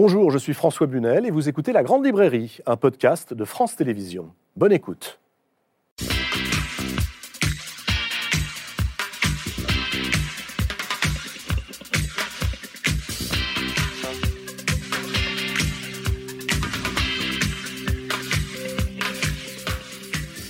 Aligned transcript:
Bonjour, 0.00 0.30
je 0.30 0.38
suis 0.38 0.54
François 0.54 0.86
Bunel 0.86 1.26
et 1.26 1.32
vous 1.32 1.48
écoutez 1.48 1.72
La 1.72 1.82
Grande 1.82 2.06
Librairie, 2.06 2.58
un 2.66 2.76
podcast 2.76 3.34
de 3.34 3.44
France 3.44 3.74
Télévisions. 3.74 4.32
Bonne 4.54 4.70
écoute. 4.70 5.18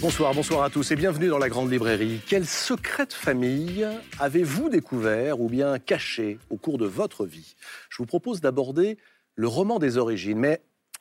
Bonsoir, 0.03 0.35
bonsoir 0.35 0.63
à 0.63 0.69
tous 0.69 0.91
et 0.91 0.97
bienvenue 0.97 1.29
dans 1.29 1.39
la 1.39 1.49
Grande 1.49 1.71
Librairie. 1.71 2.21
Quelle 2.29 2.45
secrète 2.45 3.15
famille 3.15 3.89
avez-vous 4.21 4.69
découvert 4.69 5.41
ou 5.41 5.49
bien 5.49 5.79
caché 5.79 6.39
au 6.51 6.57
cours 6.57 6.77
de 6.77 6.87
votre 6.87 7.25
vie? 7.25 7.57
Je 7.89 7.97
vous 7.97 8.07
propose 8.07 8.43
d'aborder 8.43 8.99
le 9.39 9.47
roman 9.47 9.79
des 9.79 9.97
origines. 9.97 10.39
Mais 10.39 10.61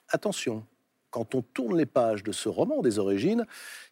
attention, 0.10 0.64
quand 1.10 1.34
on 1.36 1.42
tourne 1.42 1.76
les 1.76 1.88
pages 1.88 2.24
de 2.24 2.32
ce 2.32 2.48
roman 2.48 2.82
des 2.82 3.00
origines, 3.00 3.46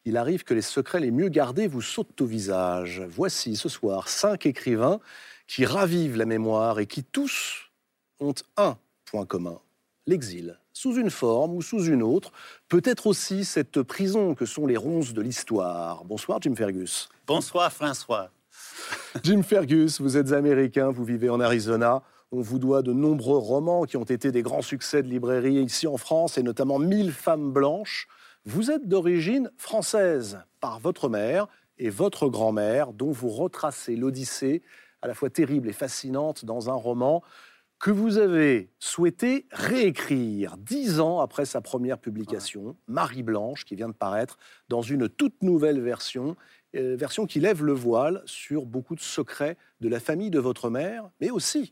il 0.06 0.18
arrive 0.18 0.44
que 0.44 0.54
les 0.54 0.62
secrets 0.62 1.00
les 1.00 1.12
mieux 1.12 1.30
gardés 1.30 1.68
vous 1.68 1.82
sautent 1.82 2.22
au 2.22 2.26
visage. 2.26 3.02
Voici 3.10 3.56
ce 3.56 3.68
soir 3.68 4.08
cinq 4.08 4.46
écrivains 4.46 5.00
qui 5.48 5.66
ravivent 5.66 6.16
la 6.16 6.26
mémoire 6.26 6.80
et 6.80 6.86
qui 6.86 7.04
tous 7.04 7.72
ont 8.20 8.36
un 8.56 8.78
point 9.06 9.26
commun, 9.26 9.60
l'exil, 10.06 10.60
sous 10.74 10.96
une 10.96 11.10
forme 11.10 11.56
ou 11.56 11.64
sous 11.64 11.86
une 11.86 12.04
autre, 12.04 12.32
peut-être 12.70 13.08
aussi 13.08 13.46
cette 13.46 13.82
prison 13.82 14.36
que 14.36 14.46
sont 14.46 14.68
les 14.68 14.78
ronces 14.78 15.14
de 15.14 15.22
l'histoire. 15.22 16.06
Bonsoir 16.06 16.40
Jim 16.42 16.56
Fergus. 16.56 17.10
Bonsoir 17.26 17.74
François. 17.74 18.30
Jim 19.24 19.42
Fergus, 19.42 20.00
vous 20.00 20.18
êtes 20.18 20.32
américain, 20.34 20.92
vous 20.92 21.04
vivez 21.04 21.30
en 21.30 21.40
Arizona. 21.40 22.04
On 22.38 22.42
vous 22.42 22.60
doit 22.60 22.82
de 22.82 22.92
nombreux 22.92 23.38
romans 23.38 23.86
qui 23.86 23.96
ont 23.96 24.04
été 24.04 24.30
des 24.30 24.42
grands 24.42 24.62
succès 24.62 25.02
de 25.02 25.08
librairie 25.08 25.64
ici 25.64 25.88
en 25.88 25.96
France, 25.96 26.38
et 26.38 26.44
notamment 26.44 26.80
Mille 26.80 27.14
femmes 27.14 27.54
blanches. 27.54 28.10
Vous 28.44 28.72
êtes 28.72 28.90
d'origine 28.90 29.50
française 29.56 30.40
par 30.60 30.82
votre 30.82 31.08
mère 31.08 31.48
et 31.78 31.90
votre 31.90 32.28
grand-mère, 32.28 32.92
dont 32.92 33.12
vous 33.12 33.30
retracez 33.30 33.96
l'Odyssée, 33.96 34.64
à 35.02 35.08
la 35.08 35.14
fois 35.14 35.30
terrible 35.30 35.70
et 35.70 35.74
fascinante, 35.74 36.44
dans 36.44 36.70
un 36.70 36.74
roman 36.74 37.24
que 37.80 37.90
vous 37.90 38.18
avez 38.18 38.70
souhaité 38.80 39.46
réécrire 39.52 40.58
dix 40.58 41.00
ans 41.00 41.22
après 41.22 41.46
sa 41.46 41.62
première 41.62 42.00
publication, 42.00 42.76
Marie 42.90 43.24
Blanche, 43.24 43.64
qui 43.64 43.78
vient 43.78 43.88
de 43.88 43.94
paraître 43.94 44.38
dans 44.68 44.82
une 44.82 45.08
toute 45.08 45.42
nouvelle 45.42 45.80
version, 45.80 46.36
euh, 46.76 46.98
version 46.98 47.28
qui 47.28 47.40
lève 47.40 47.64
le 47.64 47.72
voile 47.72 48.24
sur 48.26 48.66
beaucoup 48.66 48.96
de 48.96 49.00
secrets 49.00 49.56
de 49.80 49.88
la 49.88 50.02
famille 50.02 50.32
de 50.32 50.40
votre 50.40 50.70
mère, 50.70 51.10
mais 51.22 51.30
aussi 51.30 51.72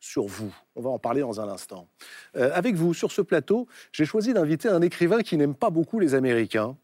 sur 0.00 0.26
vous. 0.26 0.54
On 0.76 0.82
va 0.82 0.90
en 0.90 0.98
parler 0.98 1.20
dans 1.20 1.40
un 1.40 1.48
instant. 1.48 1.88
Euh, 2.36 2.50
avec 2.54 2.74
vous, 2.74 2.94
sur 2.94 3.12
ce 3.12 3.22
plateau, 3.22 3.66
j'ai 3.92 4.04
choisi 4.04 4.32
d'inviter 4.32 4.68
un 4.68 4.82
écrivain 4.82 5.22
qui 5.22 5.36
n'aime 5.36 5.54
pas 5.54 5.70
beaucoup 5.70 5.98
les 5.98 6.14
Américains, 6.14 6.76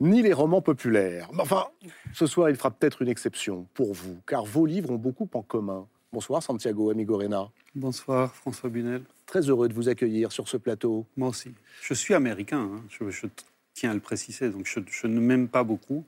ni 0.00 0.22
les 0.22 0.32
romans 0.32 0.62
populaires. 0.62 1.28
Mais 1.32 1.42
enfin, 1.42 1.66
ce 2.14 2.26
soir, 2.26 2.50
il 2.50 2.56
fera 2.56 2.70
peut-être 2.70 3.02
une 3.02 3.08
exception 3.08 3.66
pour 3.74 3.92
vous, 3.94 4.20
car 4.26 4.44
vos 4.44 4.66
livres 4.66 4.90
ont 4.90 4.96
beaucoup 4.96 5.28
en 5.34 5.42
commun. 5.42 5.86
Bonsoir 6.12 6.42
Santiago 6.42 6.90
Amigorena. 6.90 7.50
Bonsoir 7.74 8.34
François 8.34 8.70
Bunel. 8.70 9.02
Très 9.26 9.40
heureux 9.40 9.68
de 9.68 9.74
vous 9.74 9.90
accueillir 9.90 10.32
sur 10.32 10.48
ce 10.48 10.56
plateau. 10.56 11.04
Moi 11.18 11.28
aussi. 11.28 11.52
Je 11.82 11.92
suis 11.92 12.14
américain, 12.14 12.60
hein. 12.60 12.82
je, 12.88 13.26
tiens 13.74 13.90
à 13.90 13.94
le 13.94 14.00
préciser, 14.00 14.48
donc 14.48 14.66
je, 14.66 15.06
ne 15.06 15.20
m'aime 15.20 15.48
pas 15.48 15.64
beaucoup. 15.64 16.04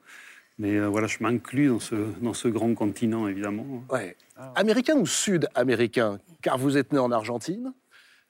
Mais 0.61 0.77
euh, 0.77 0.89
voilà, 0.89 1.07
je 1.07 1.17
m'inclus 1.23 1.69
dans 1.69 1.81
ce, 1.81 1.95
dans 2.21 2.35
ce 2.35 2.47
grand 2.47 2.75
continent, 2.75 3.27
évidemment. 3.27 3.83
Ouais. 3.91 4.15
Américain 4.55 4.95
ou 4.95 5.07
sud-américain? 5.07 6.21
Car 6.43 6.59
vous 6.59 6.77
êtes 6.77 6.93
né 6.93 6.99
en 6.99 7.11
Argentine. 7.11 7.73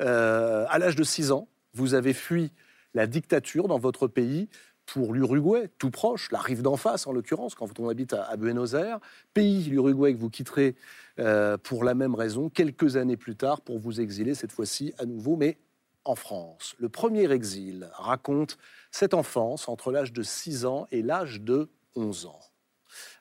Euh, 0.00 0.64
à 0.68 0.78
l'âge 0.78 0.94
de 0.94 1.02
6 1.02 1.32
ans, 1.32 1.48
vous 1.74 1.94
avez 1.94 2.12
fui 2.12 2.52
la 2.94 3.08
dictature 3.08 3.66
dans 3.66 3.80
votre 3.80 4.06
pays 4.06 4.48
pour 4.86 5.12
l'Uruguay, 5.12 5.70
tout 5.78 5.90
proche, 5.90 6.30
la 6.30 6.38
rive 6.38 6.62
d'en 6.62 6.76
face 6.76 7.08
en 7.08 7.12
l'occurrence, 7.12 7.56
quand 7.56 7.80
on 7.80 7.88
habite 7.88 8.12
à, 8.12 8.36
Buenos 8.36 8.74
Aires. 8.74 9.00
Pays, 9.34 9.64
l'Uruguay, 9.64 10.14
que 10.14 10.20
vous 10.20 10.30
quitterez 10.30 10.76
euh, 11.18 11.58
pour 11.58 11.82
la 11.82 11.94
même 11.94 12.14
raison, 12.14 12.48
quelques 12.48 12.96
années 12.96 13.16
plus 13.16 13.34
tard, 13.34 13.60
pour 13.60 13.80
vous 13.80 14.00
exiler, 14.00 14.36
cette 14.36 14.52
fois-ci 14.52 14.94
à 14.98 15.04
nouveau, 15.04 15.36
mais 15.36 15.58
en 16.04 16.14
France. 16.14 16.76
Le 16.78 16.88
premier 16.88 17.32
exil 17.32 17.90
raconte 17.94 18.56
cette 18.92 19.14
enfance 19.14 19.68
entre 19.68 19.90
l'âge 19.90 20.12
de 20.12 20.22
6 20.22 20.64
ans 20.64 20.86
et 20.92 21.02
l'âge 21.02 21.40
de 21.40 21.68
11 21.96 22.26
ans. 22.26 22.40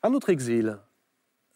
Un 0.03 0.13
autre 0.13 0.29
exil, 0.29 0.77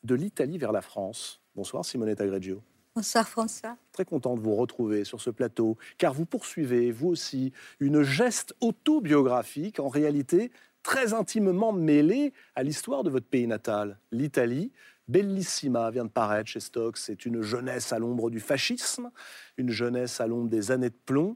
de 0.04 0.16
l'Italie 0.16 0.58
vers 0.58 0.72
la 0.72 0.82
France. 0.82 1.42
Bonsoir 1.56 1.86
Simonetta 1.86 2.26
Greggio. 2.26 2.62
Bonsoir 2.96 3.28
François. 3.28 3.76
Très 3.92 4.06
content 4.06 4.36
de 4.36 4.42
vous 4.42 4.56
retrouver 4.56 5.04
sur 5.04 5.20
ce 5.20 5.30
plateau, 5.30 5.78
car 5.98 6.14
vous 6.14 6.26
poursuivez, 6.26 6.92
vous 6.92 7.08
aussi, 7.08 7.52
une 7.80 8.04
geste 8.04 8.56
autobiographique, 8.62 9.80
en 9.80 9.88
réalité 9.88 10.52
très 10.84 11.14
intimement 11.14 11.72
mêlée 11.72 12.34
à 12.56 12.62
l'histoire 12.62 13.04
de 13.04 13.10
votre 13.10 13.26
pays 13.26 13.48
natal, 13.48 13.98
l'Italie. 14.12 14.72
Bellissima 15.08 15.90
vient 15.92 16.06
de 16.06 16.10
paraître 16.10 16.50
chez 16.50 16.60
Stock. 16.60 16.98
C'est 16.98 17.26
une 17.26 17.42
jeunesse 17.42 17.92
à 17.92 18.00
l'ombre 18.00 18.30
du 18.30 18.40
fascisme, 18.40 19.10
une 19.58 19.70
jeunesse 19.70 20.22
à 20.22 20.28
l'ombre 20.28 20.50
des 20.50 20.72
années 20.72 20.90
de 20.90 21.00
plomb, 21.06 21.36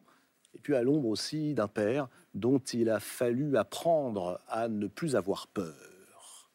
et 0.53 0.59
puis 0.59 0.75
à 0.75 0.83
l'ombre 0.83 1.07
aussi 1.07 1.53
d'un 1.53 1.67
père 1.67 2.07
dont 2.33 2.59
il 2.59 2.89
a 2.89 2.99
fallu 2.99 3.57
apprendre 3.57 4.39
à 4.47 4.67
ne 4.67 4.87
plus 4.87 5.15
avoir 5.15 5.47
peur. 5.47 6.51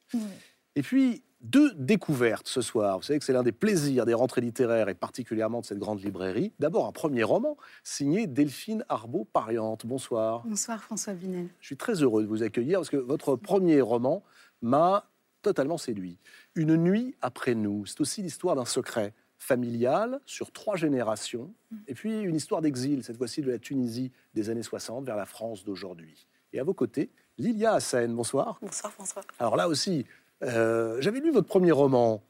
Et 0.75 0.83
puis, 0.83 1.23
deux 1.43 1.75
découvertes 1.75 2.47
ce 2.49 2.61
soir. 2.61 2.99
Vous 2.99 3.03
savez 3.03 3.19
que 3.19 3.25
c'est 3.25 3.33
l'un 3.33 3.43
des 3.43 3.53
plaisirs 3.53 4.07
des 4.07 4.15
rentrées 4.15 4.41
littéraires 4.41 4.89
et 4.89 4.95
particulièrement 4.95 5.61
de 5.61 5.67
cette 5.67 5.79
grande 5.79 6.03
librairie. 6.03 6.53
D'abord, 6.61 6.87
un 6.87 6.93
premier 6.93 7.25
roman 7.25 7.57
signé 7.83 8.27
Delphine 8.27 8.85
Arbeau-Pariante. 8.89 9.85
Bonsoir. 9.85 10.45
Bonsoir 10.47 10.83
François 10.83 11.15
Binel. 11.15 11.49
Je 11.61 11.67
suis 11.67 11.77
très 11.77 11.95
heureux 11.95 12.23
de 12.23 12.29
vous 12.29 12.43
accueillir 12.43 12.79
parce 12.79 12.91
que 12.91 12.97
votre 12.97 13.37
premier 13.37 13.81
roman 13.81 14.23
m'a 14.61 15.09
totalement 15.43 15.79
séduit. 15.79 16.19
Une 16.55 16.77
nuit 16.77 17.17
après 17.21 17.57
nous. 17.57 17.87
C'est 17.87 18.01
aussi 18.01 18.23
l'histoire 18.23 18.55
d'un 18.55 18.65
secret 18.65 19.13
familial 19.43 20.21
sur 20.25 20.53
trois 20.53 20.77
générations 20.77 21.53
mm. 21.71 21.77
et 21.89 21.95
puis 21.95 22.21
une 22.23 22.37
histoire 22.37 22.63
d'exil, 22.63 23.03
cette 23.03 23.17
fois-ci 23.17 23.43
de 23.43 23.51
la 23.51 23.59
Tunisie 23.59 24.13
des 24.35 24.51
années 24.51 24.63
60 24.63 25.05
vers 25.05 25.17
la 25.17 25.27
France 25.27 25.65
d'aujourd'hui. 25.65 26.27
Et 26.53 26.61
à 26.61 26.65
vos 26.65 26.75
côtés, 26.75 27.11
Lilia 27.39 27.75
Hassen. 27.75 28.15
Bonsoir. 28.15 28.59
Bonsoir 28.63 28.93
François. 28.93 29.23
Alors 29.39 29.57
là 29.57 29.69
aussi, 29.69 30.07
euh, 30.43 31.01
j'avais 31.01 31.21
lu 31.21 31.33
votre 31.33 31.49
premier 31.49 31.73
roman. 31.73 32.23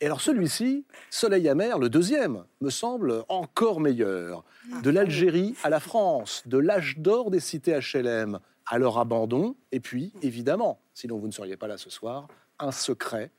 Et 0.00 0.06
alors 0.06 0.20
celui-ci, 0.20 0.84
Soleil 1.10 1.48
amer, 1.48 1.78
le 1.78 1.88
deuxième, 1.88 2.44
me 2.60 2.70
semble 2.70 3.24
encore 3.28 3.80
meilleur. 3.80 4.44
Ah. 4.72 4.80
De 4.80 4.90
l'Algérie 4.90 5.54
à 5.62 5.68
la 5.68 5.78
France, 5.78 6.42
de 6.46 6.58
l'âge 6.58 6.98
d'or 6.98 7.30
des 7.30 7.40
cités 7.40 7.78
HLM 7.78 8.40
à 8.66 8.78
leur 8.78 8.98
abandon, 8.98 9.56
et 9.72 9.80
puis, 9.80 10.12
évidemment, 10.22 10.80
sinon 10.94 11.18
vous 11.18 11.26
ne 11.26 11.32
seriez 11.32 11.56
pas 11.56 11.66
là 11.66 11.76
ce 11.76 11.90
soir, 11.90 12.28
un 12.58 12.72
secret 12.72 13.30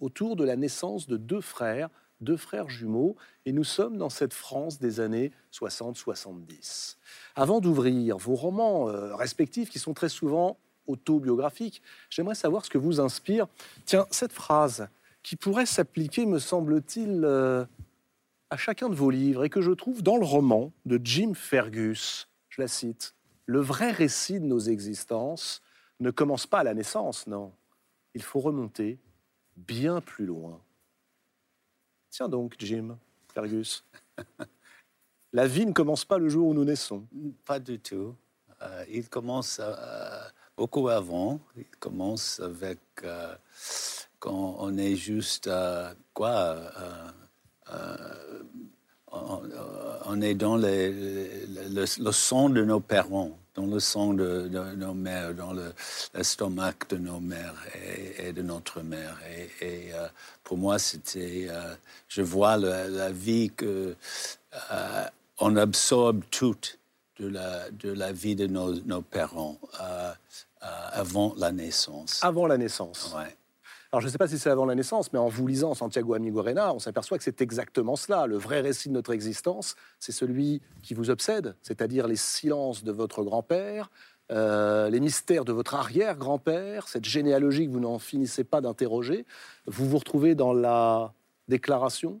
autour 0.00 0.36
de 0.36 0.44
la 0.44 0.56
naissance 0.56 1.06
de 1.06 1.16
deux 1.16 1.40
frères, 1.40 1.88
deux 2.20 2.36
frères 2.36 2.68
jumeaux, 2.68 3.16
et 3.46 3.52
nous 3.52 3.64
sommes 3.64 3.96
dans 3.96 4.10
cette 4.10 4.34
France 4.34 4.78
des 4.78 5.00
années 5.00 5.32
60-70. 5.52 6.96
Avant 7.36 7.60
d'ouvrir 7.60 8.18
vos 8.18 8.34
romans 8.34 8.88
euh, 8.88 9.14
respectifs, 9.14 9.70
qui 9.70 9.78
sont 9.78 9.94
très 9.94 10.08
souvent 10.08 10.58
autobiographique. 10.86 11.82
J'aimerais 12.10 12.34
savoir 12.34 12.64
ce 12.64 12.70
que 12.70 12.78
vous 12.78 13.00
inspire. 13.00 13.46
Tiens, 13.84 14.06
cette 14.10 14.32
phrase 14.32 14.88
qui 15.22 15.36
pourrait 15.36 15.66
s'appliquer, 15.66 16.26
me 16.26 16.38
semble-t-il, 16.38 17.22
euh, 17.24 17.64
à 18.50 18.56
chacun 18.56 18.88
de 18.88 18.94
vos 18.94 19.10
livres 19.10 19.44
et 19.44 19.50
que 19.50 19.60
je 19.60 19.72
trouve 19.72 20.02
dans 20.02 20.16
le 20.16 20.24
roman 20.24 20.72
de 20.86 20.98
Jim 21.02 21.32
Fergus. 21.34 22.28
Je 22.48 22.62
la 22.62 22.68
cite. 22.68 23.14
Le 23.46 23.60
vrai 23.60 23.90
récit 23.90 24.40
de 24.40 24.46
nos 24.46 24.58
existences 24.58 25.62
ne 26.00 26.10
commence 26.10 26.46
pas 26.46 26.60
à 26.60 26.64
la 26.64 26.74
naissance, 26.74 27.26
non. 27.26 27.52
Il 28.14 28.22
faut 28.22 28.40
remonter 28.40 28.98
bien 29.56 30.00
plus 30.00 30.26
loin. 30.26 30.60
Tiens 32.10 32.28
donc, 32.28 32.54
Jim 32.58 32.96
Fergus. 33.32 33.84
La 35.32 35.46
vie 35.46 35.66
ne 35.66 35.72
commence 35.72 36.04
pas 36.04 36.18
le 36.18 36.28
jour 36.28 36.48
où 36.48 36.54
nous 36.54 36.64
naissons. 36.64 37.04
Pas 37.44 37.58
du 37.58 37.78
tout. 37.78 38.14
Euh, 38.62 38.84
il 38.90 39.08
commence 39.08 39.60
beaucoup 40.56 40.88
avant. 40.88 41.38
Il 41.56 41.66
commence 41.78 42.40
avec 42.40 42.80
euh, 43.04 43.34
quand 44.18 44.56
on 44.58 44.76
est 44.78 44.96
juste 44.96 45.46
euh, 45.46 45.92
quoi 46.14 46.56
euh, 49.12 49.98
on, 50.06 50.20
est 50.20 50.34
dans 50.34 50.56
le, 50.56 51.86
sang 52.12 52.48
de 52.48 52.62
nos 52.64 52.80
parents, 52.80 53.36
dans 53.54 53.66
le 53.66 53.80
sang 53.80 54.14
de, 54.14 54.48
nos 54.76 54.94
mères, 54.94 55.34
dans 55.34 55.52
l'estomac 56.14 56.74
de 56.90 56.96
nos 56.96 57.20
mères 57.20 57.54
et, 58.18 58.32
de 58.32 58.42
notre 58.42 58.82
mère. 58.82 59.18
Et, 59.60 59.90
pour 60.44 60.58
moi, 60.58 60.78
c'était, 60.78 61.48
je 62.08 62.22
vois 62.22 62.56
la, 62.56 63.10
vie 63.10 63.50
que 63.50 63.94
on 65.38 65.56
absorbe 65.56 66.22
toute 66.30 66.78
de 67.18 67.28
la, 67.28 67.70
de 67.70 67.90
la 67.90 68.12
vie 68.12 68.36
de 68.36 68.46
nos, 68.46 68.74
nos 68.74 69.02
parents. 69.02 69.58
Euh, 70.64 70.66
avant 70.92 71.34
la 71.36 71.52
naissance. 71.52 72.18
Avant 72.22 72.46
la 72.46 72.58
naissance. 72.58 73.14
Ouais. 73.16 73.36
Alors 73.90 74.02
je 74.02 74.06
ne 74.06 74.12
sais 74.12 74.18
pas 74.18 74.28
si 74.28 74.38
c'est 74.38 74.50
avant 74.50 74.66
la 74.66 74.74
naissance, 74.74 75.12
mais 75.14 75.18
en 75.18 75.28
vous 75.28 75.46
lisant 75.46 75.72
Santiago 75.72 76.12
Amigorena, 76.12 76.74
on 76.74 76.78
s'aperçoit 76.78 77.16
que 77.16 77.24
c'est 77.24 77.40
exactement 77.40 77.96
cela. 77.96 78.26
Le 78.26 78.36
vrai 78.36 78.60
récit 78.60 78.90
de 78.90 78.94
notre 78.94 79.12
existence, 79.12 79.76
c'est 79.98 80.12
celui 80.12 80.60
qui 80.82 80.92
vous 80.92 81.08
obsède, 81.08 81.54
c'est-à-dire 81.62 82.06
les 82.06 82.16
silences 82.16 82.84
de 82.84 82.92
votre 82.92 83.22
grand-père, 83.22 83.90
euh, 84.30 84.90
les 84.90 85.00
mystères 85.00 85.46
de 85.46 85.52
votre 85.54 85.74
arrière-grand-père, 85.74 86.86
cette 86.86 87.06
généalogie 87.06 87.66
que 87.66 87.72
vous 87.72 87.80
n'en 87.80 87.98
finissez 87.98 88.44
pas 88.44 88.60
d'interroger. 88.60 89.24
Vous 89.66 89.88
vous 89.88 89.96
retrouvez 89.98 90.34
dans 90.34 90.52
la 90.52 91.14
déclaration, 91.48 92.20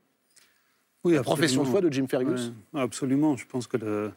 Oui, 1.04 1.12
la 1.14 1.22
profession 1.22 1.64
de 1.64 1.68
foi 1.68 1.82
de 1.82 1.92
Jim 1.92 2.06
Fergus? 2.08 2.50
Absolument. 2.74 3.36
Je 3.36 3.44
pense 3.46 3.66
que 3.66 3.76
le- 3.76 4.10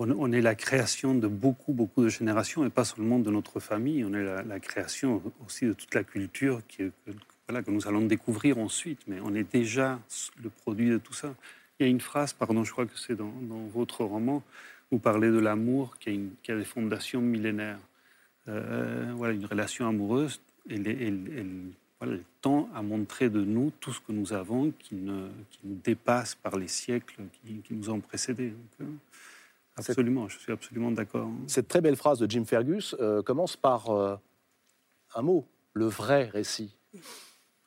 on, 0.00 0.32
est 0.32 0.40
la 0.40 0.54
création 0.54 1.14
de 1.14 1.26
beaucoup, 1.28 1.72
beaucoup 1.72 2.02
de 2.02 2.08
générations, 2.08 2.64
et 2.64 2.70
pas 2.70 2.84
seulement 2.84 3.18
de 3.18 3.30
notre 3.30 3.60
famille. 3.60 4.04
On 4.04 4.14
est 4.14 4.44
la, 4.44 4.60
création 4.60 5.22
aussi 5.46 5.66
de 5.66 5.72
toute 5.74 5.94
la 5.94 6.04
culture 6.04 6.62
qui, 6.66 6.90
voilà, 7.46 7.62
que 7.62 7.70
nous 7.70 7.86
allons 7.86 8.02
découvrir 8.02 8.58
ensuite. 8.58 9.00
Mais 9.06 9.20
on 9.22 9.34
est 9.34 9.50
déjà 9.50 10.00
le 10.42 10.48
produit 10.48 10.88
de 10.88 10.98
tout 10.98 11.12
ça. 11.12 11.34
Il 11.78 11.84
y 11.84 11.86
a 11.86 11.90
une 11.90 12.00
phrase, 12.00 12.32
pardon, 12.32 12.64
je 12.64 12.72
crois 12.72 12.86
que 12.86 12.98
c'est 12.98 13.14
dans, 13.14 13.32
votre 13.72 14.04
roman, 14.04 14.42
vous 14.90 14.98
parlez 14.98 15.30
de 15.30 15.38
l'amour 15.38 15.96
qui 15.98 16.30
a, 16.48 16.56
des 16.56 16.64
fondations 16.64 17.20
millénaires. 17.20 17.78
Euh, 18.48 19.12
voilà, 19.16 19.34
une 19.34 19.46
relation 19.46 19.86
amoureuse, 19.86 20.40
elle, 20.68 21.60
tend 22.40 22.70
à 22.74 22.80
montrer 22.80 23.28
de 23.28 23.44
nous 23.44 23.70
tout 23.80 23.92
ce 23.92 24.00
que 24.00 24.12
nous 24.12 24.32
avons 24.32 24.72
qui, 24.78 24.94
nous 24.94 25.30
dépasse 25.62 26.34
par 26.34 26.56
les 26.56 26.68
siècles 26.68 27.16
qui, 27.44 27.62
nous 27.70 27.90
ont 27.90 28.00
précédés. 28.00 28.54
Euh, 28.80 28.84
C'est- 28.88 29.39
absolument, 29.88 30.28
je 30.28 30.38
suis 30.38 30.52
absolument 30.52 30.90
d'accord. 30.90 31.28
Cette 31.46 31.68
très 31.68 31.80
belle 31.80 31.96
phrase 31.96 32.18
de 32.18 32.30
Jim 32.30 32.44
Fergus 32.44 32.94
euh, 33.00 33.22
commence 33.22 33.56
par 33.56 33.90
euh, 33.90 34.16
un 35.14 35.22
mot, 35.22 35.46
le 35.72 35.86
vrai 35.86 36.24
récit. 36.24 36.76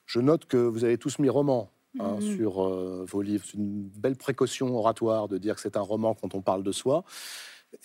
Je 0.06 0.20
note 0.20 0.46
que 0.46 0.58
vous 0.58 0.84
avez 0.84 0.98
tous 0.98 1.20
mis 1.20 1.30
roman 1.30 1.70
hein, 2.00 2.18
Mhm. 2.20 2.36
sur 2.36 2.64
euh, 2.64 3.06
vos 3.08 3.22
livres. 3.22 3.44
C'est 3.46 3.58
une 3.58 3.84
belle 3.84 4.16
précaution 4.16 4.76
oratoire 4.78 5.28
de 5.28 5.38
dire 5.38 5.56
que 5.56 5.62
c'est 5.62 5.78
un 5.78 5.82
roman 5.82 6.14
quand 6.14 6.36
on 6.36 6.42
parle 6.42 6.64
de 6.64 6.72
soi. 6.72 7.04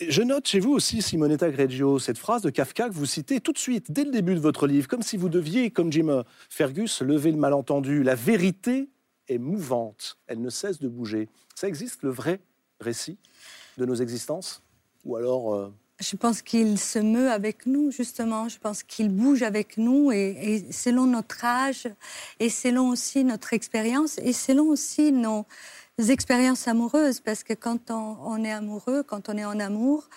Et 0.01 0.11
Je 0.11 0.21
note 0.23 0.47
chez 0.47 0.61
vous 0.61 0.73
aussi, 0.73 1.01
Simonetta 1.01 1.51
Greggio, 1.51 1.99
cette 1.99 2.19
phrase 2.19 2.43
de 2.43 2.51
Kafka 2.51 2.89
que 2.89 2.95
vous 2.95 3.07
citez 3.07 3.41
tout 3.41 3.53
de 3.53 3.59
suite, 3.59 3.91
dès 3.91 4.05
le 4.05 4.11
début 4.11 4.35
de 4.35 4.41
votre 4.41 4.67
livre, 4.67 4.87
comme 4.87 5.03
si 5.03 5.17
vous 5.17 5.31
deviez, 5.31 5.71
comme 5.71 5.91
Jim 5.91 6.25
Fergus, 6.51 7.01
lever 7.01 7.33
le 7.33 7.39
malentendu. 7.39 8.03
La 8.03 8.15
vérité 8.15 8.91
est 9.29 9.39
mouvante, 9.39 10.19
elle 10.27 10.43
ne 10.43 10.51
cesse 10.51 10.79
de 10.79 10.89
bouger. 10.89 11.29
Ça 11.55 11.69
existe, 11.69 12.03
le 12.03 12.11
vrai 12.11 12.41
récit? 12.81 13.17
De 13.79 13.87
nos 13.87 13.95
existences 13.95 14.63
Ou 15.05 15.17
alors... 15.17 15.55
euh, 15.55 15.73
Je 16.01 16.17
pense 16.17 16.43
qu'il 16.43 16.79
se 16.79 16.99
meut 16.99 17.31
avec 17.31 17.65
nous, 17.67 17.91
justement. 17.91 18.49
Je 18.49 18.59
pense 18.59 18.83
qu'il 18.83 19.09
bouge 19.09 19.43
avec 19.43 19.79
nous 19.79 20.13
et, 20.13 20.37
et 20.49 20.73
selon 20.73 21.07
notre 21.07 21.45
âge 21.45 21.89
et 22.41 22.51
selon 22.51 22.91
aussi 22.91 23.25
notre 23.25 23.55
expérience 23.55 24.19
et 24.19 24.33
selon 24.33 24.67
aussi 24.75 25.13
nos 25.13 25.47
expériences 25.99 26.69
amoureuses. 26.69 27.21
Parce 27.21 27.43
que 27.43 27.55
quand 27.55 27.91
on, 27.91 28.17
on 28.23 28.45
est 28.45 28.53
amoureux, 28.53 29.03
quand 29.03 29.29
on 29.29 29.37
est 29.37 29.45
en 29.45 29.59
amour, 29.61 30.09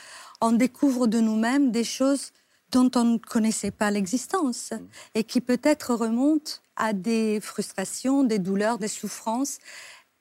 on 0.41 0.51
découvre 0.51 1.07
de 1.07 1.19
nous-mêmes 1.19 1.71
des 1.71 1.83
choses 1.83 2.31
dont 2.71 2.89
on 2.95 3.03
ne 3.03 3.17
connaissait 3.17 3.71
pas 3.81 3.91
l'existence 3.91 4.71
et 5.13 5.23
qui 5.23 5.41
peut-être 5.41 5.93
remontent 5.93 6.53
à 6.75 6.93
des 6.93 7.39
frustrations, 7.41 8.23
des 8.23 8.39
douleurs, 8.39 8.77
des 8.79 8.87
souffrances, 8.87 9.57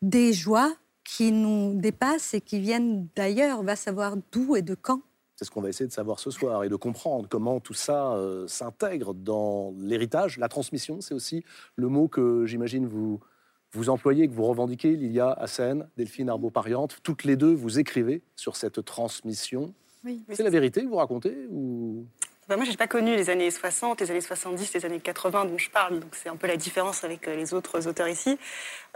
des 0.03 0.33
joies 0.33 0.73
qui 1.17 1.33
nous 1.33 1.75
dépassent 1.75 2.35
et 2.35 2.41
qui 2.41 2.61
viennent 2.61 3.09
d'ailleurs, 3.17 3.59
on 3.59 3.65
va 3.65 3.75
savoir 3.75 4.17
d'où 4.31 4.55
et 4.55 4.63
de 4.63 4.77
quand. 4.77 5.03
C'est 5.35 5.45
ce 5.45 5.51
qu'on 5.51 5.61
va 5.61 5.69
essayer 5.69 5.89
de 5.89 5.93
savoir 5.93 6.21
ce 6.21 6.31
soir 6.31 6.63
et 6.63 6.69
de 6.69 6.77
comprendre 6.77 7.27
comment 7.29 7.59
tout 7.59 7.75
ça 7.75 8.13
euh, 8.13 8.47
s'intègre 8.47 9.13
dans 9.13 9.75
l'héritage. 9.81 10.39
La 10.39 10.49
transmission, 10.49 11.01
c'est 11.01 11.15
aussi 11.15 11.43
le 11.75 11.89
mot 11.89 12.07
que 12.07 12.47
j'imagine 12.47 12.87
vous, 12.87 13.19
vous 13.73 13.89
employez, 13.89 14.29
que 14.29 14.33
vous 14.33 14.45
revendiquez, 14.45 14.95
Lilia 14.95 15.33
Hassen, 15.33 15.89
Delphine 15.97 16.29
Arbaud-Pariante. 16.29 16.99
Toutes 17.03 17.25
les 17.25 17.35
deux, 17.35 17.55
vous 17.55 17.81
écrivez 17.81 18.23
sur 18.37 18.55
cette 18.55 18.85
transmission. 18.85 19.75
Oui. 20.05 20.23
C'est 20.31 20.45
la 20.45 20.51
vérité 20.51 20.85
que 20.85 20.89
vous 20.89 20.97
racontez 20.97 21.49
ou... 21.51 22.07
Bah, 22.51 22.57
moi, 22.57 22.65
je 22.65 22.73
n'ai 22.73 22.77
pas 22.77 22.89
connu 22.89 23.15
les 23.15 23.31
années 23.31 23.49
60, 23.49 24.01
les 24.01 24.11
années 24.11 24.21
70, 24.21 24.75
les 24.75 24.85
années 24.85 24.99
80 24.99 25.45
dont 25.45 25.57
je 25.57 25.71
parle. 25.71 26.01
Donc, 26.01 26.17
c'est 26.17 26.29
un 26.29 26.35
peu 26.35 26.49
la 26.49 26.57
différence 26.57 27.05
avec 27.05 27.29
euh, 27.29 27.37
les 27.37 27.55
autres 27.55 27.87
auteurs 27.87 28.09
ici. 28.09 28.41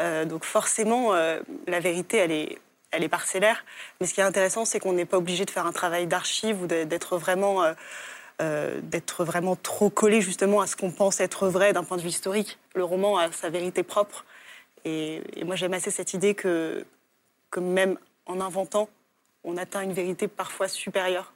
Euh, 0.01 0.25
donc, 0.25 0.43
forcément, 0.45 1.15
euh, 1.15 1.39
la 1.69 1.79
vérité, 1.79 2.17
elle 2.17 2.33
est, 2.33 2.59
elle 2.91 3.05
est 3.05 3.09
parcellaire. 3.09 3.65
Mais 4.01 4.09
ce 4.09 4.15
qui 4.15 4.21
est 4.21 4.25
intéressant, 4.25 4.65
c'est 4.65 4.81
qu'on 4.81 4.93
n'est 4.93 5.05
pas 5.05 5.19
obligé 5.19 5.45
de 5.45 5.53
faire 5.53 5.67
un 5.67 5.73
travail 5.73 6.09
d'archive 6.09 6.63
ou 6.63 6.67
d'être 6.67 7.17
vraiment, 7.17 7.63
vraiment 9.21 9.55
trop 9.55 9.89
collé 9.89 10.21
justement 10.21 10.61
à 10.61 10.67
ce 10.67 10.75
qu'on 10.75 10.91
pense 10.91 11.21
être 11.21 11.47
vrai 11.47 11.73
d'un 11.73 11.85
point 11.85 11.97
de 11.97 12.03
vue 12.03 12.09
historique. 12.09 12.59
Le 12.75 12.83
roman 12.83 13.19
a 13.19 13.31
sa 13.31 13.51
vérité 13.51 13.85
propre. 13.85 14.25
Et, 14.85 15.23
et 15.37 15.45
moi, 15.45 15.55
j'aime 15.55 15.75
assez 15.75 15.93
cette 15.93 16.13
idée 16.13 16.35
que, 16.35 16.85
que 17.53 17.61
même 17.61 17.99
en 18.27 18.41
inventant, 18.41 18.89
on 19.45 19.57
atteint 19.57 19.83
une 19.83 19.93
vérité 19.93 20.27
parfois 20.27 20.67
supérieure. 20.67 21.34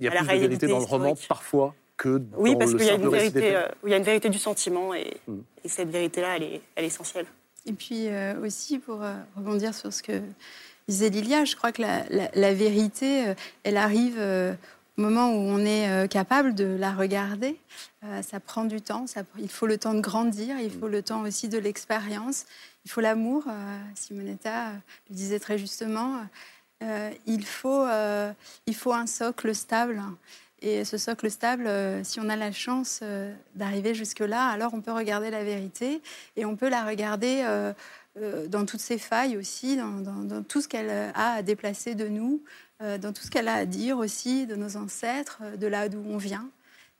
Il 0.00 0.04
y 0.04 0.08
a 0.08 0.12
À 0.12 0.14
la 0.14 0.20
de 0.22 0.26
vérité 0.40 0.66
dans 0.66 0.78
le 0.80 0.84
roman 0.84 1.14
parfois 1.28 1.74
que 1.96 2.18
dans 2.18 2.38
Oui, 2.38 2.56
parce 2.56 2.72
le 2.72 2.78
qu'il 2.78 2.86
y, 2.88 2.90
euh, 3.54 3.68
il 3.84 3.90
y 3.90 3.94
a 3.94 3.96
une 3.96 4.02
vérité 4.02 4.28
du 4.28 4.38
sentiment 4.38 4.92
et, 4.94 5.16
Mm. 5.28 5.38
et 5.64 5.68
cette 5.68 5.90
vérité-là, 5.90 6.36
elle 6.36 6.42
est, 6.42 6.60
elle 6.74 6.84
est 6.84 6.88
essentielle. 6.88 7.26
Et 7.66 7.72
puis 7.72 8.08
euh, 8.08 8.40
aussi, 8.44 8.78
pour 8.78 9.02
euh, 9.02 9.14
rebondir 9.36 9.72
sur 9.74 9.92
ce 9.92 10.02
que 10.02 10.20
disait 10.88 11.08
Lilia, 11.10 11.44
je 11.44 11.54
crois 11.56 11.70
que 11.72 11.80
la, 11.82 12.04
la- 12.10 12.30
la 12.34 12.52
vérité, 12.54 13.28
euh, 13.28 13.34
elle 13.62 13.76
arrive 13.76 14.16
euh, 14.18 14.52
au 14.98 15.02
moment 15.02 15.30
où 15.30 15.38
on 15.38 15.60
est 15.60 15.88
euh, 15.88 16.06
capable 16.08 16.54
de 16.54 16.64
la 16.64 16.92
regarder. 16.92 17.56
Euh, 18.04 18.20
ça 18.22 18.40
prend 18.40 18.64
du 18.64 18.80
temps, 18.82 19.06
ça- 19.06 19.22
il 19.38 19.48
faut 19.48 19.66
le 19.66 19.78
temps 19.78 19.94
de 19.94 20.00
grandir, 20.00 20.58
il 20.60 20.70
faut 20.72 20.88
le 20.88 21.02
temps 21.02 21.22
aussi 21.22 21.48
de 21.48 21.58
l'expérience, 21.58 22.44
il 22.84 22.90
faut 22.90 23.00
l'amour. 23.00 23.44
euh, 23.48 23.78
Simonetta 23.94 24.68
euh, 24.68 24.72
le 25.10 25.14
disait 25.16 25.38
très 25.40 25.56
justement. 25.56 26.16
Euh, 26.84 27.10
il, 27.26 27.44
faut, 27.44 27.84
euh, 27.84 28.32
il 28.66 28.74
faut 28.74 28.92
un 28.92 29.06
socle 29.06 29.54
stable. 29.54 30.02
Et 30.60 30.84
ce 30.84 30.96
socle 30.96 31.30
stable, 31.30 31.66
euh, 31.66 32.04
si 32.04 32.20
on 32.20 32.28
a 32.28 32.36
la 32.36 32.52
chance 32.52 33.02
d'arriver 33.54 33.94
jusque-là, 33.94 34.48
alors 34.48 34.74
on 34.74 34.80
peut 34.80 34.92
regarder 34.92 35.30
la 35.30 35.44
vérité 35.44 36.00
et 36.36 36.44
on 36.44 36.56
peut 36.56 36.68
la 36.68 36.84
regarder 36.84 37.44
dans 38.48 38.64
toutes 38.64 38.80
ses 38.80 38.98
failles 38.98 39.36
aussi, 39.36 39.76
dans, 39.76 40.42
tout 40.44 40.60
ce 40.60 40.68
qu'elle 40.68 40.90
a 41.14 41.34
à 41.34 41.42
déplacer 41.42 41.94
de 41.94 42.08
nous, 42.08 42.42
dans 42.80 43.12
tout 43.12 43.22
ce 43.22 43.30
qu'elle 43.30 43.48
a 43.48 43.54
à 43.54 43.64
dire 43.66 43.98
aussi 43.98 44.46
de 44.46 44.54
nos 44.54 44.76
ancêtres, 44.76 45.42
de 45.58 45.66
là 45.66 45.88
d'où 45.88 46.02
on 46.08 46.16
vient. 46.16 46.48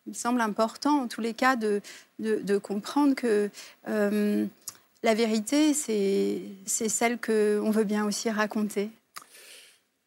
Il 0.06 0.10
me 0.10 0.14
semble 0.14 0.40
important, 0.42 1.02
en 1.02 1.08
tous 1.08 1.22
les 1.22 1.32
cas, 1.32 1.56
de, 1.56 1.80
de- 2.18 2.58
comprendre 2.58 3.14
que 3.14 3.48
la 3.86 5.14
vérité, 5.14 5.72
c'est 5.72 6.88
celle 6.88 7.18
qu'on 7.18 7.70
veut 7.70 7.84
bien 7.84 8.04
aussi 8.04 8.28
raconter. 8.28 8.90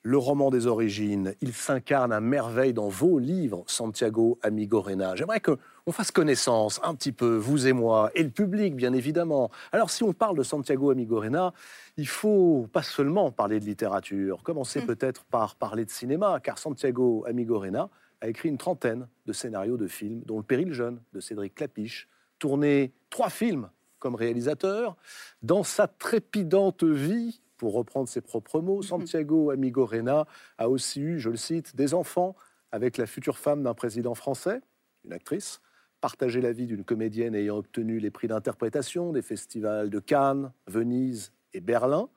Le 0.09 0.17
roman 0.17 0.51
des 0.51 0.67
origines, 0.67 1.35
il 1.41 1.51
s'incarne 1.51 2.13
à 2.13 2.21
merveille 2.21 2.71
dans 2.71 2.87
vos 2.87 3.19
livres, 3.19 3.65
Santiago 3.67 4.39
Amigorena. 4.41 5.17
J'aimerais 5.17 5.41
qu'on 5.41 5.91
fasse 5.91 6.11
connaissance 6.11 6.79
un 6.81 6.95
petit 6.95 7.11
peu, 7.11 7.35
vous 7.35 7.67
et 7.67 7.73
moi, 7.73 8.09
et 8.15 8.23
le 8.23 8.29
public, 8.29 8.73
bien 8.73 8.93
évidemment. 8.93 9.51
Alors, 9.73 9.89
si 9.89 10.03
on 10.03 10.13
parle 10.13 10.37
de 10.37 10.43
Santiago 10.43 10.91
Amigorena, 10.91 11.53
il 11.97 12.07
faut 12.07 12.69
pas 12.71 12.83
seulement 12.83 13.33
parler 13.33 13.59
de 13.59 13.65
littérature, 13.65 14.43
commencer 14.43 14.81
Mm. 14.81 14.85
peut-être 14.85 15.25
par 15.25 15.57
parler 15.57 15.83
de 15.83 15.89
cinéma, 15.89 16.39
car 16.41 16.57
Santiago 16.57 17.25
Amigorena 17.27 17.89
a 18.21 18.29
écrit 18.29 18.47
une 18.47 18.57
trentaine 18.57 19.09
de 19.25 19.33
scénarios 19.33 19.75
de 19.75 19.87
films, 19.87 20.21
dont 20.25 20.37
Le 20.37 20.43
Péril 20.43 20.71
jeune 20.71 21.01
de 21.11 21.19
Cédric 21.19 21.53
Clapiche, 21.53 22.07
tourné 22.39 22.93
trois 23.09 23.29
films 23.29 23.69
comme 23.99 24.15
réalisateur. 24.15 24.95
Dans 25.41 25.63
sa 25.63 25.85
trépidante 25.85 26.85
vie, 26.85 27.41
pour 27.57 27.73
reprendre 27.73 28.07
ses 28.07 28.21
propres 28.21 28.61
mots, 28.61 28.81
Santiago 28.81 29.49
Amigorena 29.49 30.27
a 30.57 30.69
aussi 30.69 31.01
eu, 31.01 31.19
je 31.19 31.29
le 31.29 31.35
cite, 31.37 31.75
des 31.75 31.93
enfants 31.93 32.35
avec 32.71 32.97
la 32.97 33.07
future 33.07 33.37
femme 33.37 33.63
d'un 33.63 33.73
président 33.73 34.15
français, 34.15 34.61
une 35.05 35.13
actrice, 35.13 35.61
partagé 36.01 36.41
la 36.41 36.51
vie 36.51 36.67
d'une 36.67 36.83
comédienne 36.83 37.33
ayant 37.35 37.57
obtenu 37.57 37.99
les 37.99 38.11
prix 38.11 38.27
d'interprétation 38.27 39.11
des 39.11 39.21
festivals 39.21 39.89
de 39.89 39.99
Cannes, 39.99 40.51
Venise 40.67 41.31
et 41.53 41.61
Berlin, 41.61 42.09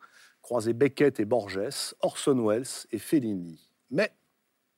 croisé 0.42 0.73
Beckett 0.73 1.20
et 1.20 1.25
Borges, 1.25 1.94
Orson 2.00 2.47
Welles 2.47 2.87
et 2.90 2.99
Fellini. 2.99 3.70
Mais 3.90 4.12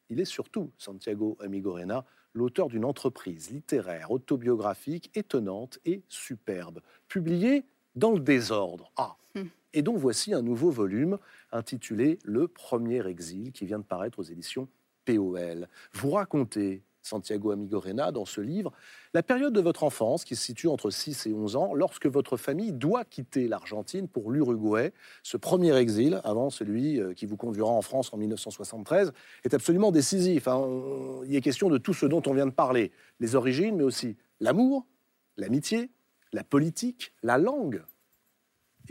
il 0.09 0.21
est 0.21 0.26
surtout, 0.26 0.71
Santiago 0.78 1.37
Amigorena, 1.40 2.04
l'auteur 2.35 2.69
d'une 2.69 2.85
entreprise 2.85 3.50
littéraire 3.50 4.11
autobiographique 4.11 5.11
étonnante 5.14 5.78
et 5.85 6.02
superbe, 6.09 6.81
publiée 7.09 7.64
dans 7.95 8.12
le 8.12 8.21
désordre. 8.21 8.92
Ah 8.97 9.16
Hmm. 9.35 9.49
Et 9.75 9.83
dont 9.83 9.97
voici 9.97 10.35
un 10.35 10.43
nouveau 10.43 10.71
volume 10.71 11.19
intitulé 11.50 12.19
Le 12.25 12.49
premier 12.49 13.07
exil, 13.07 13.52
qui 13.52 13.67
vient 13.67 13.79
de 13.79 13.85
paraître 13.85 14.19
aux 14.19 14.25
éditions 14.25 14.69
POL. 15.05 15.69
Vous 15.93 16.11
racontez, 16.11 16.83
Santiago 17.02 17.50
Amigorena, 17.50 18.12
dans 18.12 18.25
ce 18.25 18.41
livre, 18.41 18.73
la 19.12 19.23
période 19.23 19.52
de 19.52 19.61
votre 19.61 19.83
enfance, 19.83 20.25
qui 20.25 20.37
se 20.37 20.45
situe 20.45 20.69
entre 20.69 20.91
6 20.91 21.26
et 21.26 21.33
11 21.33 21.57
ans, 21.57 21.75
lorsque 21.75 22.07
votre 22.07 22.37
famille 22.37 22.73
doit 22.73 23.05
quitter 23.05 23.49
l'Argentine 23.49 24.09
pour 24.09 24.31
l'Uruguay. 24.31 24.93
Ce 25.23 25.37
premier 25.37 25.76
exil, 25.76 26.21
avant 26.25 26.50
celui 26.50 27.00
euh, 27.00 27.12
qui 27.12 27.26
vous 27.26 27.37
conduira 27.37 27.71
en 27.71 27.83
France 27.83 28.12
en 28.12 28.19
1973, 28.19 29.12
est 29.45 29.55
absolument 29.55 29.91
décisif. 29.91 30.49
hein. 30.49 30.64
Il 31.26 31.35
est 31.35 31.41
question 31.41 31.69
de 31.69 31.79
tout 31.79 31.95
ce 31.95 32.07
dont 32.07 32.23
on 32.26 32.35
vient 32.35 32.47
de 32.47 32.52
parler, 32.52 32.93
les 33.21 33.35
origines, 33.35 33.76
mais 33.76 33.85
aussi 33.85 34.17
l'amour, 34.41 34.87
l'amitié, 35.37 35.91
la 36.33 36.45
politique, 36.45 37.12
la 37.23 37.37
langue, 37.37 37.83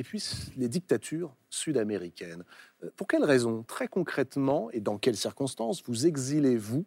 et 0.01 0.03
puis 0.03 0.23
les 0.57 0.67
dictatures 0.67 1.35
sud-américaines. 1.51 2.43
Euh, 2.83 2.89
pour 2.95 3.05
quelles 3.05 3.23
raisons, 3.23 3.61
très 3.61 3.87
concrètement, 3.87 4.71
et 4.71 4.79
dans 4.79 4.97
quelles 4.97 5.15
circonstances, 5.15 5.83
vous 5.85 6.07
exilez-vous 6.07 6.85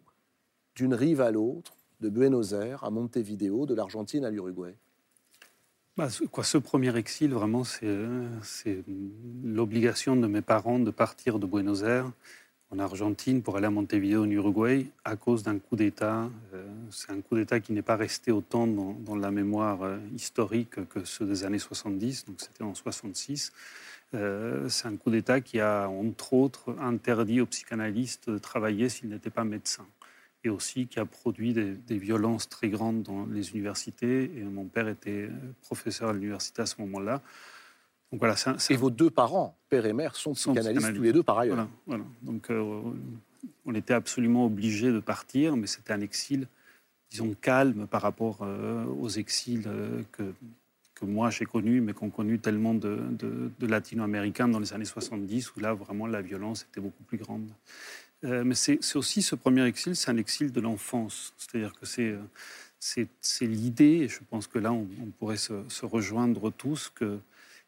d'une 0.74 0.94
rive 0.94 1.20
à 1.20 1.30
l'autre, 1.30 1.76
de 2.00 2.08
Buenos 2.08 2.54
Aires 2.54 2.82
à 2.82 2.90
Montevideo, 2.90 3.66
de 3.66 3.74
l'Argentine 3.74 4.24
à 4.24 4.30
l'Uruguay? 4.30 4.74
Bah, 5.96 6.08
quoi, 6.32 6.42
ce 6.42 6.58
premier 6.58 6.96
exil, 6.96 7.32
vraiment, 7.32 7.62
euh, 7.84 8.28
c'est 8.42 8.82
l'obligation 9.44 10.16
de 10.16 10.26
mes 10.26 10.42
parents 10.42 10.80
de 10.80 10.90
partir 10.90 11.38
de 11.38 11.46
Buenos 11.46 11.84
Aires 11.84 12.10
en 12.74 12.78
Argentine 12.78 13.42
pour 13.42 13.56
aller 13.56 13.66
à 13.66 13.70
Montevideo 13.70 14.24
en 14.24 14.30
Uruguay 14.30 14.86
à 15.04 15.16
cause 15.16 15.42
d'un 15.42 15.58
coup 15.58 15.76
d'État. 15.76 16.28
Euh, 16.54 16.66
c'est 16.90 17.10
un 17.10 17.20
coup 17.20 17.36
d'État 17.36 17.60
qui 17.60 17.72
n'est 17.72 17.82
pas 17.82 17.96
resté 17.96 18.32
autant 18.32 18.66
dans, 18.66 19.16
la 19.16 19.30
mémoire 19.30 19.82
euh, 19.82 19.98
historique 20.14 20.86
que 20.88 21.04
ceux 21.04 21.26
des 21.26 21.44
années 21.44 21.58
70, 21.58 22.26
donc 22.26 22.36
c'était 22.38 22.64
en 22.64 22.74
66. 22.74 23.52
c'est 24.12 24.86
un 24.86 24.96
coup 24.96 25.10
d'État 25.10 25.40
qui 25.40 25.60
a, 25.60 25.88
entre 25.88 26.34
autres, 26.34 26.76
interdit 26.80 27.40
aux 27.40 27.46
psychanalystes 27.46 28.30
de 28.30 28.38
travailler 28.38 28.88
s'ils 28.88 29.08
n'étaient 29.08 29.30
pas 29.30 29.44
médecins 29.44 29.86
et 30.44 30.50
aussi 30.50 30.86
qui 30.86 31.00
a 31.00 31.06
produit 31.06 31.52
des, 31.54 31.98
violences 31.98 32.48
très 32.48 32.68
grandes 32.68 33.02
dans 33.02 33.26
les 33.26 33.52
universités. 33.52 34.24
Et 34.36 34.42
mon 34.42 34.66
père 34.66 34.88
était 34.88 35.28
professeur 35.62 36.10
à 36.10 36.12
l'université 36.12 36.62
à 36.62 36.66
ce 36.66 36.76
moment-là. 36.80 37.22
Donc 38.12 38.20
voilà, 38.20 38.36
Et 38.70 38.76
vos 38.76 38.90
deux 38.90 39.10
parents, 39.10 39.56
père 39.68 39.86
et 39.86 39.92
mère, 39.92 40.14
sont 40.14 40.34
psychanalystes 40.34 40.94
tous 40.94 41.02
les 41.02 41.12
deux 41.12 41.22
par 41.22 41.38
ailleurs. 41.38 41.66
Voilà, 41.86 42.04
Donc 42.22 42.50
euh, 42.50 42.80
on 43.66 43.74
était 43.74 43.94
absolument 43.94 44.46
obligés 44.46 44.92
de 44.92 45.00
partir, 45.00 45.56
mais 45.56 45.66
c'était 45.66 45.92
un 45.92 46.00
exil, 46.00 46.46
disons, 47.10 47.34
calme 47.40 47.86
par 47.86 48.02
rapport 48.02 48.38
euh, 48.42 48.84
aux 48.84 49.08
exils 49.08 49.64
euh, 49.66 50.02
que, 50.12 50.22
que 50.94 51.04
moi 51.04 51.30
j'ai 51.30 51.44
connus, 51.44 51.80
mais 51.80 51.92
qu'ont 51.92 52.10
connu 52.10 52.38
tellement 52.38 52.74
de, 52.74 53.00
de, 53.10 53.50
de 53.58 53.66
latino-américains 53.66 54.48
dans 54.48 54.60
les 54.60 54.72
années 54.72 54.84
70, 54.84 55.56
où 55.56 55.60
là 55.60 55.74
vraiment 55.74 56.06
la 56.06 56.22
violence 56.22 56.66
était 56.70 56.80
beaucoup 56.80 57.02
plus 57.02 57.18
grande. 57.18 57.48
Mais 58.22 58.54
c'est 58.54 58.96
aussi 58.96 59.20
ce 59.20 59.34
premier 59.34 59.66
exil, 59.66 59.94
c'est 59.94 60.10
un 60.10 60.16
exil 60.16 60.50
de 60.50 60.60
l'enfance. 60.62 61.34
C'est-à-dire 61.36 61.74
que 61.78 61.84
c'est 61.84 62.14
c'est 63.20 63.46
l'idée, 63.46 64.02
et 64.02 64.08
je 64.08 64.20
pense 64.28 64.46
que 64.46 64.58
là, 64.58 64.72
on, 64.72 64.86
pourrait 65.18 65.36
se, 65.38 65.54
rejoindre 65.84 66.50
tous, 66.50 66.90
que, 66.94 67.18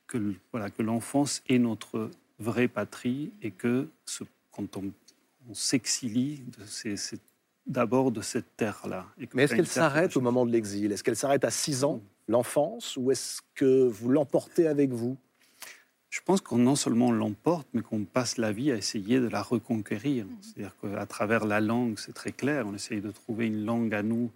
que, 0.07 0.35
voilà, 0.53 0.71
que 0.71 0.83
l'enfance 0.83 1.43
est 1.49 1.59
notre 1.59 2.11
vraie 2.39 2.69
patrie 2.69 3.33
et 3.43 3.51
que 3.51 3.89
ce, 4.05 4.25
quand 4.53 4.77
on, 4.77 4.93
s'exilie, 5.53 6.43
c'est 6.67 7.21
d'abord 7.67 8.11
de 8.11 8.21
cette 8.21 8.57
terre-là. 8.57 9.07
Mais 9.33 9.45
est-ce 9.45 9.55
qu'elle 9.55 9.67
s'arrête 9.67 10.17
au 10.17 10.21
moment 10.21 10.45
de 10.45 10.51
l'exil? 10.51 10.91
Est-ce 10.91 11.05
qu'elle 11.05 11.17
s'arrête 11.17 11.45
à 11.45 11.51
6 11.51 11.85
ans, 11.85 12.01
l'enfance, 12.27 12.97
ou 12.97 13.13
est-ce 13.13 13.43
que 13.55 13.87
vous 13.87 14.09
l'emportez 14.09 14.67
avec 14.67 14.91
vous? 14.91 15.17
Je 16.11 16.21
pense 16.25 16.41
qu'on 16.41 16.59
non 16.59 16.75
seulement 16.77 17.13
l'emporte, 17.13 17.69
mais 17.75 17.83
qu'on 17.83 18.05
passe 18.05 18.39
la 18.39 18.51
vie 18.51 18.73
à 18.73 18.77
essayer 18.77 19.21
de 19.21 19.29
la 19.29 19.43
reconquérir. 19.43 20.25
Mm. 20.25 20.37
C'est-à-dire 20.41 20.77
qu'à 20.81 21.07
travers 21.07 21.45
la 21.45 21.61
langue, 21.61 21.99
c'est 21.99 22.15
très 22.15 22.33
clair, 22.33 22.67
on 22.67 22.75
essaye 22.75 23.01
de 23.01 23.11
trouver 23.11 23.47
une 23.47 23.65
langue 23.65 23.95
à 23.95 24.03
nous 24.03 24.31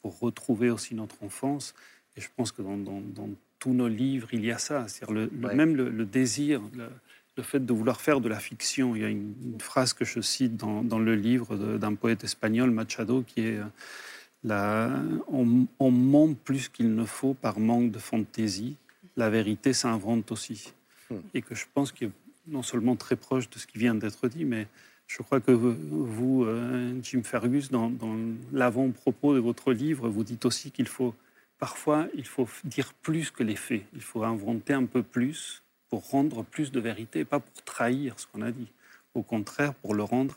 pour 0.00 0.18
retrouver 0.18 0.70
aussi 0.70 0.94
notre 0.94 1.22
enfance. 1.22 1.74
Et 2.16 2.20
je 2.20 2.28
pense 2.36 2.52
que 2.52 2.62
dans, 2.62 3.28
tous 3.64 3.72
nos 3.72 3.88
livres, 3.88 4.28
il 4.32 4.44
y 4.44 4.52
a 4.52 4.58
ça. 4.58 4.86
C'est-à-dire 4.88 5.14
le, 5.14 5.54
même 5.54 5.74
le, 5.74 6.04
désir, 6.04 6.60
le, 6.76 7.42
fait 7.42 7.64
de 7.64 7.72
vouloir 7.72 7.98
faire 7.98 8.20
de 8.20 8.28
la 8.28 8.38
fiction. 8.38 8.94
Il 8.94 9.00
y 9.02 9.04
a 9.06 9.08
une, 9.08 9.58
phrase 9.58 9.94
que 9.94 10.04
je 10.04 10.20
cite 10.20 10.56
dans, 10.56 10.98
le 10.98 11.14
livre 11.14 11.56
d'un 11.56 11.94
poète 11.94 12.24
espagnol, 12.24 12.70
Machado, 12.70 13.22
qui 13.22 13.40
est... 13.40 13.58
La, 14.46 14.90
on, 15.28 15.66
on 15.78 15.90
ment 15.90 16.34
plus 16.34 16.68
qu'il 16.68 16.94
ne 16.94 17.06
faut 17.06 17.32
par 17.32 17.58
manque 17.58 17.90
de 17.90 17.98
fantaisie. 17.98 18.76
La 19.16 19.30
vérité 19.30 19.72
s'invente 19.72 20.30
aussi 20.30 20.74
et 21.32 21.40
que 21.40 21.54
je 21.54 21.64
pense 21.72 21.92
qu'il 21.92 22.08
est 22.08 22.12
non 22.46 22.62
seulement 22.62 22.96
très 22.96 23.16
proche 23.16 23.48
de 23.48 23.58
ce 23.58 23.66
qui 23.66 23.78
vient 23.78 23.94
d'être 23.94 24.28
dit, 24.28 24.44
mais 24.44 24.66
je 25.06 25.22
crois 25.22 25.40
que 25.40 25.52
vous, 25.52 26.44
euh, 26.44 26.98
Jim 27.02 27.22
Fergus, 27.22 27.70
dans, 27.70 27.90
l'avant-propos 28.52 29.34
de 29.34 29.38
votre 29.38 29.72
livre, 29.72 30.08
vous 30.08 30.24
dites 30.24 30.44
aussi 30.44 30.70
qu'il 30.70 30.88
faut 30.88 31.14
parfois 31.64 32.08
il 32.14 32.26
faut 32.26 32.46
dire 32.64 32.92
plus 33.00 33.30
que 33.30 33.42
les 33.42 33.56
faits. 33.56 33.84
Il 33.94 34.02
faut 34.02 34.22
inventer 34.22 34.74
un 34.74 34.84
peu 34.84 35.02
plus 35.02 35.62
pour 35.88 36.10
rendre 36.10 36.44
plus 36.44 36.70
de 36.70 36.78
vérité, 36.78 37.24
pas 37.24 37.40
pour 37.40 37.62
trahir 37.64 38.20
ce 38.20 38.26
qu'on 38.26 38.42
a 38.42 38.50
dit. 38.50 38.70
Au 39.14 39.22
contraire, 39.22 39.72
pour 39.72 39.94
le 39.94 40.02
rendre 40.02 40.36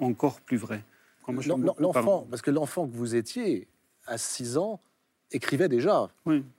encore 0.00 0.38
plus 0.42 0.58
vrai. 0.58 0.82
L'enfant, 1.78 2.26
parce 2.28 2.42
que 2.42 2.50
l'enfant 2.50 2.86
que 2.86 2.94
vous 2.94 3.14
étiez 3.14 3.66
à 4.06 4.18
6 4.18 4.58
ans 4.58 4.78
écrivait 5.32 5.70
déjà 5.70 6.10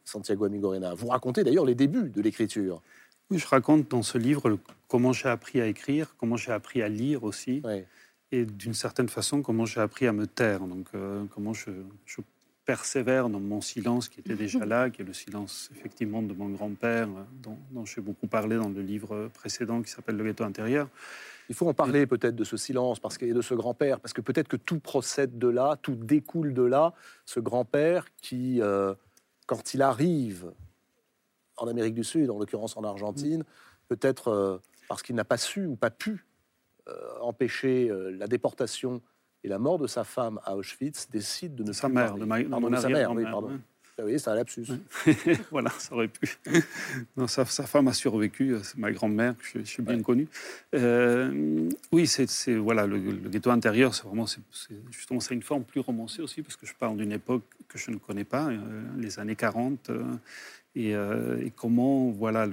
Santiago 0.03 0.45
Amigorena. 0.45 0.95
Vous 0.95 1.09
racontez 1.09 1.43
d'ailleurs 1.43 1.65
les 1.65 1.75
débuts 1.75 2.09
de 2.09 2.21
l'écriture. 2.23 2.81
Oui, 3.29 3.37
je 3.37 3.45
raconte 3.45 3.87
dans 3.91 4.01
ce 4.01 4.17
livre 4.17 4.57
comment 4.87 5.13
j'ai 5.13 5.29
appris 5.29 5.61
à 5.61 5.67
écrire, 5.67 6.15
comment 6.17 6.37
j'ai 6.37 6.51
appris 6.51 6.81
à 6.81 6.89
lire 6.89 7.23
aussi, 7.23 7.61
et 8.31 8.45
d'une 8.45 8.73
certaine 8.73 9.09
façon 9.09 9.43
comment 9.43 9.65
j'ai 9.65 9.79
appris 9.79 10.07
à 10.07 10.11
me 10.11 10.25
taire. 10.25 10.61
Donc 10.61 10.87
euh, 10.95 11.23
comment 11.35 11.53
je, 11.53 11.69
persévère 12.67 13.29
dans 13.29 13.39
mon 13.39 13.61
silence 13.61 14.09
qui 14.09 14.19
était 14.19 14.35
déjà 14.35 14.65
là, 14.65 14.91
qui 14.91 15.01
est 15.01 15.05
le 15.05 15.13
silence 15.13 15.71
effectivement 15.75 16.21
de 16.21 16.33
mon 16.33 16.49
grand-père, 16.49 17.07
dont, 17.41 17.57
dont 17.71 17.85
j'ai 17.85 18.01
beaucoup 18.01 18.27
parlé 18.27 18.57
dans 18.57 18.69
le 18.69 18.81
livre 18.81 19.29
précédent 19.33 19.81
qui 19.81 19.89
s'appelle 19.89 20.17
Le 20.17 20.25
ghetto 20.25 20.43
intérieur. 20.43 20.87
Il 21.49 21.55
faut 21.55 21.67
en 21.67 21.73
parler 21.73 22.05
peut-être 22.05 22.35
de 22.35 22.43
ce 22.43 22.57
silence 22.57 22.99
parce 22.99 23.17
et 23.23 23.33
de 23.33 23.41
ce 23.41 23.53
grand-père, 23.53 23.99
parce 24.01 24.13
que 24.13 24.21
peut-être 24.21 24.49
que 24.49 24.57
tout 24.57 24.79
procède 24.79 25.39
de 25.39 25.47
là, 25.47 25.77
tout 25.81 25.95
découle 25.95 26.53
de 26.53 26.63
là. 26.63 26.93
Ce 27.25 27.39
grand-père 27.39 28.05
qui, 28.21 28.61
euh, 28.61 28.93
quand 29.45 29.73
il 29.73 29.81
arrive 29.81 30.51
en 31.55 31.67
Amérique 31.67 31.95
du 31.95 32.03
Sud, 32.03 32.29
en 32.29 32.37
l'occurrence 32.37 32.75
en 32.75 32.83
Argentine, 32.83 33.43
peut-être 33.87 34.27
euh, 34.27 34.57
parce 34.89 35.01
qu'il 35.01 35.15
n'a 35.15 35.23
pas 35.23 35.37
su 35.37 35.65
ou 35.65 35.75
pas 35.77 35.89
pu 35.89 36.25
euh, 36.89 37.19
empêcher 37.21 37.89
euh, 37.89 38.11
la 38.11 38.27
déportation 38.27 39.01
et 39.47 39.49
la 39.49 39.59
mort 39.59 39.79
de 39.79 39.87
sa 39.87 40.03
femme 40.03 40.39
à 40.43 40.55
Auschwitz, 40.55 41.07
décide 41.09 41.55
de 41.55 41.63
ne 41.63 41.71
sa 41.71 41.87
mère, 41.87 42.15
de, 42.15 42.25
de 42.25 42.75
sa 42.75 42.89
mère, 42.89 43.11
oui, 43.13 43.23
pardon. 43.23 43.59
Ah 43.99 44.03
oui, 44.05 44.19
c'est 44.19 44.29
un 44.29 44.35
lapsus. 44.35 44.67
voilà, 45.51 45.71
ça 45.79 45.95
aurait 45.95 46.09
pu. 46.09 46.37
non, 47.15 47.25
sa, 47.27 47.45
femme 47.45 47.87
a 47.87 47.93
survécu, 47.93 48.55
c'est 48.61 48.77
ma 48.77 48.91
grand-mère, 48.91 49.35
que 49.37 49.59
je, 49.59 49.63
suis 49.63 49.81
bien 49.81 50.03
connu. 50.03 50.27
oui, 51.91 52.05
c'est 52.05 52.55
voilà, 52.55 52.85
le, 52.85 52.99
ghetto 52.99 53.49
intérieur, 53.49 53.95
c'est 53.95 54.03
vraiment, 54.03 54.25
justement, 54.91 55.19
c'est 55.19 55.33
une 55.33 55.41
forme 55.41 55.63
plus 55.63 55.79
romancée 55.79 56.21
aussi, 56.21 56.43
parce 56.43 56.57
que 56.57 56.67
je 56.67 56.75
parle 56.75 56.97
d'une 56.97 57.13
époque 57.13 57.43
que 57.67 57.79
je 57.79 57.89
ne 57.89 57.95
connais 57.95 58.25
pas, 58.25 58.49
les 58.97 59.19
années 59.19 59.35
40. 59.35 59.91
Euh, 60.77 61.41
et, 61.41 61.51
comment 61.55 62.11
voilà 62.11 62.47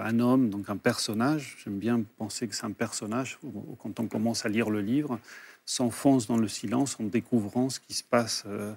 un 0.00 0.20
homme, 0.20 0.50
donc 0.50 0.68
un 0.68 0.76
personnage, 0.76 1.56
j'aime 1.62 1.78
bien 1.78 2.02
penser 2.16 2.48
que 2.48 2.54
c'est 2.54 2.66
un 2.66 2.72
personnage 2.72 3.38
quand 3.78 4.00
on 4.00 4.06
commence 4.06 4.44
à 4.44 4.48
lire 4.48 4.70
le 4.70 4.80
livre, 4.80 5.20
s'enfonce 5.68 6.26
dans 6.26 6.38
le 6.38 6.48
silence 6.48 6.96
en 6.98 7.04
découvrant 7.04 7.68
ce 7.68 7.78
qui 7.78 7.92
se 7.92 8.02
passe 8.02 8.44
euh, 8.46 8.72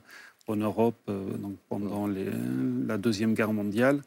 en 0.48 0.58
Europe 0.58 1.00
euh, 1.08 1.38
donc 1.38 1.56
pendant 1.70 2.06
la 2.06 2.98
deuxième 2.98 3.34
guerre 3.34 3.54
mondiale. 3.54 4.02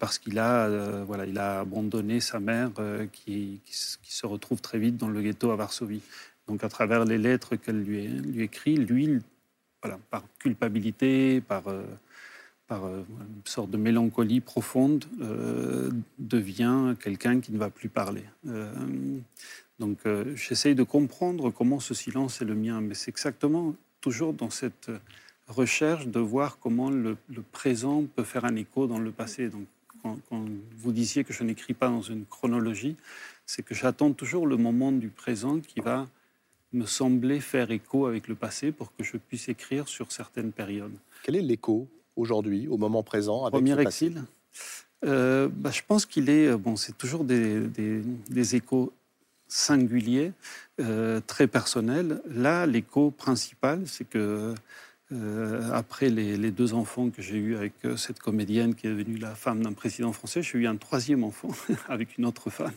parce 0.00 0.18
qu'il 0.18 0.38
a, 0.40 0.68
voilà, 1.04 1.24
il 1.24 1.38
a 1.38 1.60
abandonné 1.60 2.18
sa 2.18 2.40
mère 2.40 2.72
qui, 3.12 3.60
se 3.66 4.26
retrouve 4.26 4.60
très 4.60 4.80
vite 4.80 4.96
dans 4.96 5.08
le 5.08 5.22
ghetto 5.22 5.52
à 5.52 5.56
Varsovie. 5.56 6.02
Donc 6.48 6.64
à 6.64 6.68
travers 6.68 7.04
les 7.04 7.18
lettres 7.18 7.54
qu'elle 7.54 7.80
lui, 7.80 8.08
lui 8.08 8.42
écrit, 8.42 8.74
lui, 8.74 9.20
voilà, 9.80 9.98
par 10.10 10.24
culpabilité, 10.40 11.40
par 11.40 11.62
par 12.66 12.84
euh, 12.84 13.02
une 13.20 13.46
sorte 13.46 13.70
de 13.70 13.76
mélancolie 13.76 14.40
profonde, 14.40 15.04
euh, 15.20 15.90
devient 16.18 16.94
quelqu'un 17.00 17.40
qui 17.40 17.52
ne 17.52 17.58
va 17.58 17.70
plus 17.70 17.88
parler. 17.88 18.24
Euh, 18.46 18.72
donc 19.78 19.98
j'essaye 20.36 20.76
de 20.76 20.84
comprendre 20.84 21.50
comment 21.50 21.80
ce 21.80 21.92
silence 21.92 22.40
est 22.40 22.44
le 22.44 22.54
mien, 22.54 22.80
mais 22.80 22.94
c'est 22.94 23.08
exactement 23.10 23.74
toujours 24.00 24.32
dans 24.32 24.50
cette 24.50 24.92
recherche 25.48 26.06
de 26.06 26.20
voir 26.20 26.58
comment 26.60 26.88
le, 26.88 27.16
présent 27.50 28.04
peut 28.14 28.22
faire 28.22 28.44
un 28.44 28.54
écho 28.54 28.86
dans 28.86 29.00
le 29.00 29.10
passé. 29.10 29.48
Donc 29.48 29.66
quand, 30.02 30.18
quand 30.28 30.44
vous 30.76 30.92
disiez 30.92 31.24
que 31.24 31.32
je 31.32 31.42
n'écris 31.42 31.74
pas 31.74 31.88
dans 31.88 32.02
une 32.02 32.26
chronologie, 32.26 32.94
c'est 33.44 33.64
que 33.64 33.74
j'attends 33.74 34.12
toujours 34.12 34.46
le 34.46 34.56
moment 34.56 34.92
du 34.92 35.08
présent 35.08 35.58
qui 35.58 35.80
va 35.80 36.06
me 36.72 36.86
sembler 36.86 37.40
faire 37.40 37.70
écho 37.70 38.06
avec 38.06 38.28
le 38.28 38.34
passé 38.34 38.72
pour 38.72 38.94
que 38.94 39.04
je 39.04 39.16
puisse 39.16 39.48
écrire 39.48 39.88
sur 39.88 40.12
certaines 40.12 40.52
périodes. 40.52 40.96
Quel 41.22 41.36
est 41.36 41.42
l'écho 41.42 41.88
aujourd'hui, 42.16 42.68
au 42.68 42.76
moment 42.76 43.02
présent 43.02 43.44
avec 43.44 43.52
Premier 43.52 43.80
exil 43.80 44.22
euh, 45.04 45.48
bah, 45.52 45.70
Je 45.72 45.82
pense 45.86 46.06
qu'il 46.06 46.28
est. 46.30 46.48
Euh, 46.48 46.56
bon, 46.56 46.76
c'est 46.76 46.96
toujours 46.96 47.24
des, 47.24 47.60
des, 47.60 48.56
échos 48.56 48.92
singuliers, 49.48 50.32
euh, 50.80 51.20
très 51.26 51.46
personnels. 51.46 52.20
Là, 52.28 52.66
l'écho 52.66 53.10
principal, 53.10 53.82
c'est 53.86 54.04
que 54.04 54.54
après 55.74 56.08
les, 56.08 56.50
deux 56.50 56.72
enfants 56.72 57.10
que 57.10 57.20
j'ai 57.20 57.36
eus 57.36 57.54
avec 57.54 57.74
cette 57.98 58.18
comédienne 58.18 58.74
qui 58.74 58.86
est 58.86 58.90
devenue 58.90 59.18
la 59.18 59.34
femme 59.34 59.62
d'un 59.62 59.74
président 59.74 60.10
français, 60.10 60.42
j'ai 60.42 60.56
eu 60.56 60.66
un 60.66 60.76
troisième 60.76 61.22
enfant 61.22 61.50
avec 61.90 62.16
une 62.16 62.24
autre 62.24 62.48
femme, 62.48 62.72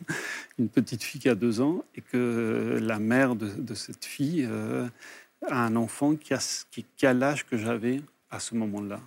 une 0.60 0.68
petite 0.68 1.01
fille 1.01 1.22
qui 1.22 1.30
a 1.30 1.36
deux 1.36 1.62
ans, 1.62 1.86
et 1.96 2.01
que 2.01 2.77
la 2.82 3.00
mère 3.00 3.38
de, 3.38 3.74
cette 3.74 4.04
fille 4.04 4.46
a 5.48 5.65
un 5.65 5.77
enfant 5.77 6.18
qui 6.18 6.34
a, 6.34 6.65
qui 6.72 7.06
a 7.06 7.13
l'âge 7.13 7.46
que 7.46 7.56
j'avais 7.56 8.01
à 8.29 8.39
ce 8.39 8.55
moment-là. 8.55 9.00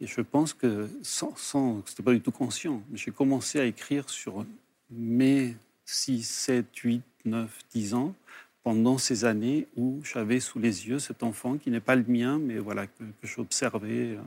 Et 0.00 0.06
je 0.06 0.20
pense 0.20 0.52
que, 0.52 0.88
sans, 1.02 1.34
sans 1.36 1.82
c'était 1.86 2.02
pas 2.02 2.12
du 2.12 2.20
tout 2.20 2.30
conscient, 2.30 2.82
mais 2.90 2.96
j'ai 2.96 3.10
commencé 3.10 3.58
à 3.58 3.64
écrire 3.64 4.08
sur 4.08 4.46
mes 4.90 5.56
6, 5.84 6.22
7, 6.22 6.76
8, 6.76 7.02
9, 7.24 7.58
10 7.72 7.94
ans, 7.94 8.14
pendant 8.62 8.98
ces 8.98 9.24
années 9.24 9.66
où 9.76 10.00
j'avais 10.04 10.40
sous 10.40 10.58
les 10.58 10.88
yeux 10.88 10.98
cet 10.98 11.22
enfant 11.22 11.56
qui 11.56 11.70
n'est 11.70 11.80
pas 11.80 11.96
le 11.96 12.04
mien, 12.06 12.38
mais 12.38 12.58
voilà, 12.58 12.86
que, 12.86 13.04
j'observais. 13.22 14.16
Euh, 14.16 14.20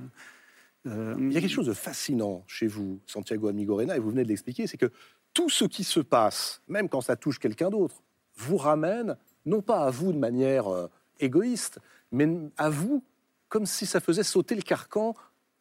euh, 0.87 1.15
Il 1.19 1.31
y 1.31 1.37
a 1.37 1.41
quelque 1.41 1.51
chose 1.51 1.67
de 1.67 1.73
fascinant 1.73 2.43
chez 2.47 2.67
vous, 2.67 2.99
Santiago 3.05 3.49
Amigorena, 3.49 3.95
et 3.95 3.99
vous 3.99 4.09
venez 4.09 4.23
de 4.23 4.29
l'expliquer, 4.29 4.67
c'est 4.67 4.77
que 4.77 4.91
tout 5.33 5.49
ce 5.49 5.65
qui 5.65 5.83
se 5.83 5.99
passe, 5.99 6.61
même 6.67 6.89
quand 6.89 7.01
ça 7.01 7.15
touche 7.15 7.39
quelqu'un 7.39 7.69
d'autre, 7.69 8.01
vous 8.35 8.57
ramène 8.57 9.15
non 9.45 9.61
pas 9.61 9.85
à 9.85 9.91
vous 9.91 10.11
de 10.11 10.17
manière 10.17 10.67
euh, 10.67 10.87
égoïste, 11.19 11.79
mais 12.11 12.27
à 12.57 12.69
vous 12.69 13.03
comme 13.51 13.65
si 13.65 13.85
ça 13.85 13.99
faisait 13.99 14.23
sauter 14.23 14.55
le 14.55 14.61
carcan 14.61 15.13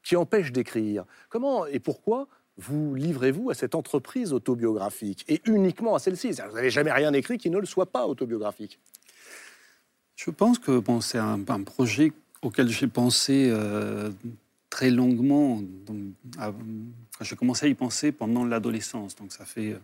qui 0.03 0.17
empêche 0.17 0.53
d'écrire. 0.53 1.05
Comment 1.29 1.67
et 1.67 1.81
pourquoi 1.81 2.29
vous 2.57 2.95
livrez-vous 2.95 3.51
à 3.51 3.55
cette 3.55 3.75
entreprise 3.75 4.33
autobiographique 4.33 5.25
et 5.29 5.43
uniquement 5.45 5.97
à 5.97 5.99
celle-ci? 5.99 6.31
Vous 6.31 6.55
n'avez 6.55 6.71
jamais 6.71 6.93
rien 6.93 7.13
écrit 7.13 7.37
qui 7.37 7.51
ne 7.51 7.59
le 7.59 7.67
soit 7.67 7.91
pas 7.91 8.07
autobiographique. 8.07 8.79
Je 10.15 10.31
pense 10.31 10.59
que 10.61 10.81
c'est 11.01 11.19
un, 11.19 11.43
projet 11.65 12.13
auquel 12.43 12.69
j'ai 12.69 12.87
pensé 12.87 13.49
euh, 13.51 14.11
très 14.71 14.91
longuement. 14.91 15.61
j'ai 17.21 17.37
commencé 17.37 17.67
à 17.67 17.69
y 17.69 17.75
penser 17.75 18.13
pendant 18.13 18.45
l'adolescence, 18.45 19.17
donc 19.17 19.33
ça 19.33 19.45
fait, 19.45 19.77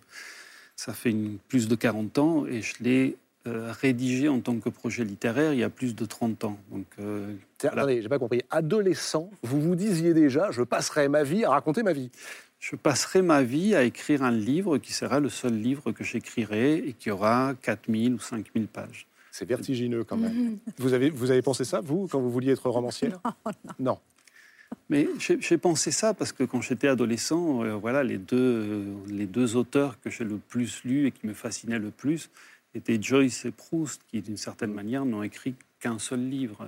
ça 0.76 0.92
fait 0.92 1.14
plus 1.48 1.66
de 1.66 1.74
40 1.74 2.18
ans, 2.18 2.46
et 2.46 2.62
je 2.62 2.74
l'ai 2.80 3.16
euh, 3.46 3.72
rédigé 3.80 4.28
en 4.28 4.40
tant 4.40 4.58
que 4.58 4.68
projet 4.68 5.04
littéraire 5.04 5.52
il 5.52 5.58
y 5.58 5.64
a 5.64 5.70
plus 5.70 5.94
de 5.94 6.04
30 6.04 6.44
ans. 6.44 6.58
Donc, 6.70 6.86
euh, 7.00 7.34
Attendez, 7.62 8.02
j'ai 8.02 8.08
pas 8.08 8.18
compris. 8.18 8.42
Adolescent, 8.50 9.30
vous 9.42 9.60
vous 9.60 9.76
disiez 9.76 10.14
déjà, 10.14 10.50
je 10.50 10.62
passerai 10.62 11.08
ma 11.08 11.22
vie 11.22 11.44
à 11.44 11.50
raconter 11.50 11.82
ma 11.82 11.92
vie. 11.92 12.10
Je 12.58 12.76
passerai 12.76 13.22
ma 13.22 13.42
vie 13.42 13.74
à 13.74 13.84
écrire 13.84 14.22
un 14.22 14.30
livre 14.30 14.78
qui 14.78 14.92
sera 14.92 15.20
le 15.20 15.28
seul 15.28 15.54
livre 15.54 15.92
que 15.92 16.04
j'écrirai 16.04 16.76
et 16.76 16.92
qui 16.92 17.10
aura 17.10 17.54
4000 17.62 18.14
ou 18.14 18.18
5000 18.18 18.66
pages. 18.66 19.06
C'est 19.30 19.46
vertigineux 19.46 20.04
quand 20.04 20.16
même. 20.16 20.58
vous, 20.78 20.94
avez, 20.94 21.10
vous 21.10 21.30
avez 21.30 21.42
pensé 21.42 21.64
ça, 21.64 21.80
vous, 21.80 22.08
quand 22.08 22.20
vous 22.20 22.30
vouliez 22.30 22.52
être 22.52 22.68
romancière 22.70 23.20
non. 23.78 23.98
Mais 24.88 25.08
j'ai 25.18 25.58
pensé 25.58 25.90
ça 25.90 26.14
parce 26.14 26.32
que 26.32 26.44
quand 26.44 26.60
j'étais 26.60 26.88
adolescent, 26.88 27.62
euh, 27.62 27.74
voilà, 27.74 28.02
les 28.04 28.18
deux, 28.18 28.84
les 29.08 29.26
deux 29.26 29.56
auteurs 29.56 30.00
que 30.00 30.10
j'ai 30.10 30.24
le 30.24 30.38
plus 30.38 30.82
lus 30.84 31.06
et 31.06 31.10
qui 31.10 31.26
me 31.26 31.34
fascinaient 31.34 31.78
le 31.78 31.90
plus, 31.90 32.30
étaient 32.76 33.00
Joyce 33.00 33.44
et 33.44 33.50
Proust, 33.50 34.02
qui 34.08 34.22
d'une 34.22 34.36
certaine 34.36 34.72
manière 34.72 35.04
n'ont 35.04 35.22
écrit 35.22 35.54
qu'un 35.80 35.98
seul 35.98 36.28
livre. 36.28 36.66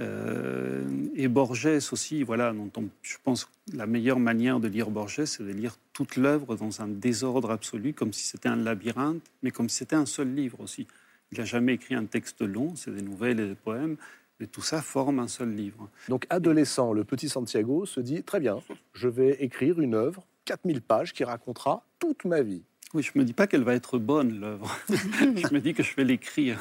Euh, 0.00 0.86
et 1.16 1.26
Borges 1.26 1.92
aussi, 1.92 2.22
voilà, 2.22 2.52
dont 2.52 2.88
je 3.02 3.16
pense 3.24 3.50
la 3.72 3.86
meilleure 3.86 4.20
manière 4.20 4.60
de 4.60 4.68
lire 4.68 4.90
Borges, 4.90 5.24
c'est 5.24 5.42
de 5.42 5.52
lire 5.52 5.76
toute 5.92 6.16
l'œuvre 6.16 6.56
dans 6.56 6.80
un 6.80 6.88
désordre 6.88 7.50
absolu, 7.50 7.92
comme 7.92 8.12
si 8.12 8.24
c'était 8.24 8.48
un 8.48 8.56
labyrinthe, 8.56 9.22
mais 9.42 9.50
comme 9.50 9.68
si 9.68 9.78
c'était 9.78 9.96
un 9.96 10.06
seul 10.06 10.32
livre 10.32 10.60
aussi. 10.60 10.86
Il 11.32 11.38
n'a 11.38 11.44
jamais 11.44 11.74
écrit 11.74 11.94
un 11.94 12.04
texte 12.04 12.40
long, 12.42 12.74
c'est 12.76 12.94
des 12.94 13.02
nouvelles 13.02 13.40
et 13.40 13.48
des 13.48 13.54
poèmes, 13.54 13.96
mais 14.38 14.46
tout 14.46 14.62
ça 14.62 14.80
forme 14.80 15.18
un 15.18 15.28
seul 15.28 15.52
livre. 15.54 15.88
Donc, 16.08 16.26
adolescent, 16.30 16.92
le 16.92 17.04
petit 17.04 17.28
Santiago 17.28 17.84
se 17.84 18.00
dit 18.00 18.22
très 18.22 18.40
bien, 18.40 18.60
je 18.94 19.08
vais 19.08 19.36
écrire 19.40 19.80
une 19.80 19.94
œuvre, 19.94 20.24
4000 20.44 20.80
pages, 20.80 21.12
qui 21.12 21.24
racontera 21.24 21.84
toute 21.98 22.24
ma 22.24 22.40
vie. 22.40 22.62
Oui, 22.94 23.02
je 23.02 23.10
ne 23.14 23.20
me 23.20 23.24
dis 23.26 23.34
pas 23.34 23.46
qu'elle 23.46 23.64
va 23.64 23.74
être 23.74 23.98
bonne, 23.98 24.40
l'œuvre. 24.40 24.74
je 24.88 25.52
me 25.52 25.60
dis 25.60 25.74
que 25.74 25.82
je 25.82 25.94
vais 25.94 26.04
l'écrire. 26.04 26.58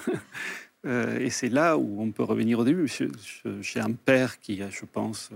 Euh, 0.85 1.19
et 1.19 1.29
c'est 1.29 1.49
là 1.49 1.77
où 1.77 2.01
on 2.01 2.11
peut 2.11 2.23
revenir 2.23 2.59
au 2.59 2.63
début. 2.63 2.91
J'ai 3.61 3.79
un 3.79 3.93
père 3.93 4.39
qui, 4.39 4.61
je 4.69 4.85
pense, 4.85 5.31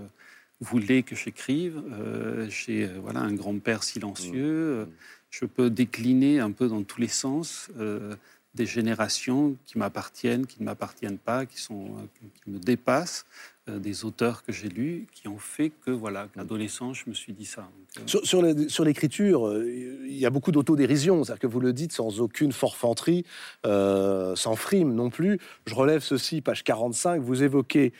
voulait 0.60 1.02
que 1.02 1.16
j'écrive. 1.16 1.82
Euh, 1.92 2.46
j'ai 2.48 2.86
voilà, 2.86 3.20
un 3.20 3.32
grand-père 3.32 3.82
silencieux. 3.82 4.84
Mmh. 4.84 4.88
Je 5.30 5.46
peux 5.46 5.70
décliner 5.70 6.40
un 6.40 6.52
peu 6.52 6.68
dans 6.68 6.82
tous 6.82 7.00
les 7.00 7.08
sens 7.08 7.70
euh, 7.78 8.14
des 8.54 8.66
générations 8.66 9.56
qui 9.64 9.78
m'appartiennent, 9.78 10.46
qui 10.46 10.60
ne 10.60 10.66
m'appartiennent 10.66 11.18
pas, 11.18 11.46
qui, 11.46 11.60
sont, 11.60 11.90
qui 12.20 12.50
me 12.50 12.58
dépassent. 12.58 13.24
Euh, 13.68 13.78
des 13.78 14.04
auteurs 14.04 14.42
que 14.42 14.50
j'ai 14.50 14.68
lus 14.68 15.06
qui 15.12 15.28
ont 15.28 15.38
fait 15.38 15.70
que, 15.70 15.92
voilà, 15.92 16.26
adolescent, 16.36 16.94
je 16.94 17.04
me 17.06 17.14
suis 17.14 17.32
dit 17.32 17.44
ça. 17.46 17.68
Euh, 17.96 18.66
sur, 18.66 18.84
l'écriture, 18.84 19.46
euh, 19.46 19.70
il 20.04 20.18
y 20.18 20.26
a 20.26 20.30
beaucoup 20.30 20.50
d'autodérision, 20.50 21.22
c'est-à-dire 21.22 21.42
que 21.42 21.46
vous 21.46 21.60
le 21.60 21.72
dites 21.72 21.92
sans 21.92 22.20
aucune 22.20 22.50
forfanterie, 22.50 23.24
sans 23.62 24.56
frime 24.56 24.92
non 24.96 25.10
plus. 25.10 25.38
Je 25.66 25.76
relève 25.76 26.02
ceci, 26.02 26.40
page 26.40 26.64
45, 26.64 27.22
vous 27.22 27.44
évoquez, 27.44 27.92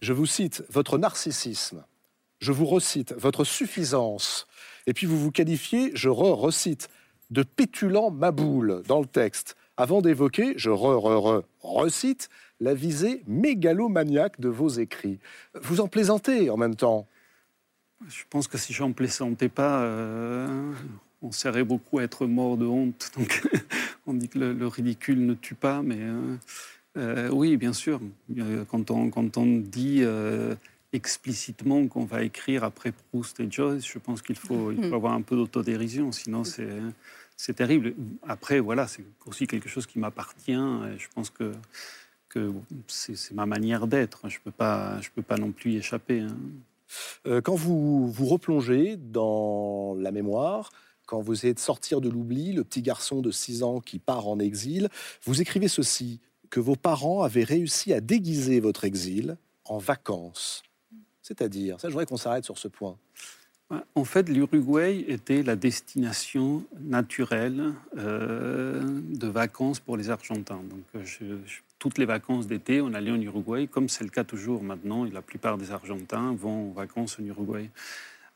je 0.00 0.14
vous 0.14 0.24
cite, 0.24 0.64
votre 0.70 0.96
narcissisme, 0.96 1.84
je 2.38 2.52
vous 2.52 2.64
recite, 2.64 3.12
votre 3.12 3.44
suffisance, 3.44 4.46
et 4.86 4.94
puis 4.94 5.06
vous 5.06 5.18
vous 5.18 5.32
qualifiez, 5.32 5.90
je 5.94 6.08
re-recite, 6.08 6.88
de 7.30 7.42
pétulant 7.42 8.10
maboule 8.10 8.82
dans 8.88 9.00
le 9.00 9.06
texte, 9.06 9.54
avant 9.76 10.02
d'évoquer, 10.02 10.54
je 10.56 10.70
re-re-re-recite, 10.70 12.28
la 12.60 12.74
visée 12.74 13.22
mégalomaniaque 13.26 14.40
de 14.40 14.48
vos 14.48 14.68
écrits. 14.68 15.18
Vous 15.60 15.80
en 15.80 15.88
plaisantez 15.88 16.50
en 16.50 16.56
même 16.56 16.76
temps? 16.76 17.06
Je 18.08 18.22
pense 18.30 18.48
que 18.48 18.58
si 18.58 18.72
j'en 18.72 18.92
plaisantais 18.92 19.48
pas, 19.48 19.82
euh, 19.82 20.72
on 21.22 21.32
serait 21.32 21.64
beaucoup 21.64 21.98
à 21.98 22.02
être 22.02 22.26
mort 22.26 22.56
de 22.56 22.66
honte. 22.66 23.10
Donc, 23.16 23.42
on 24.06 24.14
dit 24.14 24.28
que 24.28 24.38
le, 24.38 24.66
ridicule 24.66 25.24
ne 25.24 25.34
tue 25.34 25.54
pas, 25.54 25.82
mais 25.82 25.98
euh, 25.98 26.36
euh, 26.96 27.28
oui, 27.30 27.56
bien 27.56 27.72
sûr. 27.72 28.00
Quand 28.68 28.90
on, 28.90 29.10
quand 29.10 29.36
on 29.36 29.46
dit 29.46 30.02
explicitement 30.92 31.88
qu'on 31.88 32.04
va 32.04 32.22
écrire 32.22 32.62
après 32.62 32.92
Proust 32.92 33.40
et 33.40 33.50
Joyce, 33.50 33.84
je 33.84 33.98
pense 33.98 34.22
qu'il 34.22 34.36
faut, 34.36 34.70
il 34.70 34.80
faut 34.82 34.90
hmm. 34.90 34.94
avoir 34.94 35.12
un 35.14 35.22
peu 35.22 35.34
d'autodérision, 35.34 36.12
sinon 36.12 36.44
c'est 36.44 36.68
c'est 37.36 37.54
terrible. 37.54 37.94
Après, 38.22 38.60
voilà, 38.60 38.86
c'est 38.86 39.04
aussi 39.26 39.46
quelque 39.46 39.68
chose 39.68 39.86
qui 39.86 39.98
m'appartient. 39.98 40.52
Je 40.52 41.06
pense 41.14 41.30
que 41.30 41.52
c'est 42.88 43.32
ma 43.32 43.46
manière 43.46 43.86
d'être. 43.86 44.28
Je 44.28 44.38
ne 44.38 44.42
peux, 44.44 44.50
pas, 44.50 44.98
peux 45.14 45.22
pas 45.22 45.36
non 45.36 45.52
plus 45.52 45.72
y 45.72 45.76
échapper. 45.76 46.20
Hein. 46.20 46.36
Euh, 47.26 47.40
quand 47.40 47.54
vous 47.54 48.10
vous 48.10 48.26
replongez 48.26 48.96
dans 48.96 49.96
la 49.98 50.10
mémoire, 50.10 50.70
quand 51.06 51.20
vous 51.20 51.46
êtes 51.46 51.58
sortir 51.58 52.00
de 52.00 52.08
l'oubli, 52.08 52.52
le 52.52 52.64
petit 52.64 52.82
garçon 52.82 53.20
de 53.20 53.30
6 53.30 53.62
ans 53.62 53.80
qui 53.80 53.98
part 53.98 54.28
en 54.28 54.38
exil, 54.38 54.88
vous 55.24 55.40
écrivez 55.40 55.68
ceci, 55.68 56.20
que 56.50 56.60
vos 56.60 56.76
parents 56.76 57.22
avaient 57.22 57.44
réussi 57.44 57.92
à 57.92 58.00
déguiser 58.00 58.60
votre 58.60 58.84
exil 58.84 59.36
en 59.64 59.78
vacances. 59.78 60.62
C'est-à-dire, 61.22 61.80
ça, 61.80 61.88
je 61.88 61.92
voudrais 61.92 62.06
qu'on 62.06 62.16
s'arrête 62.16 62.44
sur 62.44 62.58
ce 62.58 62.68
point. 62.68 62.96
En 63.94 64.04
fait, 64.04 64.28
l'Uruguay 64.28 65.04
était 65.08 65.42
la 65.42 65.56
destination 65.56 66.64
naturelle 66.80 67.72
euh, 67.96 68.82
de 68.84 69.26
vacances 69.26 69.80
pour 69.80 69.96
les 69.96 70.10
Argentins. 70.10 70.60
Donc, 70.68 70.84
euh, 71.22 71.38
toutes 71.78 71.96
les 71.98 72.04
vacances 72.04 72.46
d'été, 72.46 72.80
on 72.82 72.92
allait 72.92 73.10
en 73.10 73.20
Uruguay, 73.20 73.66
comme 73.66 73.88
c'est 73.88 74.04
le 74.04 74.10
cas 74.10 74.24
toujours 74.24 74.62
maintenant. 74.62 75.04
la 75.04 75.22
plupart 75.22 75.56
des 75.56 75.70
Argentins 75.70 76.34
vont 76.34 76.70
en 76.70 76.72
vacances 76.72 77.18
en 77.18 77.24
Uruguay. 77.24 77.70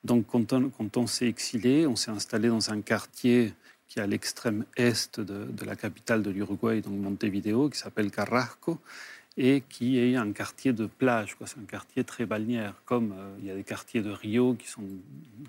Donc, 0.02 0.26
quand 0.28 0.96
on, 0.96 1.06
s'est 1.06 1.28
exilé, 1.28 1.86
on 1.86 1.96
s'est 1.96 2.10
installé 2.10 2.48
dans 2.48 2.70
un 2.70 2.80
quartier 2.80 3.52
qui 3.88 3.98
est 3.98 4.02
à 4.02 4.06
l'extrême 4.06 4.64
est 4.76 5.18
de, 5.18 5.44
de, 5.44 5.64
la 5.64 5.76
capitale 5.76 6.22
de 6.22 6.30
l'Uruguay, 6.30 6.80
donc 6.80 6.94
Montevideo, 6.94 7.68
qui 7.68 7.78
s'appelle 7.78 8.10
Carrasco 8.10 8.78
et 9.40 9.62
qui 9.68 10.00
est 10.00 10.16
un 10.16 10.32
quartier 10.32 10.72
de 10.72 10.86
plage. 10.86 11.36
C'est 11.46 11.58
un 11.58 11.64
quartier 11.64 12.02
très 12.02 12.26
balnéaire, 12.26 12.74
comme 12.84 13.14
euh, 13.16 13.36
il 13.40 13.46
y 13.46 13.50
a 13.52 13.54
des 13.54 13.62
quartiers 13.62 14.02
de 14.02 14.10
Rio 14.10 14.54
qui, 14.54 14.66
sont, 14.66 14.82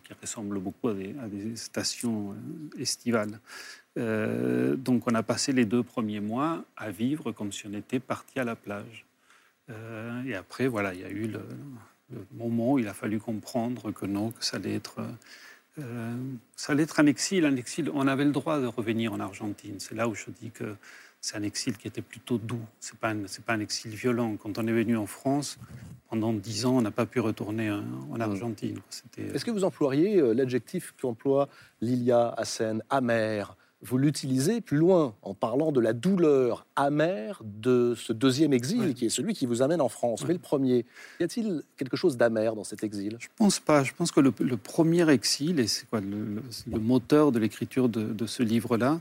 qui 0.03 0.13
ressemblent 0.21 0.59
beaucoup 0.59 0.89
à 0.89 0.93
des, 0.93 1.55
stations 1.55 2.31
euh, 2.31 2.81
estivales. 2.81 3.39
Euh, 3.97 4.75
donc 4.75 5.11
on 5.11 5.15
a 5.15 5.23
passé 5.23 5.51
les 5.53 5.65
deux 5.65 5.81
premiers 5.81 6.19
mois 6.19 6.63
à 6.77 6.91
vivre 6.91 7.31
comme 7.31 7.51
si 7.51 7.65
on 7.65 7.73
était 7.73 7.99
parti 7.99 8.39
à 8.39 8.43
la 8.43 8.55
plage. 8.55 9.05
et 10.25 10.35
après, 10.35 10.67
voilà, 10.67 10.93
il 10.93 11.01
y 11.01 11.03
a 11.03 11.09
eu 11.09 11.27
le, 11.27 11.41
moment 12.31 12.73
où 12.73 12.79
il 12.79 12.87
a 12.87 12.93
fallu 12.93 13.19
comprendre 13.19 13.91
que 13.91 14.05
non, 14.05 14.31
que 14.31 14.43
ça 14.43 14.57
allait 14.57 14.75
être... 14.75 14.99
ça 16.55 16.73
allait 16.73 16.83
être 16.83 16.99
un 16.99 17.05
exil, 17.05 17.45
un 17.45 17.55
exil. 17.55 17.89
On 17.93 18.07
avait 18.07 18.25
le 18.25 18.31
droit 18.31 18.59
de 18.59 18.65
revenir 18.67 19.13
en 19.13 19.19
Argentine. 19.19 19.79
C'est 19.79 19.95
là 19.95 20.07
où 20.07 20.15
je 20.15 20.25
dis 20.41 20.51
que 20.51 20.75
c'est 21.21 21.35
un 21.37 21.43
exil 21.43 21.77
qui 21.77 21.87
était 21.87 22.01
plutôt 22.01 22.37
doux. 22.37 22.61
Ce 22.79 22.93
n'est 22.93 22.99
pas, 22.99 23.13
pas, 23.45 23.53
un 23.53 23.59
exil 23.59 23.91
violent. 23.91 24.35
Quand 24.37 24.57
on 24.57 24.67
est 24.67 24.71
venu 24.71 24.97
en 24.97 25.05
France, 25.05 25.57
pendant 26.09 26.33
dix 26.33 26.65
ans, 26.65 26.77
on 26.77 26.81
n'a 26.81 26.91
pas 26.91 27.05
pu 27.05 27.19
retourner 27.19 27.69
en 27.71 28.19
Argentine. 28.19 28.79
Euh, 29.19 29.33
Est-ce 29.33 29.45
que 29.45 29.51
vous 29.51 29.63
employeriez 29.63 30.19
euh, 30.19 30.33
l'adjectif 30.33 30.93
qu'emploie 30.99 31.49
Lilia 31.81 32.33
Hassen, 32.37 32.83
amer? 32.89 33.55
Vous 33.81 33.97
l'utilisez 33.97 34.59
plus 34.59 34.75
loin 34.75 35.15
en 35.21 35.33
parlant 35.33 35.71
de 35.71 35.79
la 35.79 35.93
douleur 35.93 36.65
amère 36.75 37.41
de 37.45 37.93
ce 37.95 38.11
deuxième 38.11 38.51
exil 38.51 38.93
qui 38.93 39.05
est 39.05 39.09
celui 39.09 39.33
qui 39.33 39.45
vous 39.45 39.61
amène 39.61 39.79
en 39.79 39.87
France. 39.87 40.25
Mais 40.27 40.33
le 40.33 40.39
premier, 40.39 40.85
y 41.21 41.23
a-t-il 41.23 41.63
quelque 41.77 41.95
chose 41.95 42.17
d'amer 42.17 42.53
dans 42.55 42.65
cet 42.65 42.83
exil? 42.83 43.15
Je 43.19 43.29
pense 43.37 43.61
pas. 43.61 43.85
Je 43.85 43.93
pense 43.93 44.11
que 44.11 44.19
le, 44.19 44.31
premier 44.57 45.09
exil, 45.09 45.61
et 45.61 45.67
c'est 45.67 45.87
quoi 45.87 46.01
le, 46.01 46.41
moteur 46.77 47.31
de 47.31 47.39
l'écriture 47.39 47.87
de, 47.87 48.25
ce 48.25 48.43
livre-là, 48.43 48.99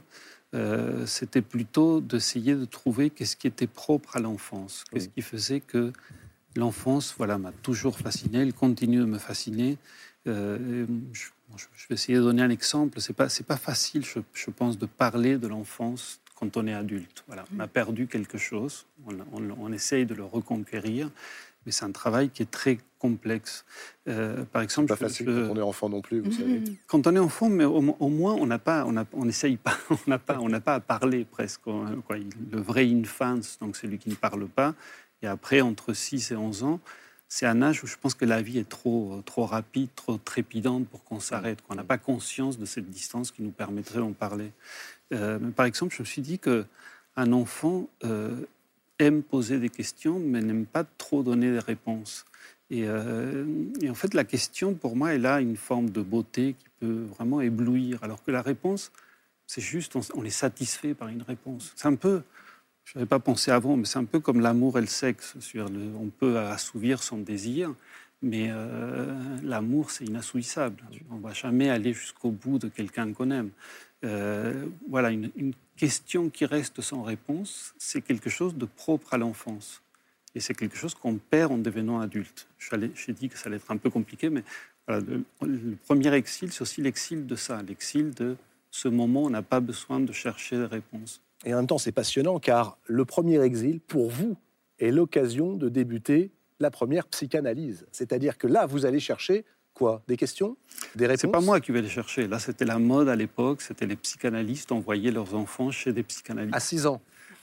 euh, 0.55 1.05
c'était 1.07 1.43
plutôt 1.43 2.01
d'essayer 2.01 2.55
de 2.55 2.65
trouver 2.65 3.11
qu'est-ce 3.11 3.37
qui 3.37 3.47
était 3.47 3.67
propre 3.67 4.17
à 4.17 4.21
l'enfance, 4.21 4.85
qu'est-ce 4.91 5.09
qui 5.09 5.21
faisait 5.21 5.61
que 5.61 5.93
l'enfance, 6.57 7.15
voilà, 7.19 7.37
m'a 7.39 7.53
toujours 7.53 7.99
fasciné, 7.99 8.39
elle 8.39 8.55
continue 8.55 8.99
de 8.99 9.05
me 9.05 9.19
fasciner. 9.19 9.77
Euh, 10.27 10.87
je, 11.13 11.29
vais 11.89 11.95
essayer 11.95 12.19
de 12.19 12.23
donner 12.23 12.43
un 12.43 12.51
exemple. 12.51 13.01
C'est 13.01 13.13
pas, 13.13 13.29
c'est 13.29 13.47
pas 13.47 13.57
facile, 13.57 14.05
je, 14.05 14.51
pense, 14.51 14.79
de 14.79 14.87
parler 14.87 15.39
de 15.39 15.47
l'enfance 15.47 16.21
quand 16.35 16.57
on 16.57 16.67
est 16.67 16.75
adulte. 16.75 17.25
Voilà, 17.27 17.45
on 17.55 17.61
a 17.61 17.67
perdu 17.67 18.07
quelque 18.07 18.39
chose, 18.39 18.87
on, 19.07 19.17
on, 19.59 19.73
essaye 19.73 20.07
de 20.07 20.15
le 20.15 20.25
reconquérir, 20.25 21.11
mais 21.69 21.73
c'est 21.73 21.85
un 21.85 21.93
travail 21.93 22.31
qui 22.31 22.43
est 22.43 22.51
très 22.51 22.79
complexe. 22.99 23.67
Euh, 24.09 24.47
par 24.47 24.63
exemple, 24.63 24.89
pas 24.89 24.97
facile 24.97 25.27
quand 25.27 25.53
on 25.53 25.57
est 25.59 25.61
enfant 25.61 25.91
non 25.91 26.01
plus, 26.01 26.21
vous 26.21 26.33
savez. 26.33 26.63
Quand 26.87 27.07
on 27.07 27.15
est 27.15 27.19
enfant, 27.19 27.51
mais 27.51 27.67
au, 27.67 27.83
moins 28.09 28.33
on 28.33 28.47
n'a 28.47 28.59
pas, 28.59 28.87
on 28.87 29.25
n'essaye 29.27 29.59
pas, 29.59 29.77
on 29.91 29.99
n'a 30.07 30.19
pas, 30.19 30.39
on 30.41 30.49
n'a 30.49 30.61
pas 30.61 30.77
à 30.77 30.81
parler 30.81 31.27
presque. 31.27 31.61
Quoi. 31.61 31.91
Le 32.51 32.59
vrai 32.59 32.91
infance, 32.91 33.59
donc 33.61 33.77
celui 33.77 33.99
qui 33.99 34.09
ne 34.09 34.15
parle 34.15 34.49
pas, 34.49 34.75
et 35.21 35.27
après, 35.27 35.61
entre 35.61 35.93
6 35.93 36.31
et 36.31 36.37
11 36.37 36.63
ans, 36.63 36.81
c'est 37.29 37.45
un 37.45 37.61
âge 37.61 37.85
où 37.85 37.87
je 37.87 37.97
pense 38.01 38.15
que 38.15 38.25
la 38.25 38.41
vie 38.41 38.59
est 38.59 38.69
trop, 38.69 39.21
trop 39.27 39.45
rapide, 39.45 39.91
trop 39.95 40.17
trépidante 40.17 40.89
pour 40.89 41.05
qu'on 41.05 41.21
s'arrête. 41.21 41.61
qu'on 41.69 41.75
n'a 41.75 41.85
pas 41.85 41.99
conscience 41.99 42.59
de 42.59 42.65
cette 42.65 42.89
distance 42.89 43.31
qui 43.31 43.43
nous 43.43 43.51
permettrait 43.51 43.99
d'en 43.99 44.15
parler. 44.15 44.53
Euh, 45.13 45.39
par 45.51 45.67
exemple, 45.67 45.95
je 45.95 46.01
me 46.01 46.07
suis 46.07 46.23
dit 46.23 46.39
qu'un 46.39 47.33
enfant 47.33 47.91
euh, 48.05 48.41
aime 48.99 49.23
poser 49.23 49.59
des 49.59 49.69
questions, 49.69 50.19
mais 50.19 50.41
n'aime 50.41 50.67
pas 50.67 50.85
trop 50.85 51.23
donner 51.23 51.51
des 51.53 51.59
réponses. 51.59 52.25
Et, 52.71 52.83
euh, 52.85 53.45
et, 53.81 53.89
en 53.89 53.95
fait, 53.95 54.13
la 54.15 54.25
question, 54.25 54.75
pour 54.75 54.97
moi, 54.97 55.15
elle 55.15 55.27
a 55.27 55.41
une 55.41 55.57
forme 55.57 55.91
de 55.91 56.03
beauté 56.03 56.55
qui 56.59 56.67
peut 56.81 57.05
vraiment 57.17 57.41
éblouir, 57.41 58.03
alors 58.03 58.23
que 58.23 58.31
la 58.31 58.43
réponse, 58.43 58.93
c'est 59.47 59.63
juste, 59.63 59.97
on, 60.15 60.25
est 60.25 60.31
satisfait 60.31 60.95
par 60.95 61.09
une 61.09 61.23
réponse. 61.23 61.73
C'est 61.75 61.89
un 61.89 61.95
peu, 61.95 62.23
je 62.85 62.99
n'avais 62.99 63.09
pas 63.09 63.19
pensé 63.19 63.51
avant, 63.51 63.77
mais 63.77 63.87
c'est 63.87 63.99
un 63.99 64.05
peu 64.05 64.21
comme 64.21 64.41
l'amour 64.41 64.79
et 64.79 64.83
le 64.83 64.87
sexe. 64.87 65.35
on 65.57 66.11
peut 66.11 66.39
assouvir 66.39 67.03
son 67.03 67.19
désir, 67.19 67.75
mais 68.21 68.49
euh, 68.51 69.17
l'amour, 69.43 69.91
c'est 69.91 70.05
inassouissable. 70.05 70.83
On 71.11 71.17
ne 71.17 71.23
va 71.23 71.33
jamais 71.33 71.71
aller 71.71 71.95
jusqu'au 71.95 72.31
bout 72.31 72.59
de 72.59 72.69
quelqu'un 72.69 73.13
qu'on 73.13 73.31
aime. 73.31 73.51
Euh, 74.05 74.67
voilà, 74.89 75.11
une, 75.11 75.31
question 75.79 76.29
qui 76.29 76.45
reste 76.45 76.81
sans 76.83 77.03
réponse, 77.03 77.75
c'est 77.79 78.03
quelque 78.03 78.29
chose 78.29 78.55
de 78.57 78.67
propre 78.67 79.15
à 79.15 79.19
l'enfance. 79.19 79.81
Et 80.35 80.41
c'est 80.41 80.55
quelque 80.55 80.77
chose 80.77 80.95
qu'on 80.95 81.17
perd 81.17 81.53
en 81.53 81.59
devenant 81.59 82.01
adulte. 82.01 82.49
J'ai 82.59 83.13
dit 83.13 83.29
que 83.29 83.39
ça 83.39 83.47
allait 83.47 83.57
être 83.57 83.71
un 83.71 83.79
peu 83.79 83.89
compliqué, 83.89 84.29
mais 84.29 84.43
le, 84.89 85.25
le 85.43 85.77
premier 85.87 86.13
exil, 86.15 86.53
c'est 86.53 86.63
aussi 86.63 86.83
l'exil 86.83 87.27
de 87.27 87.37
ça, 87.37 87.63
l'exil 87.63 88.13
de 88.13 88.37
ce 88.71 88.89
moment 88.89 89.23
où 89.23 89.27
on 89.27 89.31
n'a 89.31 89.43
pas 89.43 89.61
besoin 89.61 90.01
de 90.01 90.13
chercher 90.13 90.57
des 90.57 90.67
réponses. 90.67 91.23
Et 91.45 91.55
en 91.55 91.59
même 91.59 91.67
temps, 91.67 91.79
c'est 91.79 91.93
passionnant 91.93 92.39
car 92.39 92.77
le 92.87 93.05
premier 93.05 93.41
exil, 93.41 93.81
pour 93.81 94.11
vous, 94.11 94.37
est 94.79 94.91
l'occasion 94.91 95.55
de 95.55 95.69
débuter 95.69 96.31
la 96.61 96.71
première 96.71 97.07
psychanalyse. 97.07 97.87
C'est-à-dire 97.93 98.37
que 98.37 98.47
là, 98.47 98.67
vous 98.67 98.85
allez 98.85 99.01
chercher 99.01 99.45
quoi? 99.79 100.03
Des 100.09 100.17
questions? 100.17 100.57
Des 100.95 101.07
réponses 101.07 101.21
C'est 101.23 101.29
pas 101.29 101.41
moi 101.41 101.61
qui 101.61 101.73
vais 101.73 101.83
les 101.83 101.89
chercher. 101.89 102.27
Là, 102.27 102.39
c'était 102.39 102.65
la 102.65 102.79
mode 102.79 103.09
à 103.09 103.17
l'époque. 103.17 103.63
C'était 103.63 103.87
les 103.87 103.97
psychanalystes 103.97 104.73
envoyaient 104.73 105.11
leurs 105.11 105.35
enfants 105.35 105.71
chez 105.71 105.93
des 105.93 106.03
psychanalystes. 106.03 106.55
À 106.55 106.61
6 106.61 106.87
ans 106.87 107.01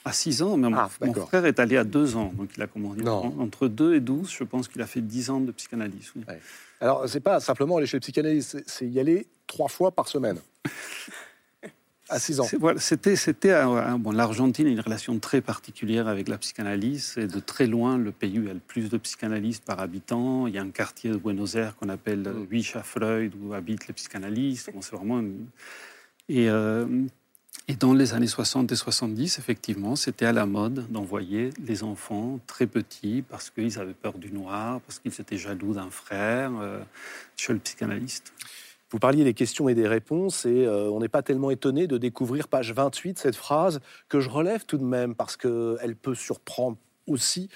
à 0.08 0.14
6 0.14 0.44
ans, 0.44 0.56
mais 0.56 0.70
ah, 0.72 0.88
mon, 1.02 1.14
frère 1.26 1.48
est 1.48 1.60
allé 1.60 1.78
à 1.78 1.84
2 1.84 2.16
ans, 2.16 2.32
donc 2.38 2.52
il 2.56 2.62
a 2.62 2.68
commencé. 2.68 3.02
Entre 3.08 3.68
2 3.68 3.96
et 3.96 4.00
12, 4.00 4.32
je 4.32 4.44
pense 4.44 4.68
qu'il 4.68 4.80
a 4.84 4.86
fait 4.86 5.02
10 5.02 5.32
ans 5.32 5.40
de 5.40 5.52
psychanalyse. 5.52 6.12
Oui. 6.16 6.22
Ouais. 6.28 6.40
Alors, 6.80 7.10
c'est 7.10 7.22
pas 7.22 7.40
simplement 7.40 7.78
aller 7.78 7.88
chez 7.88 7.98
le 7.98 8.02
psychanalyste, 8.02 8.64
c'est 8.68 8.86
y 8.86 9.00
aller 9.00 9.26
trois 9.48 9.68
fois 9.68 9.92
par 9.92 10.08
semaine. 10.08 10.38
à 12.10 12.20
6 12.20 12.40
ans. 12.40 12.48
Voilà, 12.60 12.80
c'était, 12.80 13.16
c'était 13.16 13.54
bon, 13.98 14.12
l'Argentine 14.12 14.68
a 14.68 14.70
une 14.70 14.80
relation 14.80 15.18
très 15.20 15.42
particulière 15.42 16.08
avec 16.08 16.28
la 16.28 16.38
psychanalyse. 16.38 17.14
C'est 17.16 17.28
de 17.28 17.40
très 17.40 17.68
loin 17.68 17.98
le 17.98 18.12
pays 18.12 18.40
où 18.40 18.44
il 18.44 18.48
y 18.48 18.52
a 18.52 18.54
le 18.54 18.60
plus 18.60 18.90
de 18.90 18.98
psychanalystes 18.98 19.66
par 19.66 19.80
habitant. 19.80 20.48
Il 20.48 20.54
y 20.54 20.58
a 20.58 20.62
un 20.62 20.70
quartier 20.70 21.12
de 21.12 21.18
Buenos 21.18 21.56
Aires 21.56 21.76
qu'on 21.76 21.90
appelle 21.90 22.20
mm. 22.20 22.84
Freud 22.84 23.34
où 23.42 23.54
habitent 23.54 23.88
les 23.88 23.94
psychanalystes. 23.94 24.72
Bon, 24.74 24.82
c'est 24.82 24.96
vraiment 24.96 25.22
et, 26.28 26.50
euh, 26.50 26.86
et 27.68 27.76
dans 27.76 27.94
les 27.94 28.14
années 28.14 28.28
60 28.28 28.72
et 28.72 28.76
70, 28.76 29.40
effectivement, 29.40 29.96
c'était 29.96 30.26
à 30.26 30.32
la 30.32 30.46
mode 30.46 30.92
d'envoyer 30.92 31.50
les 31.64 31.84
enfants 31.84 32.40
très 32.48 32.68
petits 32.68 33.24
parce 33.28 33.50
qu'ils 33.50 33.80
avaient 33.80 33.94
peur 33.94 34.18
du 34.18 34.32
noir, 34.32 34.82
parce 34.82 35.00
qu'ils 35.00 35.20
étaient 35.20 35.38
jaloux 35.38 35.74
d'un 35.74 35.90
frère 35.90 36.52
euh, 36.60 36.80
chez 37.36 37.54
le 37.54 37.60
psychanalyste. 37.60 38.34
Vous 38.92 39.00
parliez 39.00 39.24
des 39.24 39.34
questions 39.34 39.68
et 39.68 39.76
des 39.76 39.88
réponses, 39.88 40.46
et 40.46 40.66
euh, 40.66 40.90
on 40.90 41.00
n'est 41.00 41.10
pas 41.10 41.24
tellement 41.24 41.50
étonné 41.50 41.88
de 41.88 41.98
découvrir, 41.98 42.48
page 42.48 42.72
28, 42.72 43.18
cette 43.18 43.36
phrase 43.36 43.80
que 44.10 44.20
je 44.20 44.30
relève 44.30 44.66
tout 44.66 44.78
de 44.78 44.84
même, 44.84 45.16
parce 45.16 45.38
qu'elle 45.38 45.96
peut 46.02 46.16
surprendre 46.16 46.78
aussi 47.08 47.50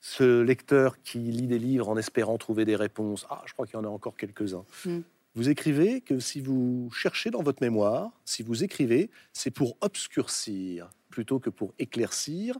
ce 0.00 0.40
lecteur 0.40 1.00
qui 1.02 1.18
lit 1.18 1.46
des 1.46 1.58
livres 1.58 1.88
en 1.88 1.96
espérant 1.96 2.38
trouver 2.38 2.64
des 2.64 2.74
réponses. 2.74 3.26
Ah, 3.30 3.42
je 3.46 3.52
crois 3.52 3.66
qu'il 3.66 3.74
y 3.74 3.78
en 3.78 3.84
a 3.84 3.88
encore 3.88 4.16
quelques-uns. 4.16 4.64
Mm. 4.84 5.00
Vous 5.34 5.48
écrivez 5.48 6.00
que 6.00 6.20
si 6.20 6.40
vous 6.40 6.90
cherchez 6.92 7.30
dans 7.30 7.42
votre 7.42 7.62
mémoire, 7.62 8.10
si 8.24 8.42
vous 8.42 8.64
écrivez, 8.64 9.10
c'est 9.32 9.50
pour 9.50 9.76
obscurcir 9.80 10.90
plutôt 11.08 11.38
que 11.38 11.50
pour 11.50 11.72
éclaircir, 11.78 12.58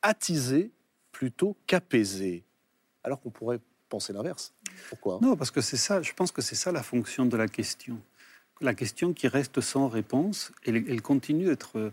attiser 0.00 0.70
plutôt 1.10 1.56
qu'apaiser. 1.66 2.44
Alors 3.04 3.20
qu'on 3.20 3.30
pourrait 3.30 3.60
penser 3.92 4.12
l'inverse. 4.12 4.52
Pourquoi? 4.88 5.18
Non, 5.20 5.36
parce 5.36 5.50
que 5.50 5.60
c'est 5.60 5.76
ça, 5.86 6.00
je 6.02 6.12
pense 6.18 6.32
que 6.32 6.42
c'est 6.42 6.60
ça 6.64 6.72
la 6.72 6.82
fonction 6.82 7.26
de 7.26 7.36
la 7.36 7.48
question. 7.48 7.98
La 8.60 8.74
question 8.74 9.12
qui 9.12 9.28
reste 9.28 9.60
sans 9.60 9.88
réponse, 9.88 10.52
elle, 10.66 10.76
elle 10.88 11.02
continue 11.02 11.44
d'être 11.44 11.92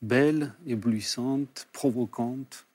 belle, 0.00 0.52
éblouissante, 0.66 1.66
provocante. 1.72 2.66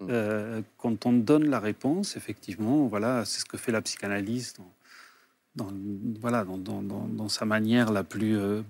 Mmh. 0.00 0.06
Euh, 0.10 0.62
quand 0.78 1.06
on 1.06 1.12
donne 1.12 1.46
la 1.48 1.60
réponse, 1.60 2.16
effectivement, 2.16 2.86
voilà, 2.86 3.24
c'est 3.24 3.40
ce 3.40 3.44
que 3.44 3.58
fait 3.58 3.72
la 3.72 3.82
psychanalyse 3.82 4.54
dans, 5.54 5.70
voilà, 6.20 6.44
dans, 6.44 6.56
dans, 6.56 6.82
dans, 6.82 7.28
sa 7.28 7.44
manière 7.44 7.92
la 7.92 8.04
plus 8.04 8.38
euh, 8.38 8.62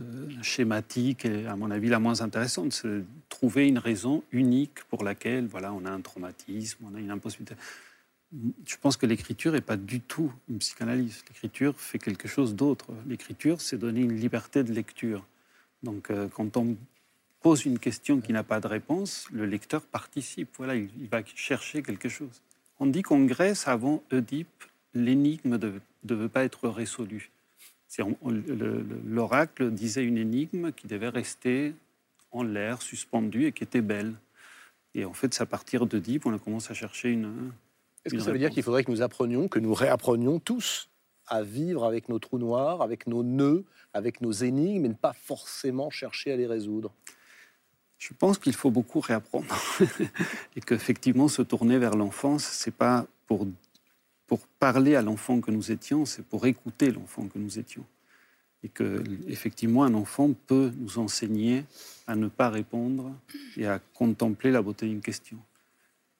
euh, 0.00 0.28
schématique 0.42 1.26
et, 1.26 1.46
à 1.46 1.56
mon 1.56 1.70
avis, 1.70 1.88
la 1.88 1.98
moins 1.98 2.20
intéressante. 2.22 2.72
C'est 2.72 3.02
trouver 3.28 3.68
une 3.68 3.78
raison 3.78 4.22
unique 4.32 4.84
pour 4.88 5.04
laquelle 5.04 5.46
voilà, 5.46 5.72
on 5.72 5.84
a 5.84 5.90
un 5.90 6.00
traumatisme, 6.00 6.78
on 6.90 6.94
a 6.96 7.00
une 7.00 7.10
impossibilité 7.10 7.54
je 8.66 8.76
pense 8.80 8.96
que 8.96 9.06
l'écriture 9.06 9.52
n'est 9.52 9.60
pas 9.60 9.76
du 9.76 10.00
tout 10.00 10.32
une 10.48 10.58
psychanalyse. 10.58 11.24
L'écriture 11.28 11.78
fait 11.78 11.98
quelque 11.98 12.28
chose 12.28 12.54
d'autre. 12.54 12.86
L'écriture, 13.06 13.60
c'est 13.60 13.78
donner 13.78 14.00
une 14.00 14.16
liberté 14.16 14.62
de 14.62 14.72
lecture. 14.72 15.24
Donc, 15.82 16.10
euh, 16.10 16.28
quand 16.28 16.56
on 16.56 16.76
pose 17.40 17.64
une 17.64 17.78
question 17.78 18.20
qui 18.20 18.32
n'a 18.32 18.42
pas 18.42 18.60
de 18.60 18.66
réponse, 18.66 19.28
le 19.30 19.46
lecteur 19.46 19.82
participe. 19.82 20.48
Voilà, 20.56 20.74
il, 20.74 21.08
va 21.10 21.22
chercher 21.24 21.82
quelque 21.82 22.08
chose. 22.08 22.42
On 22.80 22.86
dit 22.86 23.02
qu'en 23.02 23.24
Grèce, 23.24 23.68
avant 23.68 24.02
Oedipe, 24.12 24.64
l'énigme 24.94 25.56
ne 25.56 25.80
devait 26.04 26.28
pas 26.28 26.44
être 26.44 26.68
résolue. 26.68 27.30
L'oracle 29.06 29.70
disait 29.70 30.04
une 30.04 30.18
énigme 30.18 30.72
qui 30.72 30.86
devait 30.86 31.08
rester 31.08 31.74
en 32.32 32.42
l'air, 32.42 32.82
suspendue 32.82 33.46
et 33.46 33.52
qui 33.52 33.62
était 33.62 33.80
belle. 33.80 34.14
Et 34.94 35.04
en 35.04 35.12
fait, 35.12 35.32
c'est 35.32 35.42
à 35.42 35.46
partir 35.46 35.86
d'Oedipe, 35.86 36.26
on 36.26 36.36
commence 36.38 36.70
à 36.70 36.74
chercher 36.74 37.10
une, 37.10 37.52
est-ce 38.06 38.14
que 38.14 38.20
ça 38.20 38.30
veut 38.30 38.38
dire 38.38 38.50
qu'il 38.50 38.62
faudrait 38.62 38.84
que 38.84 38.90
nous 38.92 39.02
apprenions, 39.02 39.48
que 39.48 39.58
nous 39.58 39.74
réapprenions 39.74 40.38
tous 40.38 40.88
à 41.26 41.42
vivre 41.42 41.84
avec 41.84 42.08
nos 42.08 42.20
trous 42.20 42.38
noirs, 42.38 42.80
avec 42.80 43.08
nos 43.08 43.24
nœuds, 43.24 43.64
avec 43.92 44.20
nos 44.20 44.30
énigmes, 44.30 44.84
et 44.84 44.88
ne 44.88 44.94
pas 44.94 45.12
forcément 45.12 45.90
chercher 45.90 46.30
à 46.30 46.36
les 46.36 46.46
résoudre? 46.46 46.92
Je 47.98 48.14
pense 48.16 48.38
qu'il 48.38 48.52
faut 48.52 48.70
beaucoup 48.70 49.00
réapprendre. 49.00 49.52
et 50.56 50.60
qu'effectivement, 50.60 51.26
se 51.26 51.42
tourner 51.42 51.78
vers 51.78 51.96
l'enfance, 51.96 52.44
c'est 52.44 52.74
pas 52.74 53.06
pour, 53.26 53.48
pour 54.28 54.38
parler 54.60 54.94
à 54.94 55.02
l'enfant 55.02 55.40
que 55.40 55.50
nous 55.50 55.72
étions, 55.72 56.04
c'est 56.04 56.24
pour 56.24 56.46
écouter 56.46 56.92
l'enfant 56.92 57.26
que 57.26 57.40
nous 57.40 57.58
étions. 57.58 57.84
Et 58.62 58.68
que, 58.68 59.02
effectivement, 59.26 59.82
un 59.82 59.94
enfant 59.94 60.30
peut 60.46 60.70
nous 60.78 60.98
enseigner 60.98 61.64
à 62.06 62.14
ne 62.14 62.28
pas 62.28 62.50
répondre 62.50 63.12
et 63.56 63.66
à 63.66 63.80
contempler 63.94 64.52
la 64.52 64.62
beauté 64.62 64.86
d'une 64.86 65.00
question 65.00 65.38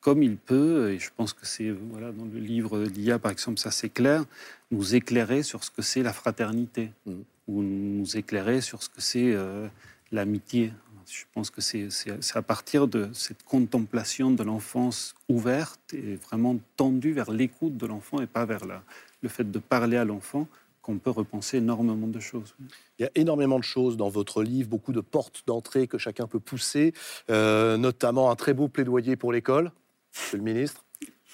comme 0.06 0.22
il 0.22 0.36
peut, 0.36 0.92
et 0.92 1.00
je 1.00 1.10
pense 1.16 1.32
que 1.32 1.44
c'est 1.44 1.68
voilà, 1.90 2.12
dans 2.12 2.26
le 2.26 2.38
livre 2.38 2.84
d'IA, 2.84 3.18
par 3.18 3.32
exemple, 3.32 3.58
ça 3.58 3.72
c'est 3.72 3.88
clair, 3.88 4.24
nous 4.70 4.94
éclairer 4.94 5.42
sur 5.42 5.64
ce 5.64 5.70
que 5.72 5.82
c'est 5.82 6.04
la 6.04 6.12
fraternité, 6.12 6.92
mm. 7.06 7.12
ou 7.48 7.62
nous 7.64 8.16
éclairer 8.16 8.60
sur 8.60 8.84
ce 8.84 8.88
que 8.88 9.00
c'est 9.00 9.32
euh, 9.32 9.66
l'amitié. 10.12 10.72
Je 11.10 11.24
pense 11.34 11.50
que 11.50 11.60
c'est 11.60 11.88
à 12.36 12.42
partir 12.42 12.86
de 12.86 13.08
cette 13.14 13.42
contemplation 13.42 14.30
de 14.30 14.44
l'enfance 14.44 15.16
ouverte 15.28 15.92
et 15.92 16.14
vraiment 16.14 16.56
tendue 16.76 17.12
vers 17.12 17.32
l'écoute 17.32 17.76
de 17.76 17.86
l'enfant 17.86 18.20
et 18.20 18.28
pas 18.28 18.44
vers 18.44 18.64
la, 18.64 18.84
le 19.22 19.28
fait 19.28 19.50
de 19.50 19.58
parler 19.58 19.96
à 19.96 20.04
l'enfant 20.04 20.46
qu'on 20.82 20.98
peut 20.98 21.10
repenser 21.10 21.56
énormément 21.56 22.06
de 22.06 22.20
choses. 22.20 22.54
Il 23.00 23.02
y 23.02 23.06
a 23.06 23.10
énormément 23.16 23.58
de 23.58 23.64
choses 23.64 23.96
dans 23.96 24.08
votre 24.08 24.44
livre, 24.44 24.68
beaucoup 24.68 24.92
de 24.92 25.00
portes 25.00 25.42
d'entrée 25.48 25.88
que 25.88 25.98
chacun 25.98 26.28
peut 26.28 26.38
pousser, 26.38 26.94
euh, 27.28 27.76
notamment 27.76 28.30
un 28.30 28.36
très 28.36 28.54
beau 28.54 28.68
plaidoyer 28.68 29.16
pour 29.16 29.32
l'école, 29.32 29.72
Monsieur 30.16 30.38
le 30.38 30.44
ministre. 30.44 30.84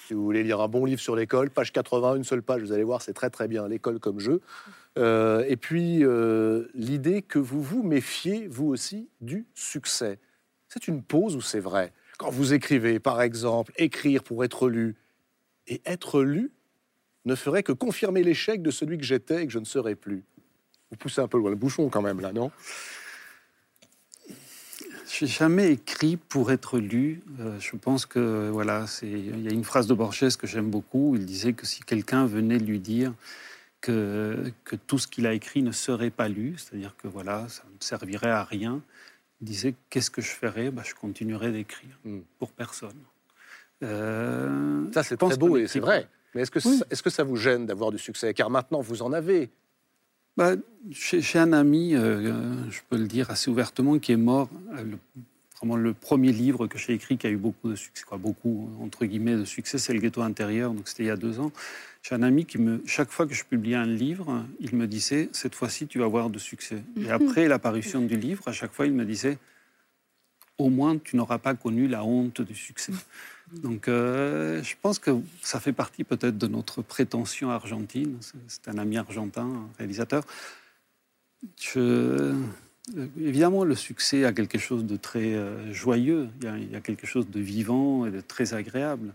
Si 0.05 0.13
vous 0.13 0.23
voulez 0.23 0.43
lire 0.43 0.59
un 0.59 0.67
bon 0.67 0.83
livre 0.83 0.99
sur 0.99 1.15
l'école, 1.15 1.49
page 1.49 1.71
80, 1.71 2.15
une 2.15 2.23
seule 2.23 2.43
page, 2.43 2.61
vous 2.61 2.73
allez 2.73 2.83
voir, 2.83 3.01
c'est 3.01 3.13
très 3.13 3.29
très 3.29 3.47
bien, 3.47 3.67
l'école 3.67 3.99
comme 3.99 4.19
jeu. 4.19 4.41
Euh, 4.97 5.45
et 5.47 5.55
puis, 5.55 6.03
euh, 6.03 6.67
l'idée 6.73 7.21
que 7.21 7.39
vous 7.39 7.61
vous 7.61 7.83
méfiez, 7.83 8.47
vous 8.47 8.67
aussi, 8.67 9.09
du 9.21 9.45
succès. 9.55 10.19
C'est 10.67 10.87
une 10.87 11.01
pause 11.01 11.35
ou 11.35 11.41
c'est 11.41 11.61
vrai? 11.61 11.93
Quand 12.17 12.29
vous 12.29 12.53
écrivez, 12.53 12.99
par 12.99 13.21
exemple, 13.21 13.71
écrire 13.77 14.23
pour 14.23 14.43
être 14.43 14.67
lu, 14.69 14.95
et 15.67 15.81
être 15.85 16.21
lu 16.21 16.51
ne 17.25 17.35
ferait 17.35 17.63
que 17.63 17.71
confirmer 17.71 18.23
l'échec 18.23 18.61
de 18.61 18.71
celui 18.71 18.97
que 18.97 19.05
j'étais 19.05 19.43
et 19.43 19.47
que 19.47 19.53
je 19.53 19.59
ne 19.59 19.65
serai 19.65 19.95
plus. 19.95 20.25
Vous 20.91 20.97
poussez 20.97 21.21
un 21.21 21.27
peu 21.29 21.37
loin 21.37 21.49
le 21.49 21.55
bouchon 21.55 21.89
quand 21.89 22.01
même, 22.01 22.19
là, 22.19 22.33
non? 22.33 22.51
J'ai 25.13 25.27
jamais 25.27 25.71
écrit 25.71 26.17
pour 26.17 26.51
être 26.51 26.79
lu. 26.79 27.21
Euh, 27.39 27.59
je 27.59 27.75
pense 27.75 28.07
que 28.07 28.49
voilà, 28.49 28.87
c'est 28.87 29.07
il 29.07 29.43
y 29.43 29.47
a 29.47 29.51
une 29.51 29.63
phrase 29.63 29.85
de 29.85 29.93
Borges 29.93 30.37
que 30.37 30.47
j'aime 30.47 30.71
beaucoup. 30.71 31.15
Il 31.15 31.25
disait 31.25 31.53
que 31.53 31.67
si 31.67 31.81
quelqu'un 31.81 32.25
venait 32.25 32.57
lui 32.57 32.79
dire 32.79 33.13
que, 33.79 34.51
que 34.63 34.75
tout 34.75 34.97
ce 34.97 35.07
qu'il 35.07 35.27
a 35.27 35.33
écrit 35.33 35.61
ne 35.61 35.71
serait 35.71 36.09
pas 36.09 36.29
lu, 36.29 36.55
c'est-à-dire 36.57 36.95
que 36.97 37.07
voilà, 37.07 37.47
ça 37.47 37.63
ne 37.71 37.77
servirait 37.79 38.31
à 38.31 38.43
rien, 38.43 38.81
il 39.41 39.45
disait 39.45 39.75
qu'est-ce 39.91 40.09
que 40.09 40.21
je 40.21 40.31
ferais? 40.31 40.71
Bah, 40.71 40.81
Je 40.83 40.95
continuerais 40.95 41.51
d'écrire 41.51 41.95
hmm. 42.05 42.21
pour 42.39 42.51
personne. 42.51 42.97
Euh, 43.83 44.91
ça, 44.93 45.03
c'est 45.03 45.17
très 45.17 45.37
beau 45.37 45.57
et 45.57 45.67
c'est 45.67 45.79
vrai. 45.79 46.07
Mais 46.33 46.41
est-ce 46.41 46.49
que, 46.49 46.59
est-ce 46.91 47.03
que 47.03 47.11
ça 47.11 47.23
vous 47.23 47.35
gêne 47.35 47.67
d'avoir 47.67 47.91
du 47.91 47.99
succès? 47.99 48.33
Car 48.33 48.49
maintenant, 48.49 48.81
vous 48.81 49.03
en 49.03 49.13
avez. 49.13 49.51
Bah, 50.35 50.53
chez, 50.91 51.37
un 51.37 51.53
ami, 51.53 51.95
euh, 51.95 52.69
je 52.71 52.79
peux 52.89 52.97
le 52.97 53.07
dire 53.07 53.29
assez 53.29 53.51
ouvertement, 53.51 53.99
qui 53.99 54.11
est 54.11 54.17
mort, 54.17 54.49
euh, 54.75 54.83
le, 54.83 54.97
vraiment 55.57 55.75
le 55.75 55.93
premier 55.93 56.31
livre 56.31 56.67
que 56.67 56.77
j'ai 56.77 56.93
écrit 56.93 57.17
qui 57.17 57.27
a 57.27 57.29
eu 57.29 57.37
beaucoup 57.37 57.69
de 57.69 57.75
succès, 57.75 58.03
quoi, 58.07 58.17
beaucoup 58.17 58.69
entre 58.81 59.05
guillemets 59.05 59.35
de 59.35 59.45
succès, 59.45 59.77
c'est 59.77 59.93
Le 59.93 59.99
Ghetto 59.99 60.21
intérieur, 60.21 60.73
donc 60.73 60.87
c'était 60.87 61.03
il 61.03 61.07
y 61.07 61.11
a 61.11 61.15
deux 61.15 61.39
ans. 61.39 61.51
J'ai 62.01 62.15
un 62.15 62.23
ami 62.23 62.45
qui 62.45 62.57
me, 62.57 62.81
chaque 62.85 63.11
fois 63.11 63.27
que 63.27 63.33
je 63.33 63.45
publiais 63.45 63.75
un 63.75 63.85
livre, 63.85 64.43
il 64.59 64.75
me 64.75 64.87
disait 64.87 65.29
cette 65.31 65.55
fois-ci 65.55 65.87
tu 65.87 65.99
vas 65.99 66.05
avoir 66.05 66.29
de 66.29 66.39
succès. 66.39 66.83
Et 66.97 67.11
après 67.11 67.47
l'apparition 67.47 68.01
du 68.01 68.17
livre, 68.17 68.47
à 68.47 68.51
chaque 68.51 68.73
fois 68.73 68.87
il 68.87 68.93
me 68.93 69.05
disait 69.05 69.37
au 70.57 70.69
moins 70.69 70.97
tu 70.97 71.15
n'auras 71.15 71.37
pas 71.37 71.53
connu 71.53 71.87
la 71.87 72.03
honte 72.03 72.41
du 72.41 72.55
succès. 72.55 72.91
Donc 73.51 73.87
euh, 73.87 74.63
je 74.63 74.75
pense 74.81 74.99
que 74.99 75.11
ça 75.41 75.59
fait 75.59 75.73
partie 75.73 76.03
peut-être 76.03 76.37
de 76.37 76.47
notre 76.47 76.81
prétention 76.81 77.51
argentine. 77.51 78.17
C'est 78.47 78.67
un 78.67 78.77
ami 78.77 78.97
argentin, 78.97 79.45
un 79.45 79.69
réalisateur. 79.77 80.23
Euh, 81.75 82.33
évidemment, 83.19 83.63
le 83.63 83.75
succès 83.75 84.25
a 84.25 84.33
quelque 84.33 84.57
chose 84.57 84.85
de 84.85 84.95
très 84.95 85.33
euh, 85.33 85.71
joyeux, 85.73 86.29
il 86.41 86.71
y, 86.71 86.75
a, 86.75 86.81
quelque 86.81 87.05
chose 87.05 87.29
de 87.29 87.39
vivant 87.39 88.05
et 88.05 88.11
de 88.11 88.21
très 88.21 88.53
agréable. 88.53 89.13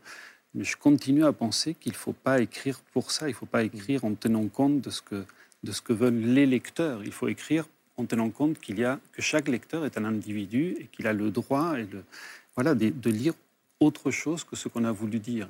Mais 0.55 0.65
je 0.65 0.77
continue 0.77 1.25
à 1.25 1.33
penser 1.33 1.75
qu'il 1.75 1.93
ne 1.93 1.97
faut 1.97 2.13
pas 2.13 2.41
écrire 2.41 2.81
pour 2.93 3.11
ça, 3.11 3.27
il 3.29 3.33
ne 3.33 3.37
faut 3.37 3.47
pas 3.47 3.63
écrire 3.63 4.05
en 4.05 4.15
tenant 4.15 4.47
compte 4.49 4.81
de 4.81 4.91
ce, 4.91 5.03
que, 5.03 5.25
de 5.63 5.73
ce 5.73 5.83
que 5.83 5.93
veulent 5.93 6.21
les 6.21 6.47
lecteurs. 6.47 7.03
Il 7.05 7.13
faut 7.13 7.29
écrire 7.29 7.67
en 7.97 8.07
tenant 8.07 8.31
compte 8.31 8.59
qu'il 8.59 8.79
y 8.79 8.85
a, 8.85 9.01
que 9.13 9.21
chaque 9.21 9.49
lecteur 9.49 9.85
est 9.85 9.99
un 9.99 10.05
individu 10.05 10.77
et 10.79 10.87
qu'il 10.87 11.07
a 11.07 11.13
le 11.13 11.31
droit 11.31 11.79
et 11.79 11.87
voilà, 12.55 12.75
de, 12.75 12.91
de 12.91 13.11
lire 13.11 13.35
autre 13.81 14.11
chose 14.11 14.45
que 14.45 14.57
ce 14.57 14.69
qu'on 14.69 14.85
a 14.85 14.93
voulu 14.93 15.21
dire, 15.21 15.49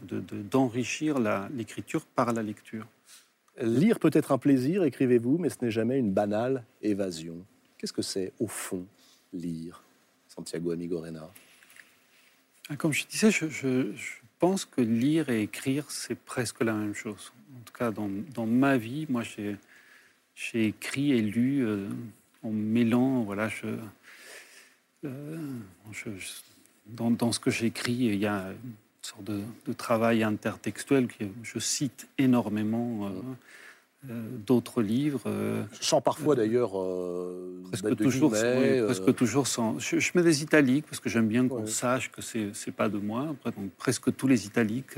d'enrichir 0.50 1.18
de, 1.18 1.56
l'écriture 1.56 2.04
par 2.04 2.32
la 2.32 2.42
lecture. 2.42 2.86
Lire 3.60 3.98
peut 3.98 4.10
être 4.12 4.32
un 4.32 4.38
plaisir, 4.38 4.84
écrivez-vous, 4.84 5.38
mais 5.38 5.48
ce 5.48 5.56
n'est 5.62 5.70
jamais 5.70 5.98
une 5.98 6.12
banale 6.12 6.64
évasion. 6.82 7.36
Qu'est-ce 7.76 7.92
que 7.92 8.02
c'est, 8.02 8.32
au 8.38 8.46
fond, 8.46 8.86
lire 9.32 9.82
Santiago 10.28 10.70
Amigorena? 10.72 11.28
Ah, 12.68 12.76
Comme 12.76 12.92
je 12.92 13.06
disais, 13.06 13.30
je, 13.30 13.92
pense 14.38 14.64
que 14.64 14.80
lire 14.80 15.30
et 15.30 15.42
écrire, 15.42 15.90
c'est 15.90 16.14
presque 16.14 16.62
la 16.62 16.72
même 16.72 16.94
chose. 16.94 17.32
En 17.56 17.64
tout 17.64 17.72
cas, 17.72 17.90
dans, 17.90 18.46
ma 18.46 18.76
vie, 18.76 19.06
moi, 19.08 19.22
j'ai 19.24 20.66
écrit 20.66 21.12
et 21.12 21.22
lu 21.22 21.66
euh, 21.66 21.88
en 22.44 22.50
mêlant, 22.50 23.22
voilà, 23.22 23.48
je, 23.48 23.66
euh, 25.04 25.38
je 25.90 26.10
dans, 26.88 27.32
ce 27.32 27.40
que 27.40 27.50
j'écris, 27.50 27.92
il 27.92 28.16
y 28.16 28.26
a 28.26 28.48
une 28.48 28.74
sorte 29.02 29.24
de, 29.24 29.72
travail 29.72 30.22
intertextuel 30.22 31.08
que 31.08 31.24
je 31.42 31.58
cite 31.58 32.08
énormément. 32.18 33.06
Euh, 33.06 33.10
euh, 34.10 34.28
d'autres 34.46 34.80
livres. 34.80 35.22
Euh, 35.26 35.64
sans 35.80 36.00
parfois 36.00 36.36
d'ailleurs. 36.36 36.70
presque, 37.64 37.96
toujours, 37.96 38.30
presque 38.30 39.14
toujours 39.16 39.48
sans. 39.48 39.76
Je, 39.80 40.10
mets 40.14 40.22
des 40.22 40.44
italiques 40.44 40.86
parce 40.86 41.00
que 41.00 41.08
j'aime 41.08 41.26
bien 41.26 41.48
qu'on 41.48 41.66
sache 41.66 42.12
que 42.12 42.22
c'est 42.22 42.52
n'est 42.66 42.72
pas 42.72 42.88
de 42.88 42.98
moi. 42.98 43.26
Après, 43.30 43.50
donc, 43.50 43.72
presque 43.72 44.14
tous 44.14 44.28
les 44.28 44.46
italiques, 44.46 44.94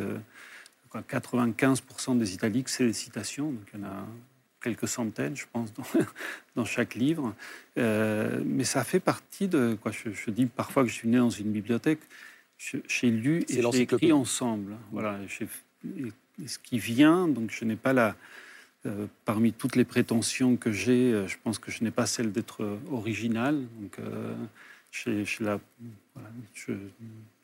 95% 0.95 2.19
des 2.19 2.35
italiques, 2.35 2.69
c'est 2.69 2.85
des 2.85 2.93
citations. 2.93 3.53
Donc 3.53 3.63
il 3.73 3.81
y 3.81 3.83
en 3.83 3.87
a 3.87 4.07
quelques 4.61 4.89
centaines, 4.89 5.37
je 5.37 5.47
pense, 5.53 5.73
dans, 5.73 5.85
dans 6.57 6.65
chaque 6.65 6.95
livre. 6.95 7.35
Euh, 7.79 8.41
mais 8.45 8.65
ça 8.65 8.85
fait 8.85 9.01
partie 9.01 9.49
de 9.49 9.77
quoi 9.81 9.93
je, 9.93 10.31
dis 10.31 10.47
parfois 10.47 10.83
que 10.83 10.89
je 10.89 10.95
suis 10.95 11.09
né 11.09 11.19
dans 11.19 11.31
une 11.31 11.53
bibliothèque. 11.53 12.01
J'ai 12.59 13.11
lu 13.11 13.45
et 13.49 13.63
j'ai 13.63 13.81
écrit 13.81 14.13
ensemble. 14.13 14.77
Voilà, 14.93 15.19
ce 16.47 16.59
qui 16.59 16.79
vient, 16.79 17.27
donc 17.27 17.51
je 17.51 17.65
n'ai 17.65 17.77
pas 17.77 17.93
la. 17.93 18.17
Euh, 18.87 19.07
parmi 19.27 19.53
toutes 19.53 19.77
les 19.77 19.85
prétentions 19.85 20.57
que 20.57 20.73
j'ai, 20.73 21.13
euh, 21.13 21.29
je 21.29 21.37
pense 21.43 21.59
que 21.59 21.71
je 21.71 21.85
n'ai 21.85 21.91
pas 21.91 22.07
celle 22.07 22.33
d'être 22.33 22.79
original. 22.91 23.67
Donc, 23.79 23.99
j'ai 24.91 25.27
la, 25.41 25.61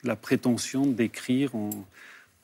la, 0.02 0.16
prétention 0.16 0.86
d'écrire 0.86 1.54
en, 1.54 1.70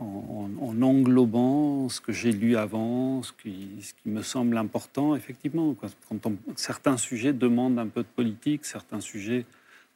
en, 0.02 0.82
englobant 0.82 1.88
ce 1.88 2.00
que 2.00 2.10
j'ai 2.12 2.32
lu 2.32 2.56
avant, 2.56 3.22
ce 3.22 3.32
qui, 3.32 3.94
me 4.04 4.22
semble 4.22 4.56
important, 4.56 5.14
effectivement. 5.14 5.76
Quand 6.08 6.32
certains 6.56 6.96
sujets 6.96 7.32
demandent 7.32 7.78
un 7.78 7.86
peu 7.86 8.02
de 8.02 8.08
politique, 8.08 8.64
certains 8.64 9.00
sujets 9.00 9.46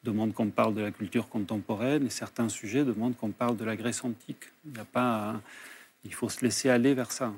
demandent 0.04 0.32
qu'on 0.32 0.50
parle 0.50 0.74
de 0.74 0.82
la 0.82 0.92
culture 0.92 1.28
contemporaine, 1.28 2.06
et 2.06 2.10
certains 2.10 2.48
sujets 2.48 2.84
demandent 2.84 3.16
qu'on 3.16 3.30
parle 3.30 3.56
de 3.56 3.64
la 3.64 3.74
Grèce 3.76 4.04
antique. 4.04 4.52
Il 4.72 4.78
a 4.78 4.84
pas, 4.84 5.40
il 6.04 6.14
faut 6.14 6.28
se 6.28 6.44
laisser 6.44 6.68
aller 6.68 6.94
vers 6.94 7.10
ça. 7.12 7.32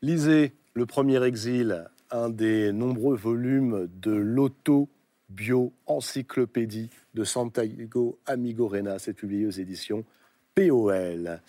Lisez 0.00 0.52
Le 0.72 0.86
Premier 0.86 1.22
Exil, 1.24 1.84
un 2.10 2.30
des 2.30 2.72
nombreux 2.72 3.16
volumes 3.16 3.86
de 4.00 4.12
l'auto-bio-encyclopédie 4.12 6.88
de 7.14 7.24
Santiago 7.24 8.18
Amigorena, 8.26 8.98
c'est 8.98 9.12
publié 9.12 9.46
aux 9.46 9.50
éditions 9.50 10.04
POL. 10.54 11.40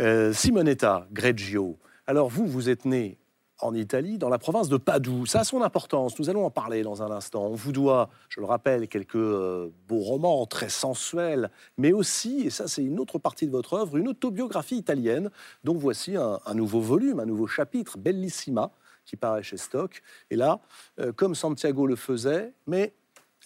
Euh, 0.00 0.32
Simonetta 0.32 1.06
Greggio, 1.12 1.78
alors 2.06 2.28
vous, 2.28 2.46
vous 2.46 2.68
êtes 2.68 2.84
né 2.84 3.18
en 3.60 3.74
Italie, 3.74 4.18
dans 4.18 4.28
la 4.28 4.38
province 4.38 4.68
de 4.68 4.76
Padoue. 4.76 5.26
Ça 5.26 5.40
a 5.40 5.44
son 5.44 5.62
importance, 5.62 6.18
nous 6.18 6.30
allons 6.30 6.44
en 6.44 6.50
parler 6.50 6.82
dans 6.82 7.02
un 7.02 7.10
instant. 7.10 7.46
On 7.46 7.54
vous 7.54 7.72
doit, 7.72 8.08
je 8.28 8.40
le 8.40 8.46
rappelle, 8.46 8.88
quelques 8.88 9.16
euh, 9.16 9.72
beaux 9.88 9.98
romans 9.98 10.46
très 10.46 10.68
sensuels, 10.68 11.50
mais 11.76 11.92
aussi, 11.92 12.42
et 12.42 12.50
ça 12.50 12.68
c'est 12.68 12.84
une 12.84 13.00
autre 13.00 13.18
partie 13.18 13.46
de 13.46 13.50
votre 13.50 13.74
œuvre, 13.74 13.96
une 13.96 14.08
autobiographie 14.08 14.76
italienne, 14.76 15.30
dont 15.64 15.74
voici 15.74 16.16
un, 16.16 16.38
nouveau 16.54 16.80
volume, 16.80 17.20
un 17.20 17.26
nouveau 17.26 17.46
chapitre, 17.46 17.98
Bellissima, 17.98 18.70
qui 19.04 19.16
paraît 19.16 19.42
chez 19.42 19.56
Stock. 19.56 20.02
Et 20.30 20.36
là, 20.36 20.60
euh, 21.00 21.12
comme 21.12 21.34
Santiago 21.34 21.86
le 21.86 21.96
faisait, 21.96 22.52
mais 22.66 22.92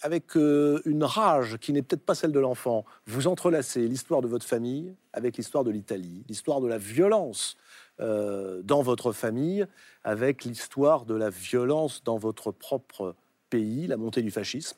avec 0.03 0.35
euh, 0.35 0.81
une 0.85 1.05
rage 1.05 1.57
qui 1.57 1.71
n'est 1.71 1.81
peut-être 1.81 2.05
pas 2.05 2.13
celle 2.13 2.33
de 2.33 2.39
l'enfant, 2.39 2.83
vous 3.07 3.27
entrelacez 3.27 3.87
l'histoire 3.87 4.21
de 4.21 4.27
votre 4.27 4.45
famille 4.45 4.93
avec 5.13 5.37
l'histoire 5.37 5.63
de 5.63 5.71
l'Italie, 5.71 6.25
l'histoire 6.27 6.59
de 6.59 6.67
la 6.67 6.77
violence 6.77 7.55
euh, 8.01 8.61
dans 8.63 8.81
votre 8.81 9.13
famille 9.13 9.65
avec 10.03 10.43
l'histoire 10.43 11.05
de 11.05 11.15
la 11.15 11.29
violence 11.29 12.03
dans 12.03 12.17
votre 12.17 12.51
propre 12.51 13.15
pays, 13.49 13.87
la 13.87 13.95
montée 13.95 14.21
du 14.21 14.29
fascisme, 14.29 14.77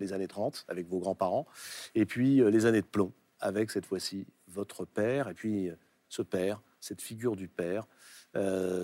les 0.00 0.12
années 0.12 0.26
30 0.26 0.64
avec 0.66 0.88
vos 0.88 0.98
grands-parents, 0.98 1.46
et 1.94 2.04
puis 2.04 2.40
euh, 2.40 2.50
les 2.50 2.66
années 2.66 2.82
de 2.82 2.86
plomb 2.86 3.12
avec 3.38 3.70
cette 3.70 3.86
fois-ci 3.86 4.26
votre 4.48 4.84
père, 4.84 5.28
et 5.28 5.34
puis 5.34 5.70
ce 6.08 6.22
père, 6.22 6.60
cette 6.80 7.00
figure 7.00 7.36
du 7.36 7.48
père, 7.48 7.86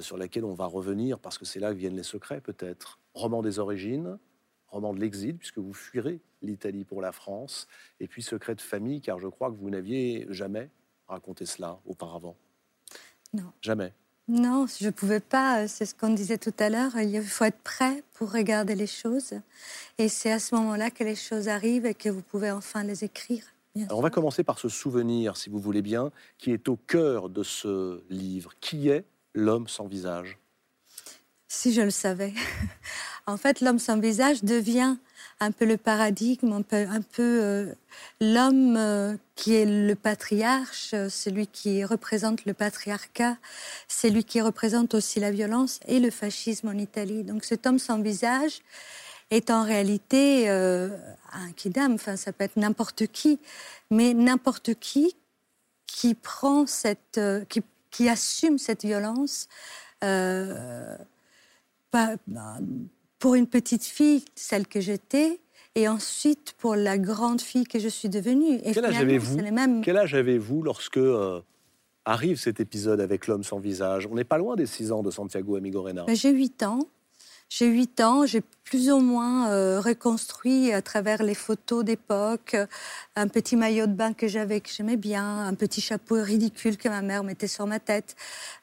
sur 0.00 0.16
laquelle 0.16 0.44
on 0.44 0.54
va 0.54 0.66
revenir 0.66 1.18
parce 1.18 1.36
que 1.38 1.44
c'est 1.44 1.58
là 1.58 1.72
que 1.72 1.78
viennent 1.78 1.96
les 1.96 2.04
secrets 2.04 2.40
peut-être. 2.40 3.00
Roman 3.14 3.42
des 3.42 3.58
origines, 3.58 4.18
roman 4.70 4.94
de 4.94 5.00
l'exil, 5.00 5.36
puisque 5.36 5.58
vous 5.58 5.72
fuirez 5.72 6.20
l'Italie 6.42 6.84
pour 6.84 7.02
la 7.02 7.12
France, 7.12 7.66
et 7.98 8.08
puis 8.08 8.22
secret 8.22 8.54
de 8.54 8.60
famille, 8.60 9.00
car 9.00 9.18
je 9.18 9.28
crois 9.28 9.50
que 9.50 9.56
vous 9.56 9.70
n'aviez 9.70 10.26
jamais 10.30 10.70
raconté 11.08 11.46
cela 11.46 11.80
auparavant. 11.86 12.36
Non. 13.32 13.52
Jamais. 13.60 13.92
Non, 14.28 14.66
je 14.68 14.86
ne 14.86 14.90
pouvais 14.90 15.20
pas. 15.20 15.66
C'est 15.66 15.86
ce 15.86 15.94
qu'on 15.94 16.14
disait 16.14 16.38
tout 16.38 16.54
à 16.60 16.70
l'heure. 16.70 16.96
Il 16.96 17.22
faut 17.22 17.44
être 17.44 17.60
prêt 17.62 18.04
pour 18.14 18.32
regarder 18.32 18.76
les 18.76 18.86
choses. 18.86 19.34
Et 19.98 20.08
c'est 20.08 20.30
à 20.30 20.38
ce 20.38 20.54
moment-là 20.54 20.90
que 20.90 21.02
les 21.02 21.16
choses 21.16 21.48
arrivent 21.48 21.86
et 21.86 21.94
que 21.94 22.08
vous 22.08 22.22
pouvez 22.22 22.50
enfin 22.52 22.84
les 22.84 23.02
écrire. 23.02 23.42
on 23.90 24.00
va 24.00 24.10
commencer 24.10 24.44
par 24.44 24.60
ce 24.60 24.68
souvenir, 24.68 25.36
si 25.36 25.50
vous 25.50 25.58
voulez 25.58 25.82
bien, 25.82 26.12
qui 26.38 26.52
est 26.52 26.68
au 26.68 26.76
cœur 26.76 27.28
de 27.28 27.42
ce 27.42 28.04
livre. 28.08 28.52
Qui 28.60 28.88
est 28.88 29.04
l'homme 29.34 29.66
sans 29.66 29.88
visage? 29.88 30.38
Si 31.48 31.72
je 31.72 31.82
le 31.82 31.90
savais. 31.90 32.32
En 33.30 33.36
fait, 33.36 33.60
l'homme 33.60 33.78
sans 33.78 33.98
visage 33.98 34.42
devient 34.44 34.96
un 35.40 35.52
peu 35.52 35.64
le 35.64 35.76
paradigme, 35.76 36.52
un 36.52 36.62
peu, 36.62 36.86
euh, 37.18 37.72
l'homme 38.20 38.76
euh, 38.76 39.16
qui 39.36 39.54
est 39.54 39.64
le 39.64 39.94
patriarche, 39.94 40.94
celui 41.08 41.46
qui 41.46 41.84
représente 41.84 42.44
le 42.44 42.54
patriarcat, 42.54 43.36
celui 43.88 44.24
qui 44.24 44.40
représente 44.40 44.94
aussi 44.94 45.20
la 45.20 45.30
violence 45.30 45.80
et 45.86 46.00
le 46.00 46.10
fascisme 46.10 46.68
en 46.68 46.78
Italie. 46.78 47.24
Donc 47.24 47.44
cet 47.44 47.66
homme 47.66 47.78
sans 47.78 48.00
visage 48.00 48.60
est 49.30 49.50
en 49.50 49.62
réalité 49.64 50.50
euh, 50.50 50.88
un 51.32 51.52
kidam. 51.52 51.94
Enfin, 51.94 52.16
ça 52.16 52.32
peut 52.32 52.44
être 52.44 52.56
n'importe 52.56 53.06
qui, 53.06 53.38
mais 53.90 54.14
n'importe 54.14 54.74
qui 54.74 55.16
qui 55.86 56.14
prend 56.14 56.66
cette, 56.66 57.18
euh, 57.18 57.44
qui, 57.48 57.62
qui, 57.90 58.08
assume 58.08 58.58
cette 58.58 58.84
violence. 58.84 59.48
Euh, 60.04 60.96
pas, 61.90 62.16
pour 63.20 63.34
une 63.36 63.46
petite 63.46 63.84
fille, 63.84 64.24
celle 64.34 64.66
que 64.66 64.80
j'étais, 64.80 65.38
et 65.76 65.86
ensuite 65.86 66.54
pour 66.58 66.74
la 66.74 66.98
grande 66.98 67.40
fille 67.40 67.64
que 67.64 67.78
je 67.78 67.88
suis 67.88 68.08
devenue. 68.08 68.58
Et 68.64 68.72
Quel 68.72 68.84
âge 68.86 68.98
avez-vous. 68.98 69.38
Quel 69.84 69.96
âge 69.96 70.14
avez-vous 70.14 70.62
lorsque 70.62 70.96
euh, 70.96 71.40
arrive 72.04 72.38
cet 72.38 72.58
épisode 72.58 73.00
avec 73.00 73.28
l'homme 73.28 73.44
sans 73.44 73.60
visage? 73.60 74.08
On 74.10 74.16
n'est 74.16 74.24
pas 74.24 74.38
loin 74.38 74.56
des 74.56 74.66
6 74.66 74.90
ans 74.90 75.02
de 75.04 75.12
Santiago 75.12 75.54
Amigorena. 75.54 76.04
Ben, 76.04 76.16
j'ai 76.16 76.30
8 76.30 76.64
ans. 76.64 76.80
J'ai 77.50 77.66
8 77.66 78.00
ans, 78.00 78.26
j'ai 78.26 78.42
plus 78.62 78.92
ou 78.92 79.00
moins 79.00 79.50
euh, 79.50 79.80
reconstruit 79.80 80.72
à 80.72 80.82
travers 80.82 81.24
les 81.24 81.34
photos 81.34 81.84
d'époque, 81.84 82.56
un 83.16 83.26
petit 83.26 83.56
maillot 83.56 83.88
de 83.88 83.92
bain 83.92 84.12
que 84.12 84.28
j'avais, 84.28 84.60
que 84.60 84.70
j'aimais 84.70 84.96
bien, 84.96 85.48
un 85.48 85.54
petit 85.54 85.80
chapeau 85.80 86.22
ridicule 86.22 86.76
que 86.76 86.88
ma 86.88 87.02
mère 87.02 87.24
mettait 87.24 87.48
sur 87.48 87.66
ma 87.66 87.80
tête 87.80 88.14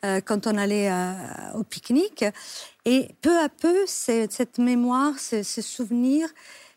euh, 0.05 0.21
quand 0.21 0.47
on 0.47 0.57
allait 0.57 0.89
au 1.53 1.63
pique-nique. 1.63 2.23
Et 2.85 3.09
peu 3.21 3.37
à 3.37 3.49
peu, 3.49 3.75
cette 3.87 4.57
mémoire, 4.57 5.19
ce, 5.19 5.43
souvenir 5.43 6.29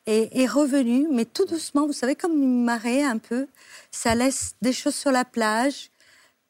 est, 0.06 0.46
revenu, 0.46 1.06
mais 1.12 1.26
tout 1.26 1.44
doucement, 1.44 1.86
vous 1.86 1.92
savez, 1.92 2.16
comme 2.16 2.42
une 2.42 2.64
marée 2.64 3.04
un 3.04 3.18
peu. 3.18 3.46
Ça 3.92 4.16
laisse 4.16 4.56
des 4.62 4.72
choses 4.72 4.96
sur 4.96 5.12
la 5.12 5.24
plage. 5.24 5.92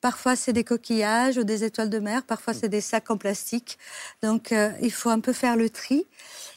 Parfois, 0.01 0.37
c'est 0.37 0.53
des 0.53 0.65
coquillages 0.65 1.37
ou 1.37 1.45
des 1.45 1.65
étoiles 1.65 1.91
de 1.91 1.99
mer. 1.99 2.25
Parfois, 2.25 2.55
c'est 2.55 2.69
des 2.69 2.81
sacs 2.81 3.11
en 3.11 3.17
plastique. 3.17 3.79
Donc, 4.23 4.53
euh, 4.53 4.71
il 4.81 4.93
faut 4.93 5.11
un 5.11 5.21
peu 5.21 5.33
faire 5.33 5.57
le 5.57 5.69
tri. 5.69 6.07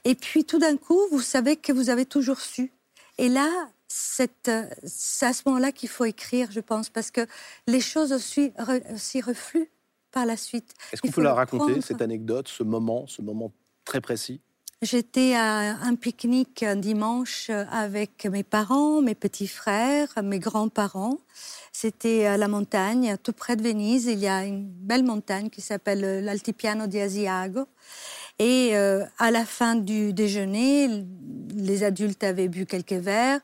Et 0.05 0.15
puis, 0.15 0.45
tout 0.45 0.59
d'un 0.59 0.77
coup, 0.77 0.99
vous 1.11 1.21
savez 1.21 1.57
que 1.57 1.73
vous 1.73 1.89
avez 1.89 2.05
toujours 2.05 2.39
su. 2.39 2.71
Et 3.17 3.29
là, 3.29 3.49
c'est 3.87 4.49
à 4.49 5.33
ce 5.33 5.41
moment-là 5.45 5.71
qu'il 5.71 5.89
faut 5.89 6.05
écrire, 6.05 6.51
je 6.51 6.59
pense, 6.59 6.89
parce 6.89 7.11
que 7.11 7.27
les 7.67 7.81
choses 7.81 8.11
aussi, 8.11 8.53
aussi 8.93 9.21
refluent 9.21 9.69
par 10.11 10.25
la 10.25 10.37
suite. 10.37 10.73
Est-ce 10.91 11.01
qu'on 11.01 11.11
peut 11.11 11.21
la 11.21 11.33
raconter, 11.33 11.81
cette 11.81 12.01
anecdote, 12.01 12.47
ce 12.47 12.63
moment, 12.63 13.05
ce 13.07 13.21
moment 13.21 13.51
très 13.85 14.01
précis? 14.01 14.41
J'étais 14.83 15.33
à 15.33 15.77
un 15.81 15.95
pique-nique 15.95 16.61
un 16.61 16.75
dimanche 16.75 17.49
avec 17.71 18.25
mes 18.25 18.43
parents, 18.43 19.01
mes 19.01 19.15
petits 19.15 19.47
frères, 19.47 20.09
mes 20.21 20.39
grands-parents. 20.39 21.19
C'était 21.71 22.25
à 22.25 22.35
la 22.35 22.49
montagne, 22.49 23.15
tout 23.23 23.31
près 23.31 23.55
de 23.55 23.63
Venise. 23.63 24.07
Il 24.07 24.19
y 24.19 24.27
a 24.27 24.43
une 24.43 24.65
belle 24.65 25.05
montagne 25.05 25.49
qui 25.49 25.61
s'appelle 25.61 26.25
l'Altipiano 26.25 26.87
di 26.87 26.99
Asiago. 26.99 27.65
Et 28.39 28.71
euh, 28.73 29.05
à 29.19 29.31
la 29.31 29.45
fin 29.45 29.75
du 29.75 30.11
déjeuner, 30.11 31.05
les 31.55 31.83
adultes 31.83 32.23
avaient 32.23 32.49
bu 32.49 32.65
quelques 32.65 32.91
verres. 32.91 33.39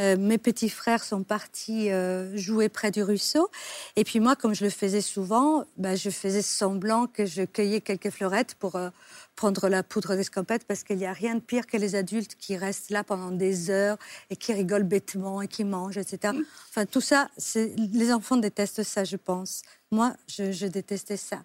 Euh, 0.00 0.16
mes 0.16 0.38
petits 0.38 0.70
frères 0.70 1.04
sont 1.04 1.22
partis 1.22 1.90
euh, 1.90 2.36
jouer 2.36 2.68
près 2.68 2.90
du 2.90 3.02
ruisseau. 3.02 3.50
Et 3.96 4.04
puis 4.04 4.18
moi, 4.18 4.34
comme 4.34 4.54
je 4.54 4.64
le 4.64 4.70
faisais 4.70 5.02
souvent, 5.02 5.64
bah, 5.76 5.94
je 5.94 6.10
faisais 6.10 6.42
semblant 6.42 7.06
que 7.06 7.26
je 7.26 7.42
cueillais 7.42 7.80
quelques 7.80 8.10
fleurettes 8.10 8.56
pour 8.58 8.80
prendre 9.40 9.70
la 9.70 9.82
poudre 9.82 10.16
d'escampette 10.16 10.64
parce 10.64 10.84
qu'il 10.84 10.98
n'y 10.98 11.06
a 11.06 11.14
rien 11.14 11.36
de 11.36 11.40
pire 11.40 11.66
que 11.66 11.78
les 11.78 11.94
adultes 11.94 12.34
qui 12.34 12.58
restent 12.58 12.90
là 12.90 13.02
pendant 13.02 13.30
des 13.30 13.70
heures 13.70 13.96
et 14.28 14.36
qui 14.36 14.52
rigolent 14.52 14.82
bêtement 14.82 15.40
et 15.40 15.48
qui 15.48 15.64
mangent, 15.64 15.96
etc. 15.96 16.34
Enfin, 16.68 16.84
tout 16.84 17.00
ça, 17.00 17.30
les 17.56 18.12
enfants 18.12 18.36
détestent 18.36 18.82
ça, 18.82 19.04
je 19.04 19.16
pense. 19.16 19.62
Moi, 19.90 20.14
je, 20.28 20.66
détestais 20.66 21.16
ça. 21.16 21.42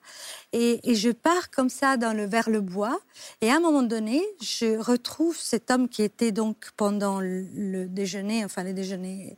Et, 0.51 0.93
je 0.93 1.09
pars 1.09 1.49
comme 1.51 1.69
ça 1.69 1.95
dans 1.95 2.11
le, 2.11 2.25
vers 2.25 2.49
le 2.49 2.59
bois. 2.59 2.99
Et 3.39 3.49
à 3.49 3.55
un 3.55 3.59
moment 3.61 3.81
donné, 3.81 4.21
je 4.41 4.77
retrouve 4.77 5.37
cet 5.37 5.71
homme 5.71 5.87
qui 5.87 6.03
était 6.03 6.33
donc 6.33 6.71
pendant 6.75 7.21
le, 7.21 7.85
déjeuner, 7.87 8.43
enfin 8.43 8.63
le 8.63 8.73
déjeuner 8.73 9.37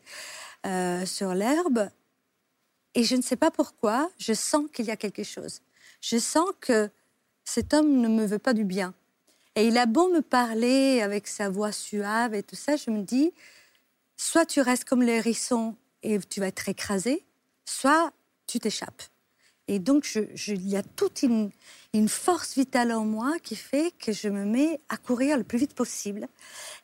euh, 0.65 1.05
sur 1.05 1.35
l'herbe. 1.35 1.91
Et 2.95 3.03
je 3.03 3.15
ne 3.15 3.21
sais 3.21 3.35
pas 3.35 3.51
pourquoi, 3.51 4.09
je 4.17 4.33
sens 4.33 4.65
qu'il 4.73 4.85
y 4.85 4.91
a 4.91 4.97
quelque 4.97 5.23
chose. 5.23 5.61
Je 6.01 6.17
sens 6.17 6.49
que 6.59 6.89
cet 7.47 7.73
homme 7.73 8.01
ne 8.01 8.09
me 8.09 8.25
veut 8.25 8.39
pas 8.39 8.53
du 8.53 8.65
bien. 8.65 8.93
Et 9.55 9.67
il 9.67 9.77
a 9.77 9.85
beau 9.85 10.09
me 10.09 10.21
parler 10.21 11.01
avec 11.01 11.27
sa 11.27 11.49
voix 11.49 11.71
suave 11.71 12.35
et 12.35 12.43
tout 12.43 12.57
ça, 12.57 12.75
je 12.75 12.91
me 12.91 13.01
dis, 13.01 13.31
soit 14.17 14.45
tu 14.45 14.59
restes 14.59 14.83
comme 14.83 15.01
les 15.01 15.13
hérissons 15.13 15.75
et 16.03 16.19
tu 16.19 16.41
vas 16.41 16.47
être 16.47 16.67
écrasé, 16.67 17.25
soit 17.63 18.11
tu 18.47 18.59
t'échappes. 18.59 19.01
Et 19.69 19.79
donc, 19.79 20.13
il 20.47 20.67
y 20.67 20.75
a 20.75 20.83
toute 20.83 21.23
une, 21.23 21.51
force 22.09 22.53
vitale 22.55 22.91
en 22.91 23.05
moi 23.05 23.39
qui 23.41 23.55
fait 23.55 23.91
que 23.97 24.11
je 24.11 24.27
me 24.27 24.43
mets 24.43 24.81
à 24.89 24.97
courir 24.97 25.37
le 25.37 25.43
plus 25.43 25.57
vite 25.57 25.73
possible. 25.73 26.27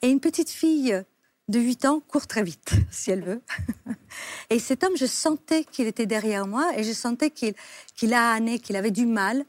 Et 0.02 0.10
une 0.10 0.22
petite 0.22 0.50
fille 0.50 1.04
de 1.54 1.60
8 1.60 1.86
ans 1.86 2.02
court 2.08 2.26
très 2.26 2.44
vite, 2.44 2.74
si 2.92 3.12
elle 3.12 3.24
veut. 3.24 3.42
Et 4.50 4.60
cet 4.60 4.84
homme, 4.84 4.98
je 4.98 5.06
sentais 5.06 5.64
qu'il 5.64 5.88
était 5.88 6.08
derrière 6.08 6.48
moi 6.48 6.72
et 6.76 6.84
je 6.84 6.92
sentais 6.92 7.30
qu'il 7.30 7.54
qu'il 7.96 8.14
a 8.14 8.32
âné, 8.32 8.60
qu'il 8.60 8.76
avait 8.76 8.92
du 8.92 9.06
mal, 9.06 9.46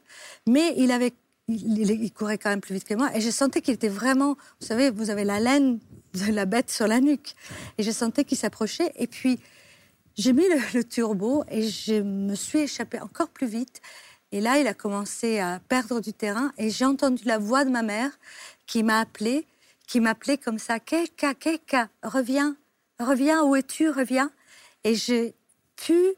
mais 0.47 0.73
il 0.77 0.91
avait 0.91 1.13
il, 1.47 2.11
courait 2.11 2.39
quand 2.39 2.49
même 2.49 2.61
plus 2.61 2.73
vite 2.73 2.85
que 2.85 2.95
moi 2.95 3.15
et 3.15 3.21
je 3.21 3.29
sentais 3.29 3.61
qu'il 3.61 3.75
était 3.75 3.89
vraiment, 3.89 4.35
vous 4.59 4.65
savez, 4.65 4.89
vous 4.89 5.11
avez 5.11 5.23
la 5.23 5.39
laine 5.39 5.79
de 6.13 6.31
la 6.31 6.45
bête 6.45 6.71
sur 6.71 6.87
la 6.87 6.99
nuque. 6.99 7.35
Et 7.77 7.83
je 7.83 7.91
sentais 7.91 8.23
qu'il 8.23 8.37
s'approchait 8.37 8.91
et 8.95 9.07
puis 9.07 9.39
j'ai 10.17 10.33
mis 10.33 10.47
le, 10.47 10.57
le, 10.77 10.83
turbo 10.83 11.43
et 11.49 11.67
je 11.67 12.01
me 12.01 12.35
suis 12.35 12.59
échappée 12.59 12.99
encore 12.99 13.29
plus 13.29 13.47
vite. 13.47 13.81
Et 14.31 14.41
là 14.41 14.59
il 14.59 14.67
a 14.67 14.73
commencé 14.73 15.39
à 15.39 15.59
perdre 15.59 16.01
du 16.01 16.13
terrain 16.13 16.51
et 16.57 16.69
j'ai 16.69 16.85
entendu 16.85 17.23
la 17.25 17.37
voix 17.37 17.65
de 17.65 17.69
ma 17.71 17.83
mère 17.83 18.11
qui 18.65 18.83
m'a 18.83 18.99
appelée 18.99 19.45
qui 19.85 19.99
m'appelait 19.99 20.37
comme 20.37 20.59
ça, 20.59 20.79
Keka, 20.79 21.33
Keka, 21.35 21.89
reviens, 22.03 22.55
reviens, 22.99 23.43
où 23.43 23.55
es-tu, 23.55 23.89
reviens. 23.89 24.31
Et 24.83 24.95
j'ai 24.95 25.35
pu 25.75 26.15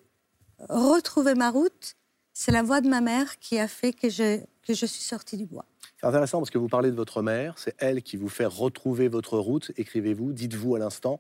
retrouver 0.70 1.36
ma 1.36 1.50
route. 1.50 1.96
C'est 2.34 2.52
la 2.52 2.64
voix 2.64 2.82
de 2.82 2.90
ma 2.90 3.02
mère 3.02 3.40
qui 3.40 3.58
a 3.60 3.68
fait 3.68 3.94
que 3.94 4.10
je, 4.10 4.40
que 4.62 4.74
je 4.74 4.86
suis 4.86 5.04
sortie 5.04 5.38
du 5.38 5.46
bois. 5.46 5.66
C'est 6.00 6.06
intéressant 6.06 6.40
parce 6.40 6.52
que 6.52 6.60
vous 6.60 6.68
parlez 6.68 6.92
de 6.92 6.96
votre 6.96 7.24
mère, 7.24 7.58
c'est 7.58 7.76
elle 7.80 8.04
qui 8.04 8.18
vous 8.18 8.30
fait 8.30 8.46
retrouver 8.46 9.08
votre 9.08 9.40
route, 9.40 9.72
écrivez-vous, 9.78 10.32
dites-vous 10.32 10.76
à 10.76 10.80
l'instant. 10.80 11.20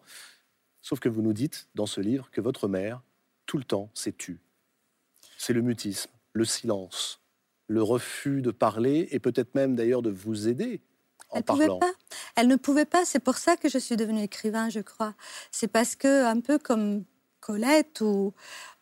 Sauf 0.83 0.99
que 0.99 1.09
vous 1.09 1.23
nous 1.23 1.33
dites 1.33 1.67
dans 1.73 1.87
ce 1.87 1.99
livre 1.99 2.29
que 2.31 2.41
votre 2.41 2.67
mère, 2.67 3.01
tout 3.47 3.57
le 3.57 3.63
temps, 3.63 3.89
s'est 3.95 4.11
tue. 4.11 4.39
C'est 5.37 5.53
le 5.53 5.61
mutisme, 5.61 6.11
le 6.33 6.45
silence, 6.45 7.19
le 7.67 7.81
refus 7.81 8.41
de 8.41 8.51
parler 8.51 9.07
et 9.11 9.19
peut-être 9.19 9.55
même 9.55 9.75
d'ailleurs 9.75 10.03
de 10.03 10.11
vous 10.11 10.47
aider 10.47 10.81
elle 11.33 11.43
Pouvait 11.43 11.67
pas. 11.67 11.91
Elle 12.35 12.47
ne 12.47 12.55
pouvait 12.55 12.85
pas. 12.85 13.05
C'est 13.05 13.19
pour 13.19 13.37
ça 13.37 13.57
que 13.57 13.69
je 13.69 13.77
suis 13.77 13.97
devenue 13.97 14.23
écrivain, 14.23 14.69
je 14.69 14.79
crois. 14.79 15.13
C'est 15.51 15.67
parce 15.67 15.95
que, 15.95 16.25
un 16.25 16.39
peu 16.39 16.57
comme 16.57 17.03
Colette 17.39 18.01
ou, 18.01 18.33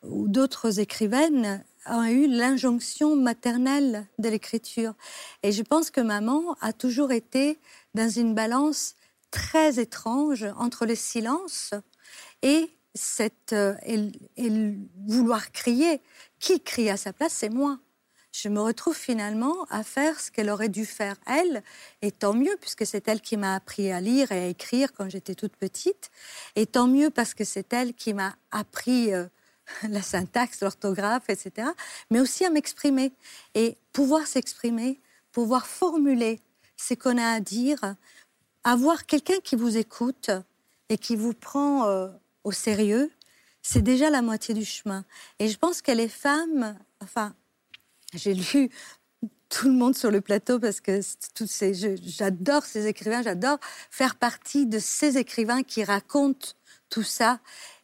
ou 0.04 0.28
d'autres 0.28 0.80
écrivaines, 0.80 1.64
ont 1.88 2.04
eu 2.04 2.28
l'injonction 2.28 3.16
maternelle 3.16 4.08
de 4.18 4.30
l'écriture. 4.30 4.94
Et 5.44 5.52
je 5.52 5.62
pense 5.62 5.92
que 5.92 6.02
maman 6.02 6.56
a 6.62 6.74
toujours 6.74 7.12
été 7.12 7.60
dans 7.94 8.10
une 8.10 8.34
balance 8.34 8.96
très 9.32 9.80
étrange 9.80 10.46
entre 10.58 10.86
le 10.86 10.96
silence 10.96 11.74
et 12.42 12.70
cette 12.94 13.54
euh, 13.54 13.76
et 13.86 14.12
vouloir 15.08 15.52
crier. 15.52 16.02
Qui 16.40 16.62
crie 16.62 16.90
à 16.90 16.98
sa 16.98 17.14
place 17.14 17.34
C'est 17.34 17.50
moi 17.50 17.80
je 18.42 18.50
me 18.50 18.60
retrouve 18.60 18.96
finalement 18.96 19.66
à 19.70 19.84
faire 19.84 20.20
ce 20.20 20.30
qu'elle 20.30 20.50
aurait 20.50 20.70
dû 20.70 20.86
faire 20.86 21.16
elle, 21.26 21.64
et 22.02 22.12
tant 22.12 22.34
mieux 22.34 22.56
puisque 22.60 22.86
c'est 22.86 23.08
elle 23.08 23.22
qui 23.22 23.38
m'a 23.38 23.56
appris 23.56 23.92
à 23.92 24.02
lire 24.02 24.32
et 24.32 24.40
à 24.40 24.48
écrire 24.48 24.92
quand 24.94 25.10
j'étais 25.10 25.36
toute 25.36 25.56
petite, 25.56 26.12
et 26.56 26.66
tant 26.66 26.88
mieux 26.88 27.10
parce 27.10 27.34
que 27.34 27.46
c'est 27.46 27.72
elle 27.72 27.94
qui 27.94 28.14
m'a 28.14 28.36
appris 28.52 29.14
euh, 29.14 29.26
la 29.90 30.02
syntaxe, 30.02 30.62
l'orthographe, 30.62 31.30
etc., 31.30 31.70
mais 32.10 32.20
aussi 32.20 32.44
à 32.46 32.50
m'exprimer 32.50 33.14
et 33.54 33.78
pouvoir 33.94 34.28
s'exprimer, 34.28 35.00
pouvoir 35.32 35.66
formuler 35.66 36.42
ce 36.76 36.94
qu'on 36.94 37.18
a 37.18 37.36
à 37.36 37.40
dire, 37.40 37.96
avoir 38.66 39.06
quelqu'un 39.06 39.40
qui 39.44 39.56
vous 39.56 39.78
écoute 39.78 40.32
et 40.90 40.98
qui 40.98 41.16
vous 41.16 41.34
prend 41.34 41.88
euh, 41.88 42.10
au 42.44 42.52
sérieux, 42.52 43.12
c'est 43.62 43.82
déjà 43.82 44.10
la 44.10 44.22
moitié 44.22 44.54
du 44.54 44.66
chemin. 44.66 45.06
Et 45.40 45.48
je 45.48 45.58
pense 45.58 45.82
que 45.82 45.92
les 45.92 46.10
femmes, 46.10 46.78
enfin, 47.02 47.34
j'ai 48.16 48.34
lu 48.34 48.70
tout 49.50 49.68
le 49.68 49.74
monde 49.74 49.96
sur 49.96 50.12
le 50.12 50.22
plateau 50.22 50.60
parce 50.60 50.82
que 50.82 51.00
j'adore 52.04 52.66
ces 52.66 52.88
écrivains, 52.88 53.22
j'adore 53.22 53.60
faire 53.90 54.16
partie 54.16 54.66
de 54.66 54.80
ces 54.80 55.18
écrivains 55.18 55.64
qui 55.64 55.84
racontent 55.84 56.50
tout 56.90 57.04
ça. 57.04 57.40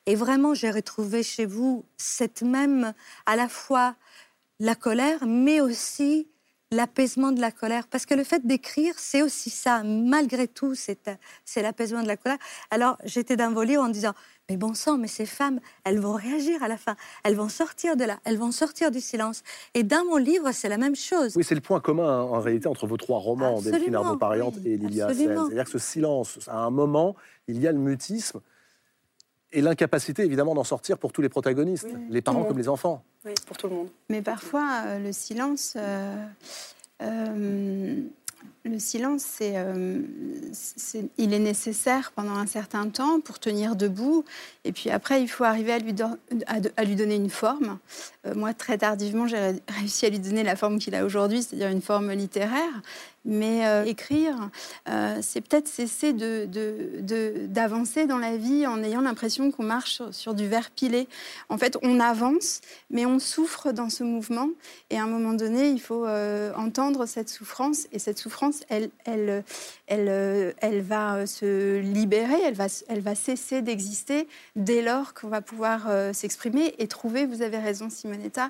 Et 0.06 0.16
vraiment, 0.16 0.54
j'ai 0.54 0.72
retrouvé 0.72 1.24
chez 1.24 1.46
vous 1.46 1.86
cette 1.98 2.42
même, 2.42 2.94
à 3.26 3.36
la 3.36 3.48
fois 3.48 3.96
la 4.60 4.76
colère, 4.76 5.26
mais 5.26 5.62
aussi 5.62 6.28
l'apaisement 6.72 7.32
de 7.32 7.42
la 7.42 7.52
colère. 7.52 7.88
Parce 7.88 8.06
que 8.06 8.14
le 8.14 8.24
fait 8.24 8.46
d'écrire, 8.46 8.94
c'est 8.98 9.22
aussi 9.22 9.50
ça. 9.50 9.84
Malgré 9.84 10.48
tout, 10.48 10.74
c'est 10.74 10.98
l'apaisement 11.58 12.02
de 12.02 12.08
la 12.08 12.18
colère. 12.18 12.40
Alors, 12.72 12.98
j'étais 13.04 13.36
dans 13.36 13.52
vos 13.52 13.64
livres 13.64 13.84
en 13.84 13.90
disant, 13.90 14.14
mais 14.52 14.58
bon 14.58 14.74
sang, 14.74 14.98
mais 14.98 15.08
ces 15.08 15.26
femmes, 15.26 15.62
elles 15.86 16.00
vont 16.00 16.14
réagir 16.14 16.62
à 16.62 16.68
la 16.68 16.76
fin. 16.76 16.98
Elles 17.24 17.36
vont 17.36 17.48
sortir 17.48 17.96
de 17.96 18.04
là. 18.04 18.20
Elles 18.26 18.38
vont 18.38 18.52
sortir 18.52 18.92
du 18.92 19.00
silence. 19.00 19.44
Et 19.74 19.84
dans 19.84 20.04
mon 20.04 20.18
livre, 20.18 20.52
c'est 20.52 20.68
la 20.68 20.78
même 20.78 20.96
chose. 20.96 21.38
Oui, 21.38 21.46
c'est 21.46 21.56
le 21.56 21.62
point 21.62 21.80
commun, 21.80 22.24
en 22.24 22.42
réalité, 22.42 22.68
entre 22.68 22.86
vos 22.86 22.98
trois 22.98 23.20
romans, 23.20 23.62
Delphine 23.62 23.96
Arnaud-Pariante 23.96 24.56
et 24.66 24.76
Lilia 24.76 25.08
C'est-à-dire 25.08 25.64
que 25.64 25.72
ce 25.72 25.80
silence, 25.80 26.38
à 26.48 26.58
un 26.58 26.70
moment, 26.70 27.16
il 27.48 27.62
y 27.62 27.68
a 27.68 27.72
le 27.72 27.78
mutisme 27.78 28.42
et 29.54 29.62
l'incapacité 29.62 30.24
évidemment 30.24 30.54
d'en 30.54 30.66
sortir 30.66 30.98
pour 30.98 31.14
tous 31.14 31.22
les 31.22 31.30
protagonistes, 31.30 31.88
les 32.10 32.22
parents 32.22 32.44
comme 32.44 32.58
les 32.58 32.68
enfants. 32.68 33.06
Oui, 33.26 33.34
pour 33.48 33.56
tout 33.56 33.68
le 33.68 33.76
monde. 33.76 33.90
Mais 34.10 34.22
parfois, 34.22 34.84
euh, 34.86 35.00
le 35.00 35.14
silence, 35.14 35.76
euh, 35.78 36.26
euh, 37.02 38.02
le 38.64 38.80
silence, 38.80 39.24
c'est, 39.24 39.56
il 41.18 41.34
est 41.34 41.40
nécessaire 41.40 42.12
pendant 42.16 42.36
un 42.36 42.46
certain 42.46 42.90
temps 42.90 43.20
pour 43.20 43.40
tenir 43.40 43.76
debout. 43.76 44.24
Et 44.66 44.72
puis 44.72 44.90
après, 44.90 45.22
il 45.22 45.28
faut 45.28 45.44
arriver 45.44 45.74
à 45.74 45.80
lui, 45.80 45.94
donner 46.96 47.16
une 47.16 47.30
forme. 47.30 47.80
moi, 48.36 48.54
très 48.54 48.78
tardivement, 48.78 49.28
j'ai 49.28 49.56
réussi 49.68 50.06
à 50.06 50.10
lui 50.10 50.20
donner 50.20 50.44
la 50.44 50.56
forme 50.56 50.80
qu'il 50.80 50.94
a 50.96 51.06
aujourd'hui, 51.06 51.42
c'est-à-dire 51.42 51.70
une 51.70 51.82
forme 51.82 52.12
littéraire. 52.12 52.82
Mais 53.24 53.68
euh, 53.68 53.86
écrire, 53.86 54.50
euh, 54.90 55.20
c'est 55.22 55.42
peut-être 55.42 55.68
cesser 55.68 56.12
d'avancer 56.12 58.08
dans 58.08 58.18
la 58.18 58.36
vie 58.36 58.66
en 58.66 58.82
ayant 58.84 59.02
l'impression 59.02 59.52
qu'on 59.52 59.64
marche 59.64 60.02
sur, 60.10 60.34
du 60.34 60.48
verre 60.48 60.72
pilé. 60.72 61.08
En 61.50 61.60
fait, 61.60 61.78
on 61.84 62.00
avance, 62.00 62.62
mais 62.90 63.06
on 63.06 63.20
souffre 63.20 63.74
dans 63.74 63.92
ce 63.92 64.04
mouvement. 64.04 64.50
Et 64.90 64.98
à 64.98 65.04
un 65.04 65.08
moment 65.08 65.34
donné, 65.34 65.70
il 65.70 65.80
faut 65.80 66.06
euh, 66.06 66.52
entendre 66.56 67.06
cette 67.06 67.30
souffrance. 67.30 67.88
Et 67.92 68.00
cette 68.00 68.18
souffrance, 68.18 68.51
elle, 68.70 68.90
elle, 69.06 69.44
elle, 69.88 70.54
elle 70.60 70.82
va 70.82 71.26
se 71.26 71.80
libérer, 71.80 72.40
elle 72.46 72.54
va, 72.54 72.68
elle 72.88 73.02
va 73.02 73.16
cesser 73.16 73.62
d'exister 73.62 74.28
dès 74.56 74.82
lors 74.82 75.14
qu'on 75.14 75.28
va 75.28 75.42
pouvoir 75.42 75.88
s'exprimer 76.14 76.76
et 76.80 76.88
trouver, 76.88 77.26
vous 77.26 77.42
avez 77.42 77.58
raison 77.58 77.90
Simonetta, 77.90 78.50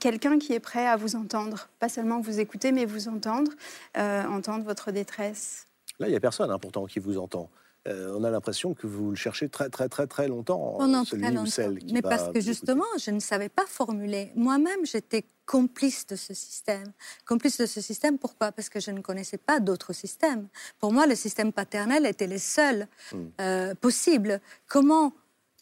quelqu'un 0.00 0.38
qui 0.38 0.52
est 0.52 0.60
prêt 0.60 0.86
à 0.86 0.96
vous 0.96 1.16
entendre. 1.16 1.68
Pas 1.78 1.88
seulement 1.88 2.20
vous 2.20 2.40
écouter, 2.40 2.72
mais 2.72 2.84
vous 2.84 3.08
entendre. 3.08 3.52
Euh, 3.96 4.24
entendre 4.24 4.64
votre 4.64 4.90
détresse 4.90 5.68
Là, 5.98 6.08
il 6.08 6.10
n'y 6.10 6.16
a 6.16 6.20
personne 6.20 6.50
hein, 6.50 6.58
pourtant 6.58 6.86
qui 6.86 6.98
vous 6.98 7.18
entend. 7.18 7.50
Euh, 7.88 8.14
on 8.16 8.24
a 8.24 8.30
l'impression 8.30 8.74
que 8.74 8.86
vous 8.86 9.10
le 9.10 9.16
cherchez 9.16 9.48
très 9.48 9.68
très 9.68 9.88
très 9.88 10.06
très 10.06 10.28
longtemps. 10.28 10.76
Pendant 10.78 11.04
celui 11.04 11.22
très 11.22 11.32
longtemps. 11.32 11.50
celle 11.50 11.78
qui 11.78 11.92
Mais 11.92 12.02
parce 12.02 12.28
que 12.32 12.40
justement, 12.40 12.84
je 12.98 13.10
ne 13.10 13.20
savais 13.20 13.48
pas 13.48 13.66
formuler. 13.66 14.30
Moi-même, 14.34 14.84
j'étais 14.84 15.24
complice 15.46 16.06
de 16.06 16.16
ce 16.16 16.34
système. 16.34 16.92
Complice 17.26 17.58
de 17.58 17.66
ce 17.66 17.80
système, 17.80 18.18
pourquoi? 18.18 18.52
Parce 18.52 18.68
que 18.68 18.80
je 18.80 18.90
ne 18.90 19.00
connaissais 19.00 19.38
pas 19.38 19.60
d'autres 19.60 19.92
systèmes. 19.92 20.48
Pour 20.78 20.92
moi, 20.92 21.06
le 21.06 21.14
système 21.14 21.52
paternel 21.52 22.06
était 22.06 22.26
le 22.26 22.38
seul 22.38 22.88
hmm. 23.12 23.16
euh, 23.40 23.74
possible. 23.74 24.40
Comment 24.68 25.12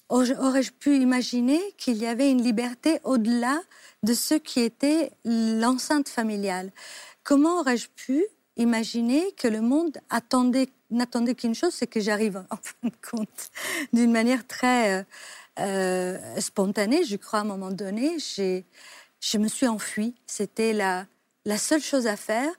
aurais-je 0.09 0.73
pu 0.73 0.97
imaginer 0.97 1.61
qu'il 1.79 1.97
y 1.99 2.07
avait 2.07 2.31
une 2.31 2.43
liberté 2.43 2.99
au-delà 3.05 3.61
de 4.03 4.15
ce 4.15 4.35
qui 4.35 4.61
était 4.61 5.13
l'enceinte 5.25 6.09
familiale? 6.09 6.73
Comment 7.23 7.61
aurais-je 7.61 7.89
pu 7.89 8.25
imaginer 8.57 9.33
que 9.33 9.49
le 9.49 9.61
monde 9.61 9.99
attendait, 10.11 10.69
n'attendait 10.91 11.35
qu'une 11.35 11.55
chose, 11.55 11.73
c'est 11.73 11.87
que 11.87 12.01
j'arrive 12.01 12.45
en 12.51 12.57
fin 12.63 12.89
de 12.89 13.09
compte 13.11 13.51
d'une 13.93 14.13
manière 14.13 14.47
très 14.47 14.99
euh, 14.99 15.03
euh, 15.59 16.41
spontanée, 16.41 17.05
je 17.05 17.17
crois, 17.17 17.41
à 17.41 17.43
un 17.43 17.47
moment 17.47 17.71
donné. 17.71 18.19
Je 19.21 19.39
me 19.39 19.49
suis 19.49 19.67
enfuie. 19.67 20.15
C'était 20.27 20.73
la, 20.73 21.07
la 21.45 21.59
seule 21.59 21.83
chose 21.83 22.07
à 22.07 22.17
faire 22.17 22.51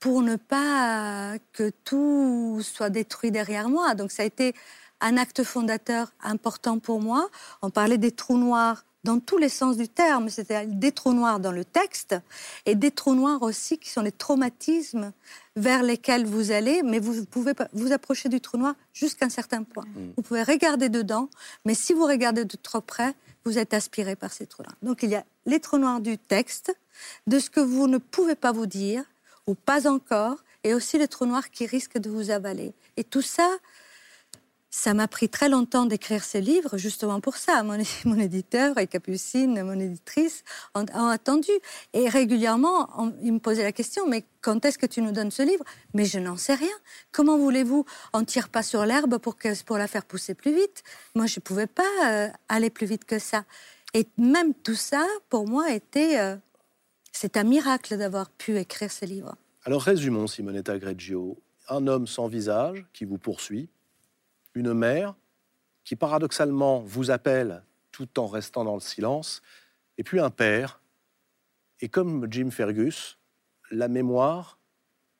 pour 0.00 0.22
ne 0.22 0.36
pas 0.36 1.36
que 1.52 1.70
tout 1.84 2.60
soit 2.62 2.90
détruit 2.90 3.30
derrière 3.30 3.68
moi. 3.68 3.94
Donc 3.94 4.10
ça 4.10 4.22
a 4.22 4.26
été 4.26 4.54
un 5.00 5.16
acte 5.16 5.44
fondateur 5.44 6.12
important 6.22 6.78
pour 6.78 7.00
moi. 7.00 7.28
On 7.62 7.70
parlait 7.70 7.98
des 7.98 8.12
trous 8.12 8.38
noirs 8.38 8.84
dans 9.04 9.20
tous 9.20 9.36
les 9.36 9.48
sens 9.48 9.76
du 9.76 9.88
terme, 9.88 10.28
c'est-à-dire 10.28 10.74
des 10.74 10.90
trous 10.90 11.12
noirs 11.12 11.38
dans 11.38 11.52
le 11.52 11.64
texte 11.64 12.16
et 12.66 12.74
des 12.74 12.90
trous 12.90 13.14
noirs 13.14 13.42
aussi 13.42 13.78
qui 13.78 13.90
sont 13.90 14.00
les 14.00 14.12
traumatismes 14.12 15.12
vers 15.56 15.82
lesquels 15.82 16.26
vous 16.26 16.50
allez, 16.50 16.82
mais 16.82 16.98
vous 16.98 17.24
pouvez 17.26 17.52
vous 17.74 17.92
approcher 17.92 18.28
du 18.28 18.40
trou 18.40 18.56
noir 18.56 18.74
jusqu'à 18.92 19.26
un 19.26 19.30
certain 19.30 19.62
point. 19.62 19.84
Mm. 19.94 20.12
Vous 20.16 20.22
pouvez 20.22 20.42
regarder 20.42 20.88
dedans, 20.88 21.28
mais 21.64 21.74
si 21.74 21.92
vous 21.92 22.06
regardez 22.06 22.44
de 22.44 22.56
trop 22.56 22.80
près, 22.80 23.14
vous 23.44 23.58
êtes 23.58 23.74
aspiré 23.74 24.16
par 24.16 24.32
ces 24.32 24.46
trous 24.46 24.62
noirs. 24.62 24.76
Donc 24.82 25.02
il 25.02 25.10
y 25.10 25.16
a 25.16 25.24
les 25.46 25.60
trous 25.60 25.78
noirs 25.78 26.00
du 26.00 26.18
texte, 26.18 26.74
de 27.26 27.38
ce 27.38 27.50
que 27.50 27.60
vous 27.60 27.86
ne 27.86 27.98
pouvez 27.98 28.34
pas 28.34 28.52
vous 28.52 28.66
dire, 28.66 29.04
ou 29.46 29.54
pas 29.54 29.86
encore, 29.86 30.38
et 30.64 30.72
aussi 30.72 30.98
les 30.98 31.08
trous 31.08 31.26
noirs 31.26 31.50
qui 31.50 31.66
risquent 31.66 31.98
de 31.98 32.08
vous 32.08 32.30
avaler. 32.30 32.72
Et 32.96 33.04
tout 33.04 33.22
ça, 33.22 33.48
ça 34.76 34.92
m'a 34.92 35.06
pris 35.06 35.28
très 35.28 35.48
longtemps 35.48 35.86
d'écrire 35.86 36.24
ce 36.24 36.36
livre, 36.36 36.76
justement 36.78 37.20
pour 37.20 37.36
ça. 37.36 37.62
Mon, 37.62 37.78
mon, 38.06 38.18
éditeur 38.18 38.76
et 38.76 38.88
Capucine, 38.88 39.62
mon 39.62 39.78
éditrice, 39.78 40.42
ont, 40.74 40.84
attendu. 40.84 41.52
Et 41.92 42.08
régulièrement, 42.08 42.90
ils 43.22 43.32
me 43.32 43.38
posaient 43.38 43.62
la 43.62 43.70
question, 43.70 44.08
mais 44.08 44.24
quand 44.40 44.64
est-ce 44.64 44.76
que 44.76 44.86
tu 44.86 45.00
nous 45.00 45.12
donnes 45.12 45.30
ce 45.30 45.42
livre? 45.42 45.62
Mais 45.94 46.04
je 46.04 46.18
n'en 46.18 46.36
sais 46.36 46.54
rien. 46.54 46.76
Comment 47.12 47.38
voulez-vous 47.38 47.84
On 48.12 48.24
tire 48.24 48.48
pas 48.48 48.64
sur 48.64 48.84
l'herbe 48.84 49.18
pour, 49.18 49.36
pour 49.64 49.78
la 49.78 49.86
faire 49.86 50.04
pousser 50.04 50.34
plus 50.34 50.52
vite? 50.52 50.82
Moi, 51.14 51.26
je 51.26 51.38
ne 51.38 51.42
pouvais 51.42 51.68
pas 51.68 51.84
euh, 52.06 52.28
aller 52.48 52.68
plus 52.68 52.86
vite 52.86 53.04
que 53.04 53.20
ça. 53.20 53.44
Et 53.94 54.08
même 54.18 54.54
tout 54.54 54.74
ça, 54.74 55.06
pour 55.28 55.46
moi, 55.46 55.70
était... 55.70 56.18
Euh, 56.18 56.36
c'est 57.12 57.36
un 57.36 57.44
miracle 57.44 57.96
d'avoir 57.96 58.28
pu 58.28 58.58
écrire 58.58 58.90
ce 58.90 59.04
livre. 59.04 59.36
Alors 59.64 59.82
résumons, 59.82 60.26
Simonetta 60.26 60.76
Greggio. 60.78 61.38
Un 61.68 61.86
homme 61.86 62.08
sans 62.08 62.26
visage 62.26 62.84
qui 62.92 63.04
vous 63.04 63.18
poursuit, 63.18 63.68
une 64.54 64.72
mère 64.72 65.14
qui 65.84 65.96
paradoxalement 65.96 66.80
vous 66.80 67.10
appelle 67.10 67.62
tout 67.92 68.18
en 68.18 68.26
restant 68.26 68.64
dans 68.64 68.74
le 68.74 68.80
silence, 68.80 69.42
et 69.98 70.02
puis 70.02 70.18
un 70.18 70.30
père. 70.30 70.80
Et 71.80 71.88
comme 71.88 72.26
Jim 72.30 72.50
Fergus, 72.50 73.18
la 73.70 73.88
mémoire 73.88 74.58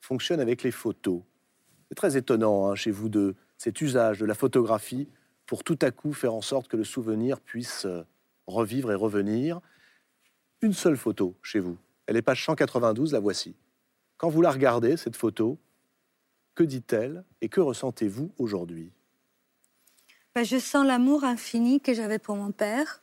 fonctionne 0.00 0.40
avec 0.40 0.62
les 0.62 0.70
photos. 0.70 1.22
C'est 1.88 1.94
très 1.94 2.16
étonnant 2.16 2.66
hein, 2.68 2.74
chez 2.74 2.90
vous 2.90 3.08
deux, 3.08 3.36
cet 3.58 3.80
usage 3.80 4.18
de 4.18 4.26
la 4.26 4.34
photographie 4.34 5.08
pour 5.46 5.62
tout 5.62 5.78
à 5.82 5.90
coup 5.90 6.12
faire 6.12 6.34
en 6.34 6.40
sorte 6.40 6.68
que 6.68 6.76
le 6.76 6.84
souvenir 6.84 7.40
puisse 7.40 7.84
euh, 7.84 8.02
revivre 8.46 8.90
et 8.90 8.96
revenir. 8.96 9.60
Une 10.62 10.72
seule 10.72 10.96
photo 10.96 11.34
chez 11.42 11.60
vous. 11.60 11.76
Elle 12.06 12.16
est 12.16 12.22
page 12.22 12.44
192, 12.44 13.12
la 13.12 13.20
voici. 13.20 13.54
Quand 14.16 14.28
vous 14.28 14.42
la 14.42 14.50
regardez, 14.50 14.96
cette 14.96 15.16
photo, 15.16 15.58
que 16.54 16.64
dit-elle 16.64 17.24
et 17.40 17.48
que 17.48 17.60
ressentez-vous 17.60 18.32
aujourd'hui? 18.38 18.90
Bah, 20.34 20.42
je 20.42 20.58
sens 20.58 20.86
l'amour 20.86 21.24
infini 21.24 21.80
que 21.80 21.94
j'avais 21.94 22.18
pour 22.18 22.36
mon 22.36 22.50
père. 22.50 23.02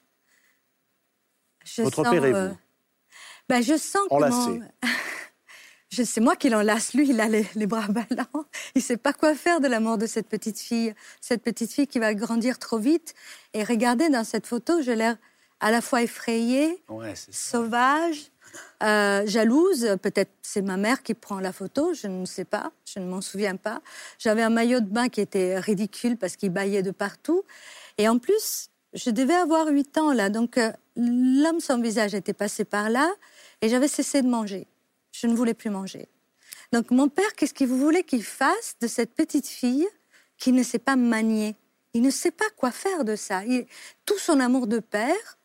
Je 1.63 1.83
Votre 1.83 2.03
père 2.03 2.25
et 2.25 2.33
euh, 2.33 2.49
vous? 2.49 2.57
Bah, 3.47 3.61
Je 3.61 3.77
sens 3.77 4.01
Enlacé. 4.09 4.59
je 5.89 6.03
C'est 6.03 6.21
moi 6.21 6.35
qui 6.35 6.49
l'enlace. 6.49 6.93
Lui, 6.93 7.09
il 7.09 7.21
a 7.21 7.27
les, 7.27 7.67
bras 7.67 7.87
ballants. 7.87 8.45
Il 8.75 8.79
ne 8.79 8.81
sait 8.81 8.97
pas 8.97 9.13
quoi 9.13 9.35
faire 9.35 9.61
de 9.61 9.67
la 9.67 9.79
mort 9.79 9.97
de 9.97 10.07
cette 10.07 10.27
petite 10.27 10.59
fille. 10.59 10.93
Cette 11.21 11.43
petite 11.43 11.71
fille 11.71 11.87
qui 11.87 11.99
va 11.99 12.13
grandir 12.13 12.59
trop 12.59 12.79
vite. 12.79 13.13
Et 13.53 13.63
regardez, 13.63 14.09
dans 14.09 14.23
cette 14.23 14.47
photo, 14.47 14.81
je 14.81 14.91
l'air 14.91 15.17
à 15.59 15.71
la 15.71 15.81
fois 15.81 16.01
effrayée, 16.01 16.83
sauvage, 17.13 18.31
euh, 18.83 19.23
jalouse, 19.25 19.97
peut-être 20.01 20.31
c'est 20.41 20.61
ma 20.61 20.77
mère 20.77 21.03
qui 21.03 21.13
prend 21.13 21.39
la 21.39 21.53
photo, 21.53 21.93
je 21.93 22.07
ne 22.07 22.25
sais 22.25 22.45
pas, 22.45 22.71
je 22.85 22.99
ne 22.99 23.05
m'en 23.05 23.21
souviens 23.21 23.55
pas. 23.55 23.81
J'avais 24.19 24.41
un 24.41 24.49
maillot 24.49 24.79
de 24.79 24.87
bain 24.87 25.09
qui 25.09 25.21
était 25.21 25.59
ridicule 25.59 26.17
parce 26.17 26.35
qu'il 26.35 26.49
baillait 26.49 26.83
de 26.83 26.91
partout. 26.91 27.43
Et 27.97 28.07
en 28.07 28.17
plus, 28.17 28.69
je 28.93 29.09
devais 29.09 29.35
avoir 29.35 29.67
8 29.67 29.97
ans 29.97 30.13
là, 30.13 30.29
donc 30.29 30.57
euh, 30.57 30.71
l'homme 30.95 31.59
sans 31.59 31.79
visage 31.79 32.13
était 32.13 32.33
passé 32.33 32.65
par 32.65 32.89
là 32.89 33.09
et 33.61 33.69
j'avais 33.69 33.87
cessé 33.87 34.21
de 34.21 34.27
manger. 34.27 34.67
Je 35.11 35.27
ne 35.27 35.35
voulais 35.35 35.53
plus 35.53 35.69
manger. 35.69 36.07
Donc 36.71 36.91
mon 36.91 37.09
père, 37.09 37.33
qu'est-ce 37.35 37.53
qu'il 37.53 37.67
voulait 37.67 38.03
qu'il 38.03 38.23
fasse 38.23 38.75
de 38.81 38.87
cette 38.87 39.13
petite 39.13 39.47
fille 39.47 39.87
qui 40.37 40.51
ne 40.51 40.63
sait 40.63 40.79
pas 40.79 40.95
manier? 40.95 41.55
Il 41.93 42.01
ne 42.01 42.09
sait 42.09 42.31
pas 42.31 42.45
quoi 42.55 42.71
faire 42.71 43.03
de 43.03 43.15
ça. 43.15 43.41
tout 44.05 44.17
son 44.17 44.39
amour 44.39 44.67
de 44.67 44.79
père, 44.79 45.37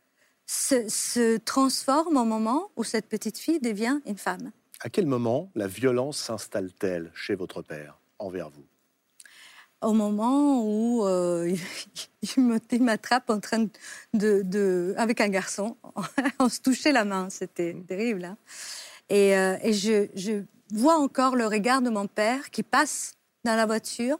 se, 0.47 1.37
transforme 1.39 2.17
au 2.17 2.25
moment 2.25 2.71
où 2.77 2.85
cette 2.85 3.09
petite 3.09 3.39
fille 3.39 3.61
devient 3.61 4.01
une 4.07 4.19
femme? 4.19 4.53
À 4.81 4.89
quel 4.89 5.07
moment 5.07 5.51
la 5.55 5.67
violence 5.67 6.19
s'installe-t-elle 6.19 7.11
chez 7.15 7.35
votre 7.35 7.63
père 7.63 7.99
envers 8.19 8.51
vous? 8.51 8.65
Au 9.83 9.93
moment 9.93 10.63
où 10.65 11.07
euh, 11.07 11.55
il 12.37 12.83
m'attrape 12.83 13.29
en 13.31 13.41
train 13.41 13.67
de, 14.15 14.95
avec 14.97 15.21
un 15.21 15.29
garçon. 15.29 15.77
On 16.39 16.49
se 16.49 16.61
touchait 16.61 16.93
la 16.93 17.05
main, 17.05 17.29
c'était 17.31 17.75
mmh. 17.75 17.85
terrible. 17.85 18.25
Hein. 18.25 18.37
et, 19.09 19.37
euh, 19.37 19.57
je, 19.73 20.09
je 20.15 20.43
vois 20.73 20.99
encore 20.99 21.37
le 21.37 21.47
regard 21.47 21.83
de 21.83 21.91
mon 21.91 22.07
père 22.07 22.51
qui 22.51 22.63
passe 22.63 23.13
dans 23.45 23.55
la 23.55 23.67
voiture 23.67 24.19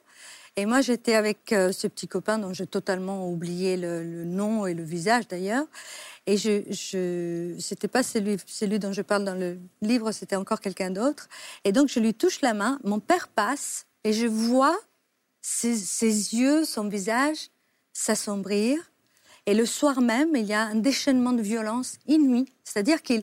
Et 0.57 0.65
moi, 0.65 0.81
j'étais 0.81 1.15
avec 1.15 1.53
euh, 1.53 1.71
ce 1.71 1.87
petit 1.87 2.09
copain 2.09 2.39
dont 2.39 2.53
j'ai 2.53 2.67
totalement 2.67 3.29
oublié 3.29 3.77
le, 3.77 4.25
nom 4.25 4.67
et 4.67 4.73
le 4.73 4.83
visage 4.83 5.29
d'ailleurs. 5.29 5.67
Et 6.27 6.39
je, 6.39 6.63
je 6.71 7.55
c'était 7.61 7.89
pas 7.89 8.03
celui, 8.03 8.39
dont 8.79 8.93
je 8.93 9.03
parle 9.03 9.25
dans 9.25 9.39
le 9.39 9.59
livre, 9.83 10.13
c'était 10.13 10.37
encore 10.37 10.61
quelqu'un 10.61 10.91
d'autre. 10.91 11.29
Et 11.65 11.73
donc, 11.73 11.89
je 11.89 12.01
lui 12.01 12.15
touche 12.15 12.41
la 12.41 12.55
main. 12.55 12.79
Mon 12.85 13.01
père 13.01 13.29
passe 13.29 13.87
et 14.03 14.13
je 14.13 14.27
vois 14.27 14.79
ses, 15.43 16.35
yeux, 16.35 16.65
son 16.65 16.89
visage 16.89 17.51
s'assombrir. 17.93 18.79
Et 19.47 19.55
le 19.55 19.67
soir 19.67 20.01
même, 20.01 20.35
il 20.35 20.47
y 20.47 20.55
a 20.55 20.63
un 20.63 20.75
déchaînement 20.75 21.33
de 21.33 21.43
violence 21.43 21.99
inouï. 22.07 22.47
C'est-à-dire 22.65 23.03
qu'il 23.03 23.23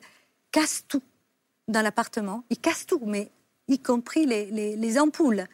casse 0.51 0.83
tout 0.87 1.01
dans 1.67 1.81
l'appartement. 1.81 2.43
Il 2.49 2.59
casse 2.59 2.85
tout, 2.85 3.01
mais 3.05 3.29
y 3.67 3.79
compris 3.79 4.25
les, 4.25 4.99
ampoules, 4.99 5.45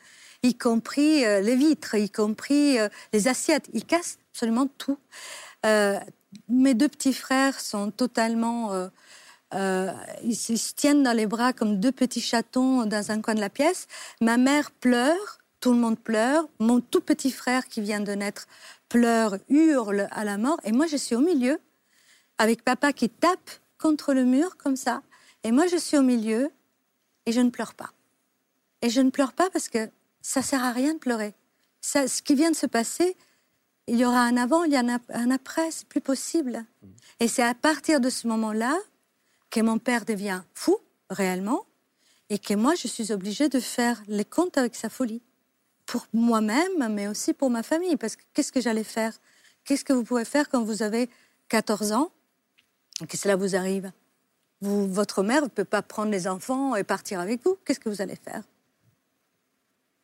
y 0.44 0.56
compris 0.56 1.26
euh, 1.26 1.42
les 1.42 1.56
vitres, 1.56 1.96
y 1.96 2.10
compris 2.10 2.80
euh, 2.80 2.90
les 3.14 3.28
assiettes. 3.28 3.70
Il 3.74 3.86
casse 3.86 4.18
absolument 4.32 4.68
tout. 4.78 4.98
Euh, 5.66 6.00
mes 6.48 6.74
deux 6.74 6.88
petits 6.88 7.14
frères 7.14 7.60
sont 7.60 7.92
totalement... 7.92 8.90
ils 9.54 10.36
se 10.36 10.74
tiennent 10.74 11.02
dans 11.02 11.16
les 11.16 11.26
bras 11.26 11.54
comme 11.54 11.80
deux 11.80 11.92
petits 11.92 12.22
chatons 12.22 12.86
dans 12.86 13.12
un 13.12 13.22
coin 13.22 13.34
de 13.34 13.40
la 13.40 13.50
pièce. 13.50 13.88
Ma 14.22 14.38
mère 14.38 14.70
pleure, 14.70 15.40
tout 15.60 15.74
le 15.74 15.80
monde 15.80 15.98
pleure. 15.98 16.48
Mon 16.60 16.82
tout 16.82 17.02
petit 17.02 17.32
frère 17.32 17.68
qui 17.68 17.82
vient 17.82 18.00
de 18.00 18.12
naître 18.12 18.48
pleure, 18.90 19.38
hurle 19.50 20.08
à 20.12 20.24
la 20.24 20.38
mort. 20.38 20.60
Et 20.64 20.72
moi, 20.72 20.86
je 20.86 20.98
suis 20.98 21.16
au 21.16 21.22
milieu, 21.22 21.60
avec 22.38 22.64
papa 22.64 22.94
qui 22.94 23.10
tape 23.10 23.50
contre 23.80 24.14
le 24.14 24.24
mur 24.24 24.56
comme 24.58 24.76
ça. 24.76 25.02
Et 25.44 25.52
moi, 25.52 25.66
je 25.68 25.78
suis 25.78 25.98
au 25.98 26.04
milieu 26.04 26.52
et 27.26 27.32
je 27.32 27.42
ne 27.42 27.50
pleure 27.50 27.74
pas. 27.74 27.92
Et 28.82 28.90
je 28.90 29.02
ne 29.02 29.10
pleure 29.10 29.34
pas 29.34 29.50
parce 29.50 29.68
que 29.70 29.90
ça 30.22 30.42
sert 30.42 30.64
à 30.64 30.72
rien 30.72 30.94
de 30.94 31.00
pleurer. 31.00 31.34
Ça, 31.82 32.08
ce 32.08 32.22
qui 32.22 32.36
vient 32.36 32.52
de 32.52 32.56
se 32.56 32.66
passer, 32.66 33.16
il 33.88 33.98
y 33.98 34.06
aura 34.06 34.22
un 34.22 34.38
avant, 34.38 34.64
il 34.64 34.72
y 34.72 34.76
a 34.76 34.84
un 35.14 35.32
après, 35.32 35.72
c'est 35.72 35.88
plus 35.88 36.02
possible. 36.02 36.66
Et 37.20 37.28
c'est 37.28 37.44
à 37.44 37.54
partir 37.54 38.00
de 38.00 38.10
ce 38.10 38.28
moment-là 38.28 38.78
que 39.50 39.62
mon 39.62 39.80
père 39.80 40.06
devient 40.06 40.42
fou, 40.54 40.78
réellement, 41.10 41.66
et 42.30 42.38
que 42.38 42.54
moi, 42.54 42.76
je 42.76 42.88
suis 42.88 43.12
obligée 43.12 43.50
de 43.50 43.60
faire 43.60 44.04
les 44.08 44.26
comptes 44.26 44.58
avec 44.58 44.76
sa 44.76 44.90
folie. 44.90 45.22
Pour 45.88 46.06
moi-même, 46.14 46.88
mais 46.94 47.08
aussi 47.08 47.34
pour 47.34 47.50
ma 47.50 47.64
famille. 47.64 47.96
Parce 47.96 48.16
que 48.16 48.22
qu'est-ce 48.34 48.52
que 48.52 48.62
j'allais 48.62 48.84
faire? 48.84 49.18
Qu'est-ce 49.66 49.84
que 49.84 49.94
vous 49.94 50.04
pouvez 50.04 50.26
faire 50.26 50.50
quand 50.50 50.64
vous 50.64 50.84
avez 50.84 51.10
14 51.48 51.94
ans? 51.94 52.12
Et 53.02 53.08
que 53.08 53.18
cela 53.18 53.36
vous 53.36 53.56
arrive? 53.56 53.92
Vous, 54.62 54.88
Votre 54.88 55.24
mère 55.24 55.42
ne 55.42 55.48
peut 55.48 55.66
pas 55.66 55.82
prendre 55.82 56.12
les 56.12 56.28
enfants 56.28 56.76
et 56.76 56.84
partir 56.84 57.20
avec 57.20 57.44
vous. 57.44 57.58
Qu'est-ce 57.66 57.80
que 57.80 57.90
vous 57.90 58.02
allez 58.02 58.18
faire? 58.18 58.44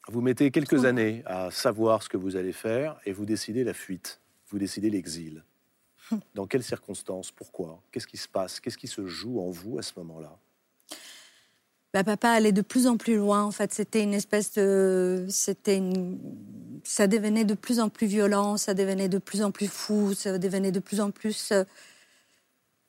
Vous 0.08 0.22
mettez 0.22 0.52
quelques 0.52 0.86
années 0.86 1.24
à 1.26 1.52
savoir 1.52 2.04
ce 2.04 2.10
que 2.10 2.18
vous 2.18 2.36
allez 2.36 2.54
faire 2.54 3.00
et 3.06 3.12
vous 3.12 3.26
décidez 3.26 3.64
la 3.64 3.74
fuite, 3.74 4.20
vous 4.50 4.60
décidez 4.60 4.90
l'exil. 4.90 5.44
Dans 6.36 6.46
quelles 6.46 6.64
circonstances? 6.64 7.32
Pourquoi? 7.32 7.82
Qu'est-ce 7.92 8.08
qui 8.08 8.18
se 8.18 8.28
passe? 8.28 8.60
Qu'est-ce 8.60 8.78
qui 8.78 8.88
se 8.88 9.08
joue 9.08 9.40
en 9.40 9.50
vous 9.50 9.80
à 9.80 9.82
ce 9.82 9.94
moment-là? 9.98 10.38
Bah, 11.94 12.04
Papa 12.04 12.30
allait 12.30 12.52
de 12.52 12.62
plus 12.62 12.88
en 12.88 12.98
plus 12.98 13.16
loin. 13.16 13.44
En 13.44 13.52
fait, 13.52 13.74
c'était 13.74 14.04
une 14.04 14.14
espèce 14.14 14.54
de, 14.54 15.26
c'était 15.30 15.78
une... 15.78 16.20
ça 16.84 17.08
devenait 17.08 17.46
de 17.46 17.56
plus 17.56 17.80
en 17.80 17.90
plus 17.90 18.06
violent, 18.06 18.58
ça 18.58 18.74
devenait 18.74 19.10
de 19.10 19.18
plus 19.18 19.42
en 19.42 19.52
plus 19.52 19.68
fou, 19.68 20.14
ça 20.14 20.38
devenait 20.38 20.72
de 20.72 20.80
plus 20.80 21.00
en 21.00 21.10
plus 21.10 21.52
euh, 21.52 21.64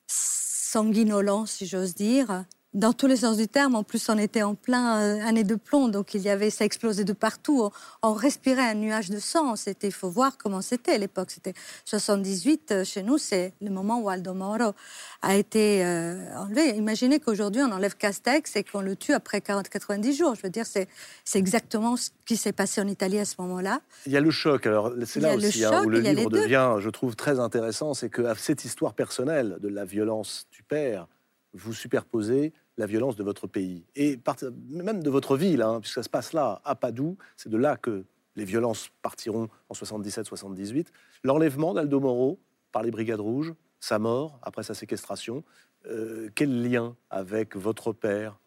sanguinolent, 0.06 1.46
si 1.46 1.66
j'ose 1.66 1.94
dire 1.94 2.44
dans 2.76 2.92
tous 2.92 3.06
les 3.06 3.16
sens 3.16 3.38
du 3.38 3.48
terme. 3.48 3.74
En 3.74 3.82
plus, 3.82 4.08
on 4.10 4.18
était 4.18 4.42
en 4.42 4.54
plein 4.54 5.00
euh, 5.00 5.26
année 5.26 5.44
de 5.44 5.54
plomb, 5.54 5.88
donc 5.88 6.14
il 6.14 6.20
y 6.20 6.28
avait, 6.28 6.50
ça 6.50 6.64
explosait 6.64 7.04
de 7.04 7.14
partout. 7.14 7.70
On, 8.02 8.12
respirait 8.12 8.68
un 8.68 8.74
nuage 8.74 9.08
de 9.08 9.18
sang. 9.18 9.56
C'était, 9.56 9.88
il 9.88 9.92
faut 9.92 10.10
voir 10.10 10.36
comment 10.36 10.60
c'était 10.60 10.92
à 10.92 10.98
l'époque. 10.98 11.30
C'était 11.30 11.54
78 11.86 12.72
euh, 12.72 12.84
chez 12.84 13.02
nous, 13.02 13.18
c'est 13.18 13.54
le 13.62 13.70
moment 13.70 14.00
où 14.00 14.08
Aldo 14.10 14.34
Moro 14.34 14.72
a 15.22 15.36
été 15.36 15.84
euh, 15.84 16.36
enlevé. 16.36 16.76
Imaginez 16.76 17.18
qu'aujourd'hui 17.18 17.62
on 17.62 17.72
enlève 17.72 17.96
Castex 17.96 18.56
et 18.56 18.64
qu'on 18.64 18.82
le 18.82 18.94
tue 18.94 19.14
après 19.14 19.38
40-90 19.38 20.16
jours. 20.16 20.34
Je 20.34 20.42
veux 20.42 20.50
dire, 20.50 20.66
c'est, 20.66 20.86
c'est 21.24 21.38
exactement 21.38 21.96
ce 21.96 22.10
qui 22.26 22.36
s'est 22.36 22.52
passé 22.52 22.82
en 22.82 22.86
Italie 22.88 23.18
à 23.18 23.24
ce 23.24 23.36
moment-là. 23.38 23.80
Il 24.04 24.12
y 24.12 24.16
a 24.18 24.20
le 24.20 24.30
choc. 24.30 24.66
Alors 24.66 24.92
c'est 25.06 25.20
là 25.20 25.34
aussi 25.34 25.64
hein, 25.64 25.82
où 25.84 25.88
le 25.88 26.00
livre 26.00 26.28
devient, 26.28 26.76
je 26.78 26.90
trouve, 26.90 27.16
très 27.16 27.40
intéressant, 27.40 27.94
c'est 27.94 28.10
que 28.10 28.22
cette 28.36 28.66
histoire 28.66 28.92
personnelle 28.92 29.56
de 29.60 29.68
la 29.68 29.86
violence 29.86 30.46
du 30.52 30.62
père, 30.62 31.08
vous 31.54 31.72
superposez 31.72 32.52
la 32.78 32.86
violence 32.86 33.16
de 33.16 33.24
votre 33.24 33.46
pays 33.46 33.84
et 33.94 34.18
même 34.68 35.02
de 35.02 35.10
votre 35.10 35.36
ville, 35.36 35.62
hein, 35.62 35.80
puisque 35.80 35.94
ça 35.94 36.02
se 36.02 36.08
passe 36.08 36.32
là, 36.32 36.60
à 36.64 36.74
Padoue. 36.74 37.16
C'est 37.36 37.48
de 37.48 37.56
là 37.56 37.76
que 37.76 38.04
les 38.36 38.44
violences 38.44 38.90
partiront 39.02 39.48
en 39.68 39.74
77-78. 39.74 40.88
L'enlèvement 41.24 41.74
d'Aldo 41.74 42.00
Moro 42.00 42.38
par 42.72 42.82
les 42.82 42.90
Brigades 42.90 43.20
Rouges, 43.20 43.54
sa 43.80 43.98
mort 43.98 44.38
après 44.42 44.62
sa 44.62 44.74
séquestration. 44.74 45.42
Euh, 45.86 46.28
quel 46.34 46.68
lien 46.68 46.96
avec 47.10 47.56
votre 47.56 47.92
père? 47.92 48.38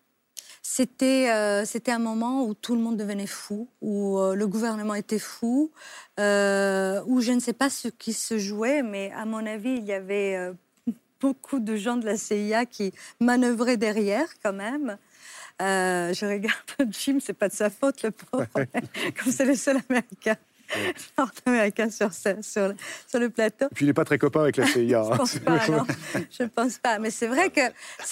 C'était 0.61 1.31
euh, 1.31 1.63
c'était 1.65 1.91
un 1.91 1.99
moment 1.99 2.45
où 2.45 2.53
tout 2.53 2.75
le 2.75 2.81
monde 2.81 2.97
devenait 2.97 3.25
fou, 3.25 3.69
où 3.81 4.19
euh, 4.19 4.35
le 4.35 4.45
gouvernement 4.45 4.93
était 4.93 5.17
fou, 5.19 5.71
où 6.17 7.21
je 7.21 7.31
ne 7.33 7.39
sais 7.39 7.53
pas 7.53 7.69
ce 7.69 7.87
qui 7.87 8.13
se 8.13 8.37
jouait, 8.37 8.83
mais 8.83 9.11
à 9.15 9.25
mon 9.25 9.45
avis, 9.45 9.77
il 9.77 9.85
y 9.85 9.93
avait 9.93 10.53
beaucoup 11.19 11.59
de 11.59 11.75
gens 11.75 11.97
de 11.97 12.05
la 12.05 12.17
CIA 12.17 12.65
qui 12.65 12.93
manœuvraient 13.19 13.77
derrière 13.77 14.27
quand 14.43 14.53
même. 14.53 14.97
Euh, 15.61 16.13
je 16.13 16.25
regarde 16.25 16.57
Jim, 16.91 17.19
c'est 17.21 17.33
pas 17.33 17.49
de 17.49 17.53
sa 17.53 17.69
faute, 17.69 18.03
le 18.03 18.11
pauvre, 18.11 18.47
comme 18.55 19.31
c'est 19.31 19.45
le 19.45 19.55
seul 19.55 19.79
Américain. 19.89 20.37
nord-américain 21.17 21.89
sur, 21.89 22.13
sur, 22.13 22.35
sur, 22.43 23.19
le 23.19 23.29
plateau. 23.29 23.65
puis 23.73 23.85
il 23.85 23.87
n'est 23.87 23.93
pas 23.93 24.05
très 24.05 24.19
copain 24.19 24.41
avec 24.41 24.55
la 24.55 24.67
CIA. 24.67 25.03
je 25.03 25.11
ne 25.11 25.17
pense 25.17 25.39
pas, 25.39 25.67
non. 25.67 25.85
Je 26.13 26.43
pense 26.43 26.77
pas. 26.77 26.99
Mais 26.99 27.09
c'est 27.09 27.27
vrai 27.27 27.49
que 27.49 27.61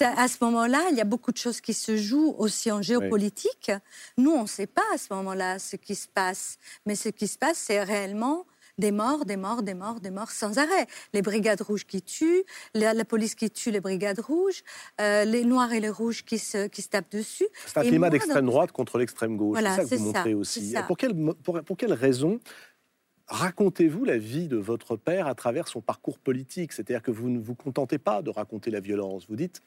à 0.02 0.28
ce 0.28 0.38
moment-là, 0.42 0.88
il 0.92 0.98
y 0.98 1.02
a 1.02 1.06
beaucoup 1.06 1.32
de 1.32 1.38
choses 1.38 1.62
qui 1.62 1.74
se 1.74 1.96
jouent 1.96 2.36
aussi 2.38 2.72
en 2.72 2.82
géopolitique. 2.82 3.72
Nous, 4.18 4.32
on 4.32 4.42
ne 4.42 4.48
sait 4.48 4.68
pas 4.68 4.84
à 4.94 4.98
ce 4.98 5.14
moment-là 5.14 5.60
ce 5.60 5.76
qui 5.76 5.96
se 5.96 6.08
passe. 6.08 6.58
Mais 6.86 6.96
ce 6.96 7.10
qui 7.10 7.28
se 7.28 7.38
passe, 7.38 7.58
c'est 7.60 7.84
réellement 7.84 8.46
des 8.78 8.92
morts, 8.92 9.26
des 9.26 9.38
morts, 9.38 9.64
des 9.64 9.74
morts, 9.74 10.00
des 10.00 10.12
morts 10.12 10.32
sans 10.32 10.58
arrêt. 10.58 10.88
Les 11.14 11.22
brigades 11.22 11.62
rouges 11.62 11.86
qui 11.86 12.02
tuent, 12.02 12.44
la, 12.74 12.94
police 13.06 13.36
qui 13.36 13.50
tue 13.50 13.72
les 13.72 13.80
brigades 13.80 14.20
rouges, 14.20 14.64
euh, 15.02 15.26
les 15.26 15.44
noirs 15.44 15.74
et 15.74 15.80
les 15.80 15.90
rouges 15.90 16.24
qui 16.24 16.38
se, 16.38 16.68
qui 16.68 16.82
se 16.82 16.90
tapent 16.90 17.12
dessus. 17.12 17.48
C'est 17.66 17.78
un 17.80 17.84
climat 17.84 18.10
d'extrême 18.10 18.46
droite 18.46 18.72
contre 18.72 18.98
l'extrême 18.98 19.38
gauche. 19.38 19.58
c'est 19.60 19.66
ça 19.66 19.84
que 19.84 19.96
vous 19.96 20.06
montrez 20.06 20.34
aussi. 20.34 20.76
Pour 20.88 20.98
quelle, 20.98 21.16
pour, 21.44 21.62
pour 21.64 21.78
quelle 21.78 21.94
raison 21.94 22.40
racontez-vous 23.28 24.06
la 24.06 24.18
vie 24.18 24.48
de 24.48 24.58
votre 24.58 24.96
père 24.96 25.28
à 25.28 25.36
travers 25.36 25.68
son 25.68 25.82
parcours 25.82 26.20
politique? 26.20 26.72
C'est-à-dire 26.74 27.02
que 27.02 27.12
vous 27.12 27.30
ne 27.30 27.40
vous 27.40 27.56
contentez 27.56 27.98
pas 27.98 28.22
de 28.22 28.30
raconter 28.30 28.72
la 28.72 28.80
violence, 28.80 29.26
vous 29.28 29.36
dites 29.36 29.62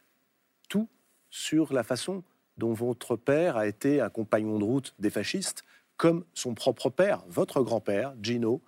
tout 0.69 0.89
sur 1.31 1.73
la 1.73 1.83
façon 1.83 2.23
dont 2.57 2.73
votre 2.73 3.17
père 3.17 3.57
a 3.57 3.67
été 3.67 4.01
un 4.01 4.11
compagnon 4.11 4.59
de 4.59 4.65
route 4.65 4.95
des 4.99 5.11
fascistes, 5.11 5.65
comme 5.97 6.25
son 6.35 6.55
propre 6.55 6.91
père, 6.91 7.25
votre 7.29 7.63
grand-père, 7.63 8.15
Gino, 8.23 8.63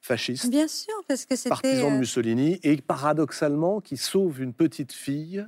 fasciste. 0.00 0.48
Bien 0.48 0.68
sûr, 0.68 0.94
parce 1.08 1.26
que 1.26 1.36
c'était. 1.36 1.50
Partisan 1.50 1.90
de 1.90 1.94
euh, 1.94 1.98
Mussolini 1.98 2.60
et 2.62 2.76
paradoxalement 2.80 3.80
qui 3.80 3.96
sauve 3.96 4.40
une 4.40 4.52
petite 4.52 4.92
fille. 4.92 5.46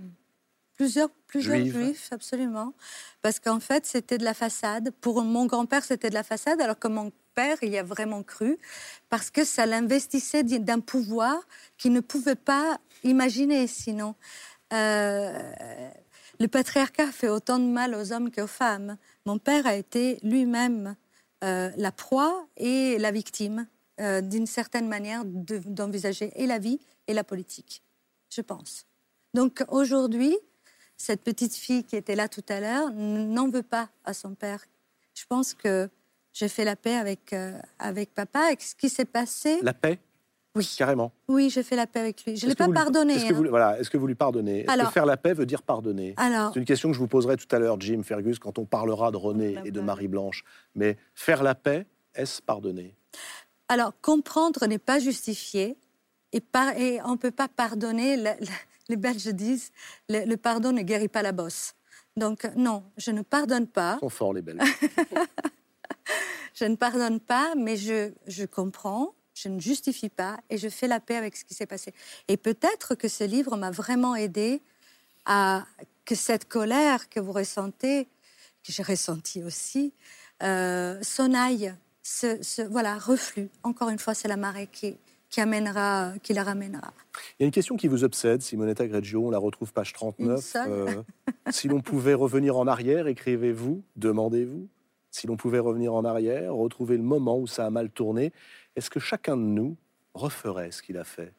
Plusieurs, 0.77 1.11
plusieurs 1.27 1.65
juifs, 1.65 2.09
absolument. 2.11 2.75
Parce 3.21 3.39
qu'en 3.39 3.61
fait, 3.61 3.87
c'était 3.87 4.19
de 4.19 4.25
la 4.25 4.35
façade. 4.35 4.91
Pour 5.01 5.23
mon 5.23 5.47
grand-père, 5.47 5.85
c'était 5.85 6.09
de 6.09 6.15
la 6.15 6.23
façade, 6.23 6.61
alors 6.61 6.79
que 6.79 6.89
mon 6.89 7.13
père, 7.35 7.57
il 7.63 7.71
y 7.71 7.79
a 7.79 7.83
vraiment 7.83 8.23
cru, 8.23 8.59
parce 9.09 9.31
que 9.31 9.45
ça 9.45 9.67
l'investissait 9.67 10.43
d'un 10.43 10.81
pouvoir 10.81 11.37
qu'il 11.79 11.93
ne 11.93 12.01
pouvait 12.01 12.35
pas 12.35 12.79
imaginer 13.05 13.67
sinon. 13.67 14.15
Euh, 14.73 15.53
le 16.41 16.49
patriarcat 16.49 17.13
fait 17.13 17.29
autant 17.29 17.59
de 17.59 17.67
mal 17.67 17.95
aux 17.95 18.13
hommes 18.13 18.31
qu'aux 18.31 18.47
femmes. 18.47 18.97
Mon 19.27 19.39
père 19.39 19.67
a 19.67 19.75
été 19.75 20.19
lui-même 20.23 20.97
euh, 21.45 21.71
la 21.77 21.93
proie 21.93 22.47
et 22.57 22.99
la 22.99 23.11
victime 23.11 23.67
euh, 24.03 24.21
d'une 24.21 24.47
certaine 24.47 24.89
manière 24.89 25.25
d'envisager 25.25 26.33
et 26.37 26.47
la 26.47 26.59
vie 26.59 26.79
et 27.07 27.15
la 27.15 27.25
politique, 27.25 27.83
je 28.29 28.41
pense. 28.43 28.85
Donc 29.33 29.65
aujourd'hui, 29.69 30.37
cette 30.97 31.23
petite 31.23 31.55
fille 31.55 31.85
qui 31.85 31.97
était 31.97 32.15
là 32.15 32.29
tout 32.29 32.45
à 32.49 32.61
l'heure 32.61 32.91
n'en 32.93 33.49
veut 33.49 33.63
pas 33.63 33.89
à 34.05 34.13
son 34.13 34.35
père. 34.35 34.65
Je 35.15 35.25
pense 35.27 35.55
que 35.55 35.89
j'ai 36.33 36.49
fait 36.49 36.65
la 36.65 36.77
paix 36.77 36.95
avec, 36.95 37.33
euh, 37.33 37.59
avec 37.79 38.15
papa, 38.15 38.41
avec 38.41 38.63
ce 38.63 38.75
qui 38.75 38.89
s'est 38.89 39.05
passé. 39.05 39.61
La 39.63 39.75
paix? 39.75 39.99
Oui. 40.55 40.71
Carrément. 40.77 41.13
Oui, 41.29 41.49
j'ai 41.49 41.63
fait 41.63 41.77
la 41.77 41.87
paix 41.87 42.01
avec 42.01 42.25
lui. 42.25 42.37
Je 42.37 42.45
ne 42.45 42.51
l'ai 42.51 42.55
pas 42.55 42.69
pardonné. 42.69 43.15
Est-ce 43.15 43.27
que, 43.27 43.35
vous, 43.35 43.45
hein. 43.45 43.49
voilà, 43.49 43.81
est 43.81 43.89
que 43.89 43.97
vous 43.97 44.07
lui 44.07 44.15
pardonnez? 44.15 44.61
Est-ce 44.61 44.85
que 44.85 44.91
faire 44.91 45.07
la 45.07 45.17
paix 45.17 45.33
veut 45.33 45.47
dire 45.47 45.63
pardonner? 45.63 46.15
C'est 46.19 46.59
une 46.59 46.67
question 46.67 46.91
que 46.91 46.95
je 46.95 46.99
vous 46.99 47.09
poserai 47.09 47.37
tout 47.37 47.55
à 47.55 47.59
l'heure, 47.59 47.81
Jim 47.81 48.03
Fergus, 48.03 48.39
quand 48.39 48.59
on 48.59 48.67
parlera 48.67 49.11
de 49.11 49.17
René 49.17 49.57
et 49.65 49.71
de 49.71 49.81
Marie-Blanche. 49.81 50.45
Mais 50.75 50.99
faire 51.15 51.43
la 51.43 51.55
paix, 51.55 51.87
est-ce 52.15 52.43
pardonner? 52.43 52.95
Alors, 53.73 53.95
comprendre 54.03 54.67
n'est 54.67 54.77
pas 54.77 54.99
justifié 54.99 55.79
et, 56.33 56.43
on 57.05 57.13
ne 57.13 57.17
peut 57.17 57.31
pas 57.31 57.49
pardonner. 57.49 58.23
les 58.89 58.97
Belges 58.97 59.29
disent 59.29 59.73
le, 60.11 60.37
pardon 60.37 60.73
ne 60.73 60.83
guérit 60.83 61.09
pas 61.09 61.23
la 61.23 61.33
bosse. 61.33 61.75
Donc, 62.15 62.45
non, 62.55 62.85
je 62.99 63.11
ne 63.11 63.23
pardonne 63.23 63.67
pas. 63.67 63.97
Ils 63.97 64.01
sont 64.01 64.09
forts, 64.11 64.35
les 64.35 64.43
Belges. 64.43 64.61
je 66.55 66.67
ne 66.67 66.77
pardonne 66.77 67.19
pas, 67.19 67.55
mais 67.57 67.79
je, 67.79 68.13
je 68.27 68.45
comprends, 68.45 69.15
je 69.33 69.49
ne 69.49 69.59
justifie 69.59 70.11
pas 70.11 70.39
et 70.51 70.59
je 70.59 70.69
fais 70.69 70.87
la 70.87 71.01
paix 71.01 71.17
avec 71.17 71.35
ce 71.35 71.45
qui 71.47 71.55
s'est 71.55 71.65
passé. 71.65 71.95
Et 72.29 72.37
peut-être 72.37 72.95
que 72.95 73.09
ce 73.09 73.25
livre 73.25 73.57
m'a 73.57 73.71
vraiment 73.71 74.15
aidé 74.15 74.61
à 75.25 75.65
que 76.05 76.15
cette 76.15 76.47
colère 76.47 77.09
que 77.09 77.21
vous 77.21 77.33
ressentez, 77.33 78.05
que 78.63 78.71
j'ai 78.71 78.83
ressentie 78.83 79.43
aussi, 79.43 79.95
euh, 80.43 81.03
s'en 81.03 81.33
aille, 81.33 81.75
ce, 82.03 82.63
voilà, 82.69 82.99
reflue. 82.99 83.49
Encore 83.63 83.89
une 83.89 83.99
fois, 83.99 84.15
c'est 84.15 84.29
la 84.29 84.37
marée 84.37 84.69
qui, 84.71 84.97
qui, 85.31 85.41
amènera, 85.41 86.13
qui 86.23 86.35
la 86.35 86.43
ramènera. 86.43 86.93
Il 87.39 87.43
y 87.43 87.45
a 87.45 87.47
une 87.47 87.53
question 87.53 87.77
qui 87.77 87.89
vous 87.89 88.05
obsède, 88.05 88.43
Simonetta 88.43 88.87
Greggio, 88.87 89.27
on 89.27 89.31
la 89.31 89.39
retrouve 89.39 89.73
page 89.73 89.93
39. 89.93 90.57
Euh, 90.67 91.03
si 91.51 91.69
l'on 91.69 91.81
pouvait 91.81 92.15
revenir 92.15 92.57
en 92.57 92.67
arrière, 92.67 93.07
écrivez-vous, 93.07 93.83
demandez-vous. 93.97 94.69
Si 95.11 95.27
l'on 95.27 95.37
pouvait 95.37 95.59
revenir 95.59 95.95
en 95.95 96.05
arrière, 96.05 96.55
retrouver 96.55 96.97
le 96.97 97.03
moment 97.03 97.39
où 97.39 97.47
ça 97.47 97.67
a 97.67 97.71
mal 97.71 97.91
tourné, 97.91 98.33
est-ce 98.77 98.89
que 98.89 98.99
chacun 98.99 99.37
de 99.37 99.43
nous 99.43 99.77
referait 100.15 100.71
ce 100.71 100.83
qu'il 100.83 100.97
a 100.97 101.05
fait? 101.05 101.33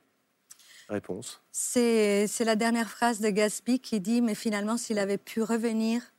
Réponse. 0.90 1.42
C'est 1.52 2.28
la 2.42 2.56
dernière 2.56 2.90
phrase 2.90 3.20
de 3.20 3.30
Gatsby 3.30 3.80
qui 3.80 4.00
dit, 4.00 4.22
mais 4.22 4.36
finalement, 4.36 4.78
s'il 4.78 5.00
avait 5.00 5.18
pu 5.18 5.42
revenir 5.42 6.13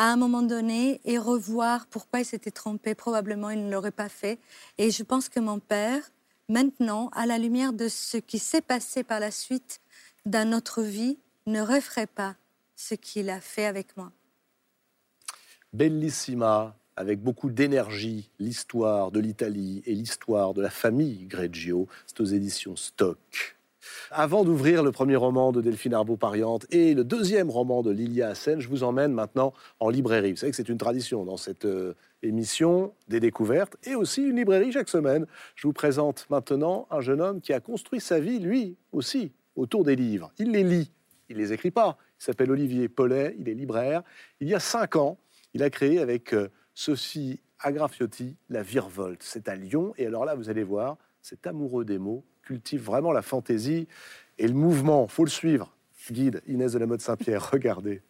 à 0.00 0.04
un 0.04 0.16
moment 0.16 0.40
donné 0.40 0.98
et 1.04 1.18
revoir 1.18 1.86
pourquoi 1.86 2.20
il 2.20 2.24
s'était 2.24 2.50
trompé, 2.50 2.94
probablement 2.94 3.50
il 3.50 3.66
ne 3.66 3.70
l'aurait 3.70 3.90
pas 3.90 4.08
fait. 4.08 4.38
Et 4.78 4.90
je 4.90 5.02
pense 5.02 5.28
que 5.28 5.40
mon 5.40 5.58
père, 5.58 6.00
maintenant, 6.48 7.10
à 7.12 7.26
la 7.26 7.36
lumière 7.36 7.74
de 7.74 7.86
ce 7.86 8.16
qui 8.16 8.38
s'est 8.38 8.62
passé 8.62 9.02
par 9.02 9.20
la 9.20 9.30
suite 9.30 9.82
dans 10.24 10.48
notre 10.48 10.80
vie, 10.80 11.18
ne 11.44 11.60
referait 11.60 12.06
pas 12.06 12.34
ce 12.76 12.94
qu'il 12.94 13.28
a 13.28 13.42
fait 13.42 13.66
avec 13.66 13.94
moi. 13.98 14.10
Bellissima, 15.74 16.74
avec 16.96 17.20
beaucoup 17.20 17.50
d'énergie, 17.50 18.30
l'histoire 18.38 19.10
de 19.10 19.20
l'Italie 19.20 19.82
et 19.84 19.94
l'histoire 19.94 20.54
de 20.54 20.62
la 20.62 20.70
famille 20.70 21.26
Greggio. 21.26 21.88
C'est 22.06 22.20
aux 22.20 22.24
éditions 22.24 22.74
Stock. 22.74 23.59
Avant 24.10 24.44
d'ouvrir 24.44 24.82
le 24.82 24.92
premier 24.92 25.16
roman 25.16 25.52
de 25.52 25.60
Delphine 25.60 25.94
Arbaud-Pariante 25.94 26.66
et 26.70 26.94
le 26.94 27.04
deuxième 27.04 27.50
roman 27.50 27.82
de 27.82 27.90
Lilia 27.90 28.28
Hassen, 28.28 28.60
je 28.60 28.68
vous 28.68 28.82
emmène 28.82 29.12
maintenant 29.12 29.52
en 29.78 29.88
librairie. 29.88 30.32
Vous 30.32 30.38
savez 30.38 30.50
que 30.50 30.56
c'est 30.56 30.68
une 30.68 30.78
tradition 30.78 31.24
dans 31.24 31.36
cette 31.36 31.64
euh, 31.64 31.94
émission 32.22 32.92
des 33.08 33.20
découvertes 33.20 33.76
et 33.84 33.94
aussi 33.94 34.22
une 34.22 34.36
librairie 34.36 34.72
chaque 34.72 34.88
semaine. 34.88 35.26
Je 35.54 35.66
vous 35.66 35.72
présente 35.72 36.26
maintenant 36.30 36.86
un 36.90 37.00
jeune 37.00 37.20
homme 37.20 37.40
qui 37.40 37.52
a 37.52 37.60
construit 37.60 38.00
sa 38.00 38.20
vie, 38.20 38.38
lui 38.38 38.76
aussi, 38.92 39.32
autour 39.56 39.84
des 39.84 39.96
livres. 39.96 40.32
Il 40.38 40.50
les 40.52 40.64
lit, 40.64 40.90
il 41.28 41.36
les 41.36 41.52
écrit 41.52 41.70
pas. 41.70 41.96
Il 42.20 42.24
s'appelle 42.24 42.50
Olivier 42.50 42.88
Paulet, 42.88 43.36
il 43.38 43.48
est 43.48 43.54
libraire. 43.54 44.02
Il 44.40 44.48
y 44.48 44.54
a 44.54 44.60
cinq 44.60 44.96
ans, 44.96 45.18
il 45.54 45.62
a 45.62 45.70
créé 45.70 46.00
avec 46.00 46.34
euh, 46.34 46.48
Sophie 46.74 47.40
Agrafiotti 47.60 48.36
la 48.48 48.62
Virevolte. 48.62 49.22
C'est 49.22 49.48
à 49.48 49.54
Lyon 49.54 49.94
et 49.96 50.06
alors 50.06 50.24
là, 50.24 50.34
vous 50.34 50.50
allez 50.50 50.64
voir, 50.64 50.96
cet 51.22 51.46
amoureux 51.46 51.84
des 51.84 51.98
mots 51.98 52.24
cultive 52.42 52.82
vraiment 52.82 53.12
la 53.12 53.22
fantaisie 53.22 53.86
et 54.38 54.48
le 54.48 54.54
mouvement. 54.54 55.06
faut 55.06 55.24
le 55.24 55.30
suivre. 55.30 55.76
Guide 56.10 56.42
Inès 56.46 56.72
de 56.72 56.78
la 56.78 56.86
Mode 56.86 57.00
Saint-Pierre, 57.00 57.50
regardez. 57.52 58.02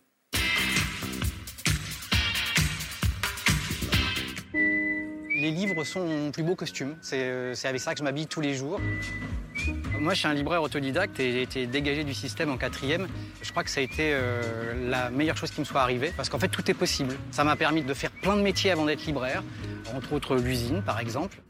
Les 4.55 5.51
livres 5.51 5.85
sont 5.85 6.07
mon 6.07 6.31
plus 6.31 6.43
beau 6.43 6.55
costume. 6.55 6.97
Euh, 7.13 7.55
c'est 7.55 7.69
avec 7.69 7.81
ça 7.81 7.93
que 7.95 7.99
je 7.99 8.05
m'habille 8.05 8.27
tous 8.27 8.41
les 8.41 8.55
jours. 8.55 8.81
Moi, 9.99 10.15
je 10.15 10.21
suis 10.21 10.29
un 10.29 10.35
libraire 10.35 10.63
autodidacte 10.63 11.19
et 11.21 11.33
j'ai 11.33 11.43
été 11.43 11.67
dégagé 11.67 12.05
du 12.05 12.15
système 12.15 12.51
en 12.51 12.57
quatrième. 12.57 13.09
Je 13.43 13.51
crois 13.51 13.65
que 13.65 13.71
ça 13.71 13.81
a 13.81 13.83
été 13.83 14.13
euh, 14.13 14.89
la 14.89 15.11
meilleure 15.11 15.37
chose 15.37 15.51
qui 15.51 15.61
me 15.61 15.67
soit 15.67 15.83
arrivée 15.83 16.13
parce 16.17 16.29
qu'en 16.29 16.39
fait, 16.39 16.49
tout 16.49 16.71
est 16.71 16.75
possible. 16.75 17.15
Ça 17.31 17.45
m'a 17.45 17.57
permis 17.57 17.83
de 17.83 17.95
faire 17.95 18.11
plein 18.11 18.37
de 18.37 18.43
métiers 18.43 18.71
avant 18.71 18.87
d'être 18.87 19.05
libraire, 19.05 19.43
entre 19.95 20.13
autres 20.13 20.37
l'usine, 20.37 20.83
par 20.83 21.01
exemple. 21.01 21.43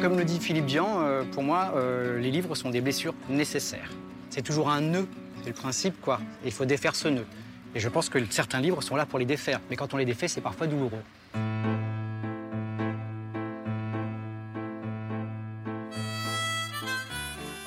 Comme 0.00 0.16
le 0.16 0.24
dit 0.24 0.40
Philippe 0.40 0.64
Dian, 0.64 1.02
euh, 1.02 1.24
pour 1.24 1.42
moi, 1.42 1.74
euh, 1.76 2.18
les 2.18 2.30
livres 2.30 2.54
sont 2.54 2.70
des 2.70 2.80
blessures 2.80 3.14
nécessaires. 3.28 3.90
C'est 4.30 4.40
toujours 4.40 4.70
un 4.70 4.80
nœud, 4.80 5.06
c'est 5.42 5.50
le 5.50 5.54
principe, 5.54 6.00
quoi. 6.00 6.20
Il 6.42 6.52
faut 6.52 6.64
défaire 6.64 6.94
ce 6.94 7.08
nœud. 7.08 7.26
Et 7.74 7.80
je 7.80 7.88
pense 7.90 8.08
que 8.08 8.18
certains 8.30 8.62
livres 8.62 8.80
sont 8.80 8.96
là 8.96 9.04
pour 9.04 9.18
les 9.18 9.26
défaire. 9.26 9.60
Mais 9.68 9.76
quand 9.76 9.92
on 9.92 9.98
les 9.98 10.06
défait, 10.06 10.26
c'est 10.26 10.40
parfois 10.40 10.66
douloureux. 10.66 11.02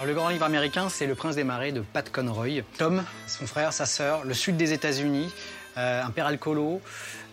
le 0.05 0.13
grand 0.13 0.29
livre 0.29 0.45
américain, 0.45 0.89
c'est 0.89 1.07
Le 1.07 1.15
Prince 1.15 1.35
des 1.35 1.43
Marais 1.43 1.71
de 1.71 1.81
Pat 1.81 2.11
Conroy. 2.11 2.61
Tom, 2.77 3.03
son 3.25 3.47
frère, 3.47 3.71
sa 3.73 3.85
sœur, 3.85 4.25
le 4.25 4.33
sud 4.33 4.57
des 4.57 4.73
États-Unis, 4.73 5.31
euh, 5.77 6.03
un 6.03 6.09
père 6.09 6.25
alcoolo, 6.25 6.81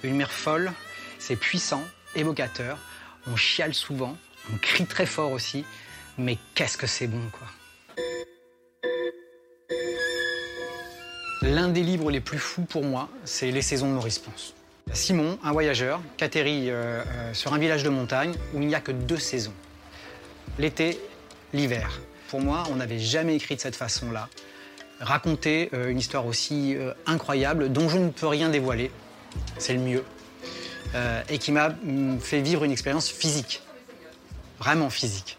une 0.02 0.16
mère 0.16 0.30
folle. 0.30 0.72
C'est 1.18 1.36
puissant, 1.36 1.82
évocateur. 2.14 2.78
On 3.26 3.36
chiale 3.36 3.74
souvent, 3.74 4.16
on 4.52 4.56
crie 4.58 4.86
très 4.86 5.06
fort 5.06 5.32
aussi, 5.32 5.64
mais 6.18 6.38
qu'est-ce 6.54 6.76
que 6.76 6.86
c'est 6.86 7.06
bon, 7.06 7.22
quoi. 7.30 7.46
L'un 11.42 11.68
des 11.68 11.82
livres 11.82 12.10
les 12.10 12.20
plus 12.20 12.38
fous 12.38 12.62
pour 12.62 12.84
moi, 12.84 13.08
c'est 13.24 13.50
Les 13.50 13.62
saisons 13.62 13.88
de 13.88 13.94
Maurice 13.94 14.18
Ponce. 14.18 14.54
Simon, 14.92 15.38
un 15.42 15.52
voyageur, 15.52 16.00
qui 16.16 16.24
atterrit 16.24 16.70
euh, 16.70 17.02
euh, 17.06 17.34
sur 17.34 17.54
un 17.54 17.58
village 17.58 17.82
de 17.82 17.88
montagne 17.88 18.34
où 18.52 18.60
il 18.60 18.66
n'y 18.66 18.74
a 18.74 18.80
que 18.80 18.92
deux 18.92 19.18
saisons. 19.18 19.54
L'été, 20.58 21.00
l'hiver. 21.54 22.00
Pour 22.28 22.40
moi, 22.40 22.64
on 22.70 22.76
n'avait 22.76 22.98
jamais 22.98 23.36
écrit 23.36 23.56
de 23.56 23.60
cette 23.60 23.76
façon-là. 23.76 24.28
Raconter 25.00 25.70
euh, 25.72 25.88
une 25.88 25.98
histoire 25.98 26.26
aussi 26.26 26.76
incroyable 27.06 27.72
dont 27.72 27.88
je 27.88 27.98
ne 27.98 28.10
peux 28.10 28.26
rien 28.26 28.50
dévoiler, 28.50 28.90
c'est 29.58 29.72
le 29.72 29.80
mieux. 29.80 30.04
et 31.28 31.38
qui 31.38 31.52
m'a 31.52 31.70
mm, 31.70 32.18
fait 32.20 32.42
vivre 32.42 32.64
une 32.64 32.72
expérience 32.72 33.08
physique 33.08 33.62
vraiment 34.60 34.90
physique. 34.90 35.38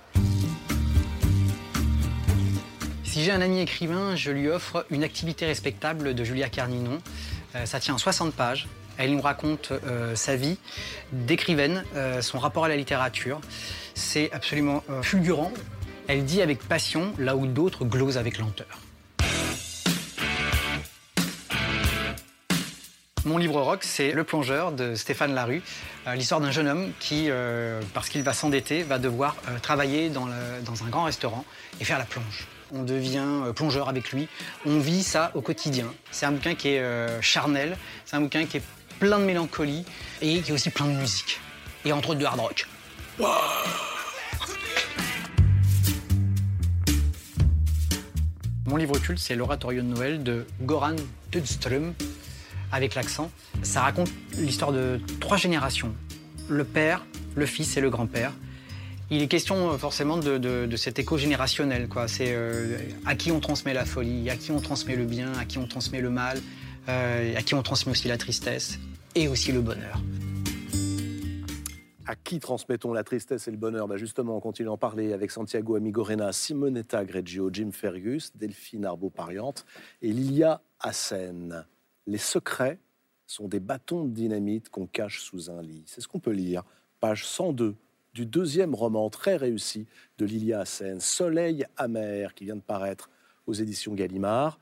Si 3.03 3.23
j'ai 3.23 3.31
un 3.31 3.41
ami 3.41 3.59
écrivain, 3.59 4.15
je 4.15 4.31
lui 4.31 4.49
offre 4.49 4.85
une 4.89 5.03
activité 5.03 5.45
respectable 5.45 6.15
de 6.15 6.23
Julia 6.23 6.49
Carninon. 6.49 6.99
Euh, 7.55 7.65
ça 7.65 7.79
tient 7.79 7.97
60 7.97 8.33
pages. 8.33 8.67
Elle 8.97 9.11
nous 9.11 9.21
raconte 9.21 9.71
euh, 9.71 10.15
sa 10.15 10.35
vie 10.35 10.57
d'écrivaine, 11.11 11.83
euh, 11.95 12.21
son 12.21 12.39
rapport 12.39 12.65
à 12.65 12.69
la 12.69 12.75
littérature. 12.75 13.41
C'est 13.95 14.31
absolument 14.31 14.83
fulgurant. 15.01 15.51
Elle 16.07 16.23
dit 16.23 16.41
avec 16.41 16.67
passion 16.67 17.13
là 17.17 17.35
où 17.35 17.47
d'autres 17.47 17.85
glosent 17.85 18.17
avec 18.17 18.37
lenteur. 18.37 18.79
Mon 23.23 23.37
livre 23.37 23.61
rock, 23.61 23.83
c'est 23.83 24.13
Le 24.13 24.23
plongeur 24.23 24.71
de 24.71 24.95
Stéphane 24.95 25.35
Larue, 25.35 25.61
euh, 26.07 26.15
l'histoire 26.15 26.41
d'un 26.41 26.49
jeune 26.49 26.67
homme 26.67 26.91
qui, 26.99 27.27
euh, 27.29 27.79
parce 27.93 28.09
qu'il 28.09 28.23
va 28.23 28.33
s'endetter, 28.33 28.81
va 28.81 28.97
devoir 28.97 29.35
euh, 29.47 29.59
travailler 29.59 30.09
dans, 30.09 30.27
un 30.27 30.89
grand 30.89 31.03
restaurant 31.03 31.45
et 31.79 31.83
faire 31.83 31.99
la 31.99 32.05
plonge. 32.05 32.47
On 32.73 32.81
devient 32.81 33.27
plongeur 33.55 33.89
avec 33.89 34.11
lui, 34.11 34.27
on 34.65 34.79
vit 34.79 35.03
ça 35.03 35.29
au 35.35 35.41
quotidien. 35.41 35.85
C'est 36.09 36.25
un 36.25 36.31
bouquin 36.31 36.55
qui 36.55 36.69
est 36.69 37.21
charnel, 37.21 37.77
c'est 38.05 38.15
un 38.15 38.21
bouquin 38.21 38.45
qui 38.45 38.57
est 38.57 38.63
plein 38.99 39.19
de 39.19 39.25
mélancolie 39.25 39.85
et 40.21 40.41
qui 40.41 40.49
est 40.49 40.53
aussi 40.53 40.71
plein 40.71 40.87
de 40.87 40.93
musique. 40.93 41.39
Et 41.85 41.91
entre 41.91 42.11
autres 42.11 42.19
de 42.19 42.25
hard 42.25 42.39
rock. 42.39 42.65
Mon 48.65 48.77
livre 48.77 48.97
culte, 48.99 49.19
c'est 49.19 49.35
L'Oratorio 49.35 49.81
de 49.81 49.87
Noël 49.87 50.23
de 50.23 50.47
Goran 50.61 50.95
Tudström, 51.29 51.93
avec 52.71 52.95
l'accent. 52.95 53.31
Ça 53.63 53.81
raconte 53.81 54.09
l'histoire 54.37 54.71
de 54.71 54.99
trois 55.19 55.37
générations. 55.37 55.93
Le 56.49 56.63
père, 56.63 57.05
le 57.35 57.45
fils 57.45 57.77
et 57.77 57.81
le 57.81 57.89
grand-père. 57.89 58.33
Il 59.13 59.21
est 59.21 59.27
question 59.27 59.71
euh, 59.71 59.77
forcément 59.77 60.17
de, 60.17 60.75
cet 60.77 60.97
écho 60.97 61.17
générationnel. 61.17 61.89
C'est 62.07 62.33
euh, 62.33 62.77
à 63.05 63.15
qui 63.15 63.31
on 63.31 63.41
transmet 63.41 63.73
la 63.73 63.83
folie, 63.83 64.29
à 64.29 64.37
qui 64.37 64.51
on 64.51 64.61
transmet 64.61 64.95
le 64.95 65.03
bien, 65.03 65.33
à 65.33 65.43
qui 65.43 65.57
on 65.57 65.67
transmet 65.67 65.99
le 65.99 66.09
mal, 66.09 66.39
euh, 66.87 67.35
à 67.35 67.41
qui 67.41 67.53
on 67.53 67.61
transmet 67.61 67.91
aussi 67.91 68.07
la 68.07 68.17
tristesse 68.17 68.79
et 69.15 69.27
aussi 69.27 69.51
le 69.51 69.59
bonheur. 69.59 70.01
À 72.07 72.15
qui 72.15 72.39
transmettons 72.39 72.93
la 72.93 73.03
tristesse 73.03 73.49
et 73.49 73.51
le 73.51 73.57
bonheur? 73.57 73.87
Bah 73.89 73.97
Justement, 73.97 74.37
on 74.37 74.39
continue 74.39 74.67
d'en 74.67 74.77
parler 74.77 75.11
avec 75.11 75.31
Santiago 75.31 75.75
Amigorena, 75.75 76.31
Simonetta 76.31 77.03
Greggio, 77.03 77.49
Jim 77.51 77.71
Fergus, 77.73 78.31
Delphine 78.35 78.85
Arbaud-Pariante 78.85 79.65
et 80.01 80.11
Lilia 80.13 80.61
Hassen. 80.79 81.65
Les 82.07 82.17
secrets 82.17 82.79
sont 83.27 83.47
des 83.47 83.59
bâtons 83.59 84.05
de 84.05 84.11
dynamite 84.11 84.69
qu'on 84.69 84.87
cache 84.87 85.21
sous 85.21 85.49
un 85.49 85.61
lit. 85.61 85.83
C'est 85.85 86.01
ce 86.01 86.07
qu'on 86.07 86.19
peut 86.19 86.31
lire, 86.31 86.63
page 86.99 87.25
102 87.25 87.75
du 88.13 88.25
deuxième 88.25 88.75
roman 88.75 89.09
très 89.09 89.37
réussi 89.37 89.87
de 90.17 90.25
Lilia 90.25 90.61
Hassen, 90.61 90.99
Soleil 90.99 91.65
amer, 91.77 92.33
qui 92.33 92.45
vient 92.45 92.57
de 92.57 92.61
paraître 92.61 93.09
aux 93.47 93.53
éditions 93.53 93.93
Gallimard. 93.93 94.59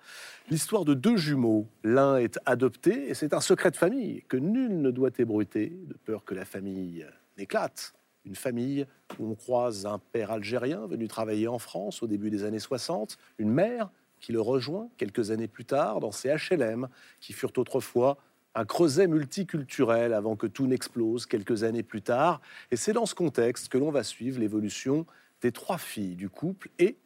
L'histoire 0.50 0.86
de 0.86 0.94
deux 0.94 1.18
jumeaux. 1.18 1.68
L'un 1.84 2.18
est 2.18 2.40
adopté 2.46 3.10
et 3.10 3.14
c'est 3.14 3.34
un 3.34 3.42
secret 3.42 3.72
de 3.72 3.76
famille 3.76 4.24
que 4.28 4.38
nul 4.38 4.82
ne 4.82 4.92
doit 4.92 5.12
ébruiter 5.18 5.74
de 5.88 5.94
peur 5.94 6.24
que 6.24 6.34
la 6.34 6.46
famille 6.46 7.06
n'éclate. 7.38 7.94
Une 8.26 8.36
famille 8.36 8.86
où 9.18 9.32
on 9.32 9.36
croise 9.36 9.86
un 9.86 10.00
père 10.00 10.32
algérien 10.32 10.86
venu 10.88 11.08
travailler 11.08 11.48
en 11.48 11.60
France 11.60 12.04
au 12.04 12.08
début 12.08 12.30
des 12.30 12.44
années 12.44 12.60
60, 12.60 13.18
une 13.38 13.50
mère 13.50 13.90
qui 14.20 14.32
le 14.32 14.41
rejoint 14.41 14.89
quelques 14.97 15.32
années 15.32 15.47
plus 15.47 15.65
tard 15.65 15.99
dans 15.99 16.11
ces 16.11 16.30
HLM 16.30 16.88
qui 17.20 17.34
furent 17.34 17.57
autrefois 17.57 18.17
un 18.55 18.65
creuset 18.65 19.07
multiculturel 19.07 20.13
avant 20.13 20.36
que 20.36 20.47
tout 20.47 20.67
n'explose 20.67 21.26
quelques 21.26 21.63
années 21.63 21.84
plus 21.84 22.01
tard. 22.01 22.41
Et 22.72 22.76
c'est 22.76 22.93
dans 22.93 23.05
ce 23.05 23.15
contexte 23.15 23.70
que 23.70 23.78
l'on 23.78 23.91
va 23.91 24.03
suivre 24.03 24.39
l'évolution 24.39 25.05
des 25.41 25.51
trois 25.51 25.78
filles 25.78 26.15
du 26.15 26.30
couple 26.30 26.70
et 26.80 26.97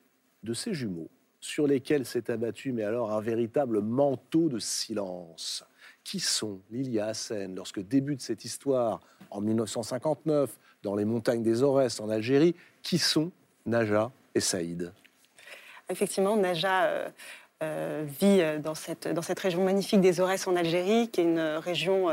de 0.43 0.53
ses 0.53 0.73
jumeaux, 0.73 1.09
sur 1.39 1.67
lesquels 1.67 2.05
s'est 2.05 2.31
abattu, 2.31 2.71
mais 2.71 2.83
alors 2.83 3.11
un 3.11 3.21
véritable 3.21 3.81
manteau 3.81 4.49
de 4.49 4.59
silence. 4.59 5.65
Qui 6.03 6.19
sont 6.19 6.59
Lilia 6.71 7.07
Hassen 7.07 7.55
lorsque 7.55 7.81
débute 7.81 8.21
cette 8.21 8.43
histoire 8.43 8.99
en 9.29 9.39
1959 9.39 10.57
dans 10.81 10.95
les 10.95 11.05
montagnes 11.05 11.43
des 11.43 11.63
Aurès 11.63 11.99
en 11.99 12.09
Algérie? 12.09 12.55
Qui 12.81 12.97
sont 12.97 13.31
Naja 13.65 14.11
et 14.35 14.41
Saïd? 14.41 14.91
Effectivement, 15.93 16.35
Naja 16.35 16.85
euh, 16.85 17.07
euh, 17.61 18.03
vit 18.19 18.41
euh, 18.41 18.57
dans 18.57 18.73
cette, 18.73 19.07
dans 19.07 19.21
région 19.37 19.63
magnifique 19.63 20.01
des 20.01 20.19
Aurès 20.19 20.47
en 20.47 20.55
Algérie, 20.55 21.07
qui 21.09 21.21
est 21.21 21.23
une 21.23 21.39
région 21.39 22.09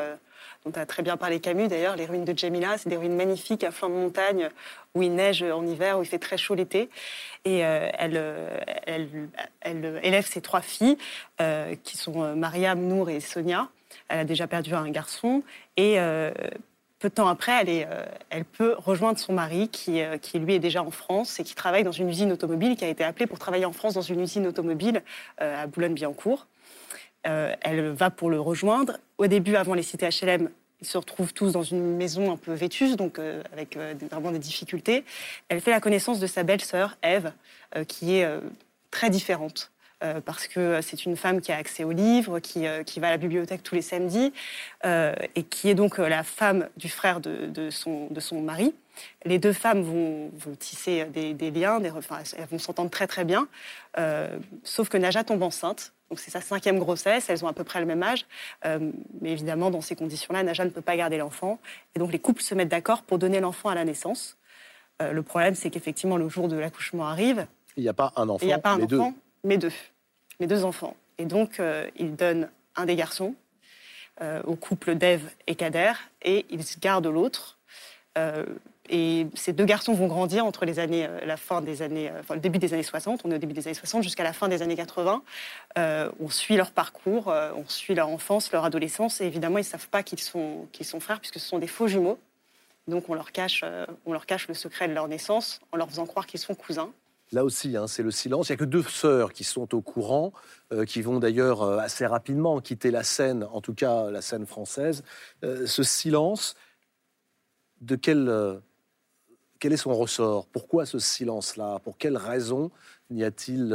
dont 0.66 0.72
a 0.78 0.84
très 0.84 1.02
bien 1.02 1.16
parlé 1.16 1.40
Camus 1.40 1.68
d'ailleurs, 1.68 1.96
les 1.96 2.04
ruines 2.04 2.26
de 2.26 2.36
Djemila. 2.36 2.76
C'est 2.76 2.90
des 2.90 2.98
ruines 2.98 3.16
magnifiques 3.16 3.64
à 3.64 3.70
flanc 3.70 3.88
de 3.88 3.94
montagne 3.94 4.50
où 4.94 5.02
il 5.02 5.14
neige 5.14 5.42
en 5.42 5.64
hiver, 5.66 5.98
où 5.98 6.02
il 6.02 6.06
fait 6.06 6.18
très 6.18 6.36
chaud 6.36 6.54
l'été. 6.54 6.90
Et 7.46 7.60
elle, 7.60 8.22
élève 10.02 10.26
ses 10.26 10.42
trois 10.42 10.60
filles, 10.60 10.98
qui 11.82 11.96
sont 11.96 12.36
Mariam, 12.36 12.78
Nour 12.78 13.08
et 13.08 13.20
Sonia. 13.20 13.68
Elle 14.08 14.20
a 14.20 14.24
déjà 14.24 14.46
perdu 14.46 14.74
un 14.74 14.90
garçon. 14.90 15.42
Peu 17.00 17.08
de 17.08 17.14
temps 17.14 17.28
après, 17.28 17.52
elle, 17.62 17.88
euh, 17.90 18.44
peut 18.52 18.76
rejoindre 18.78 19.18
son 19.18 19.32
mari 19.32 19.68
qui, 19.68 20.02
euh, 20.02 20.18
qui, 20.18 20.38
lui 20.38 20.54
est 20.54 20.58
déjà 20.58 20.82
en 20.82 20.90
France 20.90 21.40
et 21.40 21.44
qui 21.44 21.54
travaille 21.54 21.82
dans 21.82 21.92
une 21.92 22.10
usine 22.10 22.30
automobile, 22.30 22.76
qui 22.76 22.84
a 22.84 22.88
été 22.88 23.02
appelée 23.02 23.26
pour 23.26 23.38
travailler 23.38 23.64
en 23.64 23.72
France 23.72 23.94
dans 23.94 24.02
une 24.02 24.20
usine 24.20 24.46
automobile 24.46 25.02
euh, 25.40 25.62
à 25.62 25.66
Boulogne-Billancourt. 25.66 26.46
elle 27.22 27.90
va 27.90 28.10
pour 28.10 28.30
le 28.30 28.38
rejoindre. 28.38 28.98
Au 29.16 29.26
début, 29.26 29.56
avant 29.56 29.74
les 29.74 29.82
cités 29.82 30.08
HLM, 30.08 30.50
ils 30.82 30.86
se 30.86 30.98
retrouvent 30.98 31.32
tous 31.32 31.52
dans 31.52 31.62
une 31.62 31.96
maison 31.96 32.32
un 32.32 32.36
peu 32.36 32.52
vétuste, 32.52 32.96
donc 32.96 33.18
avec 33.52 33.76
vraiment 34.10 34.30
des 34.30 34.38
difficultés. 34.38 35.04
Elle 35.48 35.60
fait 35.60 35.70
la 35.70 35.80
connaissance 35.80 36.20
de 36.20 36.26
sa 36.26 36.42
belle-sœur, 36.42 36.96
Eve, 37.02 37.32
qui 37.86 38.16
est 38.16 38.26
très 38.90 39.10
différente. 39.10 39.70
Euh, 40.02 40.20
parce 40.24 40.48
que 40.48 40.80
c'est 40.80 41.04
une 41.04 41.14
femme 41.14 41.42
qui 41.42 41.52
a 41.52 41.56
accès 41.56 41.84
aux 41.84 41.92
livres, 41.92 42.38
qui, 42.38 42.66
euh, 42.66 42.82
qui 42.82 43.00
va 43.00 43.08
à 43.08 43.10
la 43.10 43.16
bibliothèque 43.18 43.62
tous 43.62 43.74
les 43.74 43.82
samedis, 43.82 44.32
euh, 44.86 45.14
et 45.34 45.42
qui 45.42 45.68
est 45.68 45.74
donc 45.74 45.98
la 45.98 46.22
femme 46.22 46.68
du 46.78 46.88
frère 46.88 47.20
de, 47.20 47.46
de, 47.46 47.68
son, 47.68 48.06
de 48.06 48.18
son 48.18 48.40
mari. 48.40 48.74
Les 49.26 49.38
deux 49.38 49.52
femmes 49.52 49.82
vont, 49.82 50.30
vont 50.34 50.54
tisser 50.54 51.04
des, 51.06 51.34
des 51.34 51.50
liens, 51.50 51.80
des, 51.80 51.90
enfin, 51.90 52.18
elles 52.36 52.46
vont 52.46 52.58
s'entendre 52.58 52.90
très 52.90 53.06
très 53.06 53.24
bien, 53.24 53.48
sauf 54.62 54.88
que 54.90 54.98
Naja 54.98 55.24
tombe 55.24 55.42
enceinte. 55.42 55.92
Donc 56.10 56.18
c'est 56.18 56.30
sa 56.30 56.40
cinquième 56.40 56.78
grossesse, 56.78 57.30
elles 57.30 57.44
ont 57.44 57.48
à 57.48 57.52
peu 57.52 57.64
près 57.64 57.80
le 57.80 57.86
même 57.86 58.02
âge, 58.02 58.26
mais 58.64 59.30
évidemment 59.30 59.70
dans 59.70 59.80
ces 59.80 59.96
conditions-là, 59.96 60.42
Naja 60.42 60.64
ne 60.66 60.70
peut 60.70 60.82
pas 60.82 60.96
garder 60.96 61.16
l'enfant, 61.16 61.60
et 61.94 61.98
donc 61.98 62.12
les 62.12 62.18
couples 62.18 62.42
se 62.42 62.54
mettent 62.54 62.68
d'accord 62.68 63.02
pour 63.02 63.18
donner 63.18 63.40
l'enfant 63.40 63.70
à 63.70 63.74
la 63.74 63.86
naissance. 63.86 64.36
le 65.00 65.22
problème, 65.22 65.54
c'est 65.54 65.70
qu'effectivement 65.70 66.18
le 66.18 66.28
jour 66.28 66.48
de 66.48 66.56
l'accouchement 66.58 67.06
arrive. 67.06 67.46
Il 67.76 67.84
n'y 67.84 67.88
a 67.88 67.94
pas 67.94 68.12
un 68.16 68.28
enfant. 68.28 68.42
Il 68.42 68.48
n'y 68.48 68.52
a 68.52 68.58
pas 68.58 68.72
un 68.72 68.82
enfant, 68.82 69.14
mes 69.44 69.58
deux, 69.58 69.72
mes 70.38 70.46
deux 70.46 70.64
enfants. 70.64 70.96
Et 71.18 71.26
donc, 71.26 71.60
euh, 71.60 71.88
il 71.96 72.16
donne 72.16 72.48
un 72.76 72.86
des 72.86 72.96
garçons 72.96 73.34
euh, 74.22 74.42
au 74.44 74.56
couple 74.56 74.94
d'Ève 74.94 75.28
et 75.46 75.54
Kader, 75.54 75.92
et 76.22 76.46
il 76.50 76.64
garde 76.80 77.06
l'autre. 77.06 77.58
Euh, 78.18 78.44
et 78.88 79.26
ces 79.34 79.52
deux 79.52 79.66
garçons 79.66 79.94
vont 79.94 80.08
grandir 80.08 80.44
entre 80.44 80.64
les 80.64 80.78
années, 80.78 81.08
la 81.24 81.36
fin 81.36 81.60
des 81.60 81.82
années, 81.82 82.10
enfin, 82.18 82.34
le 82.34 82.40
début 82.40 82.58
des 82.58 82.74
années 82.74 82.82
60, 82.82 83.20
on 83.24 83.30
est 83.30 83.36
au 83.36 83.38
début 83.38 83.52
des 83.52 83.68
années 83.68 83.74
60, 83.74 84.02
jusqu'à 84.02 84.24
la 84.24 84.32
fin 84.32 84.48
des 84.48 84.62
années 84.62 84.74
80. 84.74 85.22
on 85.76 86.28
suit 86.28 86.56
leur 86.56 86.72
parcours, 86.72 87.28
on 87.28 87.64
suit 87.68 87.94
leur 87.94 88.08
enfance, 88.08 88.50
leur 88.50 88.64
adolescence, 88.64 89.20
et 89.20 89.26
évidemment, 89.26 89.58
ils 89.58 89.62
ne 89.62 89.66
savent 89.66 89.88
pas 89.90 90.02
qu'ils 90.02 90.18
sont, 90.18 90.66
qu'ils 90.72 90.86
sont 90.86 90.98
frères, 90.98 91.20
puisque 91.20 91.38
ce 91.38 91.46
sont 91.46 91.60
des 91.60 91.68
faux 91.68 91.86
jumeaux. 91.86 92.18
Donc 92.88 93.08
on 93.08 93.14
leur, 93.14 93.30
cache, 93.30 93.64
on 94.06 94.12
leur 94.12 94.26
cache 94.26 94.48
le 94.48 94.54
secret 94.54 94.88
de 94.88 94.92
leur 94.94 95.06
naissance 95.06 95.60
en 95.70 95.76
leur 95.76 95.88
faisant 95.88 96.06
croire 96.06 96.26
qu'ils 96.26 96.40
sont 96.40 96.56
cousins. 96.56 96.90
Là 97.32 97.44
aussi, 97.44 97.76
hein, 97.76 97.86
c'est 97.86 98.02
le 98.02 98.10
silence. 98.10 98.48
Il 98.48 98.52
n'y 98.52 98.54
a 98.54 98.58
que 98.58 98.64
deux 98.64 98.82
sœurs 98.82 99.32
qui 99.32 99.44
sont 99.44 99.72
au 99.74 99.80
courant, 99.80 100.32
euh, 100.72 100.84
qui 100.84 101.00
vont 101.00 101.20
d'ailleurs 101.20 101.62
euh, 101.62 101.78
assez 101.78 102.04
rapidement 102.04 102.60
quitter 102.60 102.90
la 102.90 103.04
scène, 103.04 103.46
en 103.52 103.60
tout 103.60 103.74
cas 103.74 104.10
la 104.10 104.20
scène 104.20 104.46
française. 104.46 105.04
Euh, 105.44 105.64
ce 105.64 105.84
silence, 105.84 106.56
de 107.80 107.94
quel, 107.94 108.60
quel 109.60 109.72
est 109.72 109.76
son 109.76 109.94
ressort? 109.94 110.48
Pourquoi 110.48 110.86
ce 110.86 110.98
silence-là? 110.98 111.78
Pour 111.78 111.98
quelle 111.98 112.16
raison 112.16 112.72
n'y 113.10 113.24
a-t-il 113.24 113.74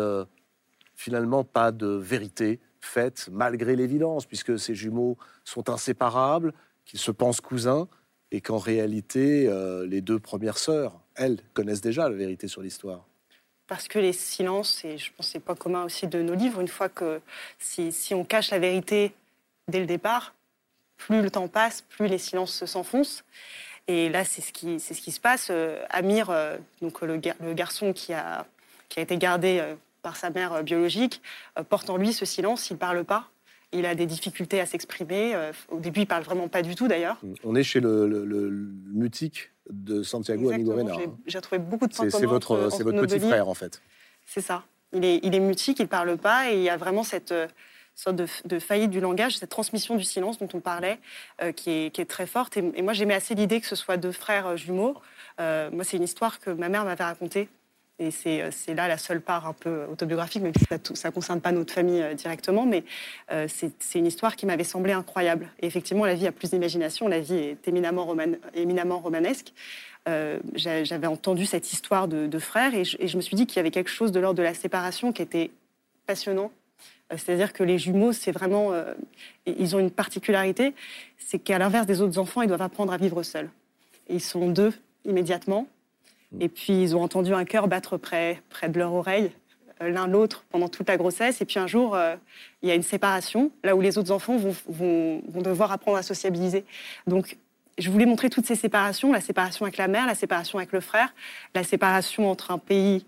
finalement 0.94 1.44
pas 1.44 1.72
de 1.72 1.88
vérité 1.88 2.60
faite, 2.82 3.30
malgré 3.32 3.76
l'évidence, 3.76 4.28
puisque 4.28 4.60
ces 4.60 4.76
jumeaux 4.76 5.18
sont 5.44 5.72
inséparables, 5.72 6.54
qu'ils 6.86 7.00
se 7.00 7.10
pensent 7.10 7.42
cousins, 7.42 7.88
et 8.32 8.42
qu'en 8.42 8.60
réalité, 8.60 9.50
les 9.88 10.02
deux 10.02 10.20
premières 10.20 10.60
sœurs, 10.60 11.02
elles, 11.16 11.40
connaissent 11.56 11.82
déjà 11.82 12.08
la 12.08 12.16
vérité 12.16 12.48
sur 12.48 12.62
l'histoire 12.62 13.08
parce 13.68 13.88
que 13.88 14.00
les 14.00 14.14
silences, 14.14 14.84
et 14.86 14.98
je 14.98 15.12
pense 15.14 15.28
que 15.28 15.32
c'est 15.34 15.40
pas 15.40 15.56
commun 15.56 15.84
aussi 15.84 16.08
de 16.08 16.22
nos 16.22 16.36
livres, 16.36 16.62
une 16.62 16.68
fois 16.68 16.90
que 16.90 17.22
si, 17.60 18.14
on 18.14 18.24
cache 18.24 18.52
la 18.52 18.60
vérité 18.60 19.14
dès 19.68 19.80
le 19.80 19.86
départ, 19.86 20.34
plus 20.98 21.22
le 21.22 21.32
temps 21.32 21.48
passe, 21.48 21.82
plus 21.82 22.08
les 22.08 22.18
silences 22.18 22.66
s'enfoncent. 22.66 23.24
Et 23.88 24.10
là, 24.10 24.26
c'est 24.26 24.42
ce 24.42 24.52
qui, 24.52 24.80
c'est 24.80 24.94
ce 24.94 25.02
qui 25.02 25.12
se 25.12 25.20
passe. 25.20 25.48
Euh, 25.52 25.84
Amir, 25.90 26.30
euh, 26.30 26.58
donc 26.82 27.02
le, 27.02 27.20
le, 27.40 27.54
garçon 27.54 27.94
qui 27.94 28.14
a, 28.14 28.48
qui 28.90 29.00
a 29.00 29.04
été 29.04 29.18
gardé 29.18 29.60
euh, 29.60 29.76
par 30.02 30.16
sa 30.16 30.30
mère 30.30 30.64
biologique, 30.64 31.22
porte 31.70 31.90
en 31.90 31.98
lui 31.98 32.14
ce 32.14 32.26
silence, 32.26 32.70
il 32.70 32.74
ne 32.74 32.78
parle 32.78 33.04
pas. 33.04 33.30
Il 33.76 33.86
a 33.86 33.96
des 33.96 34.06
difficultés 34.06 34.60
à 34.60 34.66
s'exprimer. 34.66 35.36
Au 35.70 35.80
début, 35.80 36.02
il 36.02 36.08
parle 36.08 36.24
vraiment 36.24 36.48
pas 36.48 36.62
du 36.62 36.76
tout, 36.76 36.88
d'ailleurs. 36.88 37.18
On 37.44 37.56
est 37.56 37.64
chez 37.64 37.80
le, 37.80 38.08
le 38.08 38.50
mutique 38.94 39.52
de 39.70 40.04
Santiago 40.04 40.52
Amigorena. 40.52 40.94
Hein. 40.94 41.16
J'ai 41.26 41.42
trouvé 41.42 41.60
beaucoup 41.60 41.88
de 41.88 41.94
points 41.94 42.10
C'est 42.10 42.26
votre, 42.26 42.70
c'est 42.72 42.84
votre 42.84 43.02
petit 43.02 43.20
frère, 43.20 43.48
en 43.48 43.54
fait. 43.54 43.82
C'est 44.26 44.42
ça. 44.42 44.64
Il 44.94 45.04
est, 45.04 45.20
il 45.24 45.36
est 45.36 45.40
mutique, 45.40 45.80
il 45.80 45.84
ne 45.84 45.88
parle 45.88 46.18
pas, 46.18 46.52
et 46.52 46.56
il 46.56 46.64
y 46.64 46.70
a 46.70 46.78
vraiment 46.78 47.04
cette 47.04 47.32
euh, 47.32 47.48
sorte 47.96 48.16
de, 48.16 48.60
faillite 48.60 48.92
du 48.92 49.00
langage, 49.00 49.38
cette 49.38 49.50
transmission 49.50 49.96
du 49.96 50.04
silence 50.04 50.38
dont 50.38 50.48
on 50.54 50.60
parlait, 50.60 51.00
euh, 51.42 51.52
qui, 51.52 51.72
est, 51.72 51.92
qui, 51.94 52.02
est, 52.02 52.06
très 52.06 52.28
forte. 52.28 52.58
Et, 52.58 52.82
moi, 52.82 52.94
j'aimais 52.94 53.14
assez 53.14 53.36
l'idée 53.36 53.60
que 53.60 53.68
ce 53.68 53.76
soit 53.76 53.98
deux 53.98 54.12
frères 54.12 54.48
euh, 54.48 54.56
jumeaux. 54.56 54.96
moi, 55.40 55.84
c'est 55.84 55.98
une 55.98 56.04
histoire 56.04 56.40
que 56.40 56.50
ma 56.50 56.70
mère 56.70 56.86
m'avait 56.86 57.04
racontée. 57.04 57.50
Et 57.98 58.12
c'est 58.12 58.74
là 58.74 58.90
la 58.90 58.98
seule 58.98 59.22
part 59.22 59.48
un 59.48 59.54
peu 59.54 59.86
autobiographique, 59.90 60.42
même 60.42 60.54
si 60.58 60.66
ça 60.96 61.08
ne 61.08 61.14
concerne 61.14 61.40
pas 61.40 61.54
notre 61.54 61.74
famille 61.74 62.04
directement, 62.16 62.66
mais 62.66 62.84
c'est 63.48 63.72
une 63.96 64.06
histoire 64.06 64.36
qui 64.36 64.46
m'avait 64.46 64.66
semblé 64.66 64.92
incroyable. 64.92 65.50
Et 65.62 65.66
effectivement, 65.66 66.06
la 66.06 66.14
vie 66.14 66.28
a 66.28 66.34
plus 66.34 66.50
d'imagination, 66.50 67.08
la 67.08 67.22
vie 67.22 67.36
est 67.36 67.68
éminemment, 67.68 68.06
romanesque. 69.00 69.54
Euh, 70.08 70.40
j'avais 70.54 71.08
entendu 71.08 71.46
cette 71.46 71.74
histoire 71.74 72.08
de, 72.08 72.40
frères 72.40 72.76
et 72.76 72.84
je, 72.84 73.18
me 73.18 73.22
suis 73.22 73.36
dit 73.36 73.48
qu'il 73.48 73.58
y 73.58 73.60
avait 73.60 73.72
quelque 73.72 73.90
chose 73.90 74.12
de 74.12 74.20
l'ordre 74.20 74.38
de 74.38 74.44
la 74.44 74.54
séparation 74.54 75.12
qui 75.12 75.22
était 75.22 75.52
passionnant. 76.06 76.52
Euh, 77.12 77.18
c'est-à-dire 77.18 77.54
que 77.54 77.64
les 77.64 77.80
jumeaux, 77.80 78.14
c'est 78.14 78.32
vraiment, 78.32 78.72
euh, 78.72 78.94
ils 79.48 79.76
ont 79.76 79.80
une 79.80 79.92
particularité, 79.92 80.76
c'est 81.18 81.40
qu'à 81.40 81.58
l'inverse 81.58 81.88
des 81.88 82.02
autres 82.02 82.20
enfants, 82.20 82.44
ils 82.44 82.48
doivent 82.48 82.62
apprendre 82.62 82.94
à 82.94 82.98
vivre 82.98 83.24
seuls. 83.24 83.50
ils 84.08 84.22
sont 84.22 84.50
deux 84.50 84.74
immédiatement. 85.06 85.68
Et 86.40 86.50
puis 86.50 86.82
ils 86.82 86.96
ont 86.96 87.02
entendu 87.02 87.34
un 87.34 87.46
cœur 87.46 87.68
battre 87.68 87.98
près, 87.98 88.42
près 88.50 88.70
de 88.70 88.80
leur 88.80 88.94
oreille, 88.94 89.32
l'un 89.82 90.08
l'autre 90.08 90.46
pendant 90.50 90.70
toute 90.70 90.88
la 90.88 90.98
grossesse. 90.98 91.42
Et 91.42 91.46
puis 91.46 91.60
un 91.60 91.68
jour, 91.68 91.98
il 92.62 92.70
y 92.70 92.72
a 92.72 92.76
une 92.76 92.84
séparation, 92.84 93.52
là 93.64 93.76
où 93.76 93.82
les 93.82 93.98
autres 93.98 94.12
enfants 94.12 94.38
vont, 94.38 95.22
devoir 95.34 95.72
apprendre 95.72 95.98
à 95.98 96.04
sociabiliser. 96.04 96.66
Donc 97.08 97.38
je 97.78 97.90
voulais 97.90 98.06
montrer 98.06 98.30
toutes 98.30 98.46
ces 98.46 98.56
séparations, 98.56 99.12
la 99.12 99.22
séparation 99.22 99.66
avec 99.66 99.78
la 99.78 99.88
mère, 99.88 100.06
la 100.06 100.16
séparation 100.16 100.58
avec 100.58 100.72
le 100.72 100.80
frère, 100.80 101.14
la 101.54 101.64
séparation 101.64 102.30
entre 102.30 102.52
un 102.52 102.58
pays, 102.58 103.06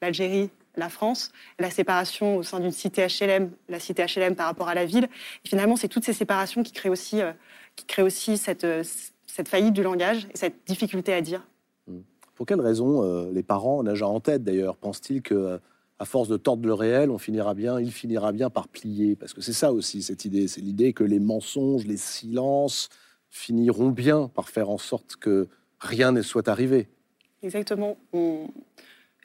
l'Algérie, 0.00 0.50
la 0.76 0.88
France, 0.88 1.32
la 1.58 1.70
séparation 1.70 2.36
au 2.36 2.42
sein 2.42 2.60
d'une 2.60 2.72
cité 2.72 3.06
HLM, 3.06 3.50
la 3.68 3.80
cité 3.80 4.04
HLM 4.04 4.34
par 4.34 4.46
rapport 4.46 4.68
à 4.68 4.74
la 4.74 4.84
ville. 4.84 5.08
Et 5.44 5.48
finalement, 5.48 5.76
c'est 5.76 5.88
toutes 5.88 6.04
ces 6.04 6.12
séparations 6.12 6.62
qui 6.62 6.72
créent 6.72 6.90
aussi, 6.90 7.20
euh, 7.20 7.32
euh, 8.64 8.82
cette 9.26 9.48
faillite 9.48 9.72
du 9.72 9.82
langage 9.82 10.26
et 10.32 10.36
cette 10.36 10.56
difficulté 10.66 11.12
à 11.12 11.20
dire. 11.20 11.42
Pour 12.36 12.46
quelle 12.46 12.60
raison 12.60 13.02
euh, 13.02 13.32
les 13.32 13.42
parents, 13.42 13.82
nageant 13.82 14.14
en 14.14 14.20
tête 14.20 14.44
d'ailleurs, 14.44 14.76
pensent-ils 14.76 15.22
que 15.22 15.58
à 15.98 16.04
force 16.04 16.28
de 16.28 16.36
tordre 16.36 16.66
le 16.66 16.74
réel, 16.74 17.10
on 17.10 17.18
finira 17.18 17.54
bien, 17.54 17.80
il 17.80 17.90
finira 17.90 18.30
bien 18.30 18.50
par 18.50 18.68
plier? 18.68 19.16
Parce 19.16 19.32
que 19.32 19.40
c'est 19.40 19.54
ça 19.54 19.72
aussi 19.72 20.02
cette 20.02 20.24
idée, 20.24 20.46
c'est 20.46 20.60
l'idée 20.60 20.92
que 20.92 21.02
les 21.02 21.18
mensonges, 21.18 21.86
les 21.86 21.96
silences, 21.96 22.90
finiront 23.30 23.88
bien 23.88 24.30
par 24.34 24.48
faire 24.48 24.70
en 24.70 24.78
sorte 24.78 25.16
que 25.16 25.48
rien 25.80 26.12
ne 26.12 26.22
soit 26.22 26.48
arrivé. 26.48 26.88
Exactement. 27.42 27.96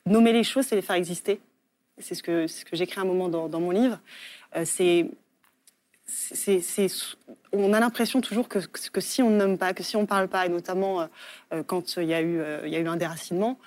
Nommer 0.05 0.33
les 0.33 0.43
choses, 0.43 0.65
c'est 0.65 0.75
les 0.75 0.81
faire 0.81 0.95
exister. 0.95 1.39
C'est 1.97 2.15
ce 2.15 2.23
que, 2.23 2.47
ce 2.47 2.65
que 2.65 2.75
j'écris 2.75 2.99
un 2.99 3.05
moment 3.05 3.29
dans, 3.29 3.59
mon 3.59 3.71
livre. 3.71 3.99
Euh, 4.55 4.65
c'est 4.65 5.09
on 7.53 7.73
a 7.73 7.79
l'impression 7.79 8.21
toujours 8.21 8.47
que, 8.47 8.59
si 8.99 9.21
on 9.21 9.29
ne 9.29 9.37
nomme 9.37 9.57
pas, 9.57 9.73
que 9.73 9.83
si 9.83 9.95
on 9.95 10.01
ne 10.01 10.05
parle 10.07 10.27
pas, 10.27 10.45
et 10.45 10.49
notamment 10.49 11.01
euh, 11.01 11.07
euh, 11.53 11.63
quand 11.63 11.97
il 11.97 12.05
y, 12.05 12.13
a 12.13 12.21
eu, 12.21 12.41
il 12.65 12.69
y 12.69 12.75
a 12.75 12.79
eu 12.79 12.87
un 12.87 12.97
déracinement, 12.97 13.59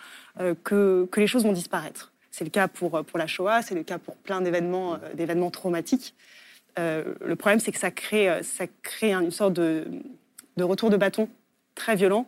que, 0.65 1.09
les 1.17 1.27
choses 1.27 1.45
vont 1.45 1.53
disparaître. 1.53 2.13
C'est 2.31 2.45
le 2.45 2.51
cas 2.51 2.67
pour, 2.67 3.05
la 3.15 3.27
Shoah, 3.27 3.63
c'est 3.63 3.77
le 3.77 3.85
cas 3.85 3.99
pour 3.99 4.17
plein 4.17 4.41
d'événements, 4.41 4.99
d'événements 5.15 5.53
traumatiques. 5.53 6.15
le 6.77 7.35
problème, 7.35 7.61
c'est 7.61 7.71
que 7.71 7.79
ça 7.79 7.93
crée, 7.93 8.29
une 9.13 9.31
sorte 9.31 9.53
de, 9.53 9.87
de 10.57 10.65
retour 10.65 10.91
de 10.91 10.97
bâton 10.97 11.29
très 11.77 11.95
violent, 11.95 12.27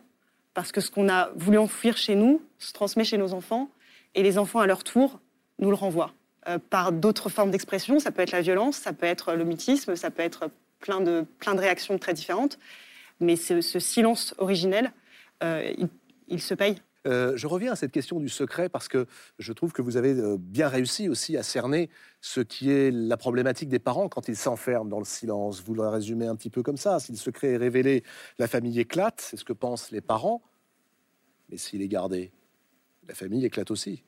parce 0.53 0.71
que 0.71 0.79
ce 0.79 0.89
qu'on 0.89 1.09
a 1.09 1.29
voulu 1.35 1.57
enfouir 1.57 1.97
chez 1.97 2.15
nous 2.15 2.41
se 2.59 2.71
transmet 2.71 3.03
chez 3.03 3.17
nos 3.17 3.33
enfants, 3.33 3.69
et 4.15 4.23
les 4.23 4.37
enfants, 4.37 4.61
à 4.61 4.67
leur 4.67 4.85
tour, 4.85 5.19
nous 5.59 5.69
le 5.69 5.75
renvoient. 5.75 6.13
Euh, 6.47 6.59
par 6.69 6.93
d'autres 6.93 7.29
formes 7.29 7.51
d'expression. 7.51 7.99
Ça 7.99 8.11
peut 8.11 8.21
être 8.21 8.31
la 8.31 8.41
violence, 8.41 8.77
ça 8.77 8.93
peut 8.93 9.05
être 9.05 9.33
le 9.33 9.43
mutisme, 9.43 9.95
ça 9.97 10.11
peut 10.11 10.21
être 10.21 10.49
plein 10.79 11.01
de, 11.01 11.25
plein 11.39 11.55
de 11.55 11.59
réactions 11.59 11.97
très 11.97 12.13
différentes. 12.13 12.59
Mais 13.19 13.35
ce, 13.35 13.61
silence 13.61 14.35
originel, 14.37 14.91
euh, 15.43 15.73
il, 16.27 16.41
se 16.41 16.53
paye. 16.53 16.77
Euh, 17.07 17.35
je 17.35 17.47
reviens 17.47 17.71
à 17.71 17.75
cette 17.75 17.91
question 17.91 18.19
du 18.19 18.29
secret 18.29 18.69
parce 18.69 18.87
que 18.87 19.07
je 19.39 19.53
trouve 19.53 19.71
que 19.71 19.81
vous 19.81 19.97
avez 19.97 20.15
bien 20.37 20.67
réussi 20.67 21.09
aussi 21.09 21.35
à 21.35 21.41
cerner 21.41 21.89
ce 22.21 22.41
qui 22.41 22.69
est 22.71 22.91
la 22.91 23.17
problématique 23.17 23.69
des 23.69 23.79
parents 23.79 24.07
quand 24.07 24.27
ils 24.27 24.35
s'enferment 24.35 24.89
dans 24.89 24.99
le 24.99 25.05
silence. 25.05 25.63
Vous 25.63 25.73
le 25.73 25.87
résumez 25.87 26.27
un 26.27 26.35
petit 26.35 26.51
peu 26.51 26.61
comme 26.61 26.77
ça. 26.77 26.99
Si 26.99 27.11
le 27.11 27.17
secret 27.17 27.53
est 27.53 27.57
révélé, 27.57 28.03
la 28.37 28.47
famille 28.47 28.79
éclate, 28.79 29.19
c'est 29.21 29.37
ce 29.37 29.45
que 29.45 29.53
pensent 29.53 29.91
les 29.91 30.01
parents. 30.01 30.43
Mais 31.49 31.57
s'il 31.57 31.81
est 31.81 31.87
gardé, 31.87 32.31
la 33.07 33.15
famille 33.15 33.45
éclate 33.45 33.71
aussi. 33.71 34.03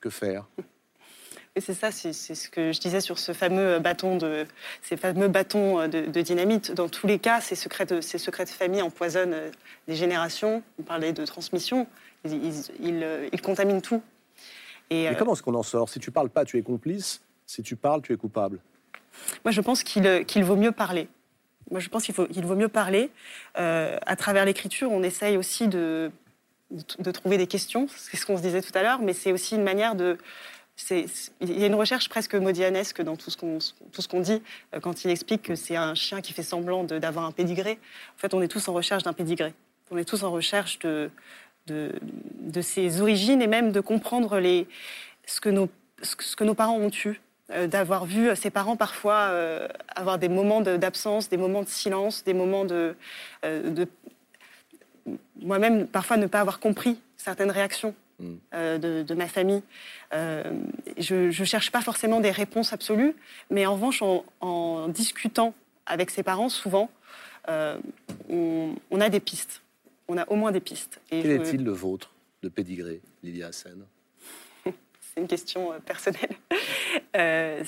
Que 0.00 0.10
faire? 0.10 0.48
C'est 1.60 1.74
ça, 1.74 1.90
c'est 1.90 2.12
ce 2.12 2.48
que 2.48 2.72
je 2.72 2.80
disais 2.80 3.00
sur 3.00 3.18
ce 3.18 3.32
fameux 3.32 3.78
bâton 3.78 4.16
de, 4.16 4.46
ces 4.82 4.96
fameux 4.96 5.28
bâtons 5.28 5.88
de, 5.88 6.20
dynamite. 6.20 6.72
Dans 6.72 6.88
tous 6.88 7.06
les 7.06 7.18
cas, 7.18 7.40
ces 7.40 7.54
secrets 7.54 7.86
de, 7.86 8.00
ces 8.00 8.18
secrets 8.18 8.44
de 8.44 8.50
famille 8.50 8.82
empoisonnent 8.82 9.34
euh, 9.34 9.50
des 9.86 9.94
générations. 9.94 10.62
On 10.78 10.82
parlait 10.82 11.12
de 11.12 11.24
transmission. 11.24 11.86
Ils, 12.24 13.02
euh, 13.02 13.28
contaminent 13.42 13.80
tout. 13.80 14.02
Et, 14.90 15.04
Mais 15.04 15.10
euh, 15.10 15.14
comment 15.14 15.34
est-ce 15.34 15.42
qu'on 15.42 15.54
en 15.54 15.62
sort? 15.62 15.88
Si 15.88 16.00
tu 16.00 16.10
parles 16.10 16.30
pas, 16.30 16.44
tu 16.44 16.58
es 16.58 16.62
complice. 16.62 17.20
Si 17.46 17.62
tu 17.62 17.76
parles, 17.76 18.02
tu 18.02 18.12
es 18.12 18.16
coupable. 18.16 18.58
Moi, 19.44 19.52
je 19.52 19.60
pense 19.60 19.82
qu'il 19.82 20.44
vaut 20.44 20.56
mieux 20.56 20.72
parler. 20.72 21.08
Moi, 21.70 21.80
je 21.80 21.88
pense 21.88 22.04
qu'il 22.04 22.14
vaut 22.14 22.56
mieux 22.56 22.68
parler. 22.68 23.10
à 23.54 24.16
travers 24.16 24.44
l'écriture, 24.44 24.90
on 24.90 25.02
essaye 25.02 25.36
aussi 25.36 25.68
de, 25.68 26.10
de 26.70 27.10
trouver 27.10 27.38
des 27.38 27.46
questions. 27.46 27.86
C'est 27.96 28.16
ce 28.16 28.26
qu'on 28.26 28.36
se 28.36 28.42
disait 28.42 28.62
tout 28.62 28.76
à 28.76 28.82
l'heure, 28.82 29.00
mais 29.00 29.12
c'est 29.12 29.32
aussi 29.32 29.54
une 29.54 29.62
manière 29.62 29.94
de 29.94 30.18
il 30.90 31.58
y 31.58 31.64
a 31.64 31.66
une 31.66 31.74
recherche 31.74 32.08
presque 32.08 32.34
modianesque 32.34 33.02
dans 33.02 33.16
tout 33.16 33.30
ce 33.30 33.36
qu'on 34.08 34.20
dit 34.20 34.42
euh, 34.74 34.80
quand 34.80 35.04
il 35.04 35.10
explique 35.10 35.42
que 35.42 35.54
c'est 35.54 35.76
un 35.76 35.94
chien 35.94 36.20
qui 36.20 36.32
fait 36.32 36.42
semblant 36.42 36.84
d'avoir 36.84 37.24
un 37.24 37.32
pédigré. 37.32 37.78
En 38.16 38.18
fait, 38.18 38.34
on 38.34 38.42
est 38.42 38.48
tous 38.48 38.68
en 38.68 38.72
recherche 38.72 39.02
d'un 39.02 39.12
pédigré. 39.12 39.54
On 39.90 39.98
est 39.98 40.04
tous 40.04 40.22
en 40.22 40.30
recherche 40.30 40.78
de, 40.78 41.10
ses 42.60 43.00
origines 43.00 43.42
et 43.42 43.46
même 43.46 43.72
de 43.72 43.80
comprendre 43.80 44.40
ce, 45.26 45.40
que 45.40 45.50
nos, 46.44 46.54
parents 46.54 46.78
ont 46.78 46.90
eu, 47.04 47.20
euh, 47.50 47.66
d'avoir 47.66 48.04
vu 48.04 48.34
ses 48.36 48.50
parents 48.50 48.76
parfois 48.76 49.28
euh, 49.30 49.68
avoir 49.94 50.18
des 50.18 50.28
moments 50.28 50.60
d'absence, 50.60 51.28
des 51.28 51.36
moments 51.36 51.62
de 51.62 51.68
silence, 51.68 52.24
des 52.24 52.34
moments 52.34 52.64
de 52.64 52.94
moi-même 55.40 55.86
parfois 55.86 56.16
ne 56.18 56.26
pas 56.26 56.40
avoir 56.40 56.60
compris 56.60 57.00
certaines 57.16 57.50
réactions 57.50 57.94
euh, 58.52 58.78
de, 59.04 59.14
ma 59.14 59.28
famille. 59.28 59.62
Euh, 60.12 60.42
je 60.96 61.26
ne 61.26 61.44
cherche 61.44 61.70
pas 61.70 61.82
forcément 61.82 62.20
des 62.20 62.32
réponses 62.32 62.72
absolues, 62.72 63.14
mais 63.48 63.64
en 63.64 63.74
revanche, 63.74 64.02
en, 64.40 64.88
discutant 64.88 65.54
avec 65.86 66.10
ses 66.10 66.24
parents, 66.24 66.48
souvent, 66.48 66.90
euh, 67.48 67.78
on, 68.28 69.00
a 69.00 69.08
des 69.08 69.20
pistes. 69.20 69.62
On 70.08 70.18
a 70.18 70.28
au 70.28 70.34
moins 70.34 70.50
des 70.50 70.60
pistes. 70.60 71.00
Quel 71.08 71.30
est-il 71.30 71.62
le 71.62 71.70
vôtre 71.70 72.12
de 72.42 72.48
pédigré, 72.48 73.00
Lilia 73.22 73.48
Hassen 73.48 73.84
C'est 74.64 75.20
une 75.20 75.28
question 75.28 75.72
personnelle. 75.86 76.36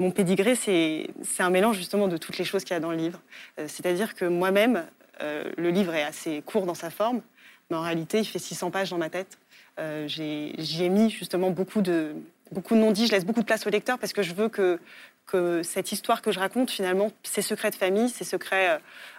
mon 0.00 0.10
pédigré, 0.10 0.56
c'est 0.56 1.12
un 1.38 1.50
mélange 1.50 1.76
justement 1.76 2.08
de 2.08 2.16
toutes 2.16 2.38
les 2.38 2.44
choses 2.44 2.64
qu'il 2.64 2.74
y 2.74 2.76
a 2.76 2.80
dans 2.80 2.90
le 2.90 2.96
livre. 2.96 3.20
C'est-à-dire 3.58 4.16
que 4.16 4.24
moi-même, 4.24 4.84
le 5.20 5.70
livre 5.70 5.94
est 5.94 6.02
assez 6.04 6.42
court 6.42 6.66
dans 6.66 6.74
sa 6.74 6.90
forme, 6.90 7.22
mais 7.70 7.76
en 7.76 7.82
réalité, 7.82 8.20
il 8.20 8.24
fait 8.24 8.38
600 8.38 8.70
pages 8.70 8.90
dans 8.90 8.98
ma 8.98 9.10
tête. 9.10 9.38
Euh, 9.78 10.08
J'y 10.08 10.82
ai, 10.82 10.88
mis 10.88 11.10
justement 11.10 11.50
beaucoup 11.50 11.82
de, 11.82 12.14
beaucoup 12.52 12.74
de 12.74 12.80
non-dits. 12.80 13.06
Je 13.06 13.12
laisse 13.12 13.24
beaucoup 13.24 13.40
de 13.40 13.46
place 13.46 13.66
au 13.66 13.70
lecteur 13.70 13.98
parce 13.98 14.12
que 14.12 14.22
je 14.22 14.34
veux 14.34 14.48
que, 14.48 14.78
que 15.26 15.62
cette 15.62 15.92
histoire 15.92 16.22
que 16.22 16.32
je 16.32 16.38
raconte, 16.38 16.70
finalement, 16.70 17.12
ces 17.22 17.42
secrets 17.42 17.70
de 17.70 17.76
famille, 17.76 18.08
ces 18.08 18.24
secrets 18.24 18.70
euh, 18.70 18.78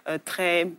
euh, 0.09 0.17
très 0.23 0.69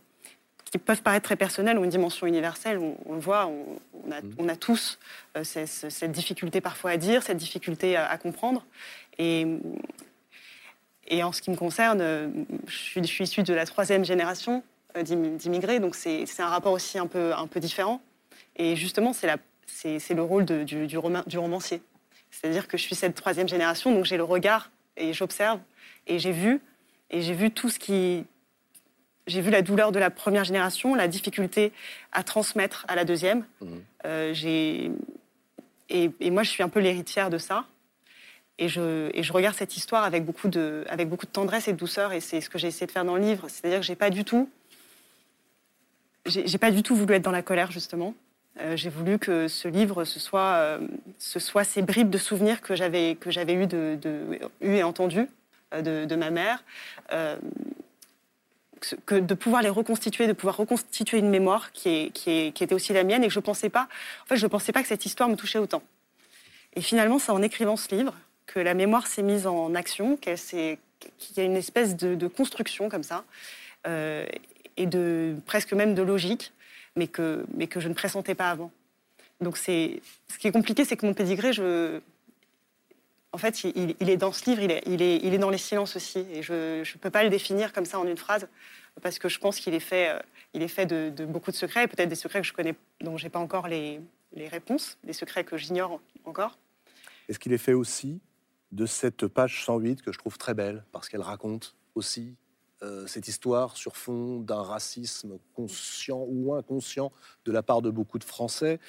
qui 0.70 0.78
peuvent 0.78 1.02
paraître 1.02 1.24
très 1.24 1.34
personnels 1.34 1.76
ou 1.80 1.84
une 1.84 1.90
dimension 1.90 2.28
universelle. 2.28 2.78
On, 2.78 3.14
le 3.14 3.20
voit, 3.20 3.46
on, 3.46 4.12
a, 4.12 4.20
on 4.38 4.48
a, 4.48 4.54
tous 4.54 5.00
euh, 5.36 5.42
cette 5.42 6.12
difficulté 6.12 6.60
parfois 6.60 6.92
à 6.92 6.96
dire, 6.96 7.24
cette 7.24 7.38
difficulté 7.38 7.96
à, 7.96 8.16
comprendre. 8.18 8.64
Et, 9.18 9.48
et, 11.08 11.24
en 11.24 11.32
ce 11.32 11.42
qui 11.42 11.50
me 11.50 11.56
concerne, 11.56 12.00
je 12.68 12.76
suis, 12.76 13.02
je 13.02 13.08
suis 13.08 13.24
issue 13.24 13.42
de 13.42 13.52
la 13.52 13.66
troisième 13.66 14.04
génération 14.04 14.62
d'immigrés. 15.02 15.80
Donc 15.80 15.94
c'est 15.94 16.26
un 16.40 16.48
rapport 16.48 16.72
aussi 16.72 16.98
un 16.98 17.06
peu, 17.06 17.32
un 17.34 17.46
peu 17.46 17.60
différent. 17.60 18.00
Et 18.56 18.76
justement, 18.76 19.12
c'est 19.12 20.14
le 20.14 20.22
rôle 20.22 20.44
de, 20.44 20.64
du, 20.64 20.86
du, 20.86 20.98
du, 21.26 21.38
romancier. 21.38 21.82
C'est-à-dire 22.30 22.68
que 22.68 22.76
je 22.76 22.82
suis 22.82 22.94
cette 22.94 23.14
troisième 23.14 23.48
génération, 23.48 23.92
donc 23.92 24.04
j'ai 24.04 24.16
le 24.16 24.24
regard 24.24 24.70
et 24.96 25.12
j'observe. 25.12 25.60
Et 26.06 26.18
j'ai 26.18 26.32
vu, 26.32 26.60
et 27.10 27.22
j'ai 27.22 27.34
vu 27.34 27.50
tout 27.50 27.68
ce 27.68 27.78
qui... 27.78 28.24
J'ai 29.26 29.42
vu 29.42 29.50
la 29.50 29.62
douleur 29.62 29.92
de 29.92 29.98
la 29.98 30.10
première 30.10 30.44
génération, 30.44 30.94
la 30.94 31.06
difficulté 31.06 31.72
à 32.10 32.24
transmettre 32.24 32.84
à 32.88 32.96
la 32.96 33.04
deuxième. 33.04 33.44
Mmh. 33.60 33.66
Euh, 34.06 34.34
j'ai 34.34 34.90
et, 35.90 36.10
et, 36.20 36.30
moi, 36.30 36.42
je 36.42 36.50
suis 36.50 36.62
un 36.62 36.68
peu 36.68 36.80
l'héritière 36.80 37.30
de 37.30 37.38
ça. 37.38 37.66
Et 38.58 38.68
je, 38.68 39.10
et 39.14 39.22
je, 39.22 39.32
regarde 39.32 39.56
cette 39.56 39.76
histoire 39.76 40.04
avec 40.04 40.24
beaucoup, 40.24 40.48
de, 40.48 40.84
avec 40.88 41.08
beaucoup 41.08 41.26
de 41.26 41.30
tendresse 41.30 41.66
et 41.68 41.72
de 41.72 41.78
douceur. 41.78 42.12
Et 42.12 42.20
c'est 42.20 42.40
ce 42.40 42.48
que 42.48 42.58
j'ai 42.58 42.68
essayé 42.68 42.86
de 42.86 42.92
faire 42.92 43.04
dans 43.04 43.16
le 43.16 43.22
livre. 43.22 43.46
C'est-à-dire 43.48 43.80
que 43.80 43.86
j'ai 43.86 43.96
pas 43.96 44.10
du 44.10 44.24
tout 44.24 44.48
j'ai 46.26 46.58
pas 46.58 46.70
du 46.70 46.82
tout 46.82 46.94
voulu 46.94 47.14
être 47.14 47.22
dans 47.22 47.30
la 47.30 47.42
colère, 47.42 47.70
justement. 47.70 48.14
Euh, 48.58 48.76
j'ai 48.76 48.90
voulu 48.90 49.18
que 49.18 49.48
ce 49.48 49.68
livre, 49.68 50.04
ce 50.04 50.18
soit, 50.18 50.54
euh, 50.56 50.78
ce 51.18 51.38
soit 51.38 51.64
ces 51.64 51.82
bribes 51.82 52.10
de 52.10 52.18
souvenirs 52.18 52.60
que 52.60 52.74
j'avais 52.74 53.14
que 53.14 53.30
j'avais 53.30 53.54
eu, 53.54 53.66
de, 53.66 53.98
eu 54.60 54.74
et 54.74 54.82
entendu 54.82 55.28
euh, 55.72 56.06
de, 56.06 56.16
ma 56.16 56.30
mère, 56.30 56.64
que 59.06 59.14
de 59.14 59.34
pouvoir 59.34 59.62
les 59.62 59.68
reconstituer, 59.68 60.26
de 60.26 60.32
pouvoir 60.32 60.56
reconstituer 60.56 61.18
une 61.18 61.30
mémoire 61.30 61.70
qui, 61.72 61.88
est, 61.88 62.10
qui, 62.12 62.30
est, 62.30 62.52
qui 62.52 62.64
était 62.64 62.74
aussi 62.74 62.92
la 62.92 63.04
mienne 63.04 63.22
et 63.22 63.28
que 63.28 63.32
je 63.32 63.40
pensais 63.40 63.68
pas. 63.68 63.88
En 64.24 64.26
fait, 64.26 64.36
je 64.36 64.46
pensais 64.46 64.72
pas 64.72 64.82
que 64.82 64.88
cette 64.88 65.06
histoire 65.06 65.28
me 65.28 65.36
touchait 65.36 65.58
autant. 65.58 65.82
Et 66.74 66.80
finalement, 66.80 67.18
c'est 67.18 67.32
en 67.32 67.42
écrivant 67.42 67.76
ce 67.76 67.94
livre 67.94 68.14
que 68.46 68.58
la 68.58 68.74
mémoire 68.74 69.06
s'est 69.06 69.22
mise 69.22 69.46
en 69.46 69.74
action, 69.74 70.16
qu'il 70.16 70.36
y 71.36 71.40
a 71.40 71.44
une 71.44 71.56
espèce 71.56 71.96
de 71.96 72.26
construction 72.26 72.88
comme 72.88 73.04
ça 73.04 73.24
et 74.76 74.86
de 74.86 75.36
presque 75.46 75.72
même 75.72 75.94
de 75.94 76.02
logique, 76.02 76.52
mais 76.96 77.06
que, 77.06 77.44
mais 77.54 77.66
que 77.66 77.80
je 77.80 77.88
ne 77.88 77.94
pressentais 77.94 78.34
pas 78.34 78.50
avant. 78.50 78.70
Donc 79.40 79.56
c'est 79.56 80.02
ce 80.28 80.38
qui 80.38 80.48
est 80.48 80.52
compliqué, 80.52 80.84
c'est 80.84 80.96
que 80.96 81.06
mon 81.06 81.14
pédigré, 81.14 81.50
en 83.32 83.38
fait, 83.38 83.64
il, 83.64 84.10
est 84.10 84.16
dans 84.16 84.32
ce 84.32 84.50
livre, 84.50 84.62
il 84.62 84.70
est, 84.70 84.82
il, 84.86 85.02
est, 85.02 85.16
il 85.16 85.32
est 85.34 85.38
dans 85.38 85.50
les 85.50 85.58
silences 85.58 85.96
aussi, 85.96 86.26
et 86.32 86.42
je 86.42 86.80
ne 86.80 86.98
peux 86.98 87.10
pas 87.10 87.22
le 87.22 87.30
définir 87.30 87.72
comme 87.72 87.84
ça 87.84 87.98
en 87.98 88.06
une 88.06 88.16
phrase, 88.16 88.48
parce 89.02 89.18
que 89.18 89.28
je 89.28 89.38
pense 89.38 89.60
qu'il 89.60 89.72
est 89.72 89.80
fait, 89.80 90.10
euh, 90.10 90.18
il 90.52 90.62
est 90.62 90.68
fait 90.68 90.84
de, 90.84 91.10
de 91.10 91.24
beaucoup 91.24 91.52
de 91.52 91.56
secrets, 91.56 91.86
peut-être 91.86 92.08
des 92.08 92.16
secrets 92.16 92.40
que 92.40 92.46
je 92.46 92.52
connais, 92.52 92.74
dont 93.00 93.16
j'ai 93.16 93.28
pas 93.28 93.38
encore 93.38 93.68
les, 93.68 94.00
les 94.34 94.48
réponses, 94.48 94.98
des 95.04 95.12
secrets 95.12 95.44
que 95.44 95.56
j'ignore 95.56 96.00
encore. 96.24 96.58
Est-ce 97.28 97.38
qu'il 97.38 97.52
est 97.52 97.58
fait 97.58 97.72
aussi 97.72 98.20
de 98.72 98.86
cette 98.86 99.26
page 99.26 99.64
108 99.64 100.02
que 100.02 100.12
je 100.12 100.18
trouve 100.18 100.36
très 100.36 100.54
belle, 100.54 100.84
parce 100.92 101.08
qu'elle 101.08 101.22
raconte 101.22 101.76
aussi 101.94 102.34
euh, 102.82 103.06
cette 103.06 103.28
histoire 103.28 103.76
sur 103.76 103.96
fond 103.96 104.40
d'un 104.40 104.62
racisme 104.62 105.38
conscient 105.54 106.24
ou 106.28 106.54
inconscient 106.54 107.12
de 107.44 107.52
la 107.52 107.62
part 107.62 107.82
de 107.82 107.90
beaucoup 107.90 108.18
de 108.18 108.24
Français. 108.24 108.80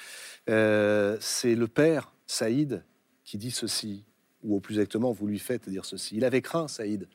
Euh, 0.48 1.18
c'est 1.20 1.54
le 1.54 1.68
père, 1.68 2.14
Saïd, 2.26 2.84
qui 3.24 3.36
dit 3.36 3.50
ceci, 3.50 4.04
ou 4.42 4.56
au 4.56 4.60
plus 4.60 4.76
exactement, 4.76 5.12
vous 5.12 5.26
lui 5.26 5.38
faites 5.38 5.68
dire 5.68 5.84
ceci. 5.84 6.16
Il 6.16 6.24
avait 6.24 6.40
craint, 6.40 6.68
Saïd, 6.68 7.06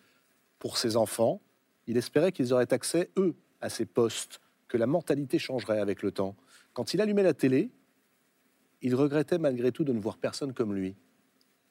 pour 0.59 0.77
ses 0.77 0.97
enfants. 0.97 1.41
Il 1.87 1.97
espérait 1.97 2.31
qu'ils 2.31 2.53
auraient 2.53 2.71
accès, 2.71 3.09
eux, 3.17 3.33
à 3.59 3.69
ces 3.69 3.85
postes, 3.85 4.39
que 4.67 4.77
la 4.77 4.85
mentalité 4.85 5.39
changerait 5.39 5.79
avec 5.79 6.03
le 6.03 6.11
temps. 6.11 6.35
Quand 6.73 6.93
il 6.93 7.01
allumait 7.01 7.23
la 7.23 7.33
télé, 7.33 7.71
il 8.83 8.93
regrettait 8.93 9.39
malgré 9.39 9.71
tout 9.71 9.83
de 9.83 9.93
ne 9.93 9.99
voir 9.99 10.17
personne 10.17 10.53
comme 10.53 10.75
lui. 10.75 10.95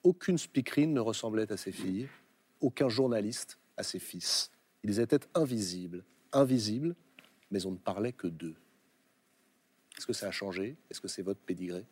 Aucune 0.03 0.39
speakerine 0.39 0.93
ne 0.93 1.01
ressemblait 1.01 1.53
à 1.53 1.57
ses 1.57 1.71
filles, 1.71 2.09
aucun 2.61 2.89
journaliste 2.89 3.59
à 3.77 3.83
ses 3.85 4.01
fils. 4.01 4.51
Ils 4.87 5.01
étaient 5.01 5.19
invisibles, 5.35 6.05
invisibles, 6.33 6.95
mais 7.51 7.67
on 7.67 7.73
ne 7.73 7.77
parlait 7.77 8.13
que 8.13 8.29
d'eux. 8.29 8.55
Est-ce 9.99 10.07
que 10.07 10.13
ça 10.13 10.29
a 10.29 10.31
changé? 10.31 10.77
Est-ce 10.91 11.01
que 11.01 11.09
c'est 11.09 11.23
votre 11.23 11.41
pédigré? 11.41 11.85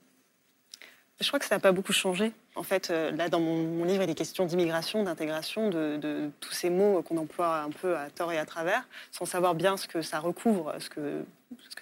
Je 1.20 1.26
crois 1.26 1.40
que 1.40 1.44
ça 1.44 1.56
n'a 1.56 1.60
pas 1.60 1.72
beaucoup 1.72 1.92
changé. 1.92 2.32
En 2.54 2.62
fait, 2.62 2.90
euh, 2.90 3.10
là, 3.10 3.28
dans 3.28 3.40
mon, 3.40 3.84
livre, 3.84 4.04
il 4.04 4.10
est 4.10 4.14
question 4.14 4.46
d'immigration, 4.46 5.02
d'intégration, 5.02 5.70
de, 5.70 6.30
tous 6.38 6.52
ces 6.52 6.70
mots 6.70 7.02
qu'on 7.02 7.16
emploie 7.16 7.62
un 7.62 7.70
peu 7.70 7.96
à 7.96 8.10
tort 8.10 8.32
et 8.32 8.38
à 8.38 8.46
travers, 8.46 8.86
sans 9.10 9.24
savoir 9.24 9.56
bien 9.56 9.76
ce 9.76 9.88
que 9.88 10.00
ça 10.00 10.20
recouvre, 10.20 10.74
ce 10.78 10.88
que, 10.88 11.24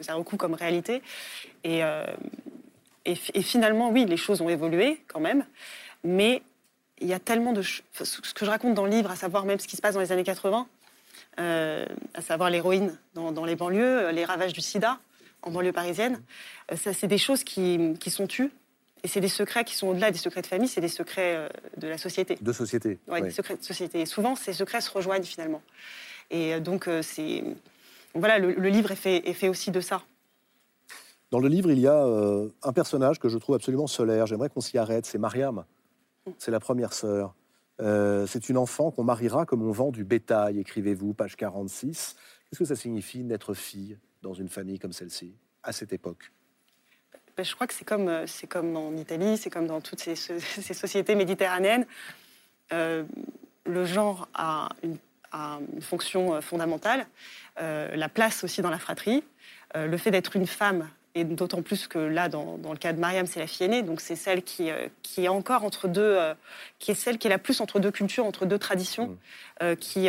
ça 0.00 0.14
recouvre 0.14 0.38
comme 0.38 0.54
réalité. 0.54 1.02
Et, 1.64 1.84
euh, 1.84 2.06
et, 3.04 3.14
finalement, 3.14 3.90
oui, 3.90 4.06
les 4.06 4.16
choses 4.16 4.40
ont 4.40 4.48
évolué 4.48 5.02
quand 5.08 5.20
même, 5.20 5.44
mais 6.04 6.42
il 7.00 7.08
y 7.08 7.12
a 7.12 7.18
tellement 7.18 7.52
de... 7.52 7.60
enfin, 7.60 8.04
ce 8.04 8.32
que 8.32 8.46
je 8.46 8.50
raconte 8.50 8.74
dans 8.74 8.84
le 8.84 8.90
livre, 8.90 9.10
à 9.10 9.16
savoir 9.16 9.44
même 9.44 9.58
ce 9.58 9.66
qui 9.66 9.76
se 9.76 9.82
passe 9.82 9.94
dans 9.94 10.00
les 10.00 10.12
années 10.12 10.24
80, 10.24 10.60
euh, 10.60 10.81
à 11.38 12.20
savoir 12.20 12.50
l'héroïne 12.50 12.98
dans, 13.14 13.32
dans 13.32 13.44
les 13.44 13.56
banlieues, 13.56 14.06
euh, 14.06 14.12
les 14.12 14.24
ravages 14.24 14.52
du 14.52 14.60
sida 14.60 14.98
en 15.42 15.50
banlieue 15.50 15.72
parisienne, 15.72 16.22
euh, 16.70 16.76
ça, 16.76 16.92
c'est 16.92 17.06
des 17.08 17.18
choses 17.18 17.42
qui, 17.44 17.94
qui 18.00 18.10
sont 18.10 18.26
tues. 18.26 18.50
Et 19.04 19.08
c'est 19.08 19.20
des 19.20 19.28
secrets 19.28 19.64
qui 19.64 19.74
sont 19.74 19.88
au-delà 19.88 20.12
des 20.12 20.18
secrets 20.18 20.42
de 20.42 20.46
famille, 20.46 20.68
c'est 20.68 20.80
des 20.80 20.86
secrets 20.86 21.34
euh, 21.34 21.48
de 21.76 21.88
la 21.88 21.98
société. 21.98 22.38
De 22.40 22.52
société. 22.52 23.00
Ouais, 23.08 23.14
Ouais. 23.14 23.22
des 23.22 23.30
secrets 23.30 23.56
de 23.56 23.62
société. 23.64 24.00
Et 24.00 24.06
souvent, 24.06 24.36
ces 24.36 24.52
secrets 24.52 24.80
se 24.80 24.90
rejoignent 24.90 25.24
finalement. 25.24 25.60
Et 26.30 26.54
euh, 26.54 26.60
donc, 26.60 26.86
euh, 26.86 27.02
c'est. 27.02 27.42
Voilà, 28.14 28.38
le, 28.38 28.52
le 28.52 28.68
livre 28.68 28.92
est 28.92 28.96
fait, 28.96 29.28
est 29.28 29.32
fait 29.32 29.48
aussi 29.48 29.70
de 29.72 29.80
ça. 29.80 30.02
Dans 31.32 31.40
le 31.40 31.48
livre, 31.48 31.70
il 31.72 31.80
y 31.80 31.88
a 31.88 31.96
euh, 32.04 32.48
un 32.62 32.72
personnage 32.72 33.18
que 33.18 33.28
je 33.28 33.38
trouve 33.38 33.54
absolument 33.56 33.86
solaire. 33.88 34.26
J'aimerais 34.26 34.50
qu'on 34.50 34.60
s'y 34.60 34.76
arrête. 34.78 35.06
C'est 35.06 35.18
Mariam. 35.18 35.64
C'est 36.38 36.50
la 36.52 36.60
première 36.60 36.92
sœur. 36.92 37.34
Euh, 37.80 38.26
c'est 38.26 38.48
une 38.48 38.58
enfant 38.58 38.90
qu'on 38.90 39.04
mariera 39.04 39.46
comme 39.46 39.62
on 39.62 39.72
vend 39.72 39.90
du 39.90 40.04
bétail, 40.04 40.58
écrivez-vous, 40.58 41.14
page 41.14 41.36
46. 41.36 42.16
Qu'est-ce 42.50 42.58
que 42.58 42.64
ça 42.64 42.76
signifie 42.76 43.24
d'être 43.24 43.54
fille 43.54 43.98
dans 44.22 44.34
une 44.34 44.48
famille 44.48 44.78
comme 44.78 44.92
celle-ci, 44.92 45.34
à 45.62 45.72
cette 45.72 45.92
époque? 45.92 46.32
Ben, 47.36 47.44
je 47.44 47.54
crois 47.54 47.66
que 47.66 47.74
c'est 47.74 47.86
comme, 47.86 48.08
euh, 48.08 48.26
c'est 48.26 48.46
comme 48.46 48.76
en 48.76 48.94
Italie, 48.96 49.38
c'est 49.38 49.48
comme 49.48 49.66
dans 49.66 49.80
toutes 49.80 50.00
ces, 50.00 50.16
so- 50.16 50.38
ces 50.38 50.74
sociétés 50.74 51.14
méditerranéennes. 51.14 51.86
Euh, 52.72 53.04
le 53.64 53.84
genre 53.84 54.28
a 54.34 54.68
une, 54.82 54.98
fonction 55.80 56.42
fondamentale. 56.42 57.06
La 57.56 58.08
place 58.10 58.44
aussi 58.44 58.60
dans 58.60 58.68
la 58.68 58.78
fratrie. 58.78 59.24
Le 59.74 59.96
fait 59.96 60.10
d'être 60.10 60.36
une 60.36 60.46
femme, 60.46 60.86
et 61.14 61.24
d'autant 61.24 61.62
plus 61.62 61.86
que 61.88 61.98
là, 61.98 62.28
dans, 62.28 62.56
dans 62.58 62.72
le 62.72 62.78
cas 62.78 62.92
de 62.92 62.98
Mariam, 63.00 63.26
c'est 63.26 63.40
la 63.40 63.46
fille 63.46 63.66
aînée, 63.66 63.82
donc 63.82 64.00
c'est 64.00 64.16
celle 64.16 64.42
qui, 64.42 64.70
euh, 64.70 64.88
qui 65.02 65.24
est 65.24 65.28
encore 65.28 65.64
entre 65.64 65.86
deux, 65.88 66.00
euh, 66.02 66.34
qui 66.78 66.90
est 66.90 66.94
celle 66.94 67.18
qui 67.18 67.26
est 67.26 67.30
la 67.30 67.38
plus 67.38 67.60
entre 67.60 67.80
deux 67.80 67.90
cultures, 67.90 68.24
entre 68.24 68.46
deux 68.46 68.58
traditions, 68.58 69.08
Mm. 69.08 69.16
euh, 69.62 69.74
qui, 69.76 70.08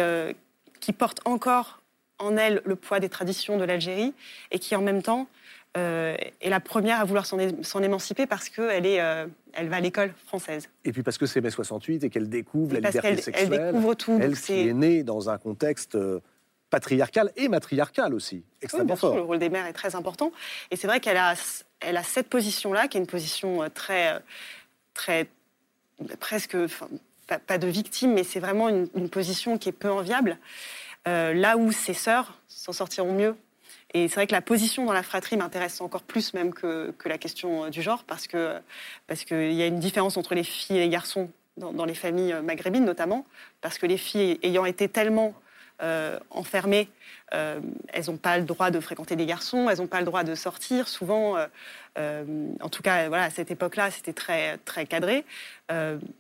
qui 0.80 0.94
porte 0.94 1.20
encore 1.26 1.82
en 2.20 2.38
elle 2.38 2.62
le 2.66 2.76
poids 2.76 3.00
des 3.00 3.10
traditions 3.10 3.58
de 3.58 3.64
l'Algérie 3.66 4.14
et 4.52 4.60
qui 4.60 4.76
en 4.76 4.82
même 4.82 5.02
temps 5.02 5.28
euh, 5.76 6.16
est 6.42 6.50
la 6.50 6.60
première 6.60 7.02
à 7.02 7.04
vouloir 7.04 7.26
s'en 7.26 7.82
émanciper 7.82 8.28
parce 8.28 8.48
qu'elle 8.48 8.86
est, 8.86 9.02
euh, 9.02 9.26
elle 9.54 9.70
va 9.70 9.78
à 9.78 9.80
l'école 9.82 10.14
française. 10.28 10.70
Et 10.86 10.92
puis 10.92 11.02
parce 11.02 11.18
que 11.18 11.26
c'est 11.26 11.42
mai 11.42 11.50
68 11.50 12.04
et 12.04 12.10
qu'elle 12.12 12.30
découvre 12.30 12.76
Et 12.76 12.82
la 12.82 12.90
liberté 12.92 13.02
qu'elle 13.02 13.18
elle 13.18 13.24
sexuelle. 13.24 13.72
découvre 13.72 13.94
tout. 13.96 14.20
Elle 14.22 14.38
qui 14.40 14.70
est 14.70 14.74
née 14.74 15.02
dans 15.04 15.30
un 15.32 15.38
contexte 15.40 15.98
euh, 16.74 16.78
patriarcal 16.80 17.32
et 17.36 17.48
matriarcal 17.48 18.14
aussi, 18.14 18.36
Oui, 18.38 18.44
extrêmement 18.62 18.96
sûr, 18.96 19.08
fort. 19.10 19.16
le 19.16 19.22
rôle 19.22 19.40
des 19.40 19.50
mères 19.50 19.66
est 19.66 19.74
très 19.74 19.96
important. 19.96 20.32
Et 20.72 20.76
c'est 20.76 20.88
vrai 20.88 21.00
qu'elle 21.00 21.18
a, 21.18 21.36
elle 21.80 21.98
a 21.98 22.04
cette 22.04 22.30
position-là, 22.30 22.88
qui 22.88 22.98
est 22.98 23.02
une 23.02 23.08
position 23.08 23.64
euh, 23.64 23.70
très, 23.74 24.14
euh, 24.14 24.20
très 24.94 25.28
presque, 26.20 26.56
enfin, 26.56 26.88
pas, 27.28 27.40
pas 27.40 27.58
de 27.58 27.68
victime, 27.68 28.14
mais 28.14 28.24
c'est 28.24 28.40
vraiment 28.40 28.70
une, 28.70 28.88
une 28.96 29.10
position 29.10 29.58
qui 29.58 29.70
est 29.70 29.74
peu 29.74 29.92
enviable. 29.92 30.38
Euh, 31.08 31.34
là 31.34 31.58
où 31.58 31.72
ses 31.72 31.94
sœurs 31.94 32.40
s'en 32.48 32.72
sortiront 32.74 33.14
mieux. 33.14 33.36
Et 33.94 34.08
c'est 34.08 34.16
vrai 34.16 34.26
que 34.26 34.32
la 34.32 34.42
position 34.42 34.86
dans 34.86 34.94
la 34.94 35.04
fratrie 35.04 35.38
m'intéresse 35.38 35.80
encore 35.82 36.02
plus 36.02 36.34
même 36.34 36.54
que, 36.54 36.92
que 36.98 37.08
la 37.10 37.18
question 37.20 37.70
du 37.70 37.82
genre, 37.84 38.04
parce 38.06 38.26
que 38.28 38.58
parce 39.06 39.24
qu'il 39.24 39.52
y 39.54 39.62
a 39.62 39.68
une 39.68 39.80
différence 39.80 40.18
entre 40.18 40.34
les 40.34 40.44
filles 40.44 40.78
et 40.78 40.80
les 40.80 40.90
garçons 40.90 41.30
dans, 41.58 41.72
dans 41.74 41.86
les 41.86 41.94
familles 41.94 42.34
maghrébines 42.42 42.86
notamment, 42.86 43.26
parce 43.62 43.78
que 43.78 43.86
les 43.86 43.98
filles 43.98 44.40
ayant 44.42 44.66
été 44.66 44.88
tellement 44.90 45.36
euh, 45.84 46.18
enfermées, 46.30 46.90
euh, 47.34 47.60
elles 47.90 48.06
n'ont 48.08 48.18
pas 48.18 48.38
le 48.38 48.44
droit 48.44 48.70
de 48.70 48.80
fréquenter 48.80 49.16
des 49.16 49.26
garçons, 49.26 49.70
elles 49.70 49.80
n'ont 49.80 49.88
pas 49.88 50.00
le 50.00 50.06
droit 50.06 50.24
de 50.24 50.36
sortir. 50.36 50.88
Souvent, 50.88 51.36
euh, 51.36 51.48
euh, 51.98 52.48
en 52.62 52.70
tout 52.70 52.84
cas, 52.84 53.08
voilà, 53.08 53.24
à 53.24 53.30
cette 53.30 53.50
époque-là, 53.52 53.92
c'était 53.92 54.14
très 54.14 54.58
très 54.60 54.86
cadré. 54.86 55.26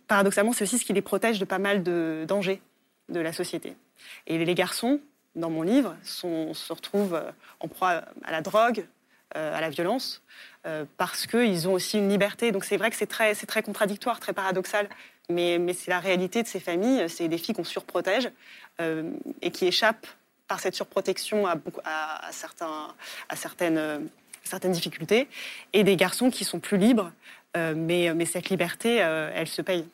Paradoxalement, 0.07 0.53
c'est 0.53 0.63
aussi 0.63 0.79
ce 0.79 0.85
qui 0.85 0.93
les 0.93 1.01
protège 1.01 1.39
de 1.39 1.45
pas 1.45 1.59
mal 1.59 1.83
de 1.83 2.25
dangers 2.27 2.61
de 3.09 3.19
la 3.19 3.33
société. 3.33 3.75
Et 4.25 4.43
les 4.43 4.55
garçons, 4.55 4.99
dans 5.35 5.51
mon 5.51 5.61
livre, 5.61 5.95
se 6.01 6.73
retrouvent 6.73 7.21
en 7.59 7.67
proie 7.67 8.03
à 8.23 8.31
la 8.31 8.41
drogue, 8.41 8.85
à 9.35 9.61
la 9.61 9.69
violence, 9.69 10.23
parce 10.97 11.27
qu'ils 11.27 11.67
ont 11.67 11.73
aussi 11.73 11.99
une 11.99 12.09
liberté. 12.09 12.51
Donc 12.51 12.65
c'est 12.65 12.77
vrai 12.77 12.89
que 12.89 12.95
c'est 12.95 13.05
très, 13.05 13.35
c'est 13.35 13.45
très 13.45 13.61
contradictoire, 13.61 14.19
très 14.19 14.33
paradoxal, 14.33 14.89
mais, 15.29 15.73
c'est 15.73 15.89
la 15.89 15.99
réalité 15.99 16.43
de 16.43 16.47
ces 16.47 16.59
familles. 16.59 17.09
C'est 17.09 17.27
des 17.27 17.37
filles 17.37 17.55
qu'on 17.55 17.63
surprotège 17.63 18.29
euh, 18.81 19.11
et 19.41 19.51
qui 19.51 19.65
échappent 19.65 20.07
par 20.47 20.59
cette 20.59 20.75
surprotection 20.75 21.47
à, 21.47 21.57
certains, 22.31 22.93
à 23.29 23.35
certaines, 23.35 23.77
euh, 23.77 23.99
certaines 24.43 24.73
difficultés, 24.73 25.27
et 25.71 25.83
des 25.83 25.95
garçons 25.95 26.29
qui 26.29 26.43
sont 26.43 26.59
plus 26.59 26.77
libres, 26.77 27.11
euh, 27.55 27.73
mais, 27.75 28.13
mais 28.13 28.25
cette 28.25 28.49
liberté, 28.49 28.97
elle 28.97 29.47
se 29.47 29.61
paye. 29.61 29.85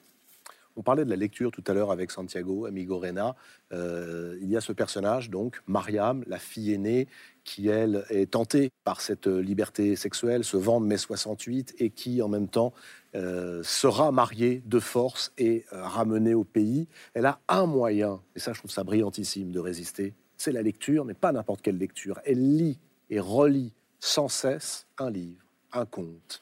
On 0.75 0.81
parlait 0.81 1.03
de 1.03 1.09
la 1.09 1.15
lecture 1.15 1.51
tout 1.51 1.63
à 1.67 1.73
l'heure 1.73 1.91
avec 1.91 2.11
Santiago, 2.11 2.65
Amigo 2.65 2.99
Rena. 2.99 3.35
Euh, 3.73 4.37
il 4.41 4.49
y 4.49 4.55
a 4.55 4.61
ce 4.61 4.71
personnage, 4.71 5.29
donc, 5.29 5.61
Mariam, 5.67 6.23
la 6.27 6.39
fille 6.39 6.73
aînée, 6.73 7.07
qui, 7.43 7.67
elle, 7.67 8.05
est 8.09 8.31
tentée 8.31 8.69
par 8.83 9.01
cette 9.01 9.27
liberté 9.27 9.95
sexuelle, 9.95 10.43
se 10.43 10.57
vend 10.57 10.79
de 10.79 10.85
mai 10.85 10.97
68, 10.97 11.75
et 11.79 11.89
qui, 11.89 12.21
en 12.21 12.27
même 12.27 12.47
temps, 12.47 12.73
euh, 13.15 13.61
sera 13.63 14.11
mariée 14.11 14.61
de 14.65 14.79
force 14.79 15.33
et 15.37 15.65
euh, 15.73 15.83
ramenée 15.83 16.33
au 16.33 16.43
pays. 16.43 16.87
Elle 17.13 17.25
a 17.25 17.39
un 17.47 17.65
moyen, 17.65 18.21
et 18.35 18.39
ça, 18.39 18.53
je 18.53 18.59
trouve 18.59 18.71
ça 18.71 18.83
brillantissime 18.83 19.51
de 19.51 19.59
résister, 19.59 20.13
c'est 20.37 20.51
la 20.51 20.61
lecture, 20.61 21.03
mais 21.03 21.13
pas 21.13 21.31
n'importe 21.31 21.61
quelle 21.61 21.77
lecture. 21.77 22.19
Elle 22.23 22.55
lit 22.55 22.79
et 23.09 23.19
relit 23.19 23.73
sans 23.99 24.29
cesse 24.29 24.85
un 24.97 25.09
livre, 25.09 25.43
un 25.73 25.85
conte, 25.85 26.41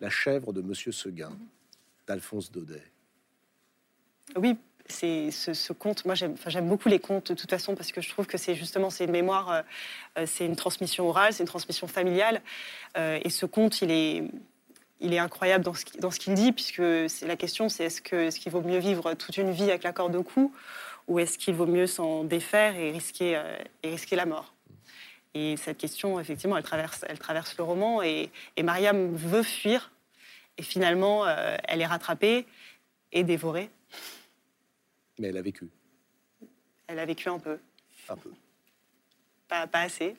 La 0.00 0.10
chèvre 0.10 0.52
de 0.52 0.60
Monsieur 0.60 0.92
Seguin, 0.92 1.32
d'Alphonse 2.06 2.52
Daudet. 2.52 2.82
Oui, 4.36 4.56
c'est 4.88 5.30
ce, 5.30 5.54
ce 5.54 5.72
conte. 5.72 6.04
Moi, 6.04 6.14
j'aime 6.14 6.68
beaucoup 6.68 6.88
les 6.88 6.98
contes 6.98 7.32
de 7.32 7.34
toute 7.34 7.50
façon 7.50 7.74
parce 7.74 7.92
que 7.92 8.00
je 8.00 8.08
trouve 8.08 8.26
que 8.26 8.38
c'est 8.38 8.54
justement 8.54 8.90
c'est 8.90 9.04
une 9.04 9.10
mémoire, 9.10 9.50
euh, 9.50 9.62
euh, 10.18 10.26
c'est 10.26 10.46
une 10.46 10.56
transmission 10.56 11.08
orale, 11.08 11.32
c'est 11.32 11.42
une 11.42 11.48
transmission 11.48 11.86
familiale. 11.86 12.40
Euh, 12.96 13.18
et 13.22 13.30
ce 13.30 13.46
conte, 13.46 13.82
il 13.82 13.90
est, 13.90 14.24
il 15.00 15.14
est 15.14 15.18
incroyable 15.18 15.64
dans 15.64 15.74
ce, 15.74 15.84
ce 15.84 16.18
qu'il 16.18 16.34
dit 16.34 16.52
puisque 16.52 16.82
c'est 17.08 17.26
la 17.26 17.36
question, 17.36 17.68
c'est 17.68 17.84
est-ce 17.84 18.00
que 18.00 18.16
est-ce 18.16 18.40
qu'il 18.40 18.52
vaut 18.52 18.62
mieux 18.62 18.78
vivre 18.78 19.14
toute 19.14 19.36
une 19.36 19.50
vie 19.50 19.64
avec 19.64 19.82
la 19.82 19.92
corde 19.92 20.14
au 20.16 20.22
cou 20.22 20.52
ou 21.06 21.18
est-ce 21.18 21.38
qu'il 21.38 21.54
vaut 21.54 21.66
mieux 21.66 21.86
s'en 21.86 22.24
défaire 22.24 22.76
et 22.76 22.90
risquer 22.90 23.42
et 23.82 23.90
risquer 23.90 24.16
la 24.16 24.26
mort? 24.26 24.52
Et 25.34 25.56
cette 25.56 25.78
question, 25.78 26.20
effectivement, 26.20 26.56
elle 26.56 26.64
traverse, 26.64 27.04
elle 27.08 27.18
traverse 27.18 27.56
le 27.56 27.64
roman 27.64 28.02
et, 28.02 28.30
et 28.56 28.62
Mariam 28.62 29.14
veut 29.14 29.42
fuir 29.42 29.90
et 30.58 30.62
finalement, 30.62 31.26
elle 31.26 31.80
est 31.80 31.86
rattrapée 31.86 32.46
et 33.12 33.24
dévorée. 33.24 33.70
Mais 35.18 35.28
elle 35.28 35.36
a 35.36 35.42
vécu, 35.42 35.68
Elle 36.86 36.98
a 36.98 37.06
vécu 37.06 37.28
un 37.28 37.38
peu. 37.38 37.58
un 38.08 38.16
peu. 38.16 38.30
Pas, 39.48 39.66
pas 39.66 39.80
assez. 39.80 40.16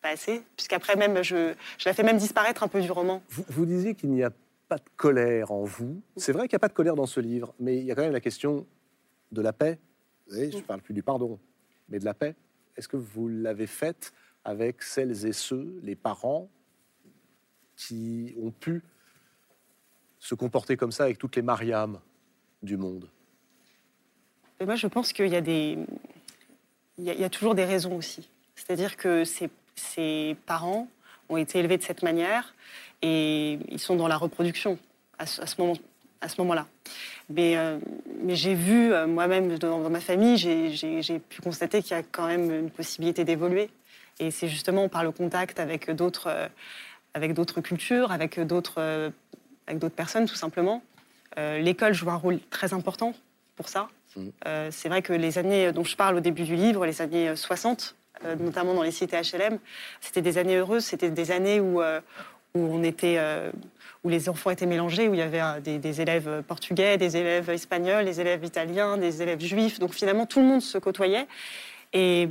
Pas 0.00 0.10
assez. 0.10 0.42
Puisqu'après, 0.56 0.96
même, 0.96 1.22
je, 1.22 1.54
je 1.78 1.88
la 1.88 1.94
fais 1.94 2.02
même 2.02 2.18
disparaître 2.18 2.62
un 2.62 2.68
peu 2.68 2.80
du 2.80 2.90
roman. 2.90 3.22
Vous, 3.28 3.44
vous 3.48 3.66
disiez 3.66 3.94
qu'il 3.94 4.10
n'y 4.10 4.22
a 4.22 4.30
pas 4.68 4.78
de 4.78 4.88
colère 4.96 5.50
en 5.50 5.64
vous. 5.64 6.02
C'est 6.16 6.32
vrai 6.32 6.48
qu'il 6.48 6.54
n'y 6.54 6.60
a 6.60 6.60
pas 6.60 6.68
de 6.68 6.72
colère 6.72 6.94
dans 6.94 7.06
ce 7.06 7.20
livre, 7.20 7.54
mais 7.58 7.78
il 7.78 7.84
y 7.84 7.92
a 7.92 7.94
quand 7.94 8.02
même 8.02 8.12
la 8.12 8.20
question 8.20 8.66
de 9.32 9.42
la 9.42 9.52
paix. 9.52 9.78
Vous 10.26 10.34
voyez, 10.34 10.50
je 10.50 10.58
ne 10.58 10.62
parle 10.62 10.80
plus 10.82 10.94
du 10.94 11.02
pardon, 11.02 11.38
mais 11.88 11.98
de 11.98 12.04
la 12.04 12.14
paix. 12.14 12.34
Est-ce 12.76 12.88
que 12.88 12.96
vous 12.96 13.28
l'avez 13.28 13.66
faite 13.66 14.12
avec 14.44 14.82
celles 14.82 15.26
et 15.26 15.32
ceux, 15.32 15.78
les 15.82 15.96
parents, 15.96 16.50
qui 17.76 18.34
ont 18.40 18.50
pu 18.50 18.82
se 20.18 20.34
comporter 20.34 20.76
comme 20.76 20.92
ça 20.92 21.04
avec 21.04 21.18
toutes 21.18 21.36
les 21.36 21.42
Mariam 21.42 22.00
du 22.62 22.76
monde? 22.76 23.10
Moi, 24.64 24.76
je 24.76 24.86
pense 24.86 25.12
qu'il 25.12 25.28
y 26.98 27.24
a 27.24 27.28
toujours 27.28 27.54
des 27.54 27.64
raisons 27.64 27.96
aussi. 27.96 28.28
C'est-à-dire 28.54 28.96
que 28.96 29.24
ces 29.24 30.36
parents 30.46 30.88
ont 31.28 31.36
été 31.36 31.58
élevés 31.58 31.78
de 31.78 31.82
cette 31.82 32.02
manière 32.02 32.54
et 33.00 33.58
ils 33.68 33.80
sont 33.80 33.96
dans 33.96 34.08
la 34.08 34.16
reproduction 34.16 34.78
à 35.18 35.26
ce, 35.26 35.60
moment-là. 36.38 36.66
Mais, 37.28 37.56
euh, 37.56 37.78
mais 38.22 38.36
j'ai 38.36 38.54
vu, 38.54 38.92
euh, 38.92 39.06
moi-même, 39.06 39.58
dans, 39.58 39.88
ma 39.90 40.00
famille, 40.00 40.36
j'ai- 40.36 41.18
pu 41.18 41.42
constater 41.42 41.82
qu'il 41.82 41.96
y 41.96 42.00
a 42.00 42.02
quand 42.02 42.26
même 42.26 42.50
une 42.50 42.70
possibilité 42.70 43.24
d'évoluer. 43.24 43.70
Et 44.20 44.30
c'est 44.30 44.48
justement 44.48 44.88
par 44.88 45.02
le 45.02 45.10
contact 45.10 45.58
avec 45.58 45.90
d'autres 45.90 46.28
euh, 47.16 47.62
cultures, 47.62 48.12
avec 48.12 48.38
d'autres 48.40 49.08
personnes, 49.96 50.26
tout 50.26 50.36
simplement. 50.36 50.82
L'école 51.36 51.94
joue 51.94 52.10
un 52.10 52.16
rôle 52.16 52.40
très 52.50 52.74
important 52.74 53.14
pour 53.56 53.68
ça. 53.68 53.88
Euh, 54.46 54.68
c'est 54.70 54.88
vrai 54.88 55.02
que 55.02 55.12
les 55.12 55.38
années 55.38 55.72
dont 55.72 55.84
je 55.84 55.96
parle 55.96 56.16
au 56.16 56.20
début 56.20 56.44
du 56.44 56.56
livre, 56.56 56.86
les 56.86 57.00
années 57.02 57.34
60, 57.34 57.94
euh, 58.24 58.36
notamment 58.36 58.74
dans 58.74 58.82
les 58.82 58.90
cités 58.90 59.16
HLM, 59.16 59.58
c'était 60.00 60.22
des 60.22 60.38
années 60.38 60.56
heureuses, 60.56 60.84
c'était 60.84 61.10
des 61.10 61.30
années 61.30 61.60
où, 61.60 61.80
euh, 61.80 62.00
où, 62.54 62.60
on 62.60 62.82
était, 62.82 63.16
euh, 63.18 63.50
où 64.04 64.08
les 64.08 64.28
enfants 64.28 64.50
étaient 64.50 64.66
mélangés, 64.66 65.08
où 65.08 65.14
il 65.14 65.18
y 65.18 65.22
avait 65.22 65.40
euh, 65.40 65.60
des, 65.60 66.00
élèves 66.00 66.42
portugais, 66.46 66.98
des 66.98 67.16
élèves 67.16 67.50
espagnols, 67.50 68.04
des 68.04 68.20
élèves 68.20 68.44
italiens, 68.44 68.96
des 68.96 69.22
élèves 69.22 69.40
juifs. 69.40 69.78
Donc 69.78 69.94
finalement, 69.94 70.26
tout 70.26 70.40
le 70.40 70.46
monde 70.46 70.62
se 70.62 70.78
côtoyait. 70.78 71.26
Et, 71.92 72.28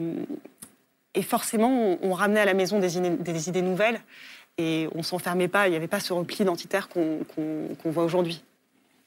et 1.14 1.22
forcément, 1.22 1.98
on, 2.02 2.14
ramenait 2.14 2.40
à 2.40 2.46
la 2.46 2.54
maison 2.54 2.80
des, 2.80 2.98
idées- 2.98 3.62
nouvelles 3.62 4.00
et 4.58 4.88
on 4.96 5.04
s'enfermait 5.04 5.48
pas, 5.48 5.68
il 5.68 5.72
n'y 5.72 5.78
avait 5.78 5.88
pas 5.88 6.00
ce 6.00 6.14
repli 6.14 6.44
identitaire 6.44 6.90
qu'on 6.90 7.26
voit 7.86 8.04
aujourd'hui. 8.04 8.44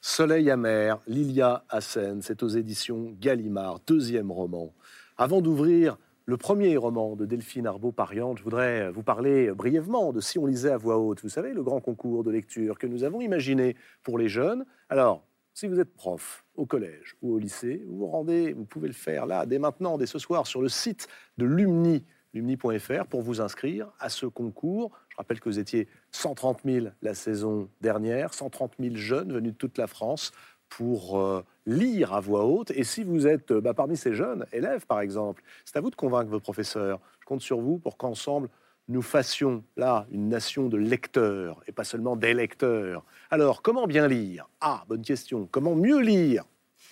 Soleil 0.07 0.51
amer, 0.51 1.01
Lilia 1.07 1.65
Hassen, 1.67 2.21
c'est 2.21 2.43
aux 2.43 2.47
éditions 2.47 3.15
Gallimard, 3.19 3.79
deuxième 3.87 4.31
roman. 4.31 4.71
Avant 5.17 5.41
d'ouvrir 5.41 5.97
le 6.25 6.37
premier 6.37 6.77
roman 6.77 7.15
de 7.15 7.25
Delphine 7.25 7.65
Arbeau-Pariante, 7.65 8.37
je 8.37 8.43
voudrais 8.43 8.91
vous 8.91 9.01
parler 9.01 9.51
brièvement 9.51 10.13
de 10.13 10.21
Si 10.21 10.37
on 10.37 10.45
lisait 10.45 10.69
à 10.69 10.77
voix 10.77 10.99
haute. 10.99 11.23
Vous 11.23 11.29
savez, 11.29 11.53
le 11.53 11.63
grand 11.63 11.81
concours 11.81 12.23
de 12.23 12.29
lecture 12.29 12.77
que 12.77 12.85
nous 12.85 13.03
avons 13.03 13.19
imaginé 13.19 13.75
pour 14.03 14.19
les 14.19 14.29
jeunes. 14.29 14.63
Alors, 14.89 15.25
si 15.55 15.67
vous 15.67 15.79
êtes 15.79 15.95
prof 15.95 16.45
au 16.53 16.67
collège 16.67 17.17
ou 17.23 17.33
au 17.33 17.39
lycée, 17.39 17.83
vous 17.87 17.97
vous 17.97 18.07
rendez, 18.07 18.53
vous 18.53 18.65
pouvez 18.65 18.87
le 18.87 18.93
faire 18.93 19.25
là, 19.25 19.47
dès 19.47 19.57
maintenant, 19.57 19.97
dès 19.97 20.05
ce 20.05 20.19
soir, 20.19 20.45
sur 20.45 20.61
le 20.61 20.69
site 20.69 21.07
de 21.39 21.45
Lumni, 21.45 22.05
lumni.fr, 22.35 23.05
pour 23.07 23.21
vous 23.21 23.41
inscrire 23.41 23.87
à 23.99 24.09
ce 24.09 24.25
concours. 24.25 24.91
Je 25.09 25.15
rappelle 25.17 25.39
que 25.39 25.49
vous 25.49 25.59
étiez 25.59 25.87
130 26.11 26.59
000 26.65 26.87
la 27.01 27.15
saison 27.15 27.69
dernière, 27.81 28.33
130 28.33 28.73
000 28.79 28.95
jeunes 28.95 29.33
venus 29.33 29.53
de 29.53 29.57
toute 29.57 29.77
la 29.77 29.87
France 29.87 30.33
pour 30.69 31.19
euh, 31.19 31.43
lire 31.65 32.13
à 32.13 32.19
voix 32.19 32.45
haute. 32.45 32.71
Et 32.71 32.83
si 32.83 33.03
vous 33.03 33.25
êtes 33.25 33.51
euh, 33.51 33.61
bah, 33.61 33.73
parmi 33.73 33.95
ces 33.95 34.13
jeunes 34.13 34.45
élèves, 34.51 34.85
par 34.85 34.99
exemple, 34.99 35.41
c'est 35.63 35.77
à 35.77 35.81
vous 35.81 35.89
de 35.89 35.95
convaincre 35.95 36.29
vos 36.29 36.39
professeurs. 36.39 36.99
Je 37.21 37.25
compte 37.25 37.41
sur 37.41 37.61
vous 37.61 37.77
pour 37.77 37.97
qu'ensemble, 37.97 38.49
nous 38.87 39.01
fassions 39.01 39.63
là 39.77 40.05
une 40.11 40.27
nation 40.27 40.67
de 40.67 40.77
lecteurs 40.77 41.63
et 41.67 41.71
pas 41.71 41.85
seulement 41.85 42.15
des 42.15 42.33
lecteurs. 42.33 43.05
Alors, 43.31 43.61
comment 43.61 43.87
bien 43.87 44.07
lire? 44.07 44.49
Ah, 44.59 44.83
bonne 44.87 45.01
question. 45.01 45.47
Comment 45.49 45.75
mieux 45.75 46.01
lire? 46.01 46.43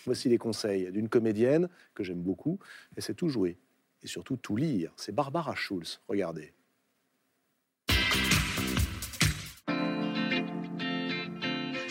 Voici 0.05 0.29
les 0.29 0.37
conseils 0.37 0.91
d'une 0.91 1.09
comédienne 1.09 1.69
que 1.93 2.03
j'aime 2.03 2.21
beaucoup, 2.21 2.59
et 2.97 3.01
c'est 3.01 3.13
tout 3.13 3.29
jouer 3.29 3.57
et 4.03 4.07
surtout 4.07 4.37
tout 4.37 4.55
lire. 4.55 4.91
C'est 4.97 5.13
Barbara 5.13 5.55
Schulz. 5.55 5.99
Regardez. 6.07 6.53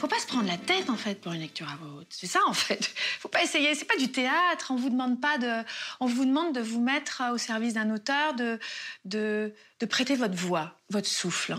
faut 0.03 0.09
pas 0.09 0.19
se 0.19 0.27
prendre 0.27 0.49
la 0.49 0.59
tête 0.59 0.91
en 0.91 0.97
fait 0.97 1.21
pour 1.21 1.33
une 1.33 1.43
lecture 1.43 1.71
à 1.71 1.77
voix 1.77 2.01
haute. 2.01 2.09
C'est 2.11 2.27
ça 2.27 2.41
en 2.49 2.55
fait. 2.55 2.93
Faut 3.21 3.29
pas 3.29 3.45
essayer. 3.45 3.73
C'est 3.77 3.85
pas 3.85 3.97
du 3.97 4.11
théâtre. 4.11 4.73
On 4.73 4.75
vous 4.75 4.91
demande 4.91 5.21
pas 5.21 5.39
de. 5.39 5.65
On 6.01 6.07
vous 6.07 6.25
demande 6.25 6.53
de 6.53 6.61
vous 6.61 6.81
mettre 6.81 7.23
au 7.33 7.39
service 7.39 7.75
d'un 7.75 7.89
auteur, 7.95 8.35
de, 8.35 8.59
de, 9.05 9.55
de 9.79 9.87
prêter 9.87 10.17
votre 10.17 10.35
voix, 10.35 10.77
votre 10.91 11.07
souffle. 11.07 11.55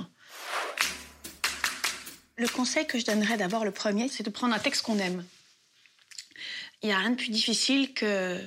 Le 2.36 2.49
conseil 2.49 2.86
que 2.86 2.99
je 2.99 3.06
donnerais 3.06 3.38
d'abord, 3.38 3.64
le 3.64 3.72
premier, 3.72 4.10
c'est 4.10 4.24
de 4.24 4.30
prendre 4.30 4.54
un 4.54 4.60
texte 4.60 4.82
qu'on 4.82 4.99
aime. 4.99 5.24
Il 6.82 6.88
n'y 6.88 6.93
a 6.93 6.97
rien 6.97 7.12
de 7.12 7.16
plus 7.16 7.30
difficile 7.30 7.93
que, 7.93 8.41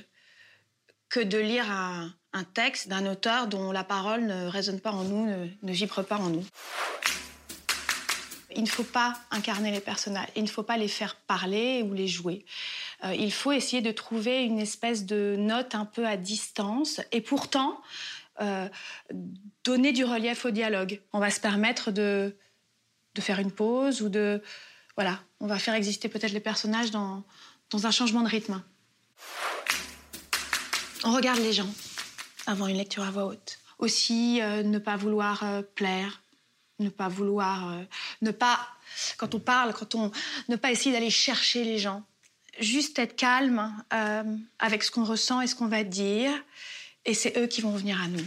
que 1.09 1.21
de 1.21 1.39
lire 1.39 1.71
un, 1.71 2.13
texte 2.53 2.89
d'un 2.89 3.11
auteur 3.11 3.47
dont 3.47 3.73
la 3.73 3.83
parole 3.83 4.27
ne 4.27 4.47
résonne 4.47 4.81
pas 4.81 4.91
en 4.91 5.05
nous, 5.05 5.25
ne, 5.27 5.73
vibre 5.73 6.05
pas 6.05 6.19
en 6.19 6.29
nous. 6.29 6.45
Il 8.55 8.63
ne 8.63 8.69
faut 8.69 8.85
pas 8.85 9.15
incarner 9.31 9.71
les 9.71 9.81
personnages, 9.81 10.29
il 10.37 10.43
ne 10.43 10.49
faut 10.49 10.63
pas 10.63 10.77
les 10.77 10.89
faire 10.89 11.17
parler 11.17 11.83
ou 11.83 11.95
les 11.95 12.09
jouer. 12.09 12.45
Euh, 13.05 13.15
il 13.15 13.33
faut 13.33 13.53
essayer 13.53 13.81
de 13.81 13.91
trouver 13.91 14.43
une 14.43 14.59
espèce 14.59 15.07
de 15.07 15.37
note 15.39 15.75
un 15.75 15.87
peu 15.87 16.07
à 16.07 16.19
distance 16.19 17.01
et 17.11 17.23
pourtant 17.23 17.81
euh, 18.43 18.69
donner 19.65 19.93
du 19.93 20.05
relief 20.05 20.45
au 20.45 20.51
dialogue. 20.51 21.01
On 21.15 21.21
va 21.21 21.31
se 21.31 21.41
permettre 21.41 21.91
de, 21.91 22.37
faire 23.19 23.39
une 23.39 23.53
pause 23.53 24.03
ou 24.03 24.11
de... 24.11 24.43
Voilà, 24.97 25.21
on 25.41 25.47
va 25.47 25.59
faire 25.59 25.75
exister 25.75 26.11
peut-être 26.11 26.33
les 26.33 26.41
personnages 26.41 26.91
dans 26.91 27.25
un 27.73 27.91
changement 27.91 28.21
de 28.21 28.29
rythme. 28.29 28.63
On 31.05 31.13
regarde 31.13 31.41
les 31.41 31.53
gens 31.53 31.69
avant 32.47 32.67
une 32.67 32.77
lecture 32.77 33.05
à 33.05 33.11
voix 33.11 33.27
haute. 33.27 33.59
Aussi, 33.79 34.41
euh, 34.41 34.63
ne 34.63 34.79
pas 34.79 34.97
vouloir 34.97 35.43
euh, 35.45 35.63
plaire, 35.63 36.23
ne 36.79 36.89
pas 36.89 37.09
vouloir, 37.09 37.73
euh, 37.73 37.83
ne 38.23 38.31
pas, 38.31 38.59
quand 39.19 39.35
on 39.35 39.41
parle, 39.41 39.75
quand 39.75 39.95
on, 39.95 40.11
ne 40.49 40.57
pas 40.57 40.71
essayer 40.71 40.93
d'aller 40.93 41.11
chercher 41.11 41.65
les 41.65 41.79
gens. 41.79 42.03
Juste 42.59 42.99
être 42.99 43.17
calme 43.17 43.71
avec 44.59 44.83
ce 44.83 44.91
qu'on 44.91 45.05
ressent 45.05 45.43
et 45.43 45.47
ce 45.47 45.55
qu'on 45.55 45.67
va 45.67 45.85
dire, 45.85 46.33
et 47.05 47.13
c'est 47.13 47.37
eux 47.37 47.47
qui 47.47 47.61
vont 47.61 47.77
venir 47.77 48.01
à 48.01 48.09
nous. 48.09 48.25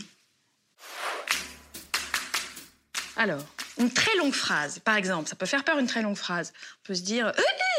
Alors, 3.16 3.44
une 3.80 3.92
très 3.92 4.16
longue 4.18 4.34
phrase, 4.34 4.78
par 4.78 4.98
exemple, 4.98 5.28
ça 5.28 5.36
peut 5.36 5.48
faire 5.48 5.64
peur 5.64 5.80
une 5.80 5.88
très 5.88 6.04
longue 6.04 6.16
phrase. 6.16 6.54
On 6.84 6.88
peut 6.88 6.94
se 6.94 7.02
dire, 7.02 7.34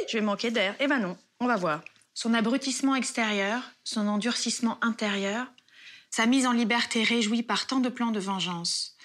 je 0.09 0.19
vais 0.19 0.25
manquer 0.25 0.51
d'air. 0.51 0.75
Eh 0.81 0.89
ben 0.89 0.99
non, 0.99 1.17
on 1.39 1.47
va 1.47 1.55
voir. 1.55 1.83
Son 2.15 2.35
abrutissement 2.35 2.95
extérieur, 2.95 3.63
son 3.85 4.07
endurcissement 4.09 4.83
intérieur, 4.85 5.47
sa 6.11 6.27
mise 6.27 6.47
en 6.47 6.53
liberté 6.53 7.05
réjouie 7.05 7.43
par 7.43 7.67
tant 7.67 7.81
de 7.81 7.89
plans 7.89 8.11
de 8.11 8.21
vengeance, 8.21 8.97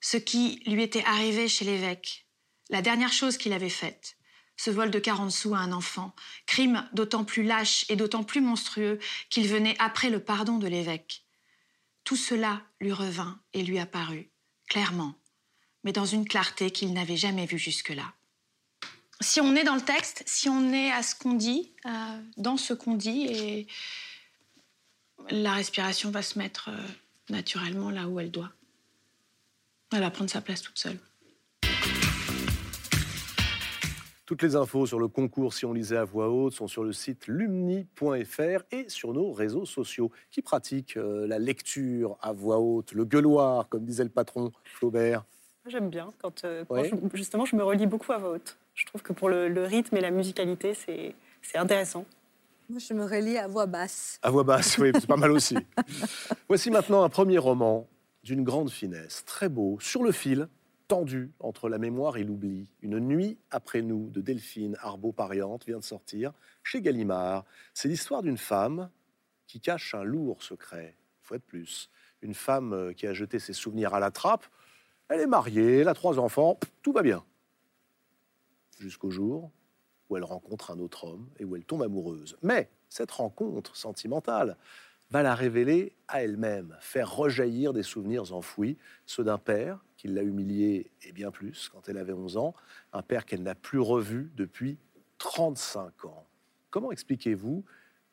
ce 0.00 0.16
qui 0.16 0.62
lui 0.66 0.82
était 0.82 1.04
arrivé 1.04 1.48
chez 1.48 1.64
l'évêque, 1.64 2.26
la 2.70 2.82
dernière 2.82 3.12
chose 3.12 3.38
qu'il 3.38 3.52
avait 3.52 3.70
faite, 3.70 4.16
ce 4.56 4.70
vol 4.70 4.90
de 4.90 4.98
40 4.98 5.32
sous 5.32 5.54
à 5.54 5.58
un 5.58 5.72
enfant, 5.72 6.14
crime 6.46 6.86
d'autant 6.92 7.24
plus 7.24 7.44
lâche 7.44 7.86
et 7.88 7.96
d'autant 7.96 8.24
plus 8.24 8.40
monstrueux 8.40 8.98
qu'il 9.30 9.48
venait 9.48 9.76
après 9.78 10.10
le 10.10 10.20
pardon 10.20 10.58
de 10.58 10.66
l'évêque. 10.66 11.24
Tout 12.04 12.16
cela 12.16 12.62
lui 12.80 12.92
revint 12.92 13.40
et 13.54 13.62
lui 13.62 13.78
apparut, 13.78 14.30
clairement, 14.68 15.14
mais 15.84 15.92
dans 15.92 16.06
une 16.06 16.26
clarté 16.26 16.70
qu'il 16.70 16.92
n'avait 16.92 17.16
jamais 17.16 17.46
vue 17.46 17.58
jusque-là. 17.58 18.14
Si 19.20 19.40
on 19.40 19.56
est 19.56 19.64
dans 19.64 19.74
le 19.74 19.80
texte, 19.80 20.22
si 20.26 20.48
on 20.48 20.72
est 20.72 20.92
à 20.92 21.02
ce 21.02 21.14
qu'on 21.16 21.34
dit, 21.34 21.72
euh, 21.86 21.90
dans 22.36 22.56
ce 22.56 22.72
qu'on 22.72 22.94
dit, 22.94 23.66
la 25.30 25.52
respiration 25.52 26.10
va 26.10 26.22
se 26.22 26.38
mettre 26.38 26.70
euh, 26.70 26.76
naturellement 27.28 27.90
là 27.90 28.08
où 28.08 28.20
elle 28.20 28.30
doit. 28.30 28.50
Elle 29.92 30.00
va 30.00 30.10
prendre 30.10 30.30
sa 30.30 30.40
place 30.40 30.62
toute 30.62 30.78
seule. 30.78 30.98
Toutes 34.26 34.42
les 34.42 34.56
infos 34.56 34.84
sur 34.84 34.98
le 34.98 35.08
concours 35.08 35.54
Si 35.54 35.64
on 35.64 35.72
lisait 35.72 35.96
à 35.96 36.04
voix 36.04 36.28
haute 36.28 36.52
sont 36.52 36.68
sur 36.68 36.84
le 36.84 36.92
site 36.92 37.26
lumni.fr 37.28 38.62
et 38.70 38.88
sur 38.88 39.14
nos 39.14 39.32
réseaux 39.32 39.64
sociaux 39.64 40.12
qui 40.30 40.42
pratiquent 40.42 40.98
euh, 40.98 41.26
la 41.26 41.38
lecture 41.38 42.18
à 42.20 42.32
voix 42.32 42.58
haute, 42.58 42.92
le 42.92 43.04
gueuloir, 43.04 43.68
comme 43.68 43.84
disait 43.84 44.04
le 44.04 44.10
patron 44.10 44.52
Flaubert? 44.64 45.24
J'aime 45.68 45.90
bien 45.90 46.10
quand, 46.22 46.44
euh, 46.44 46.64
quand 46.66 46.74
Ouais. 46.76 46.90
je- 46.90 47.16
justement 47.16 47.44
je 47.44 47.56
me 47.56 47.62
relis 47.64 47.86
beaucoup 47.86 48.12
à 48.12 48.18
voix 48.18 48.30
haute. 48.30 48.56
Je 48.74 48.86
trouve 48.86 49.02
que 49.02 49.12
pour 49.12 49.28
le, 49.28 49.48
le 49.48 49.64
rythme 49.64 49.96
et 49.96 50.00
la 50.00 50.10
musicalité, 50.10 50.74
c'est 50.74 51.14
c'est 51.42 51.58
intéressant. 51.58 52.04
Moi, 52.68 52.78
je 52.80 52.92
me 52.92 53.04
relis 53.04 53.38
à 53.38 53.46
voix 53.48 53.66
basse. 53.66 54.18
À 54.22 54.30
voix 54.30 54.44
basse, 54.44 54.76
oui, 54.78 54.90
c'est 54.94 55.06
pas 55.06 55.16
mal 55.16 55.30
aussi. 55.32 55.56
Voici 56.48 56.70
maintenant 56.70 57.02
un 57.02 57.08
premier 57.08 57.38
roman 57.38 57.88
d'une 58.24 58.44
grande 58.44 58.70
finesse, 58.70 59.24
très 59.24 59.48
beau, 59.48 59.78
sur 59.80 60.02
le 60.02 60.12
fil, 60.12 60.48
tendu 60.86 61.30
entre 61.40 61.68
la 61.68 61.78
mémoire 61.78 62.16
et 62.18 62.24
l'oubli. 62.24 62.66
Une 62.82 62.98
nuit 62.98 63.38
après 63.50 63.80
nous 63.82 64.10
de 64.10 64.20
Delphine 64.20 64.76
Arbeau-Pariante 64.82 65.64
vient 65.66 65.78
de 65.78 65.84
sortir 65.84 66.32
chez 66.62 66.82
Gallimard. 66.82 67.44
C'est 67.72 67.88
l'histoire 67.88 68.22
d'une 68.22 68.38
femme 68.38 68.90
qui 69.46 69.60
cache 69.60 69.94
un 69.94 70.02
lourd 70.02 70.42
secret, 70.42 70.94
une 71.22 71.26
fois 71.26 71.38
de 71.38 71.42
plus. 71.42 71.88
Une 72.20 72.34
femme 72.34 72.72
euh, 72.74 72.92
qui 72.92 73.06
a 73.06 73.12
jeté 73.14 73.38
ses 73.38 73.52
souvenirs 73.54 73.94
à 73.94 74.00
la 74.00 74.10
trappe. 74.10 74.44
Elle 75.08 75.20
est 75.20 75.26
mariée, 75.26 75.78
elle 75.78 75.88
a 75.88 75.94
trois 75.94 76.18
enfants, 76.18 76.58
tout 76.82 76.92
va 76.92 77.02
bien. 77.02 77.24
Jusqu'au 78.78 79.10
jour 79.10 79.50
où 80.08 80.16
elle 80.16 80.24
rencontre 80.24 80.70
un 80.70 80.78
autre 80.78 81.04
homme 81.04 81.28
et 81.38 81.44
où 81.44 81.56
elle 81.56 81.64
tombe 81.64 81.82
amoureuse. 81.82 82.36
Mais 82.42 82.68
cette 82.88 83.10
rencontre 83.10 83.76
sentimentale 83.76 84.56
va 85.10 85.22
la 85.22 85.34
révéler 85.34 85.94
à 86.06 86.22
elle-même, 86.22 86.76
faire 86.80 87.14
rejaillir 87.14 87.72
des 87.72 87.82
souvenirs 87.82 88.32
enfouis, 88.32 88.76
ceux 89.06 89.24
d'un 89.24 89.38
père 89.38 89.82
qui 89.96 90.08
l'a 90.08 90.22
humiliée 90.22 90.90
et 91.02 91.12
bien 91.12 91.30
plus 91.30 91.68
quand 91.70 91.88
elle 91.88 91.96
avait 91.96 92.12
11 92.12 92.36
ans, 92.36 92.54
un 92.92 93.02
père 93.02 93.24
qu'elle 93.24 93.42
n'a 93.42 93.54
plus 93.54 93.80
revu 93.80 94.30
depuis 94.36 94.78
35 95.16 96.04
ans. 96.04 96.26
Comment 96.70 96.92
expliquez-vous 96.92 97.64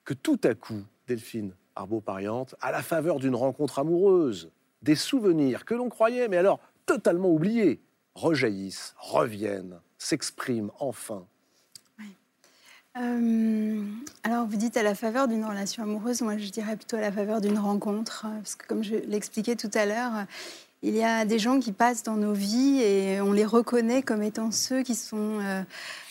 que 0.05 0.13
tout 0.13 0.39
à 0.43 0.55
coup, 0.55 0.83
Delphine 1.07 1.53
Arbeau-Pariante, 1.75 2.55
à 2.61 2.71
la 2.71 2.81
faveur 2.81 3.19
d'une 3.19 3.35
rencontre 3.35 3.79
amoureuse, 3.79 4.49
des 4.81 4.95
souvenirs 4.95 5.65
que 5.65 5.73
l'on 5.73 5.89
croyait, 5.89 6.27
mais 6.27 6.37
alors 6.37 6.61
totalement 6.85 7.29
oubliés, 7.29 7.81
rejaillissent, 8.15 8.95
reviennent, 8.97 9.79
s'expriment 9.97 10.71
enfin 10.79 11.25
Euh, 12.97 13.83
alors, 14.23 14.45
vous 14.47 14.55
dites 14.55 14.77
à 14.77 14.83
la 14.83 14.95
faveur 14.95 15.27
d'une 15.27 15.43
relation 15.43 15.83
amoureuse, 15.83 16.21
moi 16.21 16.37
je 16.37 16.49
dirais 16.49 16.77
plutôt 16.77 16.95
à 16.95 17.01
la 17.01 17.11
faveur 17.11 17.41
d'une 17.41 17.59
rencontre, 17.59 18.25
euh, 18.25 18.37
parce 18.37 18.55
que 18.55 18.65
comme 18.67 18.85
je 18.85 18.95
l'expliquais 18.95 19.57
tout 19.57 19.71
à 19.73 19.85
l'heure, 19.85 20.15
euh, 20.15 20.23
il 20.81 20.95
y 20.95 21.03
a 21.03 21.25
des 21.25 21.39
gens 21.39 21.59
qui 21.59 21.71
passent 21.71 22.03
dans 22.03 22.15
nos 22.15 22.33
vies 22.33 22.79
et 22.81 23.19
on 23.19 23.31
les 23.31 23.43
reconnaît 23.45 24.03
comme 24.03 24.21
étant 24.21 24.51
ceux 24.51 24.83
qui 24.83 24.93
sont 24.93 25.39
euh, 25.41 25.63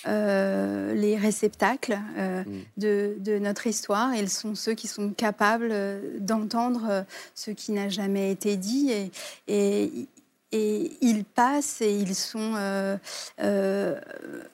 euh, 0.08 0.94
les 0.94 1.16
réceptacles 1.16 1.98
euh, 2.18 2.42
Mm. 2.44 2.60
de, 2.78 3.14
de 3.20 3.38
notre 3.38 3.66
histoire. 3.68 4.14
Ils 4.14 4.28
sont 4.28 4.54
ceux 4.56 4.74
qui 4.74 4.88
sont 4.88 5.10
capables 5.10 5.72
d'entendre 6.18 7.04
ce 7.36 7.52
qui 7.52 7.70
n'a 7.72 7.88
jamais 7.88 8.32
été 8.32 8.56
dit 8.56 8.90
et, 8.90 9.12
et, 9.46 10.08
et 10.54 10.92
ils 11.00 11.24
passent 11.24 11.80
et 11.80 11.92
ils 11.92 12.14
sont 12.14 12.54
à 12.56 12.98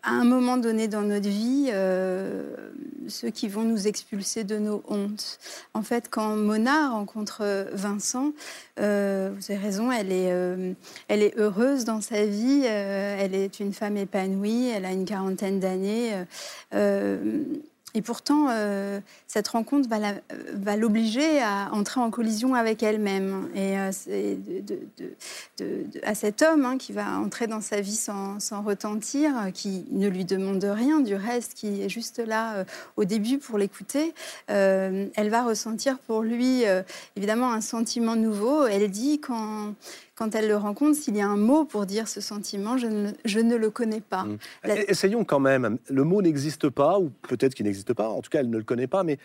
un 0.02 0.24
moment 0.24 0.56
donné 0.56 0.88
dans 0.88 1.02
notre 1.02 1.28
vie 1.28 1.70
ceux 3.08 3.30
qui 3.30 3.48
vont 3.48 3.62
nous 3.62 3.86
expulser 3.86 4.44
de 4.44 4.56
nos 4.56 4.82
hontes. 4.88 5.38
En 5.74 5.82
fait, 5.82 6.08
quand 6.10 6.36
Mona 6.36 6.90
rencontre 6.90 7.66
Vincent, 7.72 8.32
vous 8.76 8.82
avez 8.82 9.56
raison, 9.56 9.92
elle 9.92 10.12
est, 10.12 10.32
elle 11.08 11.22
est 11.22 11.36
heureuse 11.36 11.84
dans 11.84 12.00
sa 12.00 12.24
vie, 12.24 12.62
elle 12.64 13.34
est 13.34 13.60
une 13.60 13.74
femme 13.74 13.96
épanouie, 13.96 14.68
elle 14.68 14.86
a 14.86 14.92
une 14.92 15.04
quarantaine 15.04 15.60
d'années. 15.60 16.14
Et 17.94 18.02
pourtant, 18.02 18.46
euh, 18.50 19.00
cette 19.26 19.48
rencontre 19.48 19.88
va 19.88 20.76
l'obliger 20.76 21.42
à 21.42 21.70
entrer 21.72 22.00
en 22.00 22.10
collision 22.10 22.54
avec 22.54 22.82
elle-même. 22.82 23.48
Et 23.54 23.76
euh, 23.78 23.90
à 26.04 26.14
cet 26.14 26.42
homme 26.42 26.64
hein, 26.64 26.78
qui 26.78 26.92
va 26.92 27.18
entrer 27.18 27.46
dans 27.48 27.60
sa 27.60 27.80
vie 27.80 27.96
sans, 27.96 28.38
retentir, 28.64 29.32
qui 29.52 29.86
ne 29.90 30.08
lui 30.08 30.24
demande 30.24 30.62
rien 30.62 31.00
du 31.00 31.14
reste, 31.14 31.54
qui 31.54 31.82
est 31.82 31.88
juste 31.88 32.18
là 32.18 32.54
euh, 32.54 32.64
au 32.96 33.04
début 33.04 33.38
pour 33.38 33.58
l'écouter, 33.58 34.14
elle 34.48 35.30
va 35.30 35.42
ressentir 35.42 35.98
pour 35.98 36.22
lui 36.22 36.64
évidemment 37.16 37.52
un 37.52 37.60
sentiment 37.60 38.16
nouveau. 38.16 38.66
Elle 38.66 38.90
dit 38.90 39.20
quand 39.20 39.74
quand 40.20 40.34
elle 40.34 40.48
le 40.48 40.56
rencontre, 40.56 40.98
s'il 40.98 41.16
y 41.16 41.22
a 41.22 41.26
un 41.26 41.38
mot 41.38 41.64
pour 41.64 41.86
dire 41.86 42.06
ce 42.06 42.20
sentiment, 42.20 42.76
je 42.76 42.86
ne, 42.86 43.10
je 43.24 43.40
ne 43.40 43.56
le 43.56 43.70
connais 43.70 44.02
pas. 44.02 44.24
Mmh. 44.24 44.38
Essayons 44.86 45.24
quand 45.24 45.40
même. 45.40 45.78
Le 45.88 46.04
mot 46.04 46.20
n'existe 46.20 46.68
pas, 46.68 46.98
ou 46.98 47.10
peut-être 47.22 47.54
qu'il 47.54 47.64
n'existe 47.64 47.94
pas. 47.94 48.10
En 48.10 48.20
tout 48.20 48.28
cas, 48.28 48.40
elle 48.40 48.50
ne 48.50 48.58
le 48.58 48.62
connaît 48.62 48.86
pas, 48.86 49.02
mais 49.02 49.18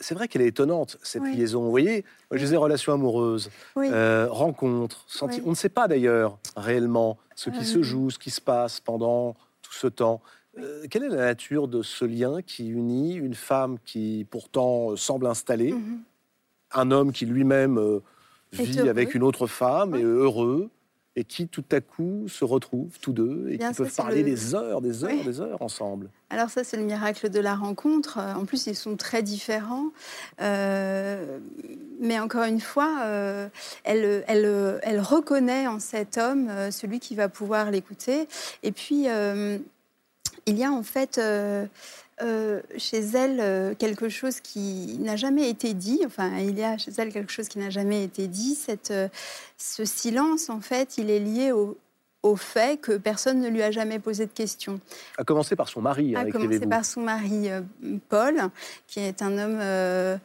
c'est 0.00 0.12
vrai 0.12 0.26
qu'elle 0.26 0.42
est 0.42 0.48
étonnante, 0.48 0.98
cette 1.04 1.22
liaison. 1.22 1.62
Vous 1.62 1.70
voyez, 1.70 2.04
je 2.32 2.38
disais 2.38 2.56
relations 2.56 2.92
amoureuses, 2.92 3.48
euh, 3.76 4.26
rencontres, 4.28 5.06
on 5.44 5.50
ne 5.50 5.54
sait 5.54 5.68
pas 5.68 5.86
d'ailleurs 5.86 6.36
réellement 6.56 7.16
ce 7.36 7.50
qui 7.50 7.60
ah 7.60 7.64
se 7.64 7.82
joue, 7.82 8.10
ce 8.10 8.18
qui 8.18 8.30
se 8.30 8.40
passe 8.40 8.80
pendant 8.80 9.36
tout 9.62 9.72
ce 9.72 9.86
temps. 9.86 10.20
Euh, 10.58 10.84
quelle 10.90 11.04
est 11.04 11.10
la 11.10 11.26
nature 11.26 11.68
de 11.68 11.82
ce 11.82 12.04
lien 12.04 12.42
qui 12.42 12.68
unit 12.70 13.14
une 13.14 13.36
femme 13.36 13.78
qui 13.84 14.26
pourtant 14.28 14.96
semble 14.96 15.28
installée, 15.28 15.72
mmh 15.72 16.02
un 16.72 16.92
homme 16.92 17.10
qui 17.10 17.26
lui-même... 17.26 18.00
Euh, 18.58 18.62
vit 18.62 18.80
avec 18.80 19.14
une 19.14 19.22
autre 19.22 19.46
femme 19.46 19.94
et 19.94 20.02
heureux 20.02 20.70
et 21.16 21.24
qui 21.24 21.48
tout 21.48 21.64
à 21.72 21.80
coup 21.80 22.26
se 22.28 22.44
retrouvent 22.44 22.98
tous 23.00 23.12
deux 23.12 23.48
et 23.50 23.58
qui 23.58 23.74
peuvent 23.74 23.94
parler 23.94 24.22
des 24.22 24.54
heures, 24.54 24.80
des 24.80 25.04
heures, 25.04 25.24
des 25.24 25.40
heures 25.40 25.60
ensemble. 25.60 26.08
Alors 26.30 26.50
ça, 26.50 26.62
c'est 26.62 26.76
le 26.76 26.84
miracle 26.84 27.30
de 27.30 27.40
la 27.40 27.56
rencontre. 27.56 28.18
En 28.18 28.44
plus, 28.44 28.66
ils 28.66 28.76
sont 28.76 28.96
très 28.96 29.22
différents. 29.22 29.88
Euh, 30.40 31.38
mais 32.00 32.20
encore 32.20 32.44
une 32.44 32.60
fois, 32.60 33.00
euh, 33.02 33.48
elle, 33.82 34.24
elle, 34.28 34.80
elle, 34.82 35.00
reconnaît 35.00 35.66
en 35.66 35.80
cet 35.80 36.16
homme 36.16 36.48
euh, 36.48 36.70
celui 36.70 37.00
qui 37.00 37.16
va 37.16 37.28
pouvoir 37.28 37.72
l'écouter. 37.72 38.28
Et 38.62 38.70
puis, 38.70 39.06
il 40.46 40.58
y 40.58 40.64
a 40.64 40.70
en 40.70 40.82
fait 40.84 41.20
euh, 42.22 42.60
chez 42.76 43.00
elle 43.00 43.38
euh, 43.40 43.74
quelque 43.74 44.08
chose 44.08 44.40
qui 44.40 44.98
n'a 45.00 45.16
jamais 45.16 45.48
été 45.48 45.74
dit. 45.74 46.02
Enfin, 46.04 46.38
il 46.38 46.58
y 46.58 46.62
a 46.62 46.76
chez 46.76 46.92
elle 46.98 47.12
quelque 47.12 47.32
chose 47.32 47.48
qui 47.48 47.58
n'a 47.58 47.70
jamais 47.70 48.04
été 48.04 48.28
dit. 48.28 48.54
Cette, 48.54 48.90
euh, 48.90 49.08
ce 49.56 49.84
silence, 49.84 50.50
en 50.50 50.60
fait, 50.60 50.98
il 50.98 51.10
est 51.10 51.18
lié 51.18 51.52
au, 51.52 51.78
au, 52.22 52.36
fait 52.36 52.80
que 52.80 52.98
personne 52.98 53.40
ne 53.40 53.48
lui 53.48 53.62
a 53.62 53.70
jamais 53.70 53.98
posé 53.98 54.26
de 54.26 54.32
questions. 54.32 54.80
A 55.16 55.24
commencé 55.24 55.56
par 55.56 55.68
son 55.68 55.80
mari. 55.80 56.14
A 56.14 56.30
commencé 56.30 56.66
par 56.66 56.84
son 56.84 57.00
mari, 57.00 57.48
Paul, 58.08 58.36
qui 58.86 59.00
est 59.00 59.22
un 59.22 59.38
homme. 59.38 60.20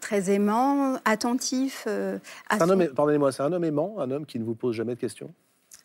très 0.00 0.30
aimant, 0.30 0.98
attentif. 1.04 1.86
Pardonnez-moi, 2.48 3.30
c'est 3.30 3.44
un 3.44 3.52
homme 3.52 3.64
aimant, 3.64 3.94
un 3.98 4.10
homme 4.10 4.26
qui 4.26 4.40
ne 4.40 4.44
vous 4.44 4.56
pose 4.56 4.74
jamais 4.74 4.96
de 4.96 5.00
questions? 5.00 5.32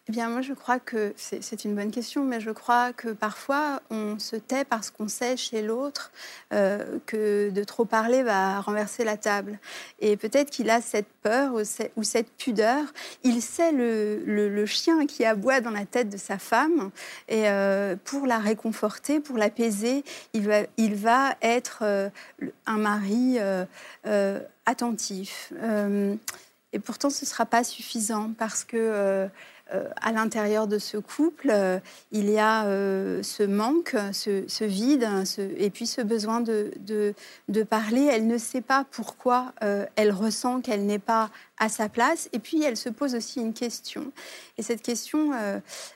Eh 0.07 0.11
bien, 0.11 0.29
moi, 0.29 0.41
je 0.41 0.53
crois 0.53 0.79
que 0.79 1.13
c'est 1.15 1.63
une 1.63 1.75
bonne 1.75 1.91
question, 1.91 2.23
mais 2.23 2.39
je 2.39 2.49
crois 2.49 2.91
que 2.91 3.09
parfois, 3.09 3.83
on 3.91 4.17
se 4.17 4.35
tait 4.35 4.65
parce 4.65 4.89
qu'on 4.89 5.07
sait 5.07 5.37
chez 5.37 5.61
l'autre 5.61 6.11
euh, 6.53 6.97
que 7.05 7.51
de 7.51 7.63
trop 7.63 7.85
parler 7.85 8.23
va 8.23 8.61
renverser 8.61 9.03
la 9.03 9.15
table. 9.15 9.59
Et 9.99 10.17
peut-être 10.17 10.49
qu'il 10.49 10.71
a 10.71 10.81
cette 10.81 11.07
peur 11.21 11.53
ou 11.95 12.03
cette 12.03 12.31
pudeur. 12.31 12.83
Il 13.23 13.43
sait 13.43 13.71
le, 13.71 14.65
chien 14.65 15.05
qui 15.05 15.23
aboie 15.23 15.61
dans 15.61 15.69
la 15.69 15.85
tête 15.85 16.09
de 16.09 16.17
sa 16.17 16.39
femme, 16.39 16.89
et 17.27 17.47
euh, 17.47 17.95
pour 18.03 18.25
la 18.25 18.39
réconforter, 18.39 19.19
pour 19.19 19.37
l'apaiser, 19.37 20.03
il 20.33 20.47
va, 20.47 20.61
il 20.77 20.95
va 20.95 21.35
être 21.43 21.83
euh, 21.83 22.09
un 22.65 22.77
mari 22.77 23.37
attentif. 24.65 25.53
et 26.73 26.79
pourtant, 26.79 27.11
ce 27.11 27.23
ne 27.23 27.29
sera 27.29 27.45
pas 27.45 27.63
suffisant 27.63 28.31
parce 28.35 28.63
que 28.63 29.29
à 30.01 30.11
l'intérieur 30.11 30.67
de 30.67 30.79
ce 30.79 30.97
couple, 30.97 31.49
euh, 31.49 31.79
il 32.11 32.29
y 32.29 32.39
a 32.39 32.65
euh, 32.65 33.23
ce 33.23 33.43
manque, 33.43 33.95
ce, 34.11 34.63
vide, 34.63 35.07
et 35.57 35.69
puis 35.69 35.87
ce 35.87 36.01
besoin 36.01 36.41
de, 36.41 36.71
de, 36.77 37.63
parler. 37.63 38.07
Elle 38.11 38.27
ne 38.27 38.37
sait 38.37 38.61
pas 38.61 38.85
pourquoi 38.91 39.53
elle 39.95 40.11
ressent 40.11 40.61
qu'elle 40.61 40.85
n'est 40.85 40.99
pas 40.99 41.29
à 41.57 41.69
sa 41.69 41.89
place. 41.89 42.27
Et 42.33 42.39
puis, 42.39 42.63
elle 42.63 42.75
se 42.75 42.89
pose 42.89 43.13
aussi 43.13 43.39
une 43.39 43.53
question. 43.53 44.11
Et 44.57 44.63
cette 44.63 44.81
question, 44.81 45.31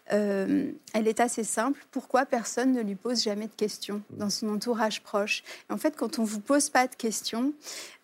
elle 0.08 0.76
est 0.94 1.20
assez 1.20 1.44
simple. 1.44 1.84
Pourquoi 1.92 2.26
personne 2.26 2.72
ne 2.72 2.82
lui 2.82 2.96
pose 2.96 3.24
jamais 3.24 3.48
de 3.48 3.56
questions 3.56 4.02
dans 4.12 4.30
son 4.30 4.50
entourage 4.50 5.02
proche? 5.02 5.44
En 5.70 5.78
fait, 5.78 5.96
quand 5.96 6.20
on 6.20 6.22
ne 6.22 6.28
vous 6.28 6.40
pose 6.40 6.70
pas 6.70 6.88
de 6.88 6.96
questions, 6.96 7.54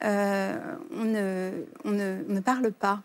on 0.02 0.07
ne, 0.07 1.52
on, 1.85 1.91
ne, 1.91 2.23
on, 2.27 2.34
ne, 2.34 2.39
parle 2.39 2.72
pas 2.72 3.02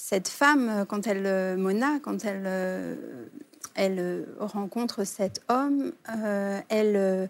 cette 0.00 0.28
femme, 0.28 0.68
euh, 0.68 0.84
quand 0.84 1.06
elle, 1.06 1.26
euh, 1.26 1.56
Mona, 1.56 2.00
quand 2.00 2.24
elle, 2.24 2.44
euh, 2.46 3.26
elle 3.74 4.26
rencontre 4.40 5.04
cet 5.04 5.42
homme, 5.48 5.92
elle, 6.68 7.28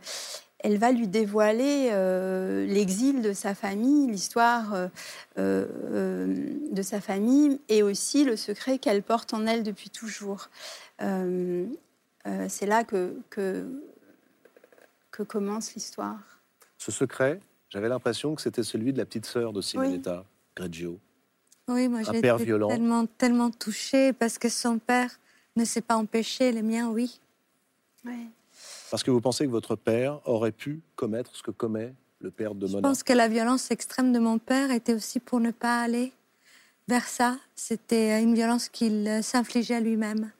elle 0.60 0.78
va 0.78 0.92
lui 0.92 1.06
dévoiler 1.06 1.90
l'exil 2.66 3.20
de 3.20 3.32
sa 3.32 3.54
famille, 3.54 4.10
l'histoire 4.10 4.88
de 5.36 6.82
sa 6.82 7.00
famille 7.00 7.60
et 7.68 7.82
aussi 7.82 8.24
le 8.24 8.36
secret 8.36 8.78
qu'elle 8.78 9.02
porte 9.02 9.34
en 9.34 9.46
elle 9.46 9.62
depuis 9.62 9.90
toujours. 9.90 10.48
C'est 10.98 12.66
là 12.66 12.84
que, 12.84 13.14
que, 13.28 13.66
que 15.10 15.22
commence 15.22 15.74
l'histoire. 15.74 16.40
Ce 16.78 16.90
secret, 16.90 17.38
j'avais 17.68 17.88
l'impression 17.88 18.34
que 18.34 18.40
c'était 18.40 18.62
celui 18.62 18.92
de 18.92 18.98
la 18.98 19.04
petite 19.04 19.26
sœur 19.26 19.52
de 19.52 19.60
Simonetta, 19.60 20.24
Greggio. 20.56 20.98
Oui, 21.70 21.88
moi 21.88 22.02
j'ai 22.02 22.18
été 22.18 22.46
tellement, 22.68 23.06
tellement 23.06 23.50
touchée 23.50 24.12
parce 24.12 24.38
que 24.38 24.48
son 24.48 24.78
père 24.78 25.20
ne 25.56 25.64
s'est 25.64 25.80
pas 25.80 25.96
empêché, 25.96 26.50
le 26.52 26.62
mien, 26.62 26.88
oui. 26.88 27.20
Parce 28.90 29.04
que 29.04 29.10
vous 29.10 29.20
pensez 29.20 29.44
que 29.46 29.50
votre 29.50 29.76
père 29.76 30.20
aurait 30.28 30.52
pu 30.52 30.80
commettre 30.96 31.36
ce 31.36 31.42
que 31.42 31.52
commet 31.52 31.94
le 32.20 32.30
père 32.30 32.54
de 32.54 32.66
Mona? 32.66 32.78
Je 32.78 32.82
pense 32.82 33.02
que 33.04 33.12
la 33.12 33.28
violence 33.28 33.70
extrême 33.70 34.12
de 34.12 34.18
mon 34.18 34.38
père 34.38 34.72
était 34.72 34.94
aussi 34.94 35.20
pour 35.20 35.38
ne 35.38 35.52
pas 35.52 35.80
aller 35.80 36.12
vers 36.88 37.06
ça. 37.06 37.36
C'était 37.54 38.20
une 38.20 38.34
violence 38.34 38.68
qu'il 38.68 39.20
s'infligeait 39.22 39.76
à 39.76 39.80
lui-même. 39.80 40.30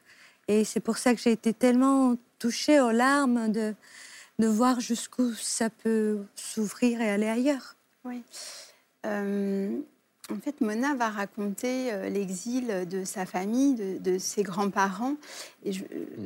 Et 0.49 0.65
c'est 0.65 0.81
pour 0.81 0.99
ça 0.99 1.15
que 1.15 1.21
j'ai 1.21 1.33
été 1.33 1.55
tellement 1.55 2.17
touchée 2.41 2.81
aux 2.81 2.91
larmes 2.91 3.53
de, 3.53 3.75
de 4.41 4.47
voir 4.49 4.81
jusqu'où 4.81 5.33
ça 5.35 5.71
peut 5.71 6.19
s'ouvrir 6.35 7.01
et 7.01 7.09
aller 7.09 7.29
ailleurs. 7.29 7.77
Oui. 8.05 8.23
Euh, 9.07 9.79
en 10.31 10.41
fait, 10.41 10.61
Mona 10.61 10.95
va 10.95 11.09
raconter 11.09 11.93
euh, 11.93 12.09
l'exil 12.09 12.89
de 12.89 13.05
sa 13.05 13.27
famille, 13.27 13.75
de, 13.75 14.19
ses 14.19 14.43
grands-parents, 14.43 15.17
mmh. 15.65 15.71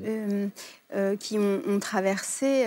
euh, 0.05 0.49
euh, 0.95 1.17
qui 1.17 1.39
ont, 1.39 1.79
traversé 1.81 2.65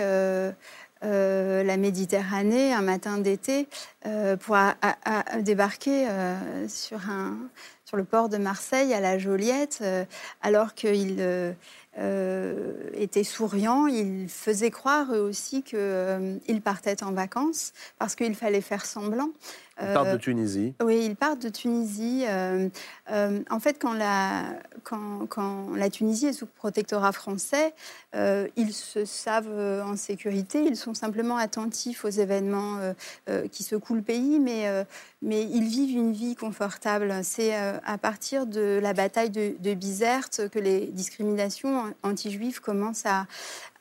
la 1.00 1.76
Méditerranée 1.76 2.72
un 2.72 2.82
matin 2.82 3.18
d'été 3.18 3.68
pour 4.40 4.56
débarquer 5.40 6.08
sur, 6.68 7.00
sur 7.84 7.96
le 7.96 8.04
port 8.04 8.28
de 8.28 8.36
Marseille 8.36 8.92
à 8.92 9.00
la 9.00 9.18
Joliette, 9.18 9.82
alors 10.42 10.74
qu'ils 10.74 11.54
étaient 12.94 13.24
souriants. 13.24 13.86
Ils 13.86 14.28
faisaient 14.28 14.70
croire 14.70 15.14
eux 15.14 15.20
aussi 15.20 15.62
qu'ils 15.62 16.62
partaient 16.62 17.02
en 17.02 17.12
vacances 17.12 17.72
parce 17.98 18.14
qu'il 18.14 18.34
fallait 18.34 18.60
faire 18.60 18.84
semblant. 18.84 19.30
Ils 19.80 19.94
partent 19.94 20.08
de 20.08 20.14
euh, 20.14 20.18
Tunisie. 20.18 20.74
Oui, 20.82 21.04
ils 21.04 21.16
partent 21.16 21.42
de 21.42 21.48
Tunisie. 21.48 22.24
Euh, 22.26 22.68
euh, 23.10 23.40
en 23.50 23.60
fait, 23.60 23.78
quand 23.80 23.92
la, 23.92 24.44
quand, 24.82 25.26
quand 25.28 25.70
la, 25.74 25.88
Tunisie 25.88 26.26
est 26.26 26.32
sous 26.32 26.46
protectorat 26.46 27.12
français, 27.12 27.74
ils 28.14 28.72
se 28.72 29.04
savent 29.04 29.82
en 29.84 29.96
sécurité. 29.96 30.64
Ils 30.64 30.76
sont 30.76 30.94
simplement 30.94 31.36
attentifs 31.36 32.04
aux 32.04 32.10
événements 32.10 32.78
qui 33.52 33.62
secouent 33.62 33.94
le 33.94 34.02
pays, 34.02 34.40
mais, 34.40 34.66
mais 35.22 35.42
ils 35.42 35.64
vivent 35.64 35.96
une 35.96 36.12
vie 36.12 36.34
confortable. 36.34 37.12
C'est 37.22 37.54
à 37.54 37.98
partir 37.98 38.46
de 38.46 38.78
la 38.82 38.92
bataille 38.92 39.30
de, 39.30 39.54
de 39.60 39.74
Bizerte 39.74 40.48
que 40.50 40.58
les 40.58 40.86
discriminations 40.86 41.94
anti-juives 42.02 42.60
commencent 42.60 43.06
à, 43.06 43.26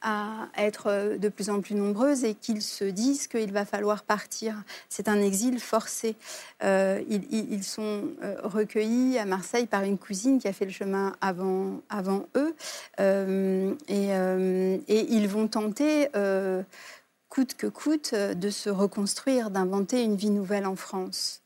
à 0.02 0.48
être 0.58 1.18
de 1.18 1.30
plus 1.30 1.50
en 1.50 1.62
plus 1.62 1.76
nombreuses 1.76 2.24
et 2.24 2.36
qu'ils 2.36 2.62
se 2.62 2.84
disent 2.84 3.28
qu'il 3.28 3.52
va 3.52 3.66
falloir 3.66 4.04
partir. 4.04 4.56
C'est 4.90 5.08
un 5.08 5.22
exil 5.22 5.60
forcé. 5.60 6.16
Euh, 6.64 7.02
ils, 7.10 7.64
sont 7.64 8.10
euh, 8.24 8.36
recueillis 8.44 9.18
à 9.18 9.26
Marseille 9.26 9.66
par 9.66 9.84
une 9.84 9.98
cousine 9.98 10.40
qui 10.40 10.48
a 10.48 10.54
fait 10.54 10.66
le 10.66 10.72
chemin 10.72 11.16
avant, 11.22 11.82
avant 11.90 12.26
eux. 12.36 12.56
Euh, 13.00 13.74
et, 13.88 15.14
ils 15.14 15.28
vont 15.28 15.48
tenter, 15.48 16.10
coûte 17.30 17.56
que 17.56 17.68
coûte, 17.68 18.14
de 18.14 18.50
se 18.50 18.70
reconstruire, 18.70 19.50
d'inventer 19.50 20.04
une 20.04 20.16
vie 20.16 20.30
nouvelle 20.30 20.66
en 20.66 20.76
France 20.76 21.42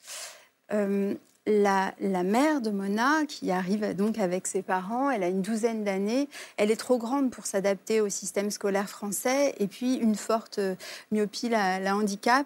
la, 1.48 1.94
mère 2.24 2.62
de 2.62 2.70
Mona, 2.70 3.26
qui 3.28 3.52
arrive 3.52 3.96
donc 3.96 4.20
avec 4.20 4.46
ses 4.46 4.62
parents, 4.62 5.10
elle 5.10 5.24
a 5.24 5.28
une 5.28 5.42
douzaine 5.42 5.84
d'années, 5.84 6.30
elle 6.58 6.72
est 6.72 6.76
trop 6.76 6.98
grande 6.98 7.32
pour 7.32 7.46
s'adapter 7.46 8.00
au 8.02 8.10
système 8.10 8.52
scolaire 8.52 8.90
français, 8.90 9.56
et 9.60 9.68
puis 9.68 9.96
une 9.96 10.16
forte 10.16 10.60
euh, 10.60 10.76
myopie 11.12 11.50
la, 11.50 11.80
la 11.80 11.96
handicap, 11.96 12.46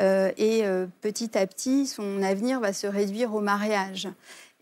euh, 0.00 0.30
et 0.36 0.64
euh, 0.64 0.86
petit 1.00 1.36
à 1.36 1.46
petit, 1.46 1.86
son 1.86 2.22
avenir 2.22 2.60
va 2.60 2.72
se 2.72 2.86
réduire 2.86 3.34
au 3.34 3.40
mariage. 3.40 4.08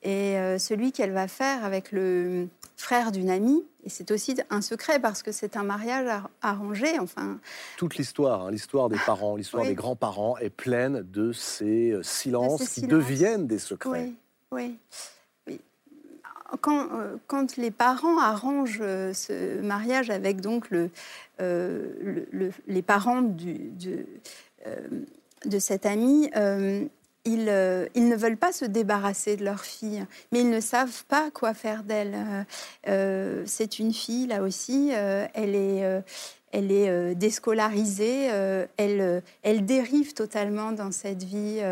Et 0.04 0.36
celui 0.60 0.92
qu'elle 0.92 1.10
va 1.10 1.26
faire 1.26 1.64
avec 1.64 1.90
le 1.90 2.46
frère 2.78 3.10
d'une 3.10 3.28
amie, 3.28 3.64
et 3.84 3.88
c'est 3.88 4.10
aussi 4.12 4.36
un 4.50 4.62
secret 4.62 5.00
parce 5.00 5.24
que 5.24 5.32
c'est 5.32 5.56
un 5.56 5.64
mariage 5.64 6.08
arrangé. 6.42 6.98
Enfin, 7.00 7.38
toute 7.76 7.96
l'histoire, 7.96 8.46
hein, 8.46 8.50
l'histoire 8.52 8.88
des 8.88 8.98
parents, 9.04 9.34
l'histoire 9.36 9.64
des 9.64 9.74
grands-parents 9.74 10.38
est 10.38 10.48
pleine 10.48 11.02
de 11.02 11.32
ces 11.32 11.90
euh, 11.90 12.02
silences 12.04 12.68
qui 12.68 12.82
deviennent 12.82 13.48
des 13.48 13.58
secrets. 13.58 14.12
Oui, 14.52 14.78
oui. 15.46 15.60
Quand, 16.62 16.88
euh, 16.94 17.16
quand, 17.26 17.56
les 17.56 17.70
parents 17.70 18.18
arrangent 18.18 18.78
euh, 18.80 19.12
ce 19.12 19.60
mariage 19.60 20.08
avec 20.08 20.40
donc 20.40 20.70
le, 20.70 20.90
les 22.68 22.82
parents 22.82 23.20
du, 23.20 23.72
de 25.44 25.58
cette 25.58 25.84
amie, 25.84 26.30
euh, 27.36 27.86
ils, 27.94 28.08
ne 28.08 28.16
veulent 28.16 28.36
pas 28.36 28.52
se 28.52 28.64
débarrasser 28.64 29.36
de 29.36 29.44
leur 29.44 29.60
fille, 29.60 30.04
mais 30.32 30.40
ils 30.40 30.50
ne 30.50 30.60
savent 30.60 31.04
pas 31.06 31.30
quoi 31.30 31.54
faire 31.54 31.82
d'elle. 31.82 32.14
Euh, 32.14 32.42
euh, 32.88 33.42
c'est 33.46 33.78
une 33.78 33.92
fille, 33.92 34.26
là 34.26 34.42
aussi, 34.42 34.90
elle 34.90 35.54
est, 35.54 36.02
elle 36.52 36.72
est 36.72 37.14
déscolarisée, 37.14 38.26
elle, 38.76 39.22
elle 39.42 39.66
dérive 39.66 40.14
totalement 40.14 40.72
dans 40.72 40.92
cette 40.92 41.22
vie 41.22 41.62